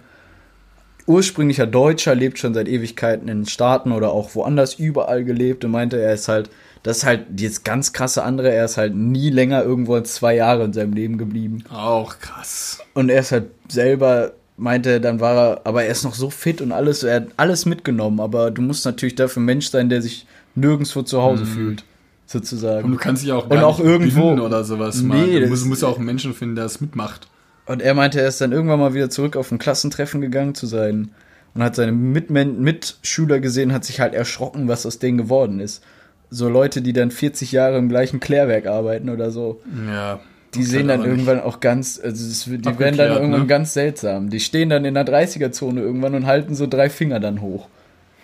Ursprünglicher 1.07 1.67
Deutscher, 1.67 2.15
lebt 2.15 2.39
schon 2.39 2.55
seit 2.55 2.69
Ewigkeiten 2.69 3.29
in 3.29 3.41
den 3.41 3.47
Staaten 3.47 3.91
oder 3.93 4.13
auch 4.13 4.35
woanders 4.35 4.75
überall 4.75 5.25
gelebt 5.25 5.65
und 5.65 5.73
meinte, 5.73 6.01
er 6.01 6.15
ist 6.15 6.29
halt, 6.29 6.49
das 6.85 6.99
ist 6.99 7.05
halt 7.05 7.41
jetzt 7.41 7.65
ganz 7.65 7.93
krasse 7.93 8.23
andere, 8.23 8.53
er 8.53 8.65
ist 8.65 8.77
halt 8.77 8.95
nie 8.95 9.31
länger 9.31 9.65
irgendwo 9.65 9.95
als 9.95 10.15
zwei 10.15 10.37
Jahre 10.37 10.65
in 10.65 10.73
seinem 10.73 10.93
Leben 10.93 11.19
geblieben. 11.19 11.65
Auch 11.73 12.19
krass. 12.21 12.79
Und 12.95 13.09
er 13.09 13.21
ist 13.21 13.33
halt 13.33 13.47
selber, 13.69 14.33
meinte, 14.57 15.01
dann 15.01 15.19
war 15.19 15.37
er, 15.37 15.61
aber 15.65 15.83
er 15.83 15.91
ist 15.91 16.05
noch 16.05 16.15
so 16.15 16.31
fit 16.31 16.61
und 16.61 16.71
alles, 16.71 17.03
er 17.03 17.17
hat 17.17 17.27
alles 17.37 17.67
mitgenommen, 17.67 18.21
aber 18.21 18.53
du 18.53 18.63
musst 18.63 18.85
natürlich 18.85 19.17
dafür 19.17 19.43
ein 19.43 19.47
Mensch 19.47 19.71
sein, 19.71 19.89
der 19.89 20.03
sich 20.03 20.27
nirgendwo 20.55 21.03
zu 21.03 21.21
Hause 21.21 21.47
fühlt, 21.47 21.85
sozusagen. 22.27 22.85
Und 22.85 22.93
du 22.93 22.99
kannst 22.99 23.25
dich 23.25 23.33
auch 23.33 23.51
Und 23.51 23.59
auch 23.59 23.81
irgendwo- 23.81 24.35
oder 24.41 24.63
sowas 24.63 25.03
Nee, 25.03 25.09
mal. 25.09 25.41
Du 25.41 25.47
musst, 25.49 25.67
musst 25.67 25.83
ja 25.83 25.89
auch 25.89 25.97
einen 25.97 26.07
Menschen 26.07 26.33
finden, 26.33 26.55
der 26.55 26.67
es 26.67 26.81
mitmacht. 26.81 27.27
Und 27.67 27.83
er 27.83 27.95
meinte, 27.95 28.21
er 28.21 28.29
ist 28.29 28.41
dann 28.41 28.53
irgendwann 28.53 28.81
mal 28.81 28.95
wieder 28.95 29.11
zurück 29.11 29.37
auf 29.37 29.53
ein 29.53 29.59
Klassentreffen 29.59 30.21
gegangen 30.21 30.55
zu 30.55 30.67
sein 30.67 31.13
und 31.55 31.63
hat 31.63 31.77
seine 31.77 31.93
Mitmen 31.93 32.63
Mitschüler 32.63 33.41
gesehen, 33.41 33.73
hat 33.73 33.85
sich 33.85 34.01
halt 34.01 34.15
erschrocken, 34.15 34.69
was 34.69 34.87
aus 34.87 34.99
denen 34.99 35.19
geworden 35.19 35.61
ist. 35.61 35.83
So 36.31 36.49
Leute, 36.49 36.83
die 36.83 36.93
dann 36.93 37.11
40 37.11 37.53
Jahre 37.53 37.79
im 37.79 37.89
gleichen 37.89 38.21
Klärwerk 38.21 38.67
arbeiten 38.67 39.11
oder 39.11 39.31
so. 39.31 39.61
Ja. 39.87 40.21
Die 40.55 40.65
sehen 40.65 40.89
dann 40.89 41.05
irgendwann 41.05 41.41
auch 41.41 41.61
ganz, 41.61 41.99
also 42.03 42.27
es, 42.27 42.45
die 42.45 42.79
werden 42.79 42.99
dann 42.99 43.13
irgendwann 43.13 43.43
ne? 43.43 43.47
ganz 43.47 43.73
seltsam. 43.73 44.29
Die 44.29 44.41
stehen 44.41 44.69
dann 44.69 44.85
in 44.85 44.95
der 44.95 45.07
30er-Zone 45.07 45.81
irgendwann 45.81 46.15
und 46.15 46.27
halten 46.27 46.55
so 46.55 46.67
drei 46.67 46.91
Finger 46.91 47.21
dann 47.21 47.41
hoch. 47.41 47.69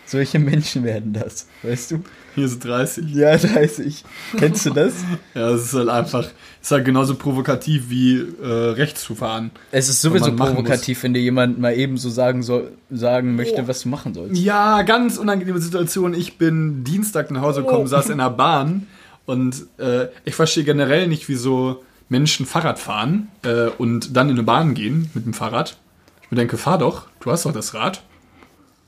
Solche 0.09 0.39
Menschen 0.39 0.85
werden 0.85 1.13
das, 1.13 1.47
weißt 1.63 1.91
du? 1.91 2.05
Hier 2.35 2.49
sind 2.49 2.65
30. 2.65 3.15
Ja, 3.15 3.37
30. 3.37 4.05
Kennst 4.39 4.65
du 4.65 4.71
das? 4.71 4.95
Ja, 5.35 5.51
es 5.51 5.67
ist 5.67 5.75
halt 5.75 5.91
einfach, 5.91 6.27
ist 6.63 6.71
halt 6.71 6.87
genauso 6.87 7.15
provokativ 7.17 7.91
wie 7.91 8.17
äh, 8.17 8.47
rechts 8.47 9.03
zu 9.03 9.15
fahren. 9.15 9.51
Es 9.71 9.91
ist 9.91 10.01
sowieso 10.01 10.35
provokativ, 10.35 11.03
wenn 11.03 11.13
dir 11.13 11.21
jemand 11.21 11.59
mal 11.59 11.75
eben 11.75 11.99
so 11.99 12.09
sagen 12.09 12.43
soll, 12.43 12.73
sagen 12.91 13.37
möchte, 13.37 13.69
was 13.69 13.83
du 13.83 13.91
machen 13.91 14.15
sollst. 14.15 14.41
Ja, 14.41 14.81
ganz 14.81 15.19
unangenehme 15.19 15.61
Situation. 15.61 16.15
Ich 16.15 16.39
bin 16.39 16.85
Dienstag 16.85 17.31
nach 17.31 17.43
Hause 17.43 17.63
gekommen, 17.63 17.87
saß 17.87 18.09
in 18.09 18.19
der 18.19 18.31
Bahn 18.31 18.87
und 19.27 19.67
äh, 19.77 20.07
ich 20.25 20.35
verstehe 20.35 20.65
generell 20.65 21.07
nicht, 21.07 21.29
wieso 21.29 21.85
Menschen 22.09 22.47
Fahrrad 22.47 22.79
fahren 22.79 23.29
äh, 23.43 23.67
und 23.77 24.17
dann 24.17 24.31
in 24.31 24.37
eine 24.37 24.43
Bahn 24.45 24.73
gehen 24.73 25.11
mit 25.13 25.27
dem 25.27 25.35
Fahrrad. 25.35 25.77
Ich 26.23 26.31
mir 26.31 26.39
denke, 26.39 26.57
fahr 26.57 26.79
doch, 26.79 27.09
du 27.21 27.31
hast 27.31 27.45
doch 27.45 27.53
das 27.53 27.75
Rad. 27.75 28.03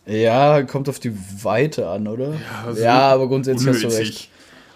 Ja, 0.07 0.63
kommt 0.63 0.89
auf 0.89 0.99
die 0.99 1.13
Weite 1.45 1.89
an, 1.89 2.09
oder? 2.09 2.35
also 2.67 2.83
Ja, 2.83 3.13
aber 3.13 3.29
grundsätzlich 3.29 3.69
hast 3.69 3.83
du 3.83 3.87
Unnötig. 3.89 4.09
recht. 4.09 4.31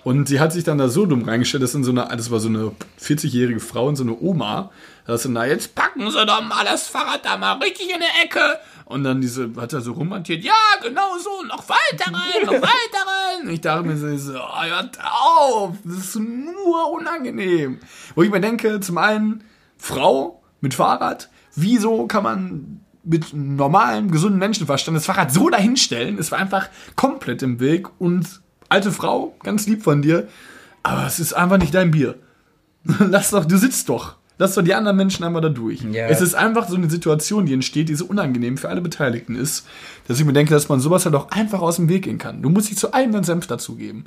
Und 0.05 0.29
sie 0.29 0.39
hat 0.39 0.53
sich 0.53 0.64
dann 0.64 0.77
da 0.77 0.89
so 0.89 1.07
dumm 1.07 1.25
reingestellt, 1.25 1.62
das, 1.62 1.72
so 1.72 1.91
eine, 1.91 2.07
das 2.14 2.31
war 2.31 2.39
so 2.39 2.49
eine 2.49 2.72
40-jährige 3.01 3.59
Frau 3.59 3.87
und 3.87 3.97
so 3.97 4.05
eine 4.05 4.14
Oma. 4.20 4.70
Da 5.07 5.14
ist 5.14 5.22
so, 5.22 5.31
na 5.31 5.47
jetzt 5.47 5.75
packen 5.75 6.11
sie 6.11 6.27
doch 6.27 6.43
mal 6.43 6.62
das 6.64 6.89
Fahrrad 6.89 7.25
da 7.25 7.39
mal 7.39 7.55
richtig 7.55 7.89
in 7.91 8.01
die 8.01 8.25
Ecke 8.25 8.59
Und 8.85 9.03
dann 9.05 9.22
diese, 9.22 9.51
hat 9.57 9.72
er 9.72 9.81
so 9.81 9.93
rumhantiert, 9.93 10.45
ja, 10.45 10.53
genau 10.83 11.16
so, 11.18 11.43
noch 11.47 11.64
weiter 11.70 12.12
rein, 12.12 12.45
noch 12.45 12.53
weiter 12.53 13.07
rein. 13.07 13.47
Und 13.47 13.55
ich 13.55 13.62
dachte 13.62 13.85
mir 13.87 13.97
so, 13.97 14.14
so 14.18 14.39
oh, 14.39 14.62
hört 14.62 14.99
auf, 15.03 15.77
das 15.85 15.97
ist 15.97 16.16
nur 16.16 16.91
unangenehm. 16.93 17.81
Wo 18.14 18.22
ich 18.22 18.31
mir 18.31 18.41
denke, 18.43 18.81
zum 18.81 18.99
einen, 18.99 19.43
Frau 19.79 20.43
mit 20.61 20.75
Fahrrad, 20.75 21.31
wieso 21.55 22.07
kann 22.07 22.22
man 22.22 22.84
mit 23.05 23.33
normalem, 23.35 24.11
gesunden 24.11 24.39
Menschenverstand 24.39 24.97
das 24.97 25.07
Fahrrad 25.07 25.33
so 25.33 25.49
dahinstellen? 25.51 26.19
Es 26.19 26.31
war 26.31 26.39
einfach 26.39 26.69
komplett 26.97 27.43
im 27.43 27.61
Weg 27.61 27.89
und 27.99 28.41
alte 28.69 28.93
Frau, 28.93 29.37
ganz 29.43 29.67
lieb 29.67 29.83
von 29.83 30.03
dir, 30.03 30.29
aber 30.83 31.07
es 31.07 31.19
ist 31.19 31.33
einfach 31.33 31.59
nicht 31.59 31.75
dein 31.75 31.91
Bier. 31.91 32.17
Lass 32.85 33.31
doch, 33.31 33.45
du 33.45 33.57
sitzt 33.57 33.89
doch. 33.89 34.17
Lass 34.37 34.55
doch 34.55 34.63
die 34.63 34.75
anderen 34.75 34.97
Menschen 34.97 35.25
einmal 35.25 35.43
da 35.43 35.49
durch. 35.49 35.83
Ja. 35.83 36.09
Es 36.09 36.21
ist 36.21 36.35
einfach 36.35 36.69
so 36.69 36.75
eine 36.75 36.91
Situation, 36.91 37.47
die 37.47 37.55
entsteht, 37.55 37.89
die 37.89 37.95
so 37.95 38.07
unangenehm 38.07 38.59
für 38.59 38.69
alle 38.69 38.81
Beteiligten 38.81 39.37
ist, 39.37 39.65
dass 40.09 40.19
ich 40.19 40.25
mir 40.27 40.33
denke, 40.33 40.53
dass 40.53 40.69
man 40.69 40.81
sowas 40.81 41.05
halt 41.05 41.15
auch 41.15 41.31
einfach 41.31 41.61
aus 41.61 41.77
dem 41.77 41.89
Weg 41.89 42.03
gehen 42.03 42.19
kann. 42.19 42.43
Du 42.43 42.51
musst 42.51 42.69
dich 42.69 42.77
zu 42.77 42.93
allem 42.93 43.13
deinen 43.13 43.25
Senf 43.25 43.47
dazugeben. 43.47 44.07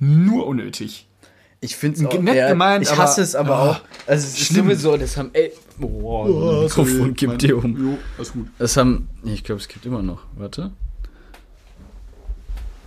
Nur 0.00 0.46
unnötig. 0.46 1.06
Ich 1.62 1.76
finde 1.76 1.96
es 2.04 2.20
nett 2.20 2.48
gemeint, 2.48 2.84
Ich 2.84 2.96
hasse 2.96 3.20
es 3.20 3.34
aber 3.34 3.54
Ah, 3.56 3.70
auch. 3.70 3.80
Also 4.06 4.26
es 4.26 4.32
ist 4.32 4.46
schlimm. 4.46 4.64
sowieso, 4.66 4.96
das 4.96 5.16
haben 5.16 5.30
ey, 5.34 5.52
oh, 5.80 6.62
das 6.62 6.76
Mikrofon 6.76 7.14
kippt 7.14 7.42
dir 7.42 7.58
um. 7.58 7.76
Jo, 7.92 7.98
alles 8.16 8.32
gut. 8.32 8.48
Das 8.58 8.76
haben, 8.78 9.08
ich 9.24 9.44
glaube, 9.44 9.60
es 9.60 9.68
gibt 9.68 9.84
immer 9.84 10.02
noch. 10.02 10.22
Warte. 10.36 10.70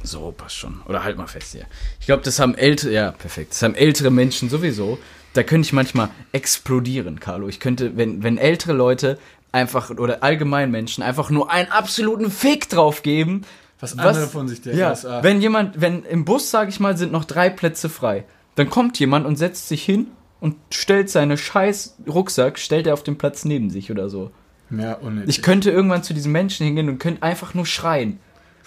So, 0.02 0.34
passt 0.36 0.56
schon. 0.58 0.82
Oder 0.88 1.04
halt 1.04 1.18
mal 1.18 1.28
fest 1.28 1.54
hier. 1.54 1.66
Ich 2.00 2.08
glaube, 2.08 2.24
das 2.24 2.40
haben 2.40 2.56
ältere, 2.56 2.92
ja, 2.92 3.12
perfekt. 3.12 3.52
Das 3.52 3.62
haben 3.62 3.76
ältere 3.76 4.12
Menschen 4.12 4.50
sowieso. 4.50 4.98
Da 5.34 5.44
könnte 5.44 5.66
ich 5.68 5.74
manchmal 5.74 6.10
explodieren, 6.32 7.20
Carlo. 7.20 7.48
Ich 7.48 7.60
könnte, 7.60 7.96
wenn, 7.96 8.22
wenn 8.22 8.38
ältere 8.38 8.74
Leute 8.74 9.18
einfach, 9.52 9.92
oder 9.92 10.22
allgemein 10.24 10.72
Menschen, 10.72 11.04
einfach 11.04 11.30
nur 11.30 11.50
einen 11.52 11.70
absoluten 11.72 12.30
Fick 12.32 12.70
drauf 12.70 13.02
geben. 13.04 13.44
Was 13.80 13.98
andere 13.98 14.28
von 14.28 14.48
sich 14.48 14.62
denken. 14.62 14.80
Ja, 14.80 14.92
was, 14.92 15.06
ah, 15.06 15.24
wenn 15.24 15.42
jemand, 15.42 15.80
wenn 15.80 16.04
im 16.04 16.26
Bus, 16.26 16.50
sage 16.52 16.70
ich 16.70 16.80
mal, 16.80 16.98
sind 16.98 17.12
noch 17.12 17.26
drei 17.26 17.50
Plätze 17.50 17.88
frei, 17.88 18.26
dann 18.56 18.70
kommt 18.70 19.00
jemand 19.00 19.26
und 19.26 19.36
setzt 19.38 19.68
sich 19.68 19.84
hin 19.84 20.08
und 20.40 20.56
stellt 20.72 21.10
seine 21.10 21.38
scheiß 21.38 21.98
Rucksack, 22.08 22.60
stellt 22.60 22.88
er 22.88 22.94
auf 22.94 23.04
den 23.04 23.18
Platz 23.18 23.46
neben 23.46 23.70
sich 23.70 23.92
oder 23.92 24.10
so. 24.10 24.32
ja, 24.70 24.94
unnötig. 24.96 25.30
Ich 25.38 25.42
könnte 25.44 25.72
irgendwann 25.72 26.04
zu 26.04 26.14
diesem 26.14 26.32
Menschen 26.32 26.66
hingehen 26.66 26.90
und 26.90 27.00
könnte 27.00 27.24
einfach 27.24 27.54
nur 27.54 27.66
schreien. 27.66 28.20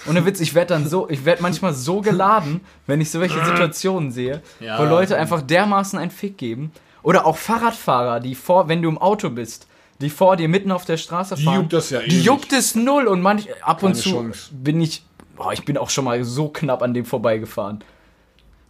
Ohne 0.09 0.26
Witz, 0.26 0.41
ich 0.41 0.55
werde 0.55 0.74
dann 0.74 0.87
so, 0.89 1.09
ich 1.09 1.24
werde 1.24 1.43
manchmal 1.43 1.72
so 1.72 2.01
geladen, 2.03 2.61
wenn 2.87 3.01
ich 3.01 3.11
so 3.11 3.20
welche 3.20 3.43
Situationen 3.45 4.11
sehe, 4.11 4.43
Ja. 4.61 4.78
wo 4.78 4.84
Leute 4.84 5.16
einfach 5.16 5.41
dermaßen 5.41 5.99
einen 5.99 6.11
Fick 6.11 6.37
geben. 6.37 6.70
Oder 7.03 7.24
auch 7.24 7.37
Fahrradfahrer, 7.37 8.20
die 8.20 8.34
vor, 8.34 8.68
wenn 8.68 8.82
du 8.82 8.89
im 8.89 8.99
Auto 8.99 9.30
bist, 9.30 9.66
die 10.01 10.11
vor 10.11 10.37
dir 10.37 10.49
mitten 10.49 10.70
auf 10.72 10.84
der 10.84 10.97
Straße 10.99 11.37
Die 11.37 11.45
fahren. 11.45 11.61
juckt 11.61 11.72
das 11.72 11.89
ja 11.91 12.01
eh 12.01 12.09
Die 12.09 12.20
juckt 12.20 12.53
es 12.53 12.74
null 12.74 13.07
und 13.07 13.22
manch, 13.22 13.49
ab 13.62 13.82
und 13.82 13.93
Keine 13.93 14.03
zu 14.03 14.11
Chance. 14.11 14.51
bin 14.53 14.80
ich, 14.82 15.03
boah, 15.37 15.53
ich 15.55 15.64
bin 15.64 15.78
auch 15.78 15.89
schon 15.89 16.05
mal 16.05 16.22
so 16.24 16.49
knapp 16.49 16.82
an 16.82 16.93
dem 16.93 17.05
vorbeigefahren. 17.07 17.82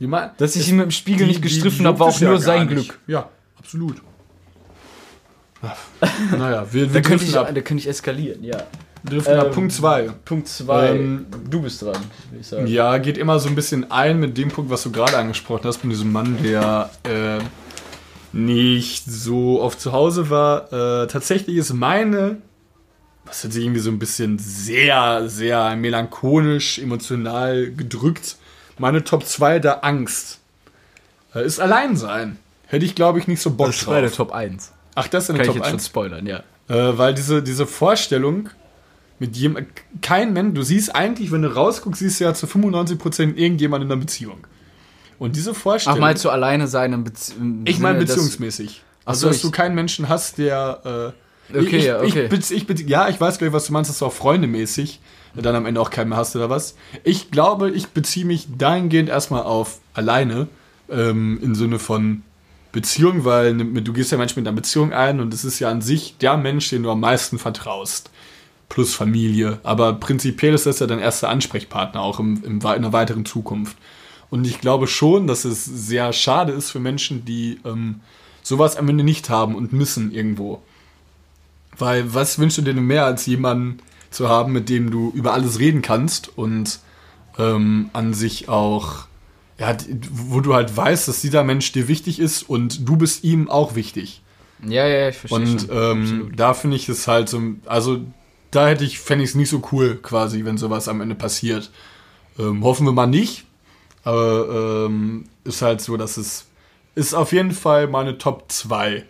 Die 0.01 0.07
mein- 0.07 0.30
Dass 0.38 0.57
ich 0.57 0.68
ihn 0.68 0.76
mit 0.76 0.84
dem 0.86 0.90
Spiegel 0.90 1.26
die- 1.26 1.32
nicht 1.32 1.42
gestriffen 1.42 1.86
habe, 1.86 1.99
war 1.99 2.09
auch 2.09 2.20
ja 2.20 2.28
nur 2.28 2.36
gar 2.38 2.42
sein 2.44 2.66
nicht. 2.66 2.88
Glück. 2.88 2.99
Ja, 3.07 3.28
absolut. 3.59 4.03
naja, 6.38 6.66
wir, 6.70 6.86
Da 6.86 6.94
wir 6.94 7.03
könnte, 7.03 7.09
driften 7.24 7.28
ich, 7.30 7.38
ab. 7.38 7.51
da 7.55 7.61
könnte 7.61 7.80
ich 7.82 7.88
eskalieren, 7.88 8.44
ja. 8.44 8.59
Driften 9.05 9.38
ab 9.38 9.47
ähm, 9.49 9.53
Punkt 9.53 9.72
2. 9.72 10.11
Punkt 10.24 10.49
2. 10.49 10.88
Ähm, 10.90 11.26
du 11.49 11.62
bist 11.62 11.80
dran, 11.82 11.94
würde 12.30 12.40
ich 12.40 12.47
sagen. 12.47 12.66
Ja, 12.66 12.99
geht 12.99 13.16
immer 13.18 13.38
so 13.38 13.49
ein 13.49 13.55
bisschen 13.55 13.90
ein 13.90 14.18
mit 14.18 14.36
dem 14.36 14.49
Punkt, 14.51 14.70
was 14.70 14.82
du 14.82 14.90
gerade 14.90 15.16
angesprochen 15.16 15.62
hast, 15.64 15.84
mit 15.84 15.92
diesem 15.92 16.12
Mann, 16.12 16.38
der 16.42 16.90
äh, 17.05 17.38
nicht 18.32 19.05
so 19.07 19.62
oft 19.62 19.80
zu 19.80 19.92
Hause 19.92 20.28
war. 20.28 20.72
Äh, 20.72 21.07
tatsächlich 21.07 21.57
ist 21.57 21.72
meine, 21.72 22.38
was 23.24 23.44
hat 23.44 23.53
sich 23.53 23.64
irgendwie 23.64 23.80
so 23.80 23.90
ein 23.90 23.99
bisschen 24.01 24.38
sehr, 24.40 25.28
sehr 25.28 25.74
melancholisch, 25.76 26.78
emotional 26.80 27.70
gedrückt, 27.70 28.36
meine 28.79 29.05
Top 29.05 29.24
2 29.24 29.59
der 29.59 29.85
Angst. 29.85 30.41
Äh, 31.35 31.45
ist 31.45 31.61
Alleinsein. 31.61 32.39
Hätte 32.66 32.85
ich, 32.85 32.95
glaube 32.95 33.18
ich, 33.18 33.29
nicht 33.29 33.41
so 33.41 33.51
Bock 33.51 33.68
Das 33.68 33.77
ist 33.83 33.87
meine 33.87 34.07
drauf. 34.09 34.16
Top 34.16 34.33
1. 34.33 34.72
Ach, 34.95 35.09
das 35.09 35.24
ist 35.24 35.31
eine 35.31 35.39
Kann 35.39 35.45
ich 35.47 35.49
Top 35.49 35.57
jetzt 35.57 35.66
schon 35.66 35.74
1. 35.79 35.87
spoilern, 35.87 36.27
ja. 36.27 36.39
Äh, 36.68 36.99
weil 36.99 37.14
diese, 37.14 37.43
diese 37.43 37.66
Vorstellung 37.66 38.49
mit 39.18 39.37
jemand, 39.37 39.68
kein 40.03 40.33
Mensch, 40.33 40.55
du 40.55 40.62
siehst 40.62 40.95
eigentlich, 40.95 41.31
wenn 41.33 41.43
du 41.43 41.55
rausguckst, 41.55 42.01
siehst 42.01 42.20
du 42.20 42.24
ja 42.24 42.35
zu 42.35 42.47
95% 42.47 43.35
irgendjemand 43.37 43.85
in 43.85 43.91
einer 43.93 44.01
Beziehung. 44.01 44.47
Und 45.18 45.37
diese 45.37 45.53
Ach, 45.53 45.57
Vorstellung. 45.57 46.01
mal 46.01 46.16
zu 46.16 46.31
alleine 46.31 46.66
sein 46.66 46.93
im, 46.93 47.05
Bezie 47.05 47.35
im 47.39 47.62
ich 47.66 47.79
meine 47.79 47.99
beziehungsmäßig. 47.99 48.83
Ach 49.05 49.11
Also, 49.11 49.20
so, 49.22 49.27
dass 49.29 49.37
ich- 49.37 49.43
du 49.43 49.51
keinen 49.51 49.74
Menschen 49.74 50.09
hast, 50.09 50.39
der. 50.39 51.12
Äh, 51.14 51.22
Okay, 51.49 51.77
ich, 51.77 51.85
ja, 51.85 52.01
okay. 52.01 52.29
Ich, 52.33 52.68
ich, 52.68 52.89
ja, 52.89 53.09
ich 53.09 53.20
weiß 53.20 53.39
gleich, 53.39 53.53
was 53.53 53.66
du 53.66 53.72
meinst, 53.72 53.89
dass 53.89 54.01
du 54.01 54.07
auch 54.07 54.12
freundemäßig 54.12 54.99
dann 55.43 55.55
am 55.55 55.66
Ende 55.66 55.80
auch 55.80 55.91
keinen 55.91 56.11
mehr 56.11 56.18
hast 56.18 56.37
oder 56.37 56.51
was. 56.51 56.76
Ich 57.05 57.30
glaube, 57.30 57.70
ich 57.70 57.89
beziehe 57.89 58.26
mich 58.26 58.49
dahingehend 58.57 59.09
erstmal 59.09 59.43
auf 59.43 59.80
alleine 59.95 60.49
ähm, 60.91 61.39
im 61.43 61.55
Sinne 61.55 61.78
von 61.78 62.22
Beziehung, 62.72 63.24
weil 63.24 63.55
ne- 63.55 63.82
du 63.82 63.93
gehst 63.93 64.12
ja 64.12 64.18
manchmal 64.18 64.43
in 64.43 64.49
eine 64.49 64.57
Beziehung 64.57 64.93
ein 64.93 65.20
und 65.20 65.32
es 65.32 65.45
ist 65.45 65.59
ja 65.61 65.70
an 65.70 65.80
sich 65.80 66.16
der 66.18 66.37
Mensch, 66.37 66.68
den 66.70 66.82
du 66.82 66.91
am 66.91 67.01
meisten 67.01 67.39
vertraust. 67.39 68.11
Plus 68.68 68.95
Familie. 68.95 69.61
Aber 69.62 69.93
prinzipiell 69.95 70.53
ist 70.53 70.66
das 70.66 70.80
ja 70.80 70.87
dein 70.87 70.99
erster 70.99 71.28
Ansprechpartner 71.28 72.01
auch 72.01 72.18
im, 72.18 72.43
im, 72.45 72.59
in 72.59 72.66
einer 72.66 72.93
weiteren 72.93 73.24
Zukunft. 73.24 73.76
Und 74.28 74.45
ich 74.45 74.61
glaube 74.61 74.89
schon, 74.89 75.28
dass 75.28 75.45
es 75.45 75.64
sehr 75.64 76.12
schade 76.12 76.53
ist 76.53 76.70
für 76.70 76.80
Menschen, 76.80 77.24
die 77.24 77.61
ähm, 77.64 78.01
sowas 78.43 78.76
am 78.76 78.89
Ende 78.89 79.05
nicht 79.05 79.30
haben 79.30 79.55
und 79.55 79.72
müssen 79.72 80.12
irgendwo. 80.12 80.62
Weil 81.78 82.12
was 82.12 82.39
wünschst 82.39 82.59
du 82.59 82.62
dir 82.62 82.74
denn 82.74 82.87
mehr, 82.87 83.05
als 83.05 83.26
jemanden 83.26 83.78
zu 84.11 84.28
haben, 84.28 84.52
mit 84.52 84.68
dem 84.68 84.90
du 84.90 85.11
über 85.14 85.32
alles 85.32 85.59
reden 85.59 85.82
kannst 85.82 86.36
und 86.36 86.80
ähm, 87.38 87.90
an 87.92 88.14
sich 88.14 88.48
auch, 88.48 89.07
ja, 89.59 89.76
wo 90.11 90.40
du 90.40 90.54
halt 90.54 90.76
weißt, 90.76 91.09
dass 91.09 91.20
dieser 91.20 91.44
Mensch 91.44 91.72
dir 91.72 91.88
wichtig 91.88 92.18
ist 92.18 92.42
und 92.48 92.88
du 92.88 92.96
bist 92.96 93.24
ihm 93.24 93.50
auch 93.50 93.74
wichtig. 93.74 94.22
Ja, 94.66 94.86
ja, 94.86 95.09
ich 95.09 95.16
verstehe 95.16 95.38
Und 95.38 95.68
ähm, 95.70 96.32
da 96.34 96.54
finde 96.54 96.76
ich 96.76 96.88
es 96.88 97.07
halt 97.09 97.28
so, 97.28 97.40
also 97.66 98.00
da 98.50 98.68
hätte 98.68 98.84
ich, 98.84 98.98
fände 98.98 99.24
ich 99.24 99.30
es 99.30 99.36
nicht 99.36 99.50
so 99.50 99.62
cool, 99.72 99.96
quasi, 99.96 100.44
wenn 100.44 100.57
sowas 100.57 100.88
am 100.88 101.00
Ende 101.00 101.14
passiert. 101.14 101.70
Ähm, 102.38 102.64
hoffen 102.64 102.86
wir 102.86 102.92
mal 102.92 103.07
nicht. 103.07 103.44
Aber 104.02 104.86
ähm, 104.86 105.24
ist 105.44 105.62
halt 105.62 105.80
so, 105.80 105.96
dass 105.96 106.16
es 106.16 106.46
ist 106.94 107.14
auf 107.14 107.32
jeden 107.32 107.50
Fall 107.50 107.88
meine 107.88 108.18
Top 108.18 108.44
2. 108.48 109.04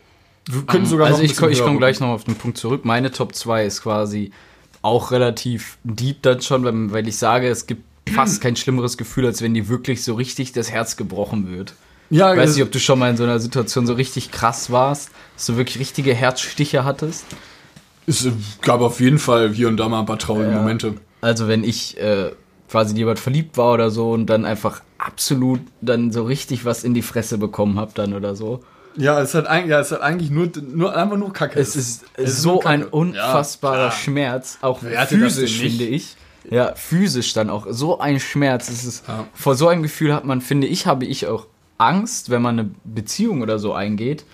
Wir 0.49 0.63
können 0.63 0.87
sogar 0.87 1.09
also 1.09 1.19
noch 1.19 1.25
ich, 1.25 1.41
ich 1.41 1.63
komme 1.63 1.79
gleich 1.79 2.01
noch 2.01 2.09
auf 2.09 2.25
den 2.25 2.35
Punkt 2.35 2.57
zurück. 2.57 2.85
Meine 2.85 3.11
Top 3.11 3.35
2 3.35 3.67
ist 3.67 3.83
quasi 3.83 4.33
auch 4.87 5.11
relativ 5.11 5.79
deep 5.85 6.23
dann 6.23 6.41
schon, 6.41 6.93
weil, 6.93 7.07
ich 7.09 7.19
sage, 7.19 7.49
es 7.49 7.67
gibt 7.67 7.83
fast 8.15 8.41
kein 8.41 8.57
schlimmeres 8.57 8.97
Gefühl, 8.97 9.27
als 9.27 9.43
wenn 9.43 9.53
dir 9.55 9.69
wirklich 9.69 10.03
so 10.05 10.15
richtig 10.15 10.53
das 10.53 10.71
Herz 10.71 10.97
gebrochen 10.97 11.51
wird. 11.51 11.75
Ja, 12.09 12.33
Ich 12.33 12.39
weiß 12.39 12.55
nicht, 12.55 12.63
ob 12.63 12.71
du 12.71 12.79
schon 12.79 12.99
mal 13.01 13.11
in 13.11 13.17
so 13.17 13.25
einer 13.25 13.41
Situation 13.41 13.87
so 13.87 13.95
richtig 13.95 14.31
krass 14.31 14.71
warst, 14.71 15.11
dass 15.35 15.47
du 15.47 15.57
wirklich 15.57 15.81
richtige 15.81 16.15
Herzstiche 16.15 16.85
hattest. 16.85 17.25
es 18.07 18.29
gab 18.63 18.81
auf 18.81 19.01
jeden 19.01 19.19
Fall 19.19 19.53
hier 19.53 19.67
und 19.69 19.77
da 19.77 19.89
mal 19.89 20.01
ein 20.01 20.07
paar 20.07 20.19
traurige 20.19 20.51
Ja. 20.53 20.59
Momente. 20.59 20.95
Also 21.21 21.49
wenn 21.49 21.65
ich 21.65 21.99
äh, 21.99 22.31
quasi 22.71 22.93
in 22.93 22.99
jemand 22.99 23.19
verliebt 23.19 23.57
war 23.57 23.73
oder 23.75 23.91
so 23.91 24.13
und 24.13 24.27
dann 24.27 24.45
einfach 24.45 24.83
absolut 24.99 25.61
dann 25.81 26.13
so 26.13 26.23
richtig 26.25 26.65
was 26.65 26.85
in 26.85 26.95
die 26.95 27.03
Fresse 27.03 27.39
bekommen 27.39 27.79
hab 27.81 27.95
dann 27.97 28.15
oder 28.15 28.37
so. 28.37 28.63
Ja, 28.97 29.21
es 29.21 29.35
hat 29.35 29.47
eigentlich, 29.47 29.71
ja, 29.71 29.81
es 29.81 29.93
hat 29.93 30.01
eigentlich 30.01 30.31
nur, 30.31 30.51
nur 30.73 30.97
einfach 30.97 31.17
nur 31.17 31.33
Kacke. 31.33 31.59
Es 31.61 31.77
ist 31.77 32.05
Es 32.15 32.31
ist 32.31 32.43
so 32.43 32.63
ein 32.63 32.85
unfassbarer 32.85 33.87
Ja. 33.87 33.91
Schmerz, 33.91 34.59
auch 34.63 34.79
Wer 34.83 35.07
physisch 35.07 35.59
finde 35.59 35.85
ich. 35.85 36.17
Ja, 36.51 36.75
physisch 36.77 37.33
dann 37.33 37.51
auch 37.51 37.67
so 37.71 37.99
ein 37.99 38.21
Schmerz. 38.21 38.69
Es 38.69 38.85
ist, 38.85 39.09
Ja. 39.09 39.27
Vor 39.35 39.55
so 39.57 39.69
einem 39.69 39.83
Gefühl 39.83 40.15
hat 40.15 40.25
man, 40.25 40.41
finde 40.41 40.67
ich, 40.67 40.87
habe 40.87 41.05
ich 41.05 41.27
auch 41.27 41.47
Angst, 41.79 42.31
wenn 42.31 42.41
man 42.41 42.59
eine 42.59 42.71
Beziehung 42.85 43.43
oder 43.43 43.59
so 43.59 43.73
eingeht. 43.75 44.25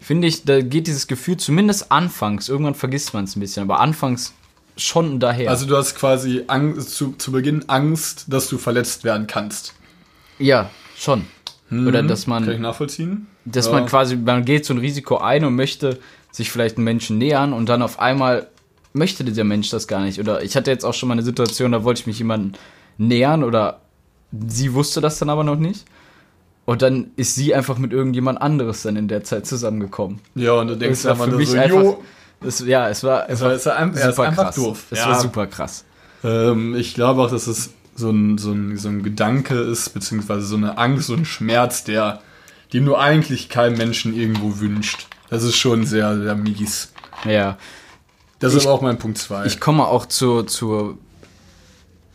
Finde 0.00 0.28
ich, 0.28 0.44
da 0.44 0.60
geht 0.60 0.86
dieses 0.86 1.06
Gefühl 1.06 1.36
zumindest 1.36 1.90
anfangs, 1.90 2.48
irgendwann 2.48 2.74
vergisst 2.74 3.14
man 3.14 3.24
es 3.24 3.36
ein 3.36 3.40
bisschen, 3.40 3.62
aber 3.62 3.80
anfangs 3.80 4.32
schon 4.76 5.20
daher. 5.20 5.48
Also 5.50 5.66
du 5.66 5.76
hast 5.76 5.94
quasi 5.94 6.42
Angst, 6.48 6.90
zu, 6.94 7.12
zu 7.18 7.32
Beginn 7.32 7.68
Angst, 7.68 8.26
dass 8.28 8.48
du 8.48 8.58
verletzt 8.58 9.04
werden 9.04 9.26
kannst. 9.26 9.74
ja, 10.38 10.70
schon. 10.96 11.26
Oder 11.72 12.02
dass 12.02 12.26
man. 12.26 12.44
Kann 12.44 12.54
ich 12.54 12.60
nachvollziehen? 12.60 13.26
dass 13.44 13.66
Ja. 13.66 13.72
man 13.72 13.86
quasi, 13.86 14.16
man 14.16 14.44
geht 14.44 14.64
so 14.64 14.74
ein 14.74 14.78
Risiko 14.78 15.16
ein 15.18 15.44
und 15.44 15.56
möchte 15.56 15.98
sich 16.30 16.50
vielleicht 16.50 16.76
einem 16.76 16.84
Menschen 16.84 17.18
nähern 17.18 17.52
und 17.52 17.68
dann 17.68 17.82
auf 17.82 17.98
einmal 17.98 18.46
möchte 18.92 19.24
dieser 19.24 19.44
Mensch 19.44 19.70
das 19.70 19.88
gar 19.88 20.02
nicht. 20.02 20.20
Oder 20.20 20.42
ich 20.42 20.54
hatte 20.56 20.70
jetzt 20.70 20.84
auch 20.84 20.94
schon 20.94 21.08
mal 21.08 21.14
eine 21.14 21.22
Situation, 21.22 21.72
da 21.72 21.82
wollte 21.82 22.00
ich 22.02 22.06
mich 22.06 22.18
jemandem 22.18 22.52
nähern 22.98 23.42
oder 23.42 23.80
sie 24.46 24.74
wusste 24.74 25.00
das 25.00 25.18
dann 25.18 25.28
aber 25.30 25.44
noch 25.44 25.56
nicht. 25.56 25.84
Und 26.64 26.82
dann 26.82 27.10
ist 27.16 27.34
sie 27.34 27.54
einfach 27.54 27.78
mit 27.78 27.92
irgendjemand 27.92 28.40
anderes 28.40 28.82
dann 28.82 28.94
in 28.96 29.08
der 29.08 29.24
Zeit 29.24 29.46
zusammengekommen. 29.46 30.20
Ja, 30.36 30.52
und 30.52 30.68
du 30.68 30.76
denkst 30.76 31.04
war 31.04 31.12
einfach 31.12 31.24
für 31.24 31.30
nur 31.30 31.40
mich 31.40 31.48
so, 31.50 31.56
einfach, 31.58 31.82
jo, 31.82 32.02
das, 32.40 32.60
ja, 32.64 32.88
es 32.88 33.02
war, 33.02 33.28
es 33.28 33.40
war- 33.40 33.48
war, 33.48 33.54
es 33.56 33.66
war 33.66 33.76
er 33.76 33.90
ist 33.92 34.04
super 34.16 34.22
einfach 34.28 34.44
krass. 34.44 34.54
doof. 34.54 34.84
Es 34.90 34.98
Ja. 35.00 35.08
war 35.08 35.20
super 35.20 35.46
krass. 35.48 35.84
Ähm, 36.22 36.76
ich 36.76 36.94
glaube 36.94 37.22
auch, 37.22 37.30
dass 37.30 37.48
es 37.48 37.70
so 37.94 38.10
ein, 38.10 38.38
so, 38.38 38.52
ein, 38.52 38.76
so 38.76 38.88
ein 38.88 39.02
Gedanke 39.02 39.54
ist, 39.54 39.90
beziehungsweise 39.90 40.46
so 40.46 40.56
eine 40.56 40.78
Angst, 40.78 41.08
so 41.08 41.14
ein 41.14 41.24
Schmerz, 41.24 41.84
der, 41.84 42.20
den 42.72 42.84
du 42.86 42.96
eigentlich 42.96 43.48
keinem 43.48 43.76
Menschen 43.76 44.14
irgendwo 44.14 44.60
wünscht. 44.60 45.06
Das 45.30 45.42
ist 45.42 45.56
schon 45.56 45.86
sehr, 45.86 46.16
sehr 46.18 46.34
mies. 46.34 46.92
Ja. 47.24 47.58
Das 48.38 48.54
ist 48.54 48.66
aber 48.66 48.74
auch 48.74 48.80
mein 48.80 48.98
Punkt 48.98 49.18
2. 49.18 49.46
Ich 49.46 49.60
komme 49.60 49.86
auch 49.86 50.06
zur, 50.06 50.46
zur 50.46 50.98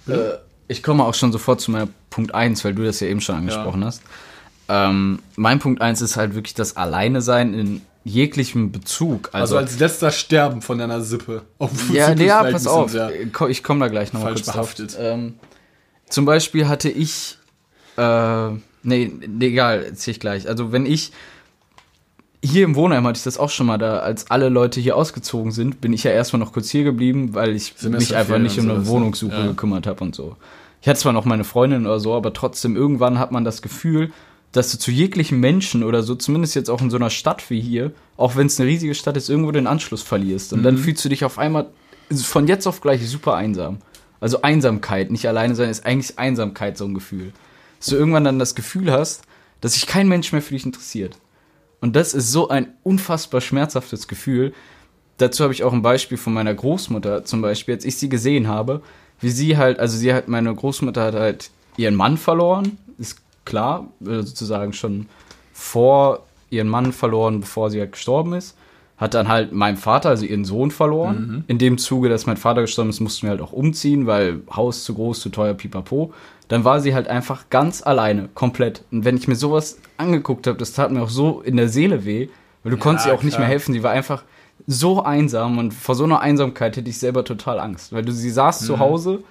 äh, 0.08 0.34
ich 0.68 0.84
komme 0.84 1.06
auch 1.06 1.14
schon 1.14 1.32
sofort 1.32 1.62
zu 1.62 1.72
meiner 1.72 1.88
Punkt 2.10 2.34
1, 2.36 2.64
weil 2.66 2.74
du 2.74 2.84
das 2.84 3.00
ja 3.00 3.08
eben 3.08 3.22
schon 3.22 3.36
angesprochen 3.36 3.86
hast. 3.86 4.02
Ähm, 4.70 5.20
mein 5.36 5.60
Punkt 5.60 5.82
1 5.82 6.02
ist 6.02 6.18
halt 6.18 6.36
wirklich 6.36 6.54
das 6.54 6.76
Alleine 6.76 7.22
sein 7.22 7.54
in 7.54 7.82
jeglichem 8.04 8.72
Bezug. 8.72 9.30
Also 9.32 9.56
Also, 9.56 9.58
als 9.58 9.80
letzter 9.80 10.12
Sterben 10.12 10.62
von 10.62 10.78
deiner 10.78 11.02
Sippe. 11.02 11.44
Obwohl 11.58 11.96
ja, 11.96 12.14
ja, 12.14 12.44
pass 12.44 12.68
auf. 12.68 12.96
Ich 13.50 13.64
komme 13.64 13.82
da 13.82 13.88
gleich 13.88 14.14
nochmal 14.14 14.34
kurz 14.34 14.46
behaftet. 14.46 14.94
Drauf. 14.94 15.02
Ähm, 15.02 15.36
zum 16.10 16.26
Beispiel 16.26 16.68
hatte 16.68 16.90
ich, 16.90 17.38
äh, 17.98 18.50
nee, 18.84 19.12
egal, 19.40 19.84
erzähl 19.90 20.12
ich 20.14 20.20
gleich. 20.20 20.48
Also 20.48 20.72
wenn 20.72 20.86
ich 20.86 21.12
hier 22.44 22.64
im 22.64 22.76
Wohnheim 22.76 23.06
hatte 23.08 23.18
ich 23.18 23.24
das 23.24 23.38
auch 23.38 23.50
schon 23.50 23.66
mal, 23.68 23.78
da 23.78 24.00
als 24.00 24.30
alle 24.30 24.50
Leute 24.50 24.80
hier 24.80 24.96
ausgezogen 24.96 25.52
sind, 25.52 25.82
bin 25.82 25.92
ich 25.94 26.04
ja 26.04 26.12
erstmal 26.12 26.40
noch 26.40 26.54
kurz 26.54 26.70
hier 26.70 26.84
geblieben, 26.84 27.34
weil 27.34 27.56
ich 27.56 27.74
mich 27.82 28.16
einfach 28.16 28.38
nicht 28.38 28.60
um 28.60 28.70
eine 28.70 28.80
ne? 28.80 28.88
Wohnungssuche 28.88 29.36
Ja. 29.36 29.48
gekümmert 29.48 29.88
habe 29.88 30.04
und 30.04 30.16
so. 30.16 30.36
Ich 30.82 30.88
hatte 30.88 31.00
zwar 31.00 31.14
noch 31.14 31.26
meine 31.26 31.44
Freundin 31.44 31.86
oder 31.86 32.00
so, 32.00 32.14
aber 32.14 32.34
trotzdem 32.34 32.76
irgendwann 32.76 33.18
hat 33.20 33.32
man 33.32 33.44
das 33.44 33.62
Gefühl, 33.62 34.12
dass 34.52 34.72
du 34.72 34.78
zu 34.78 34.92
jeglichen 34.92 35.40
Menschen 35.40 35.84
oder 35.84 36.04
so, 36.04 36.16
zumindest 36.16 36.56
jetzt 36.56 36.70
auch 36.70 36.82
in 36.82 36.90
so 36.90 36.96
einer 36.98 37.10
Stadt 37.10 37.50
wie 37.50 37.60
hier, 37.60 37.92
auch 38.16 38.36
wenn 38.36 38.48
es 38.48 38.60
eine 38.60 38.70
riesige 38.70 38.96
Stadt 38.96 39.18
ist, 39.18 39.30
irgendwo 39.30 39.52
den 39.52 39.68
Anschluss 39.68 40.04
verlierst. 40.04 40.54
Und 40.54 40.60
Mhm. 40.60 40.64
dann 40.64 40.78
fühlst 40.78 41.04
du 41.04 41.10
dich 41.10 41.26
auf 41.26 41.38
einmal 41.40 41.68
von 42.14 42.48
jetzt 42.48 42.68
auf 42.68 42.80
gleich 42.82 43.06
super 43.10 43.34
einsam. 43.36 43.80
Also 44.20 44.42
Einsamkeit, 44.42 45.12
nicht 45.12 45.28
alleine 45.28 45.56
sein, 45.56 45.70
ist 45.70 45.86
eigentlich 45.86 46.18
Einsamkeit 46.18 46.78
so 46.78 46.86
ein 46.86 46.94
Gefühl. 46.94 47.34
Dass 47.80 47.88
du 47.88 47.96
irgendwann 47.96 48.24
dann 48.24 48.40
das 48.40 48.56
Gefühl 48.56 48.92
hast, 48.92 49.24
dass 49.62 49.74
sich 49.74 49.88
kein 49.88 50.08
Mensch 50.08 50.32
mehr 50.32 50.42
für 50.42 50.54
dich 50.54 50.66
interessiert. 50.66 51.18
Und 51.80 51.96
das 51.96 52.14
ist 52.14 52.32
so 52.32 52.50
ein 52.50 52.74
unfassbar 52.84 53.42
schmerzhaftes 53.42 54.08
Gefühl. 54.08 54.54
Dazu 55.18 55.44
habe 55.44 55.54
ich 55.54 55.64
auch 55.64 55.74
ein 55.74 55.82
Beispiel 55.82 56.18
von 56.18 56.34
meiner 56.34 56.54
Großmutter 56.54 57.26
zum 57.26 57.42
Beispiel, 57.42 57.76
als 57.76 57.86
ich 57.86 57.98
sie 57.98 58.10
gesehen 58.10 58.48
habe, 58.48 58.82
wie 59.20 59.30
sie 59.30 59.58
halt, 59.58 59.80
also 59.80 59.98
sie 59.98 60.14
hat, 60.14 60.28
meine 60.28 60.54
Großmutter 60.54 61.04
hat 61.04 61.16
halt 61.16 61.52
ihren 61.76 61.96
Mann 61.96 62.18
verloren, 62.18 62.78
ist 62.98 63.22
klar, 63.46 63.88
äh, 64.02 64.22
sozusagen 64.22 64.74
schon 64.74 65.08
vor 65.54 66.26
ihren 66.50 66.68
Mann 66.68 66.94
verloren, 66.94 67.42
bevor 67.42 67.70
sie 67.70 67.80
halt 67.80 67.94
gestorben 67.94 68.34
ist. 68.34 68.56
Hat 68.98 69.14
dann 69.14 69.28
halt 69.28 69.52
meinen 69.52 69.78
Vater, 69.78 70.10
also 70.10 70.26
ihren 70.26 70.44
Sohn, 70.44 70.72
verloren. 70.72 71.44
In 71.48 71.60
dem 71.60 71.78
Zuge, 71.78 72.10
dass 72.10 72.26
mein 72.26 72.38
Vater 72.38 72.62
gestorben 72.62 72.90
ist, 72.90 73.00
mussten 73.00 73.28
wir 73.28 73.30
halt 73.30 73.42
auch 73.42 73.54
umziehen, 73.54 74.08
weil 74.08 74.42
Haus 74.56 74.84
zu 74.84 74.96
groß, 74.96 75.20
zu 75.20 75.30
teuer, 75.30 75.54
pipapo. 75.54 76.14
Dann 76.48 76.64
war 76.64 76.80
sie 76.80 76.96
halt 76.96 77.08
einfach 77.08 77.46
ganz 77.50 77.86
alleine, 77.86 78.30
komplett. 78.34 78.84
Und 78.92 79.06
wenn 79.06 79.18
ich 79.18 79.28
mir 79.28 79.36
sowas 79.36 79.78
angeguckt 79.98 80.48
habe, 80.48 80.58
das 80.58 80.74
tat 80.74 80.92
mir 80.92 81.04
auch 81.04 81.10
so 81.10 81.42
in 81.42 81.58
der 81.58 81.70
Seele 81.70 82.06
weh, 82.06 82.30
weil 82.64 82.72
du 82.72 82.78
konntest 82.78 83.08
ihr 83.08 83.14
auch 83.14 83.24
nicht 83.24 83.36
klar. 83.36 83.42
mehr 83.42 83.50
helfen. 83.50 83.74
Sie 83.74 83.84
war 83.84 83.92
einfach 83.92 84.24
so 84.66 85.04
einsam 85.04 85.58
und 85.58 85.74
vor 85.74 85.96
so 85.96 86.04
einer 86.04 86.22
Einsamkeit 86.22 86.76
hätte 86.76 86.90
ich 86.90 86.98
selber 86.98 87.24
total 87.24 87.60
Angst. 87.60 87.94
Weil 87.94 88.04
du, 88.04 88.12
sie 88.12 88.32
saß 88.32 88.66
zu 88.66 88.80
Hause, 88.80 89.24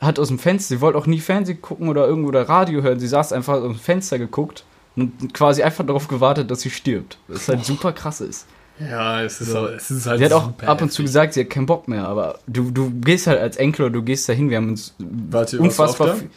hat 0.00 0.18
aus 0.18 0.28
dem 0.28 0.38
Fenster, 0.38 0.76
sie 0.76 0.80
wollte 0.80 0.98
auch 0.98 1.06
nie 1.06 1.20
Fernsehen 1.20 1.60
gucken 1.60 1.88
oder 1.88 2.06
irgendwo 2.06 2.28
oder 2.28 2.48
Radio 2.48 2.82
hören, 2.82 3.00
sie 3.00 3.08
saß 3.08 3.32
einfach 3.32 3.54
aus 3.54 3.62
dem 3.62 3.74
Fenster 3.74 4.18
geguckt 4.18 4.64
und 4.96 5.34
quasi 5.34 5.62
einfach 5.62 5.84
darauf 5.84 6.08
gewartet, 6.08 6.50
dass 6.50 6.62
sie 6.62 6.70
stirbt. 6.70 7.18
Was 7.28 7.48
halt 7.48 7.64
super 7.64 7.92
krass 7.92 8.20
ist. 8.20 8.46
Ja, 8.80 9.22
es 9.22 9.40
ist, 9.40 9.54
auch, 9.54 9.68
es 9.68 9.90
ist 9.90 10.06
halt 10.06 10.18
Sie 10.18 10.24
hat 10.24 10.32
auch 10.32 10.52
ab 10.64 10.82
und 10.82 10.92
zu 10.92 11.02
gesagt, 11.02 11.34
sie 11.34 11.40
hat 11.40 11.50
keinen 11.50 11.66
Bock 11.66 11.88
mehr, 11.88 12.06
aber 12.06 12.38
du, 12.46 12.70
du 12.70 12.90
gehst 12.90 13.26
halt 13.26 13.40
als 13.40 13.56
Enkel 13.56 13.86
oder 13.86 13.94
du 13.94 14.02
gehst 14.02 14.28
dahin, 14.28 14.50
wir 14.50 14.56
haben 14.56 14.68
uns 14.68 14.94
Warte, 14.98 15.58
unfassbar, 15.58 16.14
viel, 16.14 16.30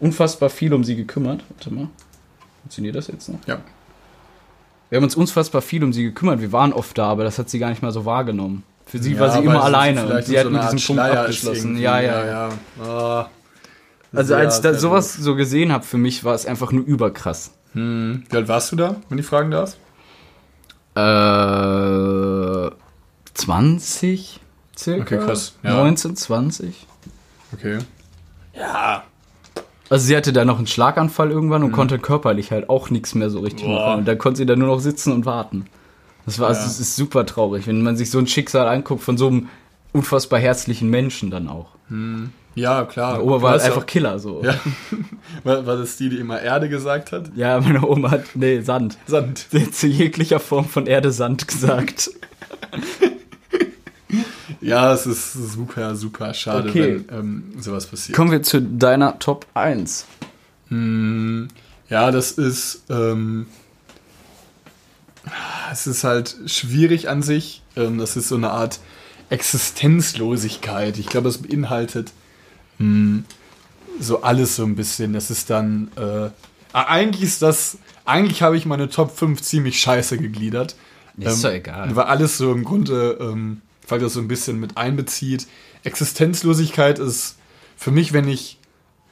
unfassbar 0.00 0.50
viel 0.50 0.74
um 0.74 0.84
sie 0.84 0.96
gekümmert. 0.96 1.42
Warte 1.48 1.72
mal. 1.72 1.88
Funktioniert 2.62 2.96
das 2.96 3.06
jetzt 3.06 3.28
noch? 3.28 3.38
Ja. 3.46 3.58
Wir 4.90 4.96
haben 4.96 5.04
uns 5.04 5.16
unfassbar 5.16 5.62
viel 5.62 5.82
um 5.82 5.92
sie 5.92 6.04
gekümmert. 6.04 6.40
Wir 6.40 6.52
waren 6.52 6.72
oft 6.72 6.96
da, 6.98 7.06
aber 7.06 7.24
das 7.24 7.38
hat 7.38 7.48
sie 7.48 7.58
gar 7.58 7.70
nicht 7.70 7.82
mal 7.82 7.92
so 7.92 8.04
wahrgenommen. 8.04 8.62
Für 8.84 8.98
sie 8.98 9.18
war 9.18 9.30
sie 9.30 9.38
immer 9.40 9.64
alleine 9.64 10.06
und 10.06 10.24
sie 10.24 10.32
so 10.32 10.38
hat 10.38 10.46
eine 10.46 10.58
mit 10.58 10.72
diesem 10.72 10.86
Punkt 10.96 11.02
abgeschlossen. 11.02 11.66
irgendwie. 11.70 11.82
Ja, 11.82 12.00
ja, 12.00 12.26
ja. 12.26 12.48
Ah. 12.84 13.30
Also 14.12 14.34
als 14.34 14.56
ich 14.56 14.62
da 14.62 14.74
sowas 14.74 15.14
so 15.14 15.34
gesehen 15.34 15.72
habe 15.72 15.84
für 15.84 15.98
mich, 15.98 16.22
war 16.24 16.34
es 16.34 16.46
einfach 16.46 16.70
nur 16.72 16.84
überkrass. 16.84 17.52
Hm. 17.72 18.24
Wie 18.28 18.36
alt 18.36 18.48
warst 18.48 18.72
du 18.72 18.76
da, 18.76 18.96
wenn 19.08 19.18
ich 19.18 19.26
fragen 19.26 19.50
darf? 19.50 19.76
Äh, 20.96 22.70
20 23.34 24.40
circa? 24.76 25.02
Okay, 25.02 25.18
krass, 25.18 25.54
ja. 25.62 25.74
19, 25.74 26.16
20? 26.16 26.86
Okay. 27.52 27.78
Ja. 28.54 29.04
Also 29.88 30.04
sie 30.06 30.16
hatte 30.16 30.32
da 30.32 30.44
noch 30.44 30.58
einen 30.58 30.66
Schlaganfall 30.66 31.30
irgendwann 31.30 31.62
und 31.62 31.70
konnte 31.72 31.98
körperlich 31.98 32.50
halt 32.50 32.68
auch 32.68 32.90
nichts 32.90 33.14
mehr 33.14 33.30
so 33.30 33.40
richtig 33.40 33.66
Mhm. 33.66 33.72
Boah. 33.72 33.86
machen. 33.88 33.98
Und 34.00 34.08
da 34.08 34.14
konnte 34.16 34.38
sie 34.38 34.46
dann 34.46 34.58
nur 34.58 34.68
noch 34.68 34.80
sitzen 34.80 35.12
und 35.12 35.26
warten. 35.26 35.66
Das 36.24 36.38
war, 36.40 36.48
also 36.48 36.62
Ja. 36.62 36.66
es 36.66 36.80
ist 36.80 36.96
super 36.96 37.24
traurig, 37.24 37.66
wenn 37.68 37.82
man 37.82 37.96
sich 37.96 38.10
so 38.10 38.18
ein 38.18 38.26
Schicksal 38.26 38.66
anguckt 38.66 39.02
von 39.02 39.16
so 39.16 39.28
einem 39.28 39.48
unfassbar 39.92 40.40
herzlichen 40.40 40.90
Menschen 40.90 41.30
dann 41.30 41.48
auch. 41.48 41.68
Ja, 42.56 42.84
klar. 42.84 43.12
Meine 43.18 43.24
Oma 43.24 43.42
war 43.42 43.50
halt 43.52 43.62
einfach 43.62 43.82
auch- 43.82 43.86
Killer 43.86 44.18
so. 44.18 44.42
Ja. 44.42 44.54
War, 45.44 45.64
war 45.66 45.76
das 45.76 45.96
die, 45.96 46.08
die 46.08 46.16
immer 46.16 46.40
Erde 46.40 46.68
gesagt 46.68 47.12
hat? 47.12 47.30
Ja, 47.36 47.60
meine 47.60 47.86
Oma 47.86 48.10
hat, 48.10 48.24
nee, 48.34 48.60
Sand. 48.62 48.96
Sand. 49.06 49.46
Sie 49.50 49.62
hat 49.62 49.74
zu 49.74 49.86
jeglicher 49.86 50.40
Form 50.40 50.66
von 50.68 50.86
Erde 50.86 51.12
Sand 51.12 51.46
gesagt. 51.46 52.10
Ja, 54.60 54.92
es 54.92 55.06
ist 55.06 55.32
super, 55.32 55.94
super 55.96 56.32
schade, 56.34 56.70
Okay. 56.70 57.04
wenn 57.08 57.18
ähm, 57.18 57.52
sowas 57.60 57.86
passiert. 57.86 58.16
Kommen 58.16 58.30
wir 58.32 58.42
zu 58.42 58.60
deiner 58.62 59.18
Top 59.18 59.46
1. 59.54 60.06
Hm, 60.68 61.48
ja, 61.88 62.10
das 62.10 62.32
ist, 62.32 62.82
ähm, 62.88 63.46
es 65.70 65.86
ist 65.86 66.04
halt 66.04 66.36
schwierig 66.46 67.08
an 67.08 67.22
sich. 67.22 67.62
Ähm, 67.76 67.98
das 67.98 68.16
ist 68.16 68.28
so 68.28 68.36
eine 68.36 68.50
Art 68.50 68.80
Existenzlosigkeit. 69.30 70.98
Ich 70.98 71.06
glaube, 71.06 71.28
es 71.28 71.38
beinhaltet 71.38 72.12
hm, 72.78 73.24
so 74.00 74.22
alles 74.22 74.56
so 74.56 74.64
ein 74.64 74.76
bisschen. 74.76 75.12
Das 75.12 75.30
ist 75.30 75.50
dann, 75.50 75.90
äh, 75.96 76.30
eigentlich 76.72 77.22
ist 77.22 77.42
das, 77.42 77.78
eigentlich 78.04 78.42
habe 78.42 78.56
ich 78.56 78.66
meine 78.66 78.88
Top 78.88 79.16
5 79.16 79.40
ziemlich 79.42 79.80
scheiße 79.80 80.18
gegliedert. 80.18 80.76
Ist 81.18 81.44
doch 81.44 81.50
egal. 81.50 81.96
Weil 81.96 82.04
alles 82.04 82.36
so 82.36 82.52
im 82.52 82.64
Grunde, 82.64 83.16
ähm, 83.20 83.62
weil 83.88 84.00
das 84.00 84.12
so 84.12 84.20
ein 84.20 84.28
bisschen 84.28 84.60
mit 84.60 84.76
einbezieht. 84.76 85.46
Existenzlosigkeit 85.84 86.98
ist 86.98 87.36
für 87.76 87.90
mich, 87.90 88.12
wenn 88.12 88.28
ich 88.28 88.58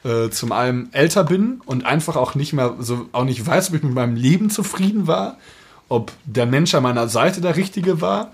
äh, 0.03 0.29
zum 0.29 0.51
einen 0.51 0.93
älter 0.93 1.23
bin 1.23 1.61
und 1.65 1.85
einfach 1.85 2.15
auch 2.15 2.35
nicht 2.35 2.53
mehr 2.53 2.75
so 2.79 3.09
auch 3.11 3.23
nicht 3.23 3.45
weiß, 3.45 3.69
ob 3.69 3.75
ich 3.75 3.83
mit 3.83 3.93
meinem 3.93 4.15
Leben 4.15 4.49
zufrieden 4.49 5.07
war, 5.07 5.37
ob 5.89 6.11
der 6.25 6.45
Mensch 6.45 6.75
an 6.75 6.83
meiner 6.83 7.07
Seite 7.07 7.41
der 7.41 7.55
Richtige 7.55 8.01
war. 8.01 8.31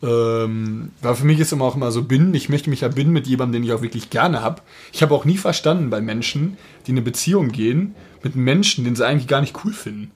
Ähm, 0.00 0.90
weil 1.02 1.14
für 1.16 1.26
mich 1.26 1.40
ist 1.40 1.52
immer 1.52 1.64
auch 1.64 1.76
immer 1.76 1.90
so 1.90 2.04
binden. 2.04 2.34
Ich 2.34 2.48
möchte 2.48 2.70
mich 2.70 2.82
ja 2.82 2.88
binden 2.88 3.12
mit 3.12 3.26
jemandem, 3.26 3.60
den 3.60 3.68
ich 3.68 3.72
auch 3.72 3.82
wirklich 3.82 4.10
gerne 4.10 4.42
habe. 4.42 4.62
Ich 4.92 5.02
habe 5.02 5.14
auch 5.14 5.24
nie 5.24 5.36
verstanden 5.36 5.90
bei 5.90 6.00
Menschen, 6.00 6.56
die 6.86 6.92
in 6.92 6.96
eine 6.96 7.04
Beziehung 7.04 7.48
gehen, 7.48 7.94
mit 8.22 8.36
Menschen, 8.36 8.84
den 8.84 8.94
sie 8.94 9.06
eigentlich 9.06 9.28
gar 9.28 9.40
nicht 9.40 9.56
cool 9.64 9.72
finden. 9.72 10.10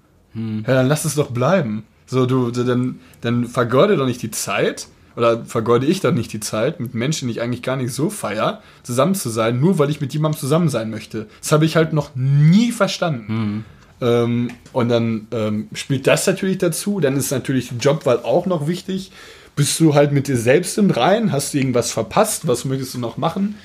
Ja, 0.67 0.75
dann 0.75 0.89
lass 0.89 1.05
es 1.05 1.15
doch 1.17 1.31
bleiben. 1.31 1.85
So, 2.07 2.27
du, 2.27 2.51
dann, 2.51 3.01
dann 3.21 3.47
vergeude 3.47 3.97
doch 3.97 4.07
nicht 4.07 4.23
die 4.23 4.31
Zeit, 4.31 4.87
oder 5.17 5.45
vergeude 5.45 5.87
ich 5.87 6.01
doch 6.01 6.13
nicht 6.13 6.33
die 6.33 6.41
Zeit, 6.41 6.81
mit 6.81 6.95
Menschen, 6.95 7.29
die 7.29 7.33
ich 7.33 7.41
eigentlich 7.43 7.63
gar 7.63 7.77
nicht 7.77 7.93
so 7.93 8.09
feier, 8.09 8.63
zusammen 8.83 9.15
zu 9.15 9.31
sein, 9.31 9.61
nur 9.61 9.79
weil 9.79 9.91
ich 9.91 10.01
mit 10.01 10.13
jemandem 10.13 10.39
zusammen 10.39 10.69
sein 10.69 10.91
möchte. 10.91 11.27
Das 11.41 11.53
habe 11.53 11.65
ich 11.65 11.77
halt 11.77 11.93
noch 11.93 12.15
nie 12.15 12.73
verstanden. 12.73 13.65
Ähm, 14.01 14.51
und 14.73 14.89
dann 14.89 15.29
ähm, 15.33 15.69
spielt 15.75 16.07
das 16.07 16.27
natürlich 16.27 16.59
dazu. 16.59 17.01
Dann 17.01 17.17
ist 17.17 17.31
natürlich 17.31 17.69
die 17.69 17.77
Jobwahl 17.77 18.21
auch 18.21 18.47
noch 18.47 18.67
wichtig. 18.67 19.13
Bist 19.55 19.79
du 19.81 19.95
halt 19.95 20.13
mit 20.13 20.29
dir 20.29 20.37
selbst 20.37 20.79
im 20.79 20.91
Rein? 20.91 21.33
Hast 21.33 21.53
du 21.53 21.59
irgendwas 21.59 21.93
verpasst? 21.93 22.47
Was 22.47 22.65
möchtest 22.65 22.95
du 22.95 22.99
noch 22.99 23.17
machen? 23.17 23.57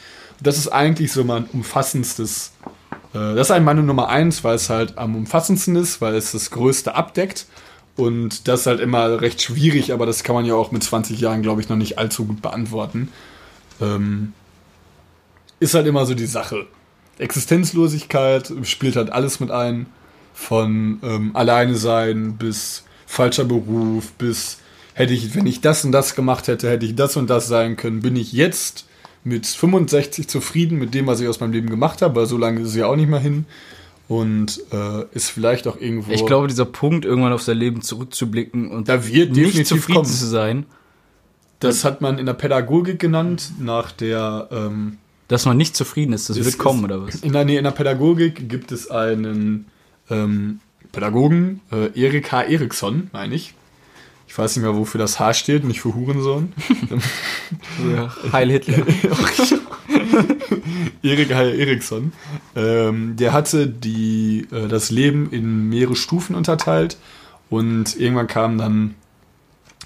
Das 0.42 0.58
ist 0.58 0.68
eigentlich 0.68 1.12
so 1.12 1.24
mein 1.24 1.46
umfassendstes. 1.46 2.52
Äh, 3.14 3.36
das 3.36 3.48
ist 3.48 3.52
eigentlich 3.52 3.66
meine 3.66 3.84
Nummer 3.84 4.10
eins, 4.10 4.44
weil 4.44 4.56
es 4.56 4.70
halt 4.70 4.98
am 4.98 5.16
umfassendsten 5.16 5.76
ist, 5.76 6.02
weil 6.02 6.16
es 6.16 6.34
das 6.34 6.52
Größte 6.52 6.96
abdeckt. 6.96 7.46
Und 7.96 8.48
das 8.48 8.62
ist 8.62 8.66
halt 8.68 8.80
immer 8.80 9.22
recht 9.22 9.42
schwierig, 9.42 9.92
aber 9.92 10.06
das 10.06 10.24
kann 10.24 10.36
man 10.36 10.46
ja 10.46 10.54
auch 10.54 10.72
mit 10.72 10.84
20 10.84 11.20
Jahren, 11.20 11.42
glaube 11.42 11.62
ich, 11.62 11.70
noch 11.70 11.78
nicht 11.78 11.98
allzu 11.98 12.26
gut 12.26 12.42
beantworten. 12.42 13.10
Ähm, 13.82 14.34
ist 15.60 15.74
halt 15.74 15.88
immer 15.88 16.06
so 16.06 16.14
die 16.14 16.28
Sache. 16.28 16.68
Existenzlosigkeit 17.18 18.54
spielt 18.64 18.96
halt 18.96 19.12
alles 19.12 19.40
mit 19.40 19.52
ein. 19.52 19.88
Von 20.36 21.00
ähm, 21.02 21.36
alleine 21.36 21.74
sein 21.74 22.38
bis 22.38 22.84
falscher 23.08 23.46
Beruf, 23.46 24.12
bis 24.12 24.60
hätte 24.98 25.14
ich, 25.14 25.36
wenn 25.36 25.46
ich 25.46 25.62
das 25.62 25.86
und 25.86 25.92
das 25.92 26.16
gemacht 26.16 26.48
hätte, 26.48 26.70
hätte 26.70 26.86
ich 26.86 26.96
das 26.96 27.16
und 27.18 27.30
das 27.30 27.48
sein 27.48 27.76
können. 27.76 28.02
Bin 28.02 28.16
ich 28.16 28.34
jetzt 28.34 28.88
mit 29.24 29.46
65 29.46 30.28
zufrieden 30.28 30.80
mit 30.80 30.96
dem, 30.96 31.06
was 31.06 31.20
ich 31.20 31.28
aus 31.28 31.40
meinem 31.40 31.52
Leben 31.52 31.70
gemacht 31.70 32.02
habe, 32.02 32.16
weil 32.16 32.26
so 32.26 32.38
lange 32.38 32.62
ist 32.62 32.70
es 32.70 32.76
ja 32.76 32.88
auch 32.88 32.96
nicht 32.96 33.10
mehr 33.10 33.20
hin. 33.20 33.46
Und 34.08 34.62
äh, 34.72 35.04
ist 35.12 35.30
vielleicht 35.30 35.68
auch 35.68 35.80
irgendwo. 35.80 36.12
Ich 36.14 36.26
glaube, 36.26 36.48
dieser 36.48 36.66
Punkt, 36.66 37.06
irgendwann 37.06 37.34
auf 37.34 37.44
sein 37.44 37.58
Leben 37.58 37.82
zurückzublicken 37.82 38.72
und 38.72 38.90
da 38.90 39.06
wird 39.06 39.34
nicht 39.34 39.68
zufrieden 39.68 39.98
kommen. 39.98 40.10
zu 40.10 40.26
sein, 40.26 40.66
Das 41.60 41.84
hat 41.84 42.02
man 42.02 42.18
in 42.18 42.26
der 42.26 42.34
Pädagogik 42.34 43.00
genannt, 43.00 43.52
nach 43.60 43.92
der 43.92 44.48
ähm, 44.50 44.98
dass 45.28 45.46
man 45.46 45.58
nicht 45.58 45.76
zufrieden 45.76 46.14
ist. 46.14 46.30
Das 46.30 46.44
wird 46.44 46.58
kommen, 46.58 46.86
oder 46.86 47.06
was? 47.06 47.16
In 47.16 47.34
der, 47.34 47.44
nee, 47.44 47.58
in 47.58 47.66
der 47.66 47.72
Pädagogik 47.72 48.48
gibt 48.48 48.72
es 48.72 48.90
einen 48.90 49.66
ähm, 50.10 50.62
Pädagogen, 50.94 51.60
äh, 51.72 51.90
Erik 52.02 52.32
H. 52.32 52.44
Eriksson, 52.44 53.10
meine 53.12 53.36
ich. 53.36 53.54
Ich 54.28 54.38
weiß 54.38 54.56
nicht 54.56 54.64
mehr, 54.64 54.76
wofür 54.76 55.00
das 55.00 55.20
H 55.20 55.34
steht, 55.34 55.64
nicht 55.64 55.82
für 55.82 55.96
Hurensohn. 55.96 56.54
Ja, 57.94 58.14
Heil 58.32 58.50
Hitler. 58.50 58.86
Erik 61.04 61.34
Heil 61.34 61.60
Eriksson. 61.60 62.12
Ähm, 62.56 63.16
der 63.16 63.32
hatte 63.34 63.68
die, 63.68 64.48
äh, 64.52 64.68
das 64.68 64.90
Leben 64.90 65.32
in 65.32 65.70
mehrere 65.70 65.96
Stufen 65.96 66.36
unterteilt 66.36 66.98
und 67.50 67.98
irgendwann 67.98 68.28
kam 68.28 68.58
dann 68.58 68.96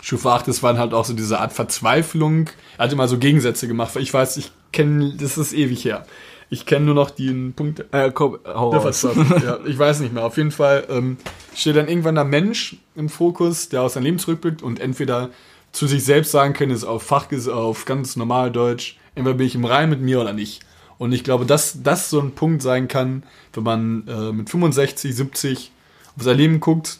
Stufe 0.01 0.31
8, 0.31 0.47
das 0.47 0.63
waren 0.63 0.79
halt 0.79 0.93
auch 0.93 1.05
so 1.05 1.13
diese 1.13 1.39
Art 1.39 1.53
Verzweiflung. 1.53 2.49
Er 2.77 2.85
hat 2.85 2.93
immer 2.93 3.07
so 3.07 3.19
Gegensätze 3.19 3.67
gemacht, 3.67 3.95
weil 3.95 4.01
ich 4.01 4.13
weiß, 4.13 4.37
ich 4.37 4.51
kenne, 4.71 5.15
das 5.17 5.37
ist 5.37 5.53
ewig 5.53 5.85
her. 5.85 6.05
Ich 6.53 6.65
kenne 6.65 6.85
nur 6.85 6.95
noch 6.95 7.11
den 7.11 7.53
Punkt. 7.53 7.85
Äh, 7.93 8.11
komm, 8.13 8.37
hau 8.45 8.73
ja, 8.73 9.59
ich 9.65 9.79
weiß 9.79 10.01
nicht 10.01 10.13
mehr. 10.13 10.25
Auf 10.25 10.35
jeden 10.35 10.51
Fall 10.51 10.85
ähm, 10.89 11.15
steht 11.55 11.77
dann 11.77 11.87
irgendwann 11.87 12.15
der 12.15 12.25
Mensch 12.25 12.75
im 12.93 13.07
Fokus, 13.07 13.69
der 13.69 13.83
aus 13.83 13.93
seinem 13.93 14.03
Leben 14.03 14.19
zurückblickt 14.19 14.61
und 14.61 14.81
entweder 14.81 15.29
zu 15.71 15.87
sich 15.87 16.03
selbst 16.03 16.31
sagen 16.31 16.53
kann, 16.53 16.69
ist 16.69 16.83
auf 16.83 17.03
Fach, 17.03 17.31
ist 17.31 17.47
auf 17.47 17.85
ganz 17.85 18.17
normal 18.17 18.51
Deutsch, 18.51 18.97
entweder 19.15 19.37
bin 19.37 19.47
ich 19.47 19.55
im 19.55 19.63
Rein 19.63 19.89
mit 19.89 20.01
mir 20.01 20.19
oder 20.19 20.33
nicht. 20.33 20.59
Und 20.97 21.13
ich 21.13 21.23
glaube, 21.23 21.45
dass 21.45 21.83
das 21.83 22.09
so 22.09 22.19
ein 22.19 22.33
Punkt 22.33 22.61
sein 22.61 22.89
kann, 22.89 23.23
wenn 23.53 23.63
man 23.63 24.07
äh, 24.09 24.33
mit 24.33 24.49
65, 24.49 25.15
70 25.15 25.71
auf 26.17 26.23
sein 26.23 26.35
Leben 26.35 26.59
guckt, 26.59 26.99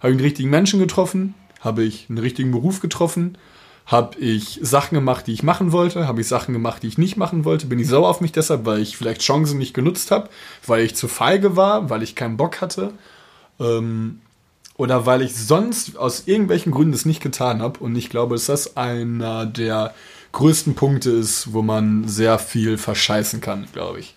habe 0.00 0.08
ich 0.08 0.16
einen 0.16 0.24
richtigen 0.24 0.50
Menschen 0.50 0.80
getroffen, 0.80 1.34
habe 1.60 1.84
ich 1.84 2.06
einen 2.08 2.18
richtigen 2.18 2.50
Beruf 2.50 2.80
getroffen, 2.80 3.38
habe 3.90 4.20
ich 4.20 4.60
Sachen 4.62 4.94
gemacht, 4.94 5.26
die 5.26 5.32
ich 5.32 5.42
machen 5.42 5.72
wollte, 5.72 6.06
habe 6.06 6.20
ich 6.20 6.28
Sachen 6.28 6.54
gemacht, 6.54 6.84
die 6.84 6.86
ich 6.86 6.96
nicht 6.96 7.16
machen 7.16 7.44
wollte, 7.44 7.66
bin 7.66 7.80
ich 7.80 7.88
sauer 7.88 8.08
auf 8.08 8.20
mich 8.20 8.30
deshalb, 8.30 8.64
weil 8.64 8.78
ich 8.78 8.96
vielleicht 8.96 9.20
Chancen 9.20 9.58
nicht 9.58 9.74
genutzt 9.74 10.12
habe, 10.12 10.30
weil 10.64 10.84
ich 10.84 10.94
zu 10.94 11.08
feige 11.08 11.56
war, 11.56 11.90
weil 11.90 12.04
ich 12.04 12.14
keinen 12.14 12.36
Bock 12.36 12.60
hatte 12.60 12.92
ähm, 13.58 14.20
oder 14.76 15.06
weil 15.06 15.22
ich 15.22 15.34
sonst 15.34 15.96
aus 15.96 16.22
irgendwelchen 16.26 16.70
Gründen 16.70 16.94
es 16.94 17.04
nicht 17.04 17.20
getan 17.20 17.60
habe. 17.62 17.80
Und 17.80 17.96
ich 17.96 18.10
glaube, 18.10 18.36
dass 18.36 18.46
das 18.46 18.76
einer 18.76 19.44
der 19.44 19.92
größten 20.30 20.76
Punkte 20.76 21.10
ist, 21.10 21.52
wo 21.52 21.60
man 21.60 22.06
sehr 22.06 22.38
viel 22.38 22.78
verscheißen 22.78 23.40
kann, 23.40 23.66
glaube 23.72 23.98
ich. 23.98 24.14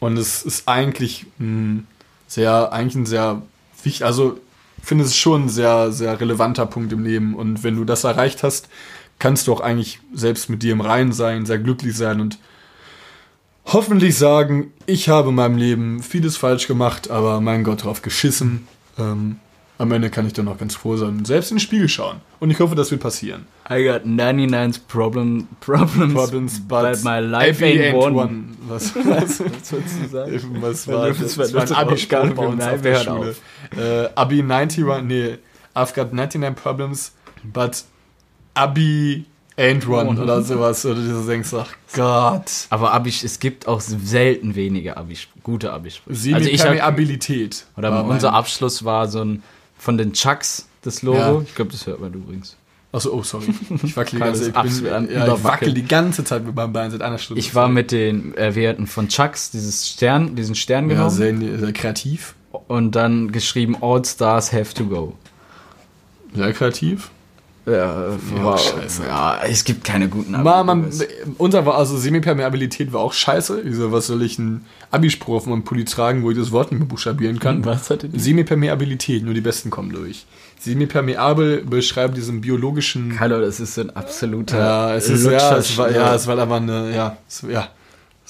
Und 0.00 0.16
es 0.16 0.42
ist 0.42 0.66
eigentlich 0.66 1.26
ein 1.38 1.86
sehr, 2.26 2.72
eigentlich 2.72 2.94
ein 2.94 3.06
sehr 3.06 3.42
wichtig, 3.84 4.06
also 4.06 4.40
finde 4.82 5.04
es 5.04 5.16
schon 5.16 5.44
ein 5.44 5.48
sehr, 5.48 5.92
sehr 5.92 6.20
relevanter 6.20 6.66
Punkt 6.66 6.92
im 6.92 7.04
Leben. 7.04 7.34
Und 7.34 7.62
wenn 7.62 7.76
du 7.76 7.84
das 7.84 8.04
erreicht 8.04 8.42
hast, 8.42 8.68
kannst 9.18 9.46
du 9.46 9.52
auch 9.52 9.60
eigentlich 9.60 10.00
selbst 10.12 10.48
mit 10.48 10.62
dir 10.62 10.72
im 10.72 10.80
Reinen 10.80 11.12
sein, 11.12 11.46
sehr 11.46 11.58
glücklich 11.58 11.96
sein 11.96 12.20
und 12.20 12.38
hoffentlich 13.66 14.16
sagen, 14.16 14.72
ich 14.86 15.08
habe 15.08 15.28
in 15.28 15.34
meinem 15.34 15.56
Leben 15.56 16.02
vieles 16.02 16.36
falsch 16.36 16.66
gemacht, 16.66 17.10
aber 17.10 17.40
mein 17.40 17.64
Gott 17.64 17.84
drauf 17.84 18.02
geschissen. 18.02 18.66
Ähm, 18.98 19.36
am 19.80 19.90
Ende 19.92 20.10
kann 20.10 20.26
ich 20.26 20.34
dann 20.34 20.46
auch 20.48 20.58
ganz 20.58 20.74
froh 20.74 20.96
sein 20.96 21.08
und 21.08 21.26
selbst 21.26 21.50
in 21.50 21.56
den 21.56 21.60
Spiegel 21.60 21.88
schauen. 21.88 22.20
Und 22.38 22.50
ich 22.50 22.60
hoffe, 22.60 22.74
das 22.74 22.90
wird 22.90 23.00
passieren. 23.00 23.46
I 23.70 23.82
got 23.84 24.04
99 24.04 24.86
problem, 24.86 25.48
problems, 25.60 26.12
Problems, 26.12 26.60
but, 26.68 27.02
my 27.02 27.18
life 27.20 27.64
ain't 27.64 27.80
ain't 27.80 27.94
one. 28.14 28.44
Was, 28.68 28.94
was, 28.96 29.40
Was 29.40 29.72
wolltest 29.72 29.94
du 30.02 30.08
sagen? 30.08 30.56
was 30.60 30.86
war 30.86 31.06
du- 31.08 31.14
das? 31.14 31.38
wenn 31.38 31.52
Das 31.52 31.70
war 31.70 31.78
ein 31.78 31.86
Abi-Spruch 31.88 32.30
bei 32.34 32.46
uns 32.46 32.58
nein, 32.58 32.74
auf 32.74 32.82
der 32.82 32.96
Schule. 32.96 33.34
Äh, 33.76 34.08
Abi 34.14 34.42
91, 34.42 34.84
nee, 35.04 35.38
I've 35.74 35.94
got 35.94 36.12
99 36.12 36.54
problems, 36.62 37.12
but 37.42 37.82
Abi 38.54 39.24
ain't 39.56 39.86
one 39.88 40.20
oder 40.20 40.42
sowas. 40.42 40.84
Oder 40.84 40.96
du 40.96 41.26
denkst, 41.26 41.54
ach 41.54 41.72
Gott. 41.94 42.50
Aber 42.70 42.92
Abi, 42.92 43.08
es 43.10 43.38
gibt 43.38 43.66
auch 43.66 43.80
selten 43.80 44.54
wenige 44.54 44.96
Abi, 44.96 45.16
gute 45.42 45.72
Abi-Sprüche. 45.72 46.18
Sie 46.18 46.34
Also 46.34 46.48
ich 46.50 46.60
hab, 46.60 46.68
Permeabilität. 46.74 47.64
oder 47.76 47.90
war 47.92 48.04
unser 48.04 48.32
Abschluss 48.34 48.84
war 48.84 49.08
so 49.08 49.22
ein 49.24 49.42
von 49.80 49.98
den 49.98 50.12
Chucks 50.12 50.68
das 50.82 51.02
Logo. 51.02 51.18
Ja. 51.18 51.40
Ich 51.40 51.54
glaube, 51.54 51.72
das 51.72 51.86
hört 51.86 52.00
man 52.00 52.12
übrigens. 52.12 52.56
Achso, 52.92 53.12
oh, 53.12 53.22
sorry. 53.22 53.54
Ich 53.84 53.96
wackel 53.96 54.18
die 54.18 54.24
ganze 54.24 54.52
Zeit. 54.52 54.66
Ich, 54.66 54.82
bin, 54.82 55.10
ja, 55.10 55.34
ich 55.34 55.44
wackel 55.44 55.72
die 55.72 55.84
ganze 55.84 56.24
Zeit 56.24 56.44
mit 56.44 56.56
meinem 56.56 56.72
Bein 56.72 56.90
seit 56.90 57.02
einer 57.02 57.18
Stunde. 57.18 57.38
Ich 57.38 57.54
war 57.54 57.68
mit 57.68 57.92
den 57.92 58.36
äh, 58.36 58.54
Werten 58.54 58.86
von 58.86 59.08
Chucks, 59.08 59.50
dieses 59.50 59.88
Stern, 59.88 60.34
diesen 60.34 60.56
Stern 60.56 60.88
ja, 60.88 60.96
genommen 60.96 61.10
sehr, 61.10 61.36
sehr 61.36 61.72
kreativ. 61.72 62.34
und 62.66 62.96
dann 62.96 63.30
geschrieben 63.30 63.76
All 63.80 64.04
Stars 64.04 64.52
have 64.52 64.74
to 64.74 64.86
go. 64.86 65.16
Sehr 66.34 66.52
kreativ. 66.52 67.10
Ja, 67.66 68.08
Ja, 68.08 68.44
war, 68.44 68.58
scheiße. 68.58 69.02
ja, 69.06 69.40
es 69.48 69.64
gibt 69.64 69.84
keine 69.84 70.08
guten 70.08 70.34
Abi. 70.34 70.44
Ma, 70.44 70.64
man, 70.64 70.90
unser 71.38 71.66
war, 71.66 71.76
also 71.76 71.96
Semipermeabilität 71.98 72.92
war 72.92 73.00
auch 73.00 73.12
scheiße. 73.12 73.60
Ich 73.62 73.76
so, 73.76 73.92
was 73.92 74.06
soll 74.06 74.22
ich 74.22 74.38
einen 74.38 74.64
Abispruch 74.90 75.36
auf 75.36 75.46
meinem 75.46 75.62
Pulli 75.62 75.84
tragen, 75.84 76.22
wo 76.22 76.30
ich 76.30 76.38
das 76.38 76.50
Wort 76.52 76.72
nicht 76.72 76.80
mehr 76.80 76.88
buchstabieren 76.88 77.38
kann? 77.38 77.64
Was 77.64 77.90
hatte 77.90 78.08
die? 78.08 78.18
Semipermeabilität, 78.18 79.22
nur 79.24 79.34
die 79.34 79.40
Besten 79.42 79.70
kommen 79.70 79.92
durch. 79.92 80.24
Semipermeabel 80.58 81.64
beschreibt 81.64 82.16
diesen 82.16 82.40
biologischen. 82.40 83.18
Hallo, 83.20 83.40
das 83.40 83.60
ist 83.60 83.74
so 83.74 83.82
ein 83.82 83.90
absoluter 83.96 84.58
Ja, 84.58 84.94
es 84.94 85.08
ist 85.08 85.24
ja, 85.24 85.32
Lutscher- 85.32 85.56
es 85.58 85.76
war, 85.78 85.90
ja, 85.90 86.14
es 86.14 86.26
war 86.26 86.38
aber 86.38 86.56
eine, 86.56 86.94
ja, 86.94 87.16
es, 87.28 87.44
ja, 87.50 87.68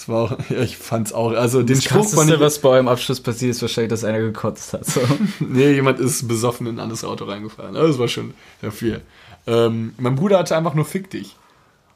es 0.00 0.08
war 0.08 0.22
auch, 0.22 0.38
ja, 0.50 0.60
ich 0.60 0.76
fand's 0.78 1.12
auch, 1.12 1.32
also 1.32 1.62
den 1.62 1.76
das 1.76 1.84
Spruch 1.84 2.24
ich, 2.26 2.40
was 2.40 2.58
bei 2.60 2.70
eurem 2.70 2.88
Abschluss 2.88 3.20
passiert 3.20 3.50
ist, 3.50 3.60
wahrscheinlich, 3.62 3.90
dass 3.90 4.02
einer 4.04 4.20
gekotzt 4.20 4.72
hat. 4.72 4.86
So. 4.86 5.00
nee, 5.40 5.72
jemand 5.72 6.00
ist 6.00 6.26
besoffen 6.26 6.66
in 6.66 6.76
ein 6.76 6.80
anderes 6.80 7.04
Auto 7.04 7.26
reingefahren, 7.26 7.76
aber 7.76 7.86
das 7.86 7.98
war 7.98 8.08
schon 8.08 8.32
sehr 8.62 8.72
viel. 8.72 9.02
Ähm, 9.46 9.94
mein 9.98 10.16
Bruder 10.16 10.38
hatte 10.38 10.56
einfach 10.56 10.74
nur 10.74 10.86
Fick 10.86 11.10
dich. 11.10 11.36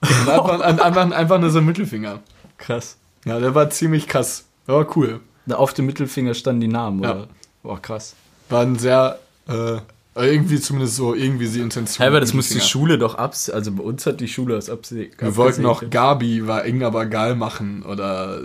Und 0.02 0.28
einfach, 0.28 0.60
einfach, 0.60 1.10
einfach 1.12 1.40
nur 1.40 1.50
so 1.50 1.58
einen 1.58 1.66
Mittelfinger. 1.66 2.20
Krass. 2.58 2.98
Ja, 3.24 3.40
der 3.40 3.54
war 3.54 3.70
ziemlich 3.70 4.06
krass. 4.06 4.44
Der 4.68 4.74
war 4.74 4.96
cool. 4.96 5.20
Da 5.46 5.56
auf 5.56 5.72
dem 5.72 5.86
Mittelfinger 5.86 6.34
standen 6.34 6.60
die 6.60 6.68
Namen, 6.68 7.02
Ja. 7.02 7.10
oder? 7.12 7.28
Boah, 7.62 7.80
krass. 7.80 8.14
War 8.50 8.62
ein 8.62 8.78
sehr, 8.78 9.18
äh, 9.48 9.78
irgendwie 10.16 10.60
zumindest 10.60 10.96
so, 10.96 11.14
irgendwie 11.14 11.48
die 11.48 11.60
Intention. 11.60 11.98
Hey, 11.98 12.08
aber 12.08 12.20
das 12.20 12.34
muss 12.34 12.48
die. 12.48 12.60
Schule 12.60 12.98
doch 12.98 13.16
abs... 13.16 13.50
Also 13.50 13.72
bei 13.72 13.82
uns 13.82 14.06
hat 14.06 14.20
die 14.20 14.28
Schule 14.28 14.54
das 14.54 14.70
absehen. 14.70 15.12
Wir 15.18 15.36
wollten 15.36 15.62
noch 15.62 15.88
Gabi 15.90 16.46
war 16.46 16.64
eng, 16.64 16.82
aber 16.82 17.06
geil 17.06 17.34
machen 17.34 17.82
oder 17.82 18.40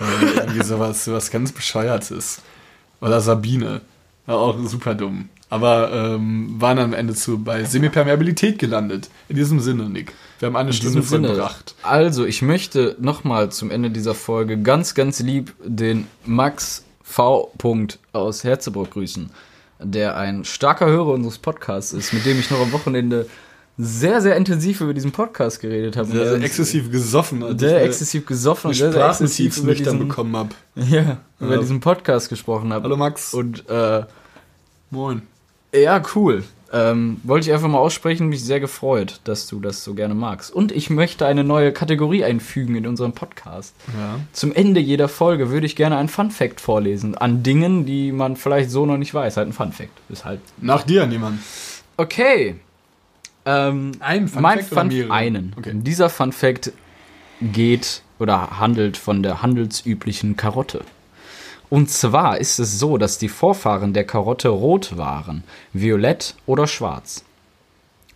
äh, 0.00 0.04
irgendwie 0.36 0.64
sowas, 0.64 1.04
sowas 1.04 1.30
ganz 1.30 1.52
Bescheuertes. 1.52 2.42
Oder 3.00 3.20
Sabine. 3.20 3.82
War 4.26 4.36
auch 4.38 4.58
super 4.66 4.94
dumm. 4.94 5.28
Aber 5.50 5.92
ähm, 5.92 6.54
waren 6.58 6.78
am 6.78 6.94
Ende 6.94 7.14
zu 7.14 7.38
bei 7.38 7.64
Semipermeabilität 7.64 8.58
gelandet. 8.58 9.10
In 9.28 9.36
diesem 9.36 9.60
Sinne, 9.60 9.90
Nick. 9.90 10.14
Wir 10.38 10.46
haben 10.46 10.56
eine 10.56 10.70
In 10.70 10.74
Stunde 10.74 11.02
vollbracht. 11.02 11.74
Also, 11.82 12.24
ich 12.24 12.40
möchte 12.40 12.96
nochmal 13.00 13.52
zum 13.52 13.70
Ende 13.70 13.90
dieser 13.90 14.14
Folge 14.14 14.62
ganz, 14.62 14.94
ganz 14.94 15.20
lieb 15.20 15.52
den 15.62 16.06
Max 16.24 16.84
V. 17.02 17.52
Punkt 17.58 17.98
aus 18.12 18.44
Herzebruck 18.44 18.92
grüßen, 18.92 19.30
der 19.84 20.16
ein 20.16 20.44
starker 20.44 20.86
Hörer 20.86 21.08
unseres 21.14 21.38
Podcasts 21.38 21.92
ist, 21.92 22.12
mit 22.12 22.24
dem 22.26 22.38
ich 22.38 22.50
noch 22.50 22.60
am 22.60 22.72
Wochenende 22.72 23.26
sehr, 23.78 24.20
sehr 24.20 24.36
intensiv 24.36 24.80
über 24.82 24.92
diesen 24.94 25.12
Podcast 25.12 25.60
geredet 25.60 25.96
habe. 25.96 26.12
Der 26.12 26.34
uns- 26.34 26.44
exzessiv 26.44 26.90
gesoffen 26.90 27.42
hat. 27.42 27.60
der 27.60 27.82
exzessiv 27.82 28.26
gesoffen 28.26 28.68
und 28.68 28.74
sehr, 28.74 28.92
sehr 28.92 29.08
exzessiv 29.08 29.56
über 29.58 29.74
diesen, 29.74 29.98
bekommen 29.98 30.36
habe. 30.36 30.50
ja, 30.74 31.18
über 31.40 31.54
Ja. 31.54 31.60
diesen 31.60 31.80
Podcast 31.80 32.28
gesprochen 32.28 32.72
habe. 32.72 32.84
Hallo 32.84 32.96
Max. 32.96 33.32
Und 33.34 33.68
äh, 33.70 34.02
Moin. 34.90 35.22
ja, 35.74 36.02
cool. 36.14 36.44
Ähm, 36.74 37.20
wollte 37.22 37.48
ich 37.48 37.52
einfach 37.52 37.68
mal 37.68 37.78
aussprechen, 37.78 38.28
mich 38.28 38.42
sehr 38.42 38.58
gefreut, 38.58 39.20
dass 39.24 39.46
du 39.46 39.60
das 39.60 39.84
so 39.84 39.92
gerne 39.92 40.14
magst. 40.14 40.50
Und 40.50 40.72
ich 40.72 40.88
möchte 40.88 41.26
eine 41.26 41.44
neue 41.44 41.70
Kategorie 41.70 42.24
einfügen 42.24 42.76
in 42.76 42.86
unserem 42.86 43.12
Podcast. 43.12 43.74
Ja. 43.98 44.18
Zum 44.32 44.54
Ende 44.54 44.80
jeder 44.80 45.08
Folge 45.08 45.50
würde 45.50 45.66
ich 45.66 45.76
gerne 45.76 45.98
einen 45.98 46.08
Fun 46.08 46.30
Fact 46.30 46.62
vorlesen 46.62 47.14
an 47.14 47.42
Dingen, 47.42 47.84
die 47.84 48.10
man 48.10 48.36
vielleicht 48.36 48.70
so 48.70 48.86
noch 48.86 48.96
nicht 48.96 49.12
weiß. 49.12 49.36
Halt 49.36 49.48
ein 49.48 49.52
Fun 49.52 49.72
Fact. 49.72 49.90
Ist 50.08 50.24
halt. 50.24 50.40
Nach 50.62 50.82
dir, 50.82 51.06
niemand. 51.06 51.40
Okay. 51.98 52.56
Ähm, 53.44 53.92
Ein 54.00 54.28
Fun 54.28 54.40
mein 54.40 54.60
Fact 54.60 54.72
oder 54.72 54.80
Fun 54.82 54.88
mehrere? 54.88 55.12
einen. 55.12 55.54
Okay. 55.58 55.72
Dieser 55.74 56.08
Fun 56.08 56.32
Fact 56.32 56.72
geht 57.40 58.02
oder 58.18 58.60
handelt 58.60 58.96
von 58.96 59.22
der 59.22 59.42
handelsüblichen 59.42 60.36
Karotte. 60.36 60.82
Und 61.72 61.88
zwar 61.88 62.36
ist 62.36 62.58
es 62.58 62.78
so, 62.78 62.98
dass 62.98 63.16
die 63.16 63.30
Vorfahren 63.30 63.94
der 63.94 64.04
Karotte 64.04 64.50
rot 64.50 64.98
waren, 64.98 65.42
violett 65.72 66.34
oder 66.44 66.66
schwarz. 66.66 67.24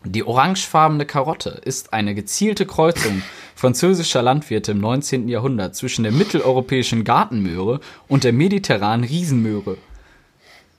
Die 0.05 0.25
orangefarbene 0.25 1.07
Karotte 1.07 1.63
ist 1.65 1.95
eine 1.95 2.15
gezielte 2.15 2.67
Kreuzung 2.67 3.23
französischer 3.55 4.21
Landwirte 4.21 4.73
im 4.73 4.81
19. 4.81 5.31
Jahrhundert 5.31 5.75
zwischen 5.75 6.03
der 6.03 6.13
mitteleuropäischen 6.13 7.03
Gartenmöhre 7.03 7.81
und 8.09 8.25
der 8.25 8.35
mediterranen 8.35 9.09
Riesenmöhre. 9.09 9.79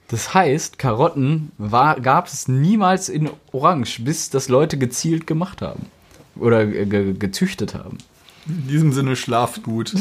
Das 0.09 0.36
heißt, 0.36 0.78
Karotten 0.78 1.53
war, 1.57 1.99
gab 1.99 2.28
es 2.28 2.47
niemals 2.47 3.09
in 3.09 3.32
Orange, 3.53 4.03
bis 4.03 4.30
das 4.30 4.49
Leute 4.49 4.78
gezielt 4.78 5.25
gemacht 5.25 5.63
haben. 5.63 5.88
Oder 6.36 6.67
ge 6.67 6.86
ge 6.86 7.13
gezüchtet 7.13 7.73
haben. 7.73 7.97
In 8.45 8.67
diesem 8.67 8.93
Sinne 8.93 9.15
schlaft 9.15 9.63
gut. 9.63 9.95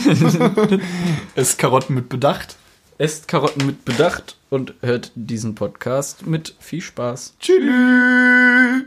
Esst 1.34 1.58
Karotten 1.58 1.94
mit 1.94 2.10
Bedacht. 2.10 2.58
Esst 2.98 3.28
Karotten 3.28 3.66
mit 3.66 3.84
Bedacht 3.84 4.38
und 4.48 4.72
hört 4.80 5.12
diesen 5.14 5.54
Podcast 5.54 6.26
mit 6.26 6.54
viel 6.58 6.80
Spaß. 6.80 7.34
Tschüss. 7.38 8.84